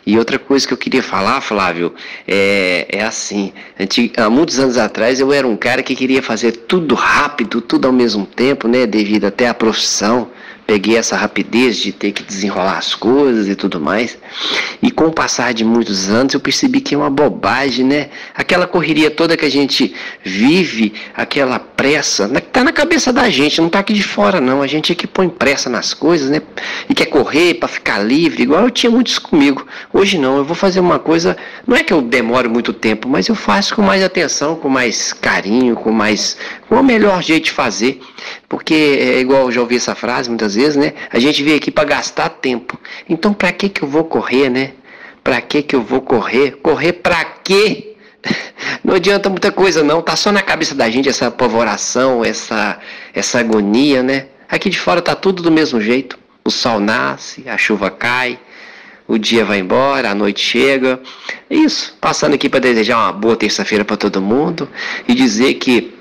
E 0.06 0.18
outra 0.18 0.38
coisa 0.38 0.66
que 0.66 0.72
eu 0.72 0.78
queria 0.78 1.02
falar, 1.02 1.40
Flávio, 1.40 1.94
é, 2.26 2.86
é 2.90 3.04
assim: 3.04 3.52
há 4.16 4.28
muitos 4.30 4.58
anos 4.58 4.76
atrás 4.76 5.20
eu 5.20 5.32
era 5.32 5.46
um 5.46 5.56
cara 5.56 5.82
que 5.82 5.94
queria 5.94 6.22
fazer 6.22 6.52
tudo 6.52 6.94
rápido, 6.94 7.60
tudo 7.60 7.86
ao 7.86 7.92
mesmo 7.92 8.26
tempo, 8.26 8.66
né? 8.66 8.86
Devido 8.86 9.26
até 9.26 9.48
à 9.48 9.54
profissão 9.54 10.30
peguei 10.72 10.96
essa 10.96 11.16
rapidez 11.16 11.76
de 11.76 11.92
ter 11.92 12.12
que 12.12 12.22
desenrolar 12.22 12.78
as 12.78 12.94
coisas 12.94 13.46
e 13.46 13.54
tudo 13.54 13.78
mais. 13.78 14.16
E 14.80 14.90
com 14.90 15.04
o 15.04 15.12
passar 15.12 15.52
de 15.52 15.66
muitos 15.66 16.08
anos 16.08 16.32
eu 16.32 16.40
percebi 16.40 16.80
que 16.80 16.94
é 16.94 16.98
uma 16.98 17.10
bobagem, 17.10 17.84
né? 17.84 18.08
Aquela 18.34 18.66
correria 18.66 19.10
toda 19.10 19.36
que 19.36 19.44
a 19.44 19.50
gente 19.50 19.94
vive, 20.24 20.94
aquela 21.14 21.58
pressa, 21.58 22.26
tá 22.50 22.64
na 22.64 22.72
cabeça 22.72 23.12
da 23.12 23.28
gente, 23.28 23.60
não 23.60 23.68
tá 23.68 23.80
aqui 23.80 23.92
de 23.92 24.02
fora 24.02 24.40
não. 24.40 24.62
A 24.62 24.66
gente 24.66 24.90
é 24.92 24.94
que 24.94 25.06
põe 25.06 25.28
pressa 25.28 25.68
nas 25.68 25.92
coisas, 25.92 26.30
né? 26.30 26.40
E 26.88 26.94
quer 26.94 27.06
correr 27.06 27.52
para 27.52 27.68
ficar 27.68 27.98
livre, 27.98 28.44
igual 28.44 28.62
eu 28.62 28.70
tinha 28.70 28.90
muitos 28.90 29.18
comigo. 29.18 29.66
Hoje 29.92 30.16
não, 30.16 30.38
eu 30.38 30.44
vou 30.44 30.56
fazer 30.56 30.80
uma 30.80 30.98
coisa, 30.98 31.36
não 31.66 31.76
é 31.76 31.82
que 31.82 31.92
eu 31.92 32.00
demore 32.00 32.48
muito 32.48 32.72
tempo, 32.72 33.06
mas 33.10 33.28
eu 33.28 33.34
faço 33.34 33.76
com 33.76 33.82
mais 33.82 34.02
atenção, 34.02 34.56
com 34.56 34.70
mais 34.70 35.12
carinho, 35.12 35.76
com 35.76 35.92
mais 35.92 36.38
com 36.66 36.80
o 36.80 36.82
melhor 36.82 37.22
jeito 37.22 37.44
de 37.44 37.50
fazer. 37.50 38.00
Porque 38.48 38.74
é 38.74 39.18
igual 39.20 39.42
eu 39.42 39.52
já 39.52 39.60
ouvi 39.60 39.76
essa 39.76 39.94
frase 39.94 40.30
muitas 40.30 40.54
vezes, 40.54 40.61
né? 40.76 40.94
A 41.10 41.18
gente 41.18 41.42
veio 41.42 41.56
aqui 41.56 41.70
para 41.70 41.84
gastar 41.84 42.28
tempo. 42.28 42.78
Então 43.08 43.32
para 43.32 43.52
que 43.52 43.68
que 43.68 43.82
eu 43.82 43.88
vou 43.88 44.04
correr, 44.04 44.48
né? 44.48 44.72
Para 45.22 45.40
que 45.40 45.62
que 45.62 45.76
eu 45.76 45.82
vou 45.82 46.00
correr? 46.00 46.52
Correr 46.62 46.94
para 46.94 47.24
quê? 47.24 47.96
Não 48.84 48.94
adianta 48.94 49.28
muita 49.28 49.50
coisa 49.50 49.82
não, 49.82 50.00
tá 50.00 50.14
só 50.14 50.30
na 50.30 50.42
cabeça 50.42 50.74
da 50.74 50.88
gente 50.88 51.08
essa 51.08 51.26
apavoração, 51.26 52.24
essa 52.24 52.78
essa 53.12 53.40
agonia, 53.40 54.02
né? 54.02 54.26
Aqui 54.48 54.70
de 54.70 54.78
fora 54.78 55.02
tá 55.02 55.14
tudo 55.14 55.42
do 55.42 55.50
mesmo 55.50 55.80
jeito. 55.80 56.18
O 56.44 56.50
sol 56.50 56.80
nasce, 56.80 57.48
a 57.48 57.56
chuva 57.56 57.90
cai, 57.90 58.38
o 59.06 59.18
dia 59.18 59.44
vai 59.44 59.58
embora, 59.58 60.10
a 60.10 60.14
noite 60.14 60.40
chega. 60.40 61.00
É 61.48 61.54
isso. 61.54 61.96
Passando 62.00 62.34
aqui 62.34 62.48
para 62.48 62.60
desejar 62.60 62.98
uma 62.98 63.12
boa 63.12 63.36
terça-feira 63.36 63.84
para 63.84 63.96
todo 63.96 64.20
mundo 64.20 64.68
e 65.06 65.14
dizer 65.14 65.54
que 65.54 65.94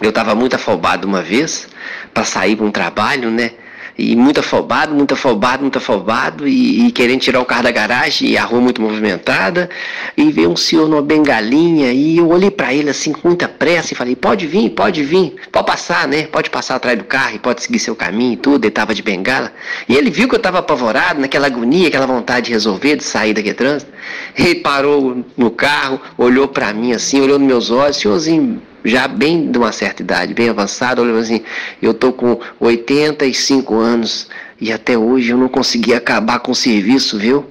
eu 0.00 0.10
estava 0.10 0.34
muito 0.34 0.54
afobado 0.54 1.06
uma 1.06 1.22
vez 1.22 1.68
para 2.12 2.24
sair 2.24 2.56
para 2.56 2.66
um 2.66 2.70
trabalho, 2.70 3.30
né? 3.30 3.52
E 3.96 4.16
muito 4.16 4.40
afobado, 4.40 4.94
muito 4.94 5.14
afobado, 5.14 5.62
muito 5.62 5.78
afobado, 5.78 6.48
e, 6.48 6.86
e, 6.86 6.92
querendo 6.92 7.20
tirar 7.20 7.40
o 7.40 7.44
carro 7.44 7.64
da 7.64 7.70
garagem, 7.70 8.30
e 8.30 8.38
a 8.38 8.44
rua 8.44 8.60
muito 8.60 8.80
movimentada, 8.80 9.68
e 10.16 10.30
veio 10.32 10.50
um 10.50 10.56
senhor 10.56 10.88
numa 10.88 11.02
bengalinha, 11.02 11.92
e 11.92 12.16
eu 12.16 12.28
olhei 12.28 12.50
para 12.50 12.72
ele 12.72 12.90
assim 12.90 13.12
com 13.12 13.28
muita 13.28 13.46
pressa 13.46 13.92
e 13.92 13.96
falei: 13.96 14.16
pode 14.16 14.46
vir, 14.46 14.70
pode 14.70 15.02
vir, 15.02 15.36
pode 15.50 15.66
passar, 15.66 16.08
né? 16.08 16.26
Pode 16.26 16.48
passar 16.50 16.76
atrás 16.76 16.96
do 16.98 17.04
carro 17.04 17.36
e 17.36 17.38
pode 17.38 17.62
seguir 17.62 17.78
seu 17.78 17.94
caminho 17.94 18.32
e 18.32 18.36
tudo. 18.36 18.64
Ele 18.64 18.70
tava 18.70 18.94
de 18.94 19.02
bengala. 19.02 19.52
E 19.88 19.94
ele 19.94 20.10
viu 20.10 20.28
que 20.28 20.34
eu 20.34 20.38
estava 20.38 20.58
apavorado, 20.58 21.20
naquela 21.20 21.46
agonia, 21.46 21.88
aquela 21.88 22.06
vontade 22.06 22.46
de 22.46 22.52
resolver, 22.52 22.96
de 22.96 23.04
sair 23.04 23.34
daquele 23.34 23.54
trânsito. 23.54 23.92
Ele 24.36 24.56
parou 24.56 25.24
no 25.36 25.50
carro, 25.50 26.00
olhou 26.16 26.48
para 26.48 26.72
mim 26.72 26.92
assim, 26.92 27.20
olhou 27.20 27.38
nos 27.38 27.46
meus 27.46 27.70
olhos, 27.70 27.96
senhorzinho 27.98 28.62
já 28.84 29.06
bem 29.06 29.50
de 29.50 29.58
uma 29.58 29.72
certa 29.72 30.02
idade, 30.02 30.34
bem 30.34 30.48
avançada, 30.48 31.00
olhando 31.00 31.18
assim, 31.18 31.42
eu 31.80 31.94
tô 31.94 32.12
com 32.12 32.38
85 32.60 33.74
anos 33.74 34.28
e 34.60 34.72
até 34.72 34.96
hoje 34.96 35.30
eu 35.30 35.38
não 35.38 35.48
consegui 35.48 35.94
acabar 35.94 36.40
com 36.40 36.52
o 36.52 36.54
serviço, 36.54 37.18
viu? 37.18 37.46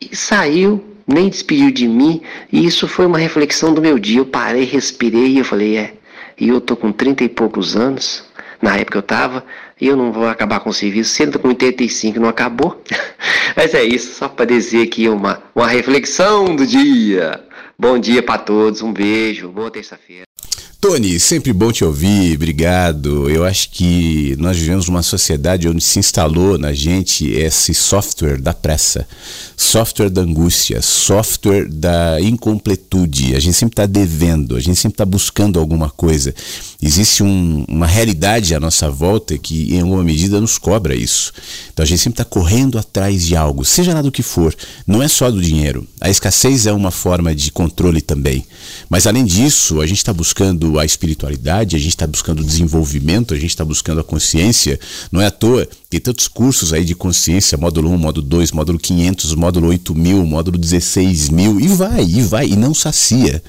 E 0.00 0.16
saiu, 0.16 0.82
nem 1.06 1.28
despediu 1.28 1.70
de 1.70 1.86
mim, 1.86 2.22
e 2.50 2.64
isso 2.64 2.88
foi 2.88 3.06
uma 3.06 3.18
reflexão 3.18 3.72
do 3.72 3.82
meu 3.82 3.98
dia. 3.98 4.20
Eu 4.20 4.26
parei, 4.26 4.64
respirei 4.64 5.28
e 5.28 5.38
eu 5.38 5.44
falei, 5.44 5.76
é, 5.76 5.94
e 6.38 6.48
eu 6.48 6.60
tô 6.60 6.76
com 6.76 6.90
30 6.90 7.24
e 7.24 7.28
poucos 7.28 7.76
anos, 7.76 8.24
na 8.60 8.76
época 8.76 8.98
eu 8.98 9.02
tava, 9.02 9.44
e 9.80 9.86
eu 9.86 9.96
não 9.96 10.12
vou 10.12 10.26
acabar 10.26 10.60
com 10.60 10.70
o 10.70 10.74
serviço, 10.74 11.10
sendo 11.10 11.38
com 11.38 11.48
85 11.48 12.18
não 12.18 12.28
acabou. 12.28 12.80
Mas 13.56 13.74
é 13.74 13.84
isso, 13.84 14.14
só 14.14 14.28
para 14.28 14.46
dizer 14.46 14.82
aqui 14.82 15.08
uma, 15.08 15.42
uma 15.54 15.66
reflexão 15.66 16.54
do 16.56 16.66
dia. 16.66 17.44
Bom 17.78 17.98
dia 17.98 18.22
para 18.22 18.38
todos, 18.38 18.80
um 18.80 18.92
beijo, 18.92 19.48
boa 19.48 19.70
terça-feira. 19.70 20.31
Tony, 20.82 21.20
sempre 21.20 21.52
bom 21.52 21.70
te 21.70 21.84
ouvir, 21.84 22.34
obrigado. 22.34 23.30
Eu 23.30 23.44
acho 23.44 23.70
que 23.70 24.34
nós 24.40 24.58
vivemos 24.58 24.88
uma 24.88 25.00
sociedade 25.00 25.68
onde 25.68 25.80
se 25.80 26.00
instalou 26.00 26.58
na 26.58 26.72
gente 26.72 27.24
esse 27.30 27.72
software 27.72 28.40
da 28.40 28.52
pressa, 28.52 29.06
software 29.56 30.10
da 30.10 30.22
angústia, 30.22 30.82
software 30.82 31.68
da 31.68 32.20
incompletude. 32.20 33.36
A 33.36 33.38
gente 33.38 33.54
sempre 33.54 33.74
está 33.74 33.86
devendo, 33.86 34.56
a 34.56 34.60
gente 34.60 34.74
sempre 34.74 34.94
está 34.94 35.04
buscando 35.04 35.60
alguma 35.60 35.88
coisa. 35.88 36.34
Existe 36.82 37.22
um, 37.22 37.64
uma 37.68 37.86
realidade 37.86 38.52
à 38.52 38.58
nossa 38.58 38.90
volta 38.90 39.38
que, 39.38 39.72
em 39.72 39.82
alguma 39.82 40.02
medida, 40.02 40.40
nos 40.40 40.58
cobra 40.58 40.96
isso. 40.96 41.32
Então 41.72 41.84
a 41.84 41.86
gente 41.86 42.00
sempre 42.00 42.20
está 42.20 42.24
correndo 42.24 42.76
atrás 42.76 43.24
de 43.24 43.36
algo, 43.36 43.64
seja 43.64 43.94
lá 43.94 44.02
do 44.02 44.10
que 44.10 44.24
for. 44.24 44.52
Não 44.84 45.00
é 45.00 45.06
só 45.06 45.30
do 45.30 45.40
dinheiro. 45.40 45.86
A 46.00 46.10
escassez 46.10 46.66
é 46.66 46.72
uma 46.72 46.90
forma 46.90 47.32
de 47.32 47.52
controle 47.52 48.00
também. 48.00 48.44
Mas 48.90 49.06
além 49.06 49.24
disso, 49.24 49.80
a 49.80 49.86
gente 49.86 49.98
está 49.98 50.12
buscando 50.12 50.71
a 50.78 50.84
espiritualidade, 50.84 51.76
a 51.76 51.78
gente 51.78 51.90
está 51.90 52.06
buscando 52.06 52.40
o 52.40 52.44
desenvolvimento, 52.44 53.34
a 53.34 53.36
gente 53.36 53.50
está 53.50 53.64
buscando 53.64 54.00
a 54.00 54.04
consciência. 54.04 54.78
Não 55.10 55.20
é 55.20 55.26
à 55.26 55.30
toa, 55.30 55.68
tem 55.88 56.00
tantos 56.00 56.28
cursos 56.28 56.72
aí 56.72 56.84
de 56.84 56.94
consciência, 56.94 57.58
módulo 57.58 57.90
1, 57.90 57.98
módulo 57.98 58.26
2, 58.26 58.52
módulo 58.52 58.78
500, 58.78 59.34
módulo 59.34 59.68
8000, 59.68 60.26
módulo 60.26 60.58
16000, 60.58 61.60
e 61.60 61.68
vai, 61.68 62.04
e 62.04 62.22
vai, 62.22 62.46
e 62.48 62.56
não 62.56 62.74
sacia. 62.74 63.42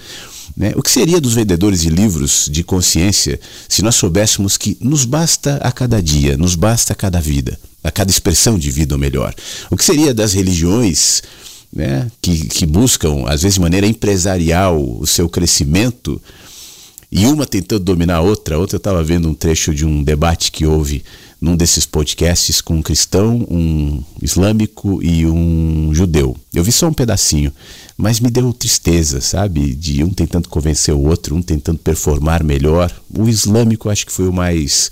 Né? 0.56 0.74
O 0.76 0.82
que 0.82 0.92
seria 0.92 1.20
dos 1.20 1.34
vendedores 1.34 1.82
de 1.82 1.90
livros 1.90 2.48
de 2.52 2.64
consciência 2.64 3.40
se 3.68 3.82
nós 3.82 3.96
soubéssemos 3.96 4.58
que 4.58 4.78
nos 4.80 5.06
basta 5.06 5.58
a 5.58 5.72
cada 5.72 6.02
dia, 6.02 6.38
nos 6.38 6.56
basta 6.56 6.94
a 6.94 6.96
cada 6.96 7.20
vida, 7.20 7.60
a 7.84 7.92
cada 7.92 8.12
expressão 8.12 8.58
de 8.58 8.70
vida, 8.70 8.94
ou 8.94 9.00
melhor? 9.00 9.34
O 9.72 9.78
que 9.78 9.84
seria 9.84 10.14
das 10.14 10.34
religiões 10.34 11.24
né, 11.74 12.10
que, 12.22 12.48
que 12.48 12.66
buscam, 12.66 13.24
às 13.26 13.42
vezes 13.42 13.56
de 13.56 13.62
maneira 13.62 13.88
empresarial, 13.88 14.80
o 14.80 15.08
seu 15.08 15.28
crescimento, 15.28 16.22
e 17.16 17.28
uma 17.28 17.46
tentando 17.46 17.84
dominar 17.84 18.16
a 18.16 18.22
outra? 18.22 18.58
Outra 18.58 18.76
eu 18.76 18.80
estava 18.80 19.04
vendo 19.04 19.30
um 19.30 19.36
trecho 19.36 19.72
de 19.72 19.86
um 19.86 20.02
debate 20.02 20.52
que 20.52 20.66
houve 20.66 21.04
num 21.40 21.56
desses 21.56 21.86
podcasts 21.86 22.60
com 22.60 22.78
um 22.78 22.82
cristão, 22.82 23.46
um 23.52 24.04
islâmico 24.20 25.00
e 25.04 25.24
um 25.28 25.92
judeu. 25.94 26.36
Eu 26.52 26.64
vi 26.64 26.72
só 26.72 26.88
um 26.88 26.94
pedacinho, 26.94 27.54
mas 27.96 28.20
me 28.20 28.32
deu 28.32 28.52
tristeza, 28.52 29.22
sabe? 29.22 29.76
De 29.76 30.04
um 30.04 30.10
tentando 30.10 30.50
convencer 30.50 30.96
o 30.96 31.04
outro, 31.04 31.36
um 31.36 31.42
tentando 31.44 31.78
performar 31.78 32.44
melhor. 32.44 32.92
O 33.16 33.30
islâmico 33.30 33.92
acho 33.92 34.08
que 34.08 34.12
foi 34.12 34.28
o 34.28 34.34
mais 34.34 34.90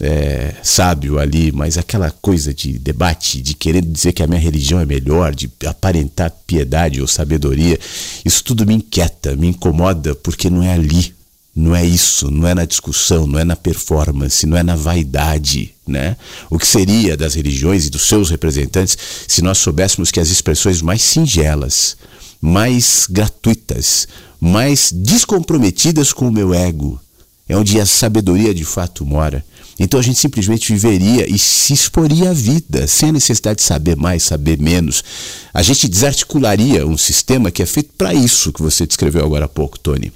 é, 0.00 0.54
sábio 0.62 1.18
ali, 1.18 1.52
mas 1.52 1.76
aquela 1.76 2.10
coisa 2.10 2.54
de 2.54 2.78
debate, 2.78 3.42
de 3.42 3.52
querer 3.52 3.82
dizer 3.82 4.14
que 4.14 4.22
a 4.22 4.26
minha 4.26 4.40
religião 4.40 4.80
é 4.80 4.86
melhor, 4.86 5.34
de 5.34 5.50
aparentar 5.66 6.32
piedade 6.46 7.02
ou 7.02 7.06
sabedoria, 7.06 7.78
isso 8.24 8.42
tudo 8.42 8.64
me 8.64 8.76
inquieta, 8.76 9.36
me 9.36 9.48
incomoda, 9.48 10.14
porque 10.14 10.48
não 10.48 10.62
é 10.62 10.72
ali 10.72 11.19
não 11.60 11.76
é 11.76 11.84
isso, 11.84 12.30
não 12.30 12.48
é 12.48 12.54
na 12.54 12.64
discussão, 12.64 13.26
não 13.26 13.38
é 13.38 13.44
na 13.44 13.54
performance, 13.54 14.46
não 14.46 14.56
é 14.56 14.62
na 14.62 14.74
vaidade, 14.74 15.74
né? 15.86 16.16
O 16.48 16.58
que 16.58 16.66
seria 16.66 17.16
das 17.16 17.34
religiões 17.34 17.86
e 17.86 17.90
dos 17.90 18.08
seus 18.08 18.30
representantes 18.30 18.96
se 19.28 19.42
nós 19.42 19.58
soubéssemos 19.58 20.10
que 20.10 20.18
as 20.18 20.30
expressões 20.30 20.80
mais 20.80 21.02
singelas, 21.02 21.96
mais 22.40 23.06
gratuitas, 23.10 24.08
mais 24.40 24.90
descomprometidas 24.90 26.14
com 26.14 26.28
o 26.28 26.32
meu 26.32 26.54
ego, 26.54 26.98
é 27.46 27.54
onde 27.54 27.78
a 27.78 27.84
sabedoria 27.84 28.54
de 28.54 28.64
fato 28.64 29.04
mora. 29.04 29.44
Então 29.78 30.00
a 30.00 30.02
gente 30.02 30.18
simplesmente 30.18 30.72
viveria 30.72 31.28
e 31.28 31.38
se 31.38 31.74
exporia 31.74 32.30
à 32.30 32.32
vida, 32.32 32.86
sem 32.86 33.10
a 33.10 33.12
necessidade 33.12 33.58
de 33.58 33.64
saber 33.64 33.96
mais, 33.96 34.22
saber 34.22 34.58
menos. 34.58 35.04
A 35.52 35.62
gente 35.62 35.88
desarticularia 35.88 36.86
um 36.86 36.96
sistema 36.96 37.50
que 37.50 37.62
é 37.62 37.66
feito 37.66 37.90
para 37.98 38.14
isso 38.14 38.52
que 38.52 38.62
você 38.62 38.86
descreveu 38.86 39.24
agora 39.24 39.44
há 39.44 39.48
pouco, 39.48 39.78
Tony 39.78 40.12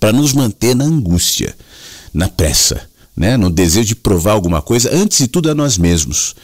para 0.00 0.12
nos 0.12 0.32
manter 0.32 0.74
na 0.74 0.84
angústia, 0.84 1.54
na 2.12 2.28
pressa, 2.28 2.88
né? 3.16 3.36
no 3.36 3.50
desejo 3.50 3.88
de 3.88 3.94
provar 3.94 4.32
alguma 4.32 4.60
coisa, 4.60 4.90
antes 4.92 5.18
de 5.18 5.28
tudo 5.28 5.50
a 5.50 5.54
nós 5.54 5.78
mesmos. 5.78 6.34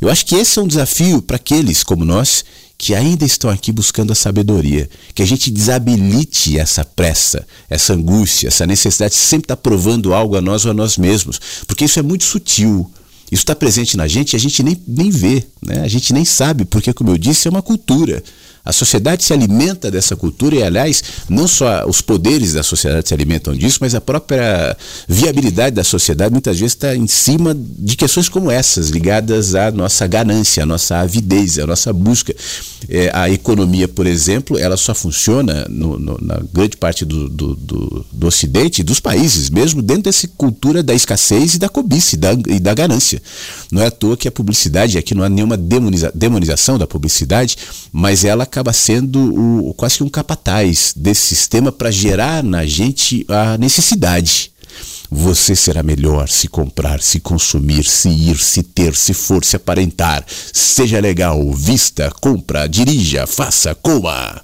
Eu 0.00 0.08
acho 0.08 0.24
que 0.26 0.34
esse 0.34 0.58
é 0.58 0.62
um 0.62 0.66
desafio 0.66 1.20
para 1.20 1.36
aqueles 1.36 1.82
como 1.82 2.04
nós 2.04 2.44
que 2.78 2.94
ainda 2.94 3.24
estão 3.24 3.50
aqui 3.50 3.72
buscando 3.72 4.12
a 4.12 4.14
sabedoria, 4.14 4.88
que 5.12 5.20
a 5.20 5.26
gente 5.26 5.50
desabilite 5.50 6.56
essa 6.56 6.84
pressa, 6.84 7.44
essa 7.68 7.92
angústia, 7.92 8.46
essa 8.46 8.64
necessidade 8.64 9.14
de 9.14 9.20
sempre 9.20 9.46
estar 9.46 9.56
tá 9.56 9.62
provando 9.62 10.14
algo 10.14 10.36
a 10.36 10.40
nós 10.40 10.64
ou 10.64 10.70
a 10.70 10.74
nós 10.74 10.96
mesmos, 10.96 11.40
porque 11.66 11.84
isso 11.86 11.98
é 11.98 12.02
muito 12.02 12.22
sutil. 12.22 12.88
Isso 13.30 13.42
está 13.42 13.54
presente 13.54 13.96
na 13.96 14.08
gente 14.08 14.32
e 14.32 14.36
a 14.36 14.38
gente 14.40 14.62
nem, 14.62 14.80
nem 14.86 15.10
vê, 15.10 15.44
né? 15.60 15.82
a 15.82 15.88
gente 15.88 16.14
nem 16.14 16.24
sabe, 16.24 16.64
porque, 16.64 16.94
como 16.94 17.10
eu 17.10 17.18
disse, 17.18 17.46
é 17.46 17.50
uma 17.50 17.60
cultura. 17.60 18.22
A 18.68 18.72
sociedade 18.72 19.24
se 19.24 19.32
alimenta 19.32 19.90
dessa 19.90 20.14
cultura 20.14 20.56
e, 20.56 20.62
aliás, 20.62 21.02
não 21.26 21.48
só 21.48 21.86
os 21.88 22.02
poderes 22.02 22.52
da 22.52 22.62
sociedade 22.62 23.08
se 23.08 23.14
alimentam 23.14 23.54
disso, 23.54 23.78
mas 23.80 23.94
a 23.94 24.00
própria 24.00 24.76
viabilidade 25.08 25.74
da 25.74 25.82
sociedade 25.82 26.32
muitas 26.32 26.58
vezes 26.58 26.74
está 26.74 26.94
em 26.94 27.06
cima 27.06 27.56
de 27.58 27.96
questões 27.96 28.28
como 28.28 28.50
essas, 28.50 28.90
ligadas 28.90 29.54
à 29.54 29.70
nossa 29.70 30.06
ganância, 30.06 30.64
à 30.64 30.66
nossa 30.66 30.98
avidez, 30.98 31.58
à 31.58 31.66
nossa 31.66 31.94
busca. 31.94 32.36
É, 32.90 33.10
a 33.14 33.30
economia, 33.30 33.88
por 33.88 34.06
exemplo, 34.06 34.58
ela 34.58 34.76
só 34.76 34.94
funciona 34.94 35.64
no, 35.70 35.98
no, 35.98 36.18
na 36.20 36.38
grande 36.52 36.76
parte 36.76 37.06
do, 37.06 37.26
do, 37.26 37.54
do, 37.56 38.06
do 38.12 38.26
Ocidente, 38.26 38.82
dos 38.82 39.00
países, 39.00 39.48
mesmo 39.48 39.80
dentro 39.80 40.02
dessa 40.02 40.28
cultura 40.36 40.82
da 40.82 40.92
escassez 40.92 41.54
e 41.54 41.58
da 41.58 41.70
cobiça 41.70 42.16
e 42.16 42.18
da, 42.18 42.32
e 42.32 42.60
da 42.60 42.74
ganância. 42.74 43.22
Não 43.72 43.80
é 43.80 43.86
à 43.86 43.90
toa 43.90 44.14
que 44.14 44.28
a 44.28 44.30
publicidade, 44.30 44.98
aqui 44.98 45.14
não 45.14 45.24
há 45.24 45.28
nenhuma 45.30 45.56
demoniza, 45.56 46.12
demonização 46.14 46.76
da 46.76 46.86
publicidade, 46.86 47.56
mas 47.90 48.24
ela 48.24 48.44
sendo 48.72 49.18
o, 49.68 49.74
quase 49.74 49.98
que 49.98 50.04
um 50.04 50.08
capataz 50.08 50.92
desse 50.96 51.34
sistema 51.34 51.72
para 51.72 51.90
gerar 51.90 52.42
na 52.42 52.66
gente 52.66 53.24
a 53.28 53.58
necessidade. 53.58 54.52
Você 55.10 55.56
será 55.56 55.82
melhor 55.82 56.28
se 56.28 56.48
comprar, 56.48 57.00
se 57.00 57.18
consumir, 57.18 57.84
se 57.84 58.10
ir, 58.10 58.36
se 58.38 58.62
ter, 58.62 58.94
se 58.94 59.14
for, 59.14 59.42
se 59.42 59.56
aparentar. 59.56 60.22
Seja 60.52 61.00
legal, 61.00 61.50
vista, 61.52 62.12
compra, 62.20 62.68
dirija, 62.68 63.26
faça, 63.26 63.74
coma. 63.74 64.42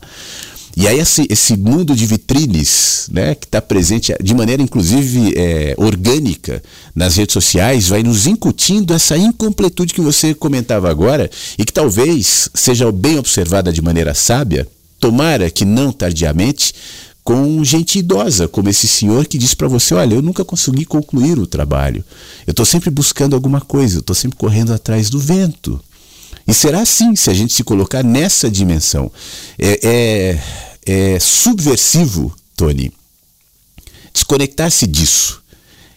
E 0.77 0.89
aí 0.89 0.99
esse, 0.99 1.27
esse 1.31 1.57
mundo 1.57 1.95
de 1.95 2.05
vitrines, 2.05 3.09
né, 3.13 3.35
que 3.35 3.47
está 3.47 3.63
presente 3.63 4.15
de 4.21 4.35
maneira 4.35 4.63
inclusive 4.63 5.33
é, 5.37 5.75
orgânica 5.77 6.63
nas 6.95 7.17
redes 7.17 7.33
sociais, 7.33 7.89
vai 7.89 8.03
nos 8.03 8.27
incutindo 8.27 8.93
essa 8.93 9.17
incompletude 9.17 9.95
que 9.95 10.01
você 10.01 10.35
comentava 10.35 10.91
agora 10.91 11.31
e 11.57 11.65
que 11.65 11.73
talvez 11.73 12.49
seja 12.55 12.91
bem 12.91 13.19
observada 13.19 13.73
de 13.73 13.81
maneira 13.81 14.15
sábia, 14.15 14.67
tomara 14.99 15.51
que 15.51 15.65
não 15.65 15.93
tardiamente, 15.93 16.75
com 17.25 17.65
gente 17.65 17.99
idosa, 17.99 18.47
como 18.47 18.69
esse 18.69 18.87
senhor 18.87 19.27
que 19.27 19.39
diz 19.39 19.55
para 19.55 19.67
você: 19.67 19.95
Olha, 19.95 20.15
eu 20.15 20.23
nunca 20.23 20.45
consegui 20.45 20.85
concluir 20.85 21.39
o 21.39 21.47
trabalho. 21.47 22.05
Eu 22.47 22.51
estou 22.51 22.67
sempre 22.67 22.91
buscando 22.91 23.35
alguma 23.35 23.63
coisa, 23.63 23.97
eu 23.97 24.01
estou 24.01 24.15
sempre 24.15 24.37
correndo 24.37 24.75
atrás 24.75 25.09
do 25.09 25.19
vento. 25.19 25.81
E 26.47 26.53
será 26.53 26.81
assim 26.81 27.16
se 27.16 27.31
a 27.31 27.35
gente 27.35 27.55
se 27.55 27.65
colocar 27.65 28.03
nessa 28.03 28.51
dimensão. 28.51 29.11
É, 29.59 30.39
é, 30.87 31.15
é 31.15 31.21
subversivo, 31.21 32.35
Tony, 32.57 32.93
desconectar-se 34.12 34.87
disso. 34.87 35.43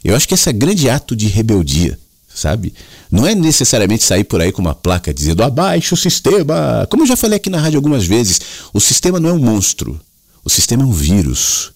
Eu 0.03 0.15
acho 0.15 0.27
que 0.27 0.33
esse 0.33 0.49
é 0.49 0.53
grande 0.53 0.89
ato 0.89 1.15
de 1.15 1.27
rebeldia, 1.27 1.99
sabe? 2.33 2.73
Não 3.11 3.27
é 3.27 3.35
necessariamente 3.35 4.03
sair 4.03 4.23
por 4.23 4.41
aí 4.41 4.51
com 4.51 4.61
uma 4.61 4.75
placa 4.75 5.13
dizendo 5.13 5.43
abaixo 5.43 5.95
o 5.95 5.97
sistema. 5.97 6.87
Como 6.89 7.03
eu 7.03 7.07
já 7.07 7.17
falei 7.17 7.37
aqui 7.37 7.49
na 7.49 7.59
rádio 7.59 7.77
algumas 7.77 8.05
vezes, 8.05 8.39
o 8.73 8.79
sistema 8.79 9.19
não 9.19 9.29
é 9.29 9.33
um 9.33 9.39
monstro. 9.39 9.99
O 10.45 10.49
sistema 10.49 10.83
é 10.83 10.85
um 10.85 10.91
vírus. 10.91 11.73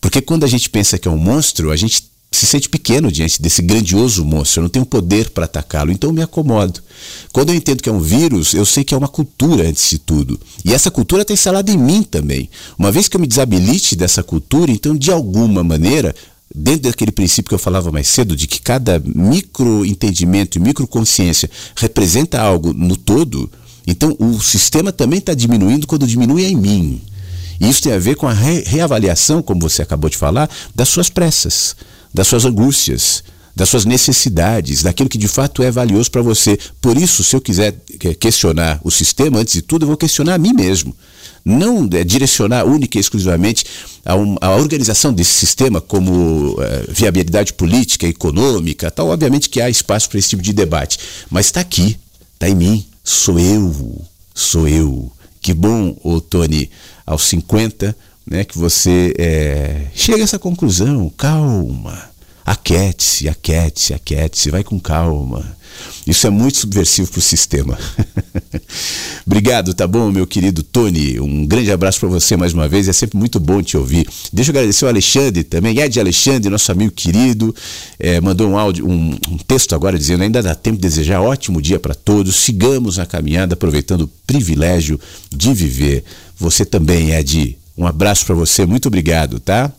Porque 0.00 0.20
quando 0.20 0.42
a 0.42 0.48
gente 0.48 0.68
pensa 0.68 0.98
que 0.98 1.06
é 1.06 1.10
um 1.10 1.16
monstro, 1.16 1.70
a 1.70 1.76
gente 1.76 2.10
se 2.32 2.46
sente 2.46 2.68
pequeno 2.68 3.12
diante 3.12 3.40
desse 3.40 3.60
grandioso 3.60 4.24
monstro, 4.24 4.60
eu 4.60 4.62
não 4.62 4.70
tenho 4.70 4.86
poder 4.86 5.30
para 5.30 5.44
atacá-lo, 5.44 5.92
então 5.92 6.10
eu 6.10 6.14
me 6.14 6.22
acomodo. 6.22 6.80
Quando 7.30 7.50
eu 7.50 7.54
entendo 7.54 7.82
que 7.82 7.88
é 7.88 7.92
um 7.92 8.00
vírus, 8.00 8.54
eu 8.54 8.64
sei 8.64 8.82
que 8.82 8.94
é 8.94 8.96
uma 8.96 9.06
cultura 9.06 9.68
antes 9.68 9.90
de 9.90 9.98
tudo. 9.98 10.40
E 10.64 10.72
essa 10.72 10.90
cultura 10.90 11.22
está 11.22 11.34
instalada 11.34 11.70
em 11.70 11.76
mim 11.76 12.02
também. 12.02 12.48
Uma 12.78 12.90
vez 12.90 13.06
que 13.06 13.16
eu 13.16 13.20
me 13.20 13.26
desabilite 13.26 13.94
dessa 13.94 14.22
cultura, 14.22 14.72
então 14.72 14.96
de 14.96 15.12
alguma 15.12 15.62
maneira, 15.62 16.14
dentro 16.54 16.90
daquele 16.90 17.12
princípio 17.12 17.50
que 17.50 17.54
eu 17.54 17.58
falava 17.58 17.92
mais 17.92 18.08
cedo, 18.08 18.34
de 18.34 18.46
que 18.46 18.60
cada 18.62 19.00
micro 19.04 19.84
entendimento 19.84 20.56
e 20.56 20.60
micro 20.60 20.86
consciência 20.86 21.50
representa 21.76 22.40
algo 22.40 22.72
no 22.72 22.96
todo, 22.96 23.50
então 23.86 24.16
o 24.18 24.40
sistema 24.40 24.90
também 24.90 25.18
está 25.18 25.34
diminuindo 25.34 25.86
quando 25.86 26.06
diminui 26.06 26.46
em 26.46 26.56
mim. 26.56 27.02
E 27.60 27.68
isso 27.68 27.82
tem 27.82 27.92
a 27.92 27.98
ver 27.98 28.16
com 28.16 28.26
a 28.26 28.32
re 28.32 28.62
reavaliação, 28.62 29.42
como 29.42 29.60
você 29.60 29.82
acabou 29.82 30.08
de 30.08 30.16
falar, 30.16 30.48
das 30.74 30.88
suas 30.88 31.10
pressas 31.10 31.76
das 32.12 32.28
suas 32.28 32.44
angústias, 32.44 33.22
das 33.54 33.68
suas 33.68 33.84
necessidades, 33.84 34.82
daquilo 34.82 35.08
que 35.08 35.18
de 35.18 35.28
fato 35.28 35.62
é 35.62 35.70
valioso 35.70 36.10
para 36.10 36.22
você. 36.22 36.58
Por 36.80 36.96
isso, 36.96 37.22
se 37.22 37.36
eu 37.36 37.40
quiser 37.40 37.72
questionar 38.18 38.80
o 38.82 38.90
sistema, 38.90 39.38
antes 39.38 39.54
de 39.54 39.62
tudo, 39.62 39.84
eu 39.84 39.88
vou 39.88 39.96
questionar 39.96 40.34
a 40.34 40.38
mim 40.38 40.52
mesmo. 40.52 40.96
Não 41.44 41.88
é, 41.92 42.04
direcionar 42.04 42.64
única 42.64 42.96
e 42.96 43.00
exclusivamente 43.00 43.64
a, 44.04 44.14
um, 44.14 44.36
a 44.40 44.54
organização 44.54 45.12
desse 45.12 45.32
sistema 45.32 45.80
como 45.80 46.56
é, 46.60 46.84
viabilidade 46.88 47.52
política, 47.52 48.06
econômica, 48.06 48.90
tal. 48.90 49.08
Obviamente 49.08 49.48
que 49.48 49.60
há 49.60 49.68
espaço 49.68 50.08
para 50.08 50.18
esse 50.18 50.30
tipo 50.30 50.42
de 50.42 50.52
debate. 50.52 50.98
Mas 51.30 51.46
está 51.46 51.60
aqui, 51.60 51.98
está 52.34 52.48
em 52.48 52.54
mim. 52.54 52.86
Sou 53.04 53.38
eu, 53.38 54.02
sou 54.34 54.68
eu. 54.68 55.10
Que 55.40 55.52
bom, 55.52 55.96
ô 56.04 56.20
Tony, 56.20 56.70
aos 57.04 57.24
50 57.24 57.94
né, 58.26 58.44
que 58.44 58.58
você 58.58 59.14
é, 59.18 59.86
chega 59.94 60.18
a 60.18 60.24
essa 60.24 60.38
conclusão, 60.38 61.10
calma, 61.16 62.10
aquete-se, 62.44 63.28
aquete-se, 63.28 63.94
aquete-se, 63.94 64.50
vai 64.50 64.64
com 64.64 64.78
calma. 64.78 65.56
Isso 66.06 66.26
é 66.26 66.30
muito 66.30 66.58
subversivo 66.58 67.10
para 67.10 67.18
o 67.18 67.22
sistema. 67.22 67.78
Obrigado, 69.24 69.72
tá 69.72 69.86
bom, 69.86 70.10
meu 70.10 70.26
querido 70.26 70.62
Tony? 70.62 71.20
Um 71.20 71.46
grande 71.46 71.70
abraço 71.70 72.00
para 72.00 72.08
você 72.08 72.36
mais 72.36 72.52
uma 72.52 72.68
vez, 72.68 72.88
é 72.88 72.92
sempre 72.92 73.16
muito 73.16 73.38
bom 73.38 73.62
te 73.62 73.76
ouvir. 73.76 74.06
Deixa 74.32 74.50
eu 74.50 74.52
agradecer 74.52 74.84
o 74.84 74.88
Alexandre 74.88 75.44
também, 75.44 75.78
Ed 75.78 75.98
Alexandre, 75.98 76.50
nosso 76.50 76.70
amigo 76.72 76.92
querido, 76.92 77.54
é, 77.98 78.20
mandou 78.20 78.48
um 78.50 78.58
áudio, 78.58 78.86
um, 78.86 79.16
um 79.30 79.38
texto 79.38 79.74
agora 79.74 79.98
dizendo: 79.98 80.22
ainda 80.22 80.42
dá 80.42 80.54
tempo 80.54 80.76
de 80.76 80.82
desejar 80.82 81.20
ótimo 81.20 81.62
dia 81.62 81.78
para 81.78 81.94
todos, 81.94 82.36
sigamos 82.36 82.98
a 82.98 83.06
caminhada 83.06 83.54
aproveitando 83.54 84.02
o 84.02 84.10
privilégio 84.26 84.98
de 85.30 85.54
viver. 85.54 86.04
Você 86.36 86.64
também, 86.64 87.12
Ed, 87.12 87.56
um 87.76 87.86
abraço 87.86 88.26
para 88.26 88.34
você, 88.34 88.66
muito 88.66 88.86
obrigado, 88.86 89.40
tá? 89.40 89.72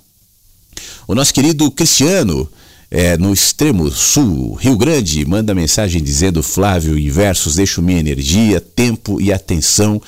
O 1.07 1.13
nosso 1.13 1.33
querido 1.33 1.69
Cristiano, 1.69 2.49
é, 2.89 3.17
no 3.17 3.33
extremo 3.33 3.89
sul, 3.91 4.53
Rio 4.53 4.77
Grande, 4.77 5.25
manda 5.25 5.53
mensagem 5.53 6.01
dizendo: 6.01 6.41
Flávio, 6.41 6.97
em 6.97 7.09
versos, 7.09 7.55
deixo 7.55 7.81
minha 7.81 7.99
energia, 7.99 8.61
tempo 8.61 9.19
e 9.21 9.31
atenção. 9.31 10.01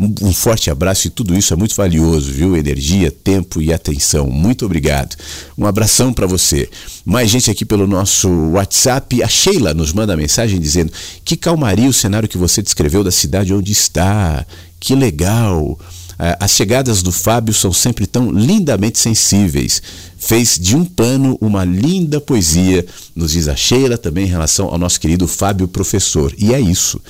Um, 0.00 0.14
um 0.22 0.32
forte 0.32 0.70
abraço 0.70 1.08
e 1.08 1.10
tudo 1.10 1.36
isso 1.36 1.52
é 1.52 1.56
muito 1.56 1.74
valioso, 1.74 2.30
viu? 2.30 2.56
Energia, 2.56 3.10
tempo 3.10 3.60
e 3.60 3.72
atenção. 3.72 4.28
Muito 4.28 4.64
obrigado. 4.64 5.16
Um 5.56 5.66
abração 5.66 6.12
para 6.12 6.26
você. 6.26 6.70
Mais 7.04 7.28
gente 7.28 7.50
aqui 7.50 7.64
pelo 7.64 7.86
nosso 7.86 8.28
WhatsApp. 8.52 9.20
A 9.22 9.28
Sheila 9.28 9.74
nos 9.74 9.92
manda 9.92 10.16
mensagem 10.16 10.60
dizendo: 10.60 10.92
Que 11.24 11.36
calmaria 11.36 11.88
o 11.88 11.92
cenário 11.92 12.28
que 12.28 12.38
você 12.38 12.62
descreveu 12.62 13.02
da 13.02 13.10
cidade 13.10 13.52
onde 13.52 13.72
está. 13.72 14.46
Que 14.78 14.94
legal. 14.94 15.76
As 16.18 16.50
chegadas 16.50 17.00
do 17.00 17.12
Fábio 17.12 17.54
são 17.54 17.72
sempre 17.72 18.06
tão 18.06 18.32
lindamente 18.32 18.98
sensíveis. 18.98 19.80
Fez 20.18 20.58
de 20.58 20.74
um 20.74 20.84
pano 20.84 21.38
uma 21.40 21.64
linda 21.64 22.20
poesia, 22.20 22.84
nos 23.14 23.32
diz 23.32 23.46
a 23.46 23.54
Sheila, 23.54 23.96
também 23.96 24.24
em 24.24 24.28
relação 24.28 24.66
ao 24.66 24.78
nosso 24.78 24.98
querido 24.98 25.28
Fábio 25.28 25.68
Professor. 25.68 26.34
E 26.36 26.52
é 26.52 26.60
isso. 26.60 27.00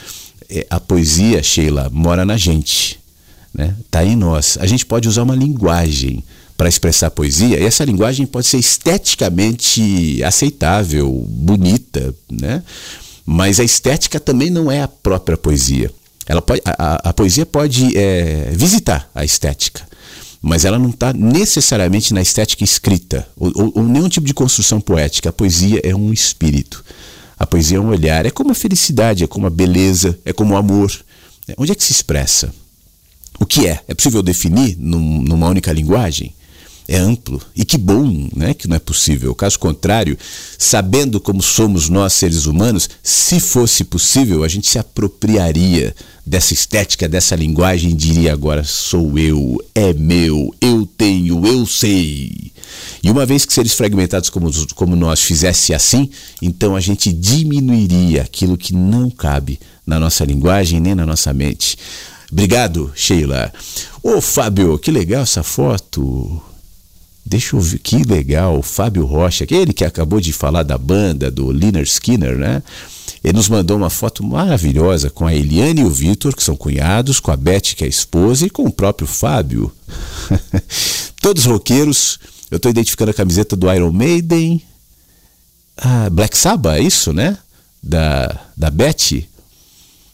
É, 0.50 0.66
a 0.68 0.78
poesia, 0.78 1.42
Sheila, 1.42 1.88
mora 1.90 2.24
na 2.26 2.36
gente. 2.36 3.00
Né? 3.54 3.74
Tá 3.90 4.04
em 4.04 4.14
nós. 4.14 4.58
A 4.60 4.66
gente 4.66 4.84
pode 4.84 5.08
usar 5.08 5.22
uma 5.22 5.34
linguagem 5.34 6.22
para 6.58 6.68
expressar 6.68 7.10
poesia, 7.12 7.58
e 7.58 7.64
essa 7.64 7.84
linguagem 7.84 8.26
pode 8.26 8.48
ser 8.48 8.58
esteticamente 8.58 10.20
aceitável, 10.24 11.08
bonita, 11.28 12.12
né? 12.28 12.64
Mas 13.24 13.60
a 13.60 13.64
estética 13.64 14.18
também 14.18 14.50
não 14.50 14.68
é 14.68 14.82
a 14.82 14.88
própria 14.88 15.36
poesia. 15.36 15.88
Ela 16.28 16.42
pode, 16.42 16.60
a, 16.64 17.08
a 17.08 17.12
poesia 17.14 17.46
pode 17.46 17.96
é, 17.96 18.50
visitar 18.52 19.10
a 19.14 19.24
estética, 19.24 19.88
mas 20.42 20.66
ela 20.66 20.78
não 20.78 20.90
está 20.90 21.12
necessariamente 21.14 22.12
na 22.12 22.20
estética 22.20 22.62
escrita, 22.62 23.26
ou, 23.34 23.50
ou, 23.54 23.72
ou, 23.76 23.82
nenhum 23.82 24.10
tipo 24.10 24.26
de 24.26 24.34
construção 24.34 24.78
poética. 24.78 25.30
A 25.30 25.32
poesia 25.32 25.80
é 25.82 25.96
um 25.96 26.12
espírito. 26.12 26.84
A 27.38 27.46
poesia 27.46 27.78
é 27.78 27.80
um 27.80 27.88
olhar. 27.88 28.26
É 28.26 28.30
como 28.30 28.50
a 28.50 28.54
felicidade, 28.54 29.24
é 29.24 29.26
como 29.26 29.46
a 29.46 29.50
beleza, 29.50 30.18
é 30.22 30.32
como 30.32 30.52
o 30.52 30.56
amor. 30.56 30.92
Onde 31.56 31.72
é 31.72 31.74
que 31.74 31.82
se 31.82 31.92
expressa? 31.92 32.52
O 33.40 33.46
que 33.46 33.66
é? 33.66 33.80
É 33.88 33.94
possível 33.94 34.22
definir 34.22 34.76
num, 34.78 35.22
numa 35.22 35.48
única 35.48 35.72
linguagem? 35.72 36.34
É 36.88 36.96
amplo. 36.96 37.40
E 37.54 37.66
que 37.66 37.76
bom 37.76 38.28
né, 38.34 38.54
que 38.54 38.66
não 38.66 38.74
é 38.74 38.78
possível. 38.78 39.34
Caso 39.34 39.58
contrário, 39.58 40.16
sabendo 40.56 41.20
como 41.20 41.42
somos 41.42 41.90
nós 41.90 42.14
seres 42.14 42.46
humanos, 42.46 42.88
se 43.02 43.38
fosse 43.38 43.84
possível, 43.84 44.42
a 44.42 44.48
gente 44.48 44.66
se 44.66 44.78
apropriaria 44.78 45.94
dessa 46.24 46.54
estética, 46.54 47.06
dessa 47.06 47.36
linguagem 47.36 47.90
e 47.90 47.94
diria 47.94 48.32
agora 48.32 48.64
sou 48.64 49.18
eu, 49.18 49.62
é 49.74 49.92
meu, 49.92 50.54
eu 50.60 50.88
tenho, 50.96 51.46
eu 51.46 51.66
sei. 51.66 52.52
E 53.02 53.10
uma 53.10 53.26
vez 53.26 53.44
que 53.44 53.52
seres 53.52 53.74
fragmentados 53.74 54.30
como, 54.30 54.50
como 54.74 54.96
nós 54.96 55.20
fizesse 55.20 55.74
assim, 55.74 56.10
então 56.40 56.74
a 56.74 56.80
gente 56.80 57.12
diminuiria 57.12 58.22
aquilo 58.22 58.56
que 58.56 58.74
não 58.74 59.10
cabe 59.10 59.60
na 59.86 60.00
nossa 60.00 60.24
linguagem 60.24 60.80
nem 60.80 60.94
na 60.94 61.04
nossa 61.04 61.34
mente. 61.34 61.76
Obrigado, 62.30 62.92
Sheila. 62.94 63.52
Ô, 64.02 64.20
Fábio, 64.20 64.78
que 64.78 64.90
legal 64.90 65.22
essa 65.22 65.42
foto. 65.42 66.42
Deixa 67.28 67.56
eu 67.56 67.60
ver, 67.60 67.78
que 67.80 68.02
legal, 68.04 68.58
o 68.58 68.62
Fábio 68.62 69.04
Rocha, 69.04 69.44
aquele 69.44 69.74
que 69.74 69.84
acabou 69.84 70.18
de 70.18 70.32
falar 70.32 70.62
da 70.62 70.78
banda, 70.78 71.30
do 71.30 71.52
Liner 71.52 71.82
Skinner, 71.82 72.38
né? 72.38 72.62
Ele 73.22 73.34
nos 73.34 73.50
mandou 73.50 73.76
uma 73.76 73.90
foto 73.90 74.24
maravilhosa 74.24 75.10
com 75.10 75.26
a 75.26 75.34
Eliane 75.34 75.82
e 75.82 75.84
o 75.84 75.90
Vitor, 75.90 76.34
que 76.34 76.42
são 76.42 76.56
cunhados, 76.56 77.20
com 77.20 77.30
a 77.30 77.36
Beth, 77.36 77.74
que 77.76 77.84
é 77.84 77.86
a 77.86 77.90
esposa, 77.90 78.46
e 78.46 78.50
com 78.50 78.62
o 78.62 78.72
próprio 78.72 79.06
Fábio. 79.06 79.70
Todos 81.20 81.44
roqueiros. 81.44 82.18
Eu 82.50 82.56
estou 82.56 82.70
identificando 82.70 83.10
a 83.10 83.14
camiseta 83.14 83.54
do 83.54 83.70
Iron 83.70 83.92
Maiden. 83.92 84.62
Ah, 85.76 86.08
Black 86.10 86.34
Sabbath, 86.34 86.78
é 86.78 86.80
isso, 86.80 87.12
né? 87.12 87.36
Da, 87.82 88.40
da 88.56 88.70
Beth. 88.70 89.22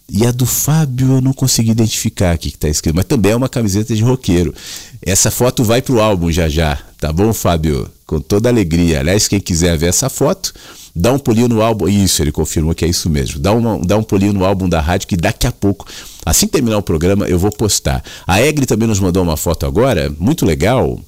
E 0.09 0.27
a 0.27 0.31
do 0.31 0.45
Fábio 0.45 1.15
eu 1.15 1.21
não 1.21 1.33
consegui 1.33 1.71
identificar 1.71 2.33
aqui 2.33 2.51
que 2.51 2.57
está 2.57 2.69
escrito, 2.69 2.95
mas 2.95 3.07
também 3.07 3.33
é 3.33 3.37
uma 3.37 3.49
camiseta 3.49 3.95
de 3.95 4.03
roqueiro. 4.03 4.55
Essa 5.01 5.31
foto 5.31 5.65
vai 5.65 5.81
pro 5.81 6.01
álbum 6.01 6.31
já 6.31 6.49
já, 6.49 6.79
tá 7.01 7.13
bom, 7.13 7.33
Fábio? 7.33 7.91
Com 8.07 8.21
toda 8.21 8.49
alegria. 8.49 9.01
Aliás, 9.01 9.27
quem 9.27 9.41
quiser 9.41 9.79
ver 9.79 9.87
essa 9.87 10.11
foto, 10.11 10.53
dá 10.95 11.11
um 11.11 11.19
pulinho 11.19 11.49
no 11.49 11.63
álbum. 11.63 11.89
Isso, 11.89 12.23
ele 12.23 12.31
confirmou 12.31 12.75
que 12.75 12.85
é 12.85 12.89
isso 12.89 13.09
mesmo. 13.09 13.41
Dá, 13.41 13.53
uma, 13.53 13.79
dá 13.79 13.97
um 13.97 14.03
pulinho 14.03 14.35
no 14.35 14.45
álbum 14.45 14.69
da 14.69 14.81
rádio 14.81 15.09
que 15.09 15.17
daqui 15.17 15.47
a 15.47 15.53
pouco, 15.53 15.87
assim 16.25 16.47
que 16.47 16.53
terminar 16.53 16.77
o 16.77 16.83
programa, 16.83 17.27
eu 17.27 17.39
vou 17.39 17.51
postar. 17.51 18.05
A 18.27 18.43
Egri 18.43 18.67
também 18.67 18.87
nos 18.87 19.01
mandou 19.01 19.23
uma 19.23 19.39
foto 19.39 19.65
agora, 19.65 20.15
muito 20.19 20.45
legal, 20.45 21.01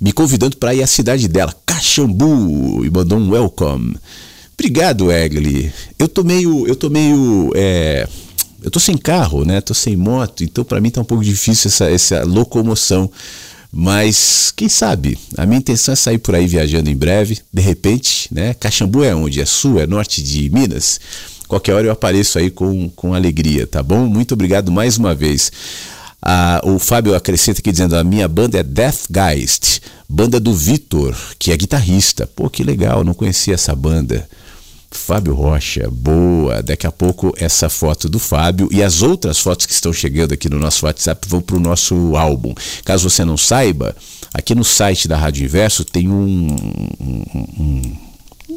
me 0.00 0.12
convidando 0.12 0.56
para 0.56 0.74
ir 0.74 0.82
à 0.82 0.86
cidade 0.86 1.28
dela, 1.28 1.54
Caxambu, 1.64 2.84
e 2.84 2.90
mandou 2.90 3.18
um 3.18 3.30
welcome. 3.30 3.96
Obrigado, 4.58 5.12
Egli. 5.12 5.72
Eu 5.96 6.08
tô 6.08 6.24
meio. 6.24 6.66
Eu 6.66 6.74
tô 6.74 6.90
meio. 6.90 7.52
É, 7.54 8.08
eu 8.60 8.70
tô 8.72 8.80
sem 8.80 8.96
carro, 8.96 9.44
né? 9.44 9.60
Tô 9.60 9.72
sem 9.72 9.96
moto, 9.96 10.42
então 10.42 10.64
para 10.64 10.80
mim 10.80 10.90
tá 10.90 11.00
um 11.00 11.04
pouco 11.04 11.22
difícil 11.22 11.68
essa, 11.68 11.88
essa 11.88 12.24
locomoção. 12.24 13.08
Mas 13.70 14.52
quem 14.56 14.68
sabe? 14.68 15.16
A 15.36 15.46
minha 15.46 15.58
intenção 15.58 15.92
é 15.92 15.96
sair 15.96 16.18
por 16.18 16.34
aí 16.34 16.48
viajando 16.48 16.90
em 16.90 16.96
breve, 16.96 17.38
de 17.52 17.62
repente, 17.62 18.28
né? 18.34 18.52
Caxambu 18.54 19.04
é 19.04 19.14
onde? 19.14 19.40
É 19.40 19.46
sul, 19.46 19.78
é 19.78 19.86
norte 19.86 20.22
de 20.22 20.50
Minas. 20.50 20.98
Qualquer 21.46 21.74
hora 21.74 21.86
eu 21.86 21.92
apareço 21.92 22.38
aí 22.38 22.50
com, 22.50 22.88
com 22.90 23.14
alegria, 23.14 23.66
tá 23.66 23.80
bom? 23.80 24.06
Muito 24.06 24.34
obrigado 24.34 24.72
mais 24.72 24.98
uma 24.98 25.14
vez. 25.14 25.52
Ah, 26.20 26.60
o 26.64 26.80
Fábio 26.80 27.14
acrescenta 27.14 27.60
aqui 27.60 27.70
dizendo: 27.70 27.94
a 27.94 28.02
minha 28.02 28.26
banda 28.26 28.58
é 28.58 28.62
Deathgeist, 28.64 29.82
banda 30.08 30.40
do 30.40 30.52
Vitor, 30.52 31.16
que 31.38 31.52
é 31.52 31.56
guitarrista. 31.56 32.26
Pô, 32.26 32.50
que 32.50 32.64
legal, 32.64 33.04
não 33.04 33.14
conhecia 33.14 33.54
essa 33.54 33.74
banda. 33.76 34.28
Fábio 34.90 35.34
Rocha, 35.34 35.88
boa. 35.90 36.62
Daqui 36.62 36.86
a 36.86 36.92
pouco 36.92 37.34
essa 37.36 37.68
foto 37.68 38.08
do 38.08 38.18
Fábio 38.18 38.68
e 38.70 38.82
as 38.82 39.02
outras 39.02 39.38
fotos 39.38 39.66
que 39.66 39.72
estão 39.72 39.92
chegando 39.92 40.32
aqui 40.32 40.48
no 40.48 40.58
nosso 40.58 40.86
WhatsApp 40.86 41.28
vão 41.28 41.40
para 41.40 41.56
o 41.56 41.60
nosso 41.60 42.16
álbum. 42.16 42.54
Caso 42.84 43.08
você 43.08 43.24
não 43.24 43.36
saiba, 43.36 43.94
aqui 44.32 44.54
no 44.54 44.64
site 44.64 45.06
da 45.06 45.16
Rádio 45.16 45.44
Inverso 45.44 45.84
tem 45.84 46.08
um, 46.08 46.56
um, 47.00 47.24
um, 47.58 47.82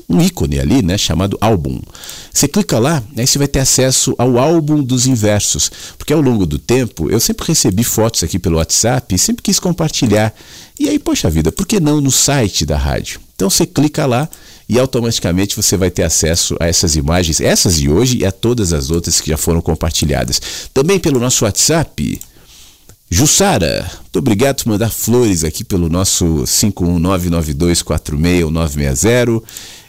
um 0.10 0.22
ícone 0.22 0.60
ali, 0.60 0.82
né, 0.82 0.98
chamado 0.98 1.38
álbum. 1.42 1.82
Você 2.34 2.48
clica 2.48 2.80
lá, 2.80 3.04
aí 3.18 3.28
você 3.28 3.38
vai 3.38 3.48
ter 3.48 3.60
acesso 3.60 4.16
ao 4.18 4.38
álbum 4.38 4.82
dos 4.82 5.08
inversos, 5.08 5.70
porque 5.98 6.14
ao 6.14 6.22
longo 6.22 6.46
do 6.46 6.58
tempo 6.58 7.10
eu 7.10 7.20
sempre 7.20 7.48
recebi 7.48 7.84
fotos 7.84 8.24
aqui 8.24 8.40
pelo 8.40 8.58
WhatsApp 8.58 9.14
e 9.14 9.18
sempre 9.18 9.44
quis 9.44 9.60
compartilhar. 9.60 10.34
E 10.80 10.88
aí, 10.90 10.98
poxa 10.98 11.30
vida, 11.30 11.52
por 11.52 11.68
que 11.68 11.80
não 11.80 12.00
no 12.00 12.12
site 12.12 12.66
da 12.66 12.78
rádio? 12.78 13.20
Então 13.36 13.50
você 13.50 13.66
clica 13.66 14.06
lá 14.06 14.30
e 14.72 14.80
automaticamente 14.80 15.54
você 15.54 15.76
vai 15.76 15.92
ter 15.92 16.04
acesso 16.04 16.56
a 16.58 16.66
essas 16.66 16.96
imagens, 16.96 17.42
essas 17.42 17.76
de 17.76 17.90
hoje 17.90 18.20
e 18.20 18.26
a 18.26 18.32
todas 18.32 18.72
as 18.72 18.90
outras 18.90 19.20
que 19.20 19.30
já 19.30 19.36
foram 19.36 19.60
compartilhadas. 19.60 20.42
Também 20.74 20.98
pelo 20.98 21.20
nosso 21.20 21.44
WhatsApp. 21.44 22.22
Jussara, 23.10 23.92
muito 24.00 24.20
obrigado 24.20 24.64
por 24.64 24.70
mandar 24.70 24.90
flores 24.90 25.44
aqui 25.44 25.66
pelo 25.66 25.90
nosso 25.90 26.46
51992461960. 26.46 29.44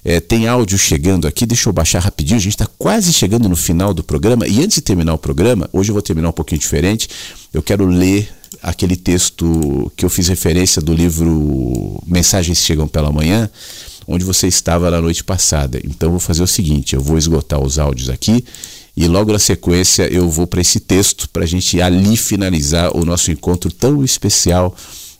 É, 0.04 0.18
tem 0.18 0.48
áudio 0.48 0.76
chegando 0.76 1.28
aqui, 1.28 1.46
deixa 1.46 1.68
eu 1.68 1.72
baixar 1.72 2.00
rapidinho. 2.00 2.38
A 2.38 2.42
gente 2.42 2.54
está 2.54 2.66
quase 2.76 3.12
chegando 3.12 3.48
no 3.48 3.54
final 3.54 3.94
do 3.94 4.02
programa. 4.02 4.48
E 4.48 4.64
antes 4.64 4.74
de 4.74 4.80
terminar 4.80 5.14
o 5.14 5.18
programa, 5.18 5.70
hoje 5.72 5.92
eu 5.92 5.94
vou 5.94 6.02
terminar 6.02 6.30
um 6.30 6.32
pouquinho 6.32 6.60
diferente. 6.60 7.08
Eu 7.54 7.62
quero 7.62 7.86
ler 7.86 8.28
aquele 8.60 8.96
texto 8.96 9.92
que 9.96 10.04
eu 10.04 10.10
fiz 10.10 10.26
referência 10.26 10.82
do 10.82 10.92
livro 10.92 12.02
Mensagens 12.04 12.58
Chegam 12.58 12.88
pela 12.88 13.12
Manhã 13.12 13.48
onde 14.06 14.24
você 14.24 14.46
estava 14.46 14.90
na 14.90 15.00
noite 15.00 15.22
passada. 15.24 15.80
Então 15.84 16.10
vou 16.10 16.20
fazer 16.20 16.42
o 16.42 16.46
seguinte: 16.46 16.94
eu 16.94 17.00
vou 17.00 17.18
esgotar 17.18 17.60
os 17.60 17.78
áudios 17.78 18.08
aqui 18.08 18.44
e 18.96 19.06
logo 19.08 19.32
na 19.32 19.38
sequência 19.38 20.02
eu 20.12 20.28
vou 20.28 20.46
para 20.46 20.60
esse 20.60 20.78
texto 20.78 21.28
para 21.28 21.44
a 21.44 21.46
gente 21.46 21.80
ali 21.80 22.16
finalizar 22.16 22.94
o 22.96 23.04
nosso 23.04 23.30
encontro 23.30 23.72
tão 23.72 24.04
especial, 24.04 24.74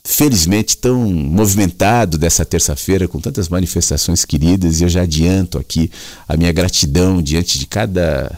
felizmente 0.05 0.77
tão 0.77 1.11
movimentado 1.13 2.19
dessa 2.19 2.45
terça-feira, 2.45 3.09
com 3.09 3.19
tantas 3.19 3.49
manifestações 3.49 4.25
queridas. 4.25 4.81
E 4.81 4.85
eu 4.85 4.89
já 4.89 5.03
adianto 5.03 5.59
aqui 5.59 5.91
a 6.29 6.37
minha 6.37 6.53
gratidão 6.53 7.23
diante 7.23 7.59
de 7.59 7.67
cada 7.67 8.31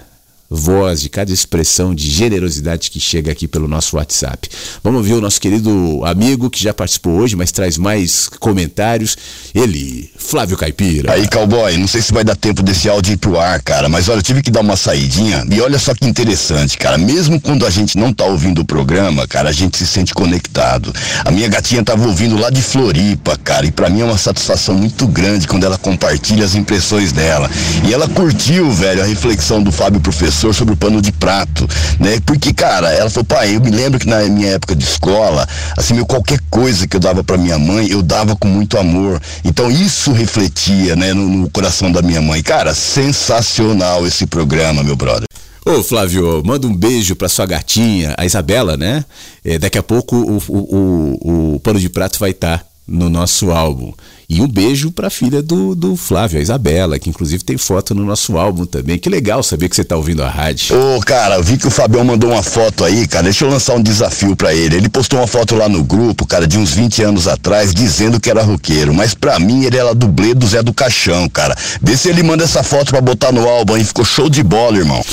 voz, 0.55 1.01
de 1.01 1.09
cada 1.09 1.33
expressão 1.33 1.95
de 1.95 2.09
generosidade 2.09 2.91
que 2.91 3.01
chega 3.01 3.33
aqui 3.33 3.49
pelo 3.49 3.67
nosso 3.67 3.97
WhatsApp. 3.97 4.49
Vamos 4.83 5.07
ver 5.07 5.15
o 5.15 5.21
nosso 5.21 5.41
querido 5.41 6.01
amigo 6.05 6.49
que 6.49 6.63
já 6.63 6.73
participou 6.73 7.19
hoje, 7.19 7.37
mas 7.37 7.51
traz 7.51 7.77
mais 7.77 8.29
comentários. 8.39 9.17
Ele, 9.55 10.11
Flávio 10.17 10.57
Caipira. 10.57 11.13
Aí, 11.13 11.29
cowboy, 11.29 11.77
não 11.77 11.89
sei 11.89 12.01
se 12.01 12.13
vai 12.13 12.25
dar 12.25 12.37
tempo 12.37 12.63
desse 12.63 12.89
áudio 12.89 13.15
ir 13.15 13.17
pro 13.17 13.39
ar, 13.39 13.61
cara, 13.61 13.89
mas 13.89 14.09
olha, 14.09 14.19
eu 14.19 14.23
tive 14.23 14.43
que 14.43 14.51
dar 14.51 14.61
uma 14.61 14.77
saidinha 14.77 15.45
e 15.51 15.61
olha 15.61 15.79
só 15.79 15.95
que 15.95 16.07
interessante, 16.07 16.79
cara. 16.79 16.97
Mesmo 16.97 17.41
quando 17.41 17.67
a 17.67 17.71
gente 17.71 17.99
não 17.99 18.13
tá 18.13 18.25
ouvindo 18.25 18.61
o 18.61 18.65
programa, 18.65 19.27
cara, 19.27 19.49
a 19.49 19.53
gente 19.53 19.77
se 19.77 19.87
sente 19.87 20.15
conectado. 20.15 20.95
A 21.25 21.31
minha 21.31 21.49
gatinha 21.49 21.83
tava 21.83 22.07
ouvindo 22.07 22.39
lá 22.39 22.51
de 22.51 22.63
Floripa, 22.63 23.37
cara, 23.43 23.67
e 23.67 23.73
para 23.73 23.91
mim 23.91 24.01
é 24.01 24.05
uma 24.05 24.19
satisfação 24.19 24.75
muito 24.75 25.07
grande 25.07 25.49
quando 25.49 25.65
ela 25.65 25.79
compartilha 25.79 26.45
as 26.45 26.55
impressões 26.55 27.13
dela. 27.13 27.51
E 27.87 27.93
ela 27.93 28.09
curtiu, 28.09 28.71
velho, 28.71 29.03
a 29.03 29.07
reflexão 29.07 29.63
do 29.63 29.73
Fábio 29.73 30.01
Professor 30.01 30.44
professor 30.45 30.55
sobre 30.55 30.75
o 30.75 30.77
pano 30.77 31.01
de 31.01 31.13
prato, 31.13 31.67
né? 31.99 32.21
Porque, 32.27 32.53
cara, 32.53 32.91
ela 32.93 33.09
falou, 33.09 33.25
pai, 33.25 33.57
eu 33.57 33.61
me 33.61 33.71
lembro 33.71 33.99
que 33.99 34.07
na 34.07 34.23
minha 34.25 34.49
época 34.49 34.77
de 34.77 34.85
escola, 34.85 35.47
assim, 35.77 35.95
meu, 35.95 36.05
qualquer 36.05 36.39
coisa 36.51 36.87
que 36.87 36.97
eu 36.97 37.01
dava 37.01 37.25
para 37.25 37.39
minha 37.39 37.59
mãe, 37.59 37.89
eu 37.89 38.03
dava 38.03 38.37
com 38.37 38.49
muito 38.49 38.77
amor. 38.77 39.21
Então 39.45 39.71
isso 39.71 40.13
refletia, 40.13 40.97
né, 40.97 41.15
no, 41.15 41.27
no 41.29 41.51
coração 41.51 41.91
da 41.91 42.03
minha 42.03 42.21
mãe. 42.21 42.43
Cara, 42.43 42.75
sensacional 42.75 44.07
esse 44.07 44.27
programa, 44.27 44.83
meu 44.83 44.97
brother. 44.97 45.27
Ô 45.65 45.83
Flávio, 45.83 46.43
manda 46.45 46.67
um 46.67 46.77
beijo 46.77 47.17
pra 47.17 47.29
sua 47.29 47.47
gatinha, 47.47 48.15
a 48.19 48.27
Isabela, 48.27 48.77
né? 48.77 49.03
É, 49.43 49.59
daqui 49.59 49.79
a 49.79 49.83
pouco 49.83 50.15
o, 50.15 50.43
o, 50.47 50.59
o, 50.59 51.55
o 51.55 51.61
pano 51.61 51.81
de 51.81 51.89
prato 51.89 52.19
vai 52.19 52.33
estar 52.33 52.59
tá 52.59 52.65
no 52.87 53.09
nosso 53.09 53.51
álbum. 53.51 53.95
E 54.29 54.41
um 54.41 54.49
beijo 54.49 54.91
para 54.91 55.09
a 55.09 55.11
filha 55.11 55.43
do, 55.43 55.75
do 55.75 55.97
Flávio, 55.97 56.39
a 56.39 56.43
Isabela, 56.43 56.99
que 56.99 57.11
inclusive 57.11 57.45
tem 57.45 57.59
foto 57.59 57.95
no 57.95 58.05
nosso 58.05 58.39
álbum 58.39 58.65
também. 58.65 58.99
Que 58.99 59.11
legal 59.11 59.43
saber 59.43 59.69
que 59.69 59.77
você 59.77 59.85
tá 59.85 59.97
ouvindo 59.97 60.23
a 60.23 60.29
rádio. 60.29 60.75
Ô, 60.77 61.01
cara, 61.01 61.41
vi 61.43 61.59
que 61.59 61.67
o 61.67 61.71
Fabião 61.71 62.05
mandou 62.05 62.31
uma 62.31 62.43
foto 62.43 62.85
aí, 62.85 63.07
cara. 63.07 63.25
Deixa 63.25 63.45
eu 63.45 63.51
lançar 63.51 63.75
um 63.75 63.83
desafio 63.83 64.35
para 64.35 64.55
ele. 64.55 64.77
Ele 64.77 64.89
postou 64.89 65.19
uma 65.21 65.27
foto 65.27 65.55
lá 65.55 65.69
no 65.69 65.85
grupo, 65.85 66.27
cara, 66.27 66.47
de 66.47 66.59
uns 66.59 66.73
20 66.73 67.03
anos 67.03 67.29
atrás, 67.29 67.75
dizendo 67.75 68.19
que 68.19 68.31
era 68.31 68.43
roqueiro. 68.43 68.95
Mas 68.95 69.15
para 69.15 69.39
mim 69.39 69.65
ele 69.65 69.77
era 69.77 69.95
dublê 69.95 70.35
do 70.35 70.47
Zé 70.47 70.63
do 70.63 70.73
Caixão, 70.73 71.29
cara. 71.29 71.57
Vê 71.83 71.97
se 71.97 72.09
ele 72.09 72.23
manda 72.23 72.45
essa 72.45 72.63
foto 72.63 72.91
para 72.91 73.01
botar 73.01 73.31
no 73.31 73.47
álbum 73.47 73.75
aí. 73.75 73.85
Ficou 73.85 74.05
show 74.05 74.31
de 74.31 74.43
bola, 74.43 74.79
irmão. 74.79 75.05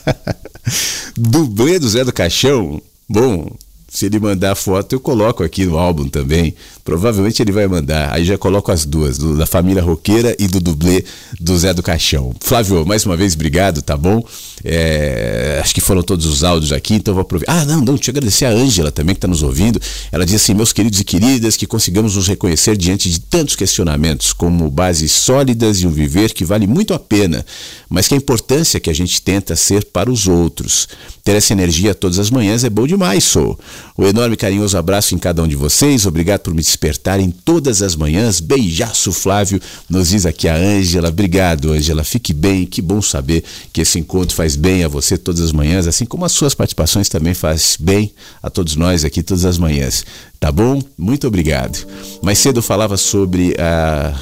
dublê 1.16 1.78
do 1.78 1.88
Zé 1.88 2.04
do 2.04 2.12
Caixão? 2.12 2.80
Bom, 3.08 3.50
se 3.92 4.06
ele 4.06 4.20
mandar 4.20 4.54
foto, 4.54 4.92
eu 4.92 5.00
coloco 5.00 5.42
aqui 5.42 5.66
no 5.66 5.76
álbum 5.76 6.08
também. 6.08 6.54
Provavelmente 6.84 7.42
ele 7.42 7.50
vai 7.50 7.66
mandar. 7.66 8.12
Aí 8.12 8.24
já 8.24 8.38
coloco 8.38 8.70
as 8.70 8.84
duas, 8.84 9.18
do, 9.18 9.36
da 9.36 9.46
família 9.46 9.82
roqueira 9.82 10.36
e 10.38 10.46
do 10.46 10.60
dublê 10.60 11.04
do 11.40 11.58
Zé 11.58 11.74
do 11.74 11.82
Caixão. 11.82 12.32
Flávio, 12.40 12.86
mais 12.86 13.04
uma 13.04 13.16
vez, 13.16 13.34
obrigado, 13.34 13.82
tá 13.82 13.96
bom? 13.96 14.24
É, 14.64 15.58
acho 15.60 15.74
que 15.74 15.80
foram 15.80 16.04
todos 16.04 16.24
os 16.24 16.44
áudios 16.44 16.72
aqui, 16.72 16.94
então 16.94 17.14
vou 17.14 17.22
aproveitar. 17.22 17.52
Ah, 17.52 17.64
não, 17.64 17.78
não, 17.78 17.94
deixa 17.94 18.10
eu 18.10 18.12
agradecer 18.12 18.44
a 18.44 18.50
Ângela 18.50 18.92
também 18.92 19.14
que 19.14 19.18
está 19.18 19.26
nos 19.26 19.42
ouvindo. 19.42 19.80
Ela 20.12 20.24
diz 20.24 20.36
assim: 20.36 20.54
meus 20.54 20.72
queridos 20.72 21.00
e 21.00 21.04
queridas, 21.04 21.56
que 21.56 21.66
consigamos 21.66 22.14
nos 22.14 22.28
reconhecer 22.28 22.76
diante 22.76 23.10
de 23.10 23.18
tantos 23.18 23.56
questionamentos, 23.56 24.32
como 24.32 24.70
bases 24.70 25.10
sólidas 25.10 25.80
e 25.80 25.86
um 25.86 25.90
viver 25.90 26.32
que 26.32 26.44
vale 26.44 26.68
muito 26.68 26.94
a 26.94 26.98
pena, 26.98 27.44
mas 27.88 28.06
que 28.06 28.14
a 28.14 28.16
importância 28.16 28.78
que 28.78 28.88
a 28.88 28.94
gente 28.94 29.20
tenta 29.20 29.56
ser 29.56 29.84
para 29.86 30.08
os 30.08 30.28
outros. 30.28 30.86
Ter 31.24 31.36
essa 31.36 31.52
energia 31.52 31.94
todas 31.94 32.18
as 32.18 32.30
manhãs 32.30 32.62
é 32.62 32.70
bom 32.70 32.86
demais, 32.86 33.24
sou. 33.24 33.58
O 33.96 34.06
enorme 34.06 34.36
carinhoso 34.36 34.76
abraço 34.78 35.14
em 35.14 35.18
cada 35.18 35.42
um 35.42 35.48
de 35.48 35.56
vocês. 35.56 36.06
Obrigado 36.06 36.40
por 36.40 36.54
me 36.54 36.62
despertarem 36.62 37.30
todas 37.30 37.82
as 37.82 37.94
manhãs. 37.94 38.40
Beijaço, 38.40 39.12
Flávio. 39.12 39.60
Nos 39.88 40.08
diz 40.08 40.26
aqui 40.26 40.48
a 40.48 40.56
Ângela. 40.56 41.08
Obrigado, 41.08 41.72
Ângela. 41.72 42.04
Fique 42.04 42.32
bem. 42.32 42.66
Que 42.66 42.80
bom 42.80 43.02
saber 43.02 43.44
que 43.72 43.80
esse 43.80 43.98
encontro 43.98 44.34
faz 44.34 44.56
bem 44.56 44.84
a 44.84 44.88
você 44.88 45.18
todas 45.18 45.40
as 45.40 45.52
manhãs, 45.52 45.86
assim 45.86 46.04
como 46.04 46.24
as 46.24 46.32
suas 46.32 46.54
participações 46.54 47.08
também 47.08 47.34
faz 47.34 47.76
bem 47.78 48.12
a 48.42 48.48
todos 48.48 48.76
nós 48.76 49.04
aqui 49.04 49.22
todas 49.22 49.44
as 49.44 49.58
manhãs. 49.58 50.04
Tá 50.38 50.50
bom? 50.50 50.82
Muito 50.96 51.26
obrigado. 51.26 51.86
Mais 52.22 52.38
cedo 52.38 52.58
eu 52.58 52.62
falava 52.62 52.96
sobre 52.96 53.54
a 53.58 54.14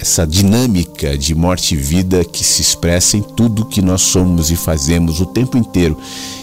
essa 0.00 0.26
dinâmica 0.26 1.16
de 1.16 1.34
morte 1.34 1.74
e 1.74 1.76
vida 1.76 2.24
que 2.24 2.42
se 2.42 2.62
expressa 2.62 3.18
em 3.18 3.22
tudo 3.22 3.66
que 3.66 3.82
nós 3.82 4.00
somos 4.00 4.50
e 4.50 4.56
fazemos 4.56 5.20
o 5.20 5.26
tempo 5.26 5.58
inteiro. 5.58 5.96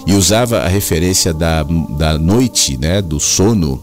E 0.06 0.14
usava 0.14 0.60
a 0.60 0.68
referência 0.68 1.34
da, 1.34 1.64
da 1.64 2.20
noite, 2.20 2.78
né, 2.78 3.02
do 3.02 3.20
sono, 3.20 3.82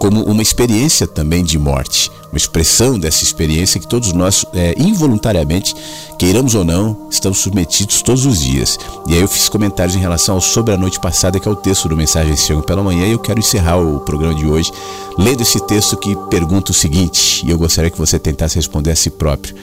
como 0.00 0.22
uma 0.22 0.40
experiência 0.40 1.06
também 1.06 1.44
de 1.44 1.58
morte, 1.58 2.10
uma 2.32 2.38
expressão 2.38 2.98
dessa 2.98 3.22
experiência 3.22 3.78
que 3.78 3.86
todos 3.86 4.14
nós, 4.14 4.46
é, 4.54 4.74
involuntariamente, 4.78 5.76
queiramos 6.18 6.54
ou 6.54 6.64
não, 6.64 7.06
estamos 7.10 7.40
submetidos 7.40 8.00
todos 8.00 8.24
os 8.24 8.40
dias. 8.40 8.78
E 9.06 9.12
aí 9.12 9.20
eu 9.20 9.28
fiz 9.28 9.50
comentários 9.50 9.94
em 9.94 9.98
relação 9.98 10.36
ao 10.36 10.40
Sobre 10.40 10.72
a 10.72 10.78
Noite 10.78 10.98
Passada, 10.98 11.38
que 11.38 11.46
é 11.46 11.50
o 11.50 11.54
texto 11.54 11.86
do 11.86 11.98
Mensagem 11.98 12.34
Chegam 12.34 12.62
pela 12.62 12.82
Manhã, 12.82 13.06
e 13.06 13.12
eu 13.12 13.18
quero 13.18 13.40
encerrar 13.40 13.76
o 13.76 14.00
programa 14.00 14.34
de 14.34 14.46
hoje 14.46 14.72
lendo 15.18 15.42
esse 15.42 15.60
texto 15.66 15.98
que 15.98 16.16
pergunta 16.30 16.70
o 16.70 16.74
seguinte, 16.74 17.44
e 17.46 17.50
eu 17.50 17.58
gostaria 17.58 17.90
que 17.90 17.98
você 17.98 18.18
tentasse 18.18 18.56
responder 18.56 18.92
a 18.92 18.96
si 18.96 19.10
próprio. 19.10 19.54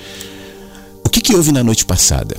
O 1.04 1.10
que, 1.10 1.20
que 1.20 1.36
houve 1.36 1.52
na 1.52 1.64
noite 1.64 1.84
passada? 1.84 2.38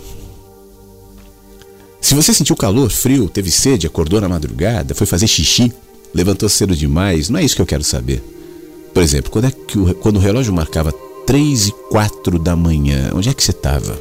Se 2.01 2.15
você 2.15 2.33
sentiu 2.33 2.55
calor, 2.55 2.91
frio, 2.91 3.29
teve 3.29 3.51
sede, 3.51 3.89
acordou 3.89 4.21
na 4.21 4.29
madrugada, 4.29 4.95
foi 4.95 5.05
fazer 5.07 5.27
xixi, 5.27 5.75
levantou 6.15 6.49
cedo 6.49 6.75
demais, 6.75 7.29
não 7.29 7.39
é 7.39 7.45
isso 7.45 7.57
que 7.57 7.63
eu 7.63 7.67
quero 7.67 7.85
saber. 7.85 8.23
Por 8.93 9.03
exemplo, 9.03 9.31
quando, 9.31 9.47
é 9.47 9.51
que 9.51 9.79
o, 9.79 9.95
quando 9.95 10.17
o 10.17 10.21
relógio 10.21 10.53
marcava 10.53 10.93
3 11.27 11.69
e 11.69 11.73
4 11.91 12.39
da 12.39 12.57
manhã, 12.57 13.11
onde 13.15 13.29
é 13.29 13.35
que 13.35 13.43
você 13.43 13.51
estava? 13.51 13.99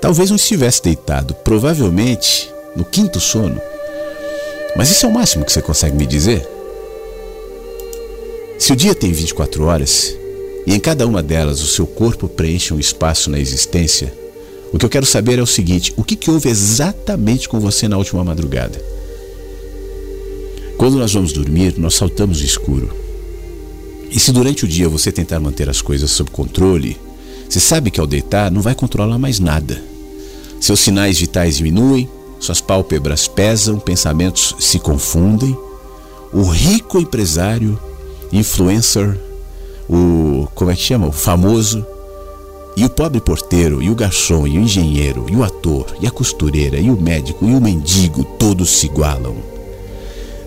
Talvez 0.00 0.30
não 0.30 0.36
estivesse 0.36 0.82
deitado, 0.82 1.34
provavelmente 1.34 2.50
no 2.74 2.84
quinto 2.84 3.18
sono. 3.18 3.60
Mas 4.76 4.90
isso 4.90 5.06
é 5.06 5.08
o 5.08 5.12
máximo 5.12 5.44
que 5.44 5.52
você 5.52 5.62
consegue 5.62 5.96
me 5.96 6.06
dizer? 6.06 6.46
Se 8.58 8.72
o 8.72 8.76
dia 8.76 8.94
tem 8.94 9.12
24 9.12 9.64
horas 9.64 10.14
e 10.66 10.74
em 10.74 10.80
cada 10.80 11.06
uma 11.06 11.22
delas 11.22 11.62
o 11.62 11.66
seu 11.66 11.86
corpo 11.86 12.28
preenche 12.28 12.74
um 12.74 12.80
espaço 12.80 13.30
na 13.30 13.38
existência, 13.38 14.12
o 14.72 14.78
que 14.78 14.84
eu 14.84 14.90
quero 14.90 15.06
saber 15.06 15.38
é 15.38 15.42
o 15.42 15.46
seguinte: 15.46 15.94
o 15.96 16.04
que, 16.04 16.16
que 16.16 16.30
houve 16.30 16.48
exatamente 16.48 17.48
com 17.48 17.58
você 17.60 17.88
na 17.88 17.96
última 17.96 18.24
madrugada? 18.24 18.82
Quando 20.76 20.98
nós 20.98 21.14
vamos 21.14 21.32
dormir, 21.32 21.74
nós 21.78 21.94
saltamos 21.94 22.42
escuro. 22.42 22.90
E 24.10 24.20
se 24.20 24.30
durante 24.30 24.64
o 24.64 24.68
dia 24.68 24.88
você 24.88 25.10
tentar 25.10 25.40
manter 25.40 25.68
as 25.70 25.80
coisas 25.80 26.10
sob 26.10 26.30
controle, 26.30 26.98
você 27.48 27.58
sabe 27.58 27.90
que 27.90 27.98
ao 27.98 28.06
deitar 28.06 28.50
não 28.50 28.60
vai 28.60 28.74
controlar 28.74 29.18
mais 29.18 29.38
nada. 29.38 29.82
Seus 30.60 30.80
sinais 30.80 31.18
vitais 31.18 31.56
diminuem, 31.56 32.08
suas 32.38 32.60
pálpebras 32.60 33.26
pesam, 33.26 33.78
pensamentos 33.78 34.54
se 34.58 34.78
confundem. 34.78 35.56
O 36.32 36.42
rico 36.42 36.98
empresário, 36.98 37.78
influencer, 38.30 39.18
o 39.88 40.46
como 40.54 40.70
é 40.70 40.74
que 40.74 40.82
chama? 40.82 41.06
O 41.06 41.12
famoso, 41.12 41.84
e 42.76 42.84
o 42.84 42.90
pobre 42.90 43.20
porteiro, 43.20 43.82
e 43.82 43.88
o 43.88 43.94
garçom, 43.94 44.46
e 44.46 44.58
o 44.58 44.60
engenheiro, 44.60 45.24
e 45.30 45.36
o 45.36 45.42
ator, 45.42 45.86
e 46.00 46.06
a 46.06 46.10
costureira, 46.10 46.78
e 46.78 46.90
o 46.90 47.00
médico, 47.00 47.46
e 47.46 47.54
o 47.54 47.60
mendigo, 47.60 48.24
todos 48.38 48.68
se 48.68 48.86
igualam. 48.86 49.55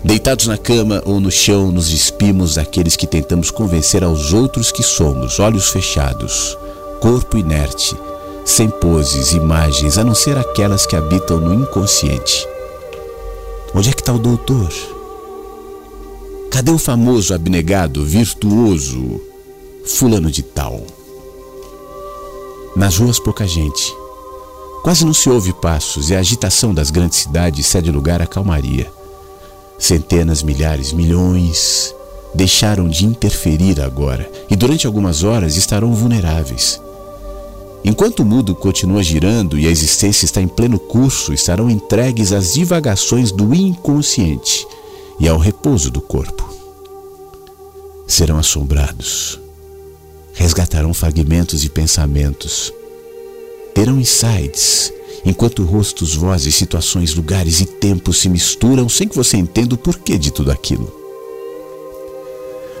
Deitados 0.02 0.46
na 0.46 0.56
cama 0.56 1.02
ou 1.04 1.20
no 1.20 1.30
chão, 1.30 1.70
nos 1.70 1.90
despimos 1.90 2.54
daqueles 2.54 2.96
que 2.96 3.06
tentamos 3.06 3.50
convencer 3.50 4.02
aos 4.02 4.32
outros 4.32 4.72
que 4.72 4.82
somos, 4.82 5.38
olhos 5.38 5.68
fechados, 5.68 6.56
corpo 7.00 7.36
inerte, 7.36 7.94
sem 8.44 8.70
poses, 8.70 9.32
imagens, 9.32 9.98
a 9.98 10.04
não 10.04 10.14
ser 10.14 10.38
aquelas 10.38 10.86
que 10.86 10.96
habitam 10.96 11.38
no 11.38 11.52
inconsciente. 11.52 12.48
Onde 13.74 13.90
é 13.90 13.92
que 13.92 14.00
está 14.00 14.12
o 14.12 14.18
doutor? 14.18 14.72
Cadê 16.50 16.70
o 16.70 16.78
famoso 16.78 17.34
abnegado, 17.34 18.04
virtuoso, 18.04 19.20
fulano 19.84 20.30
de 20.30 20.42
tal? 20.42 20.82
Nas 22.74 22.96
ruas 22.96 23.20
pouca 23.20 23.46
gente. 23.46 23.94
Quase 24.82 25.04
não 25.04 25.12
se 25.12 25.28
ouve 25.28 25.52
passos 25.52 26.08
e 26.08 26.16
a 26.16 26.20
agitação 26.20 26.72
das 26.72 26.90
grandes 26.90 27.18
cidades 27.18 27.66
cede 27.66 27.90
lugar 27.90 28.22
à 28.22 28.26
calmaria. 28.26 28.90
Centenas, 29.80 30.42
milhares, 30.42 30.92
milhões 30.92 31.94
deixaram 32.34 32.86
de 32.86 33.06
interferir 33.06 33.80
agora 33.80 34.30
e 34.48 34.54
durante 34.54 34.86
algumas 34.86 35.24
horas 35.24 35.56
estarão 35.56 35.94
vulneráveis. 35.94 36.80
Enquanto 37.82 38.20
o 38.20 38.24
mundo 38.26 38.54
continua 38.54 39.02
girando 39.02 39.58
e 39.58 39.66
a 39.66 39.70
existência 39.70 40.26
está 40.26 40.40
em 40.40 40.46
pleno 40.46 40.78
curso, 40.78 41.32
estarão 41.32 41.70
entregues 41.70 42.30
às 42.30 42.52
divagações 42.52 43.32
do 43.32 43.54
inconsciente 43.54 44.66
e 45.18 45.26
ao 45.26 45.38
repouso 45.38 45.90
do 45.90 46.02
corpo. 46.02 46.48
Serão 48.06 48.38
assombrados, 48.38 49.40
resgatarão 50.34 50.92
fragmentos 50.92 51.64
e 51.64 51.70
pensamentos, 51.70 52.70
terão 53.74 53.98
insights 53.98 54.92
enquanto 55.24 55.64
rostos, 55.64 56.14
vozes, 56.14 56.54
situações, 56.54 57.14
lugares 57.14 57.60
e 57.60 57.66
tempos 57.66 58.18
se 58.18 58.28
misturam 58.28 58.88
sem 58.88 59.06
que 59.06 59.16
você 59.16 59.36
entenda 59.36 59.74
o 59.74 59.78
porquê 59.78 60.16
de 60.16 60.30
tudo 60.30 60.50
aquilo. 60.50 60.92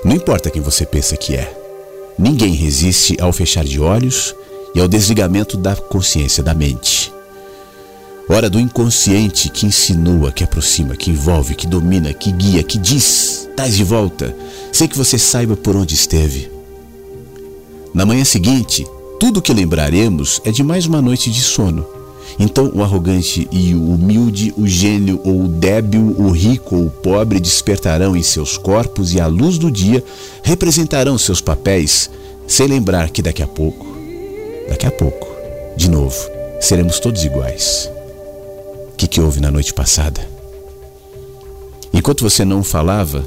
Não 0.04 0.14
importa 0.14 0.50
quem 0.50 0.62
você 0.62 0.86
pensa 0.86 1.16
que 1.16 1.34
é, 1.34 1.54
ninguém 2.18 2.54
resiste 2.54 3.16
ao 3.20 3.32
fechar 3.32 3.64
de 3.64 3.78
olhos 3.80 4.34
e 4.74 4.80
ao 4.80 4.88
desligamento 4.88 5.56
da 5.56 5.76
consciência 5.76 6.42
da 6.42 6.54
mente. 6.54 7.12
Hora 8.28 8.48
do 8.48 8.60
inconsciente 8.60 9.50
que 9.50 9.66
insinua, 9.66 10.30
que 10.30 10.44
aproxima, 10.44 10.96
que 10.96 11.10
envolve, 11.10 11.54
que 11.54 11.66
domina, 11.66 12.14
que 12.14 12.30
guia, 12.30 12.62
que 12.62 12.78
diz: 12.78 13.48
tais 13.56 13.76
de 13.76 13.82
volta, 13.82 14.34
sem 14.72 14.86
que 14.86 14.96
você 14.96 15.18
saiba 15.18 15.56
por 15.56 15.74
onde 15.74 15.94
esteve. 15.94 16.50
Na 17.92 18.06
manhã 18.06 18.24
seguinte, 18.24 18.86
tudo 19.18 19.40
o 19.40 19.42
que 19.42 19.52
lembraremos 19.52 20.40
é 20.44 20.52
de 20.52 20.62
mais 20.62 20.86
uma 20.86 21.02
noite 21.02 21.28
de 21.28 21.42
sono 21.42 21.99
então, 22.42 22.72
o 22.74 22.82
arrogante 22.82 23.46
e 23.52 23.74
o 23.74 23.90
humilde, 23.90 24.54
o 24.56 24.66
gênio 24.66 25.20
ou 25.22 25.42
o 25.42 25.46
débil, 25.46 26.16
o 26.18 26.30
rico 26.30 26.74
ou 26.74 26.86
o 26.86 26.90
pobre 26.90 27.38
despertarão 27.38 28.16
em 28.16 28.22
seus 28.22 28.56
corpos 28.56 29.12
e, 29.12 29.20
à 29.20 29.26
luz 29.26 29.58
do 29.58 29.70
dia, 29.70 30.02
representarão 30.42 31.18
seus 31.18 31.42
papéis, 31.42 32.10
sem 32.46 32.66
lembrar 32.66 33.10
que 33.10 33.20
daqui 33.20 33.42
a 33.42 33.46
pouco, 33.46 33.86
daqui 34.70 34.86
a 34.86 34.90
pouco, 34.90 35.28
de 35.76 35.90
novo, 35.90 36.16
seremos 36.58 36.98
todos 36.98 37.22
iguais. 37.24 37.90
O 38.94 38.96
que, 38.96 39.06
que 39.06 39.20
houve 39.20 39.38
na 39.38 39.50
noite 39.50 39.74
passada? 39.74 40.26
Enquanto 41.92 42.22
você 42.22 42.42
não 42.42 42.64
falava, 42.64 43.22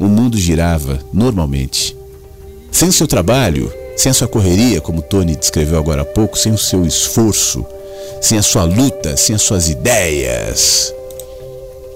o 0.00 0.06
mundo 0.06 0.36
girava 0.36 0.98
normalmente. 1.12 1.96
Sem 2.72 2.88
o 2.88 2.92
seu 2.92 3.06
trabalho, 3.06 3.72
sem 3.96 4.10
a 4.10 4.14
sua 4.14 4.26
correria, 4.26 4.80
como 4.80 5.00
Tony 5.00 5.36
descreveu 5.36 5.78
agora 5.78 6.02
há 6.02 6.04
pouco, 6.04 6.36
sem 6.36 6.50
o 6.50 6.58
seu 6.58 6.84
esforço, 6.84 7.64
sem 8.20 8.38
a 8.38 8.42
sua 8.42 8.64
luta, 8.64 9.16
sem 9.16 9.34
as 9.34 9.42
suas 9.42 9.68
ideias. 9.68 10.92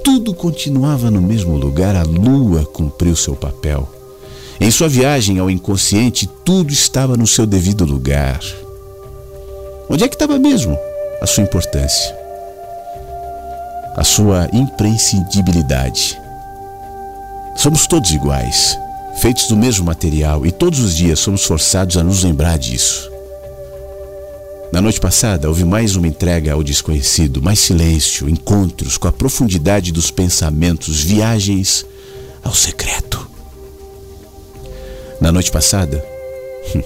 Tudo 0.04 0.34
continuava 0.34 1.10
no 1.10 1.20
mesmo 1.20 1.56
lugar, 1.56 1.94
a 1.94 2.02
lua 2.02 2.64
cumpriu 2.64 3.14
seu 3.14 3.34
papel. 3.34 3.88
Em 4.60 4.70
sua 4.70 4.88
viagem 4.88 5.38
ao 5.38 5.50
inconsciente, 5.50 6.28
tudo 6.44 6.72
estava 6.72 7.16
no 7.16 7.26
seu 7.26 7.46
devido 7.46 7.84
lugar. 7.84 8.40
Onde 9.88 10.04
é 10.04 10.08
que 10.08 10.14
estava 10.14 10.38
mesmo 10.38 10.78
a 11.20 11.26
sua 11.26 11.44
importância? 11.44 12.14
A 13.96 14.04
sua 14.04 14.48
imprescindibilidade. 14.52 16.20
Somos 17.56 17.86
todos 17.86 18.10
iguais, 18.10 18.78
feitos 19.20 19.48
do 19.48 19.56
mesmo 19.56 19.84
material 19.84 20.46
e 20.46 20.52
todos 20.52 20.78
os 20.78 20.96
dias 20.96 21.18
somos 21.18 21.44
forçados 21.44 21.96
a 21.96 22.04
nos 22.04 22.22
lembrar 22.22 22.58
disso. 22.58 23.10
Na 24.72 24.80
noite 24.80 25.00
passada, 25.00 25.48
houve 25.48 25.64
mais 25.64 25.96
uma 25.96 26.06
entrega 26.06 26.52
ao 26.52 26.62
desconhecido, 26.62 27.42
mais 27.42 27.58
silêncio, 27.58 28.28
encontros 28.28 28.96
com 28.96 29.08
a 29.08 29.12
profundidade 29.12 29.90
dos 29.90 30.12
pensamentos, 30.12 31.00
viagens 31.00 31.84
ao 32.42 32.54
secreto. 32.54 33.28
Na 35.20 35.32
noite 35.32 35.50
passada, 35.50 36.02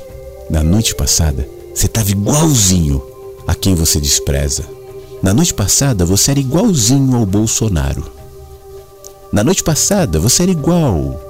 na 0.49 0.63
noite 0.63 0.95
passada, 0.95 1.47
você 1.75 1.85
estava 1.85 2.11
igualzinho 2.11 3.03
a 3.47 3.55
quem 3.55 3.75
você 3.75 4.01
despreza. 4.01 4.65
Na 5.23 5.35
noite 5.35 5.53
passada, 5.53 6.07
você 6.07 6.31
era 6.31 6.41
igualzinho 6.41 7.15
ao 7.15 7.27
Bolsonaro. 7.27 8.11
Na 9.31 9.45
noite 9.45 9.63
passada, 9.63 10.19
você 10.19 10.45
era 10.45 10.53
igual 10.53 11.21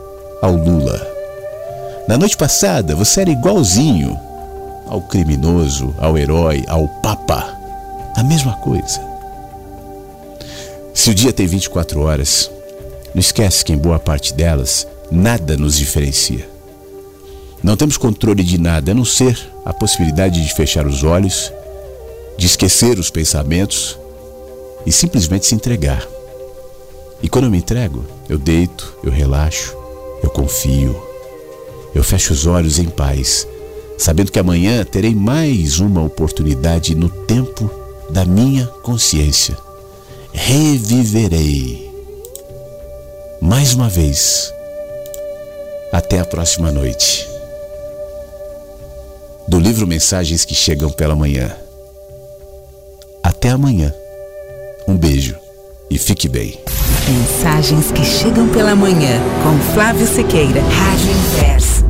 ao 0.40 0.54
Lula. 0.54 1.04
Na 2.06 2.16
noite 2.16 2.36
passada, 2.36 2.94
você 2.94 3.22
era 3.22 3.30
igualzinho 3.30 4.16
ao 4.94 5.02
criminoso, 5.02 5.92
ao 5.98 6.16
herói, 6.16 6.64
ao 6.68 6.86
papa. 7.02 7.58
A 8.14 8.22
mesma 8.22 8.54
coisa. 8.58 9.00
Se 10.94 11.10
o 11.10 11.14
dia 11.14 11.32
tem 11.32 11.48
24 11.48 12.00
horas, 12.00 12.48
não 13.12 13.18
esquece 13.20 13.64
que 13.64 13.72
em 13.72 13.76
boa 13.76 13.98
parte 13.98 14.32
delas 14.32 14.86
nada 15.10 15.56
nos 15.56 15.76
diferencia. 15.76 16.48
Não 17.60 17.76
temos 17.76 17.96
controle 17.96 18.44
de 18.44 18.56
nada 18.56 18.92
a 18.92 18.94
não 18.94 19.04
ser 19.04 19.36
a 19.64 19.72
possibilidade 19.72 20.40
de 20.40 20.54
fechar 20.54 20.86
os 20.86 21.02
olhos, 21.02 21.52
de 22.38 22.46
esquecer 22.46 22.96
os 22.96 23.10
pensamentos 23.10 23.98
e 24.86 24.92
simplesmente 24.92 25.46
se 25.46 25.56
entregar. 25.56 26.06
E 27.20 27.28
quando 27.28 27.46
eu 27.46 27.50
me 27.50 27.58
entrego, 27.58 28.04
eu 28.28 28.38
deito, 28.38 28.96
eu 29.02 29.10
relaxo, 29.10 29.76
eu 30.22 30.30
confio, 30.30 30.96
eu 31.92 32.04
fecho 32.04 32.32
os 32.32 32.46
olhos 32.46 32.78
em 32.78 32.84
paz 32.84 33.48
sabendo 33.98 34.32
que 34.32 34.38
amanhã 34.38 34.84
terei 34.84 35.14
mais 35.14 35.80
uma 35.80 36.02
oportunidade 36.02 36.94
no 36.94 37.08
tempo 37.08 37.70
da 38.10 38.24
minha 38.24 38.66
consciência. 38.82 39.56
Reviverei. 40.32 41.90
Mais 43.40 43.74
uma 43.74 43.88
vez. 43.88 44.52
Até 45.92 46.18
a 46.18 46.24
próxima 46.24 46.72
noite. 46.72 47.28
Do 49.46 49.60
livro 49.60 49.86
Mensagens 49.86 50.44
que 50.44 50.54
Chegam 50.54 50.90
pela 50.90 51.14
Manhã. 51.14 51.54
Até 53.22 53.50
amanhã. 53.50 53.94
Um 54.88 54.96
beijo 54.96 55.36
e 55.90 55.98
fique 55.98 56.28
bem. 56.28 56.58
Mensagens 57.08 57.92
que 57.92 58.04
chegam 58.04 58.48
pela 58.48 58.74
manhã 58.74 59.20
com 59.42 59.74
Flávio 59.74 60.06
Sequeira, 60.06 60.60
Rádio 60.62 61.10
Inverso. 61.10 61.83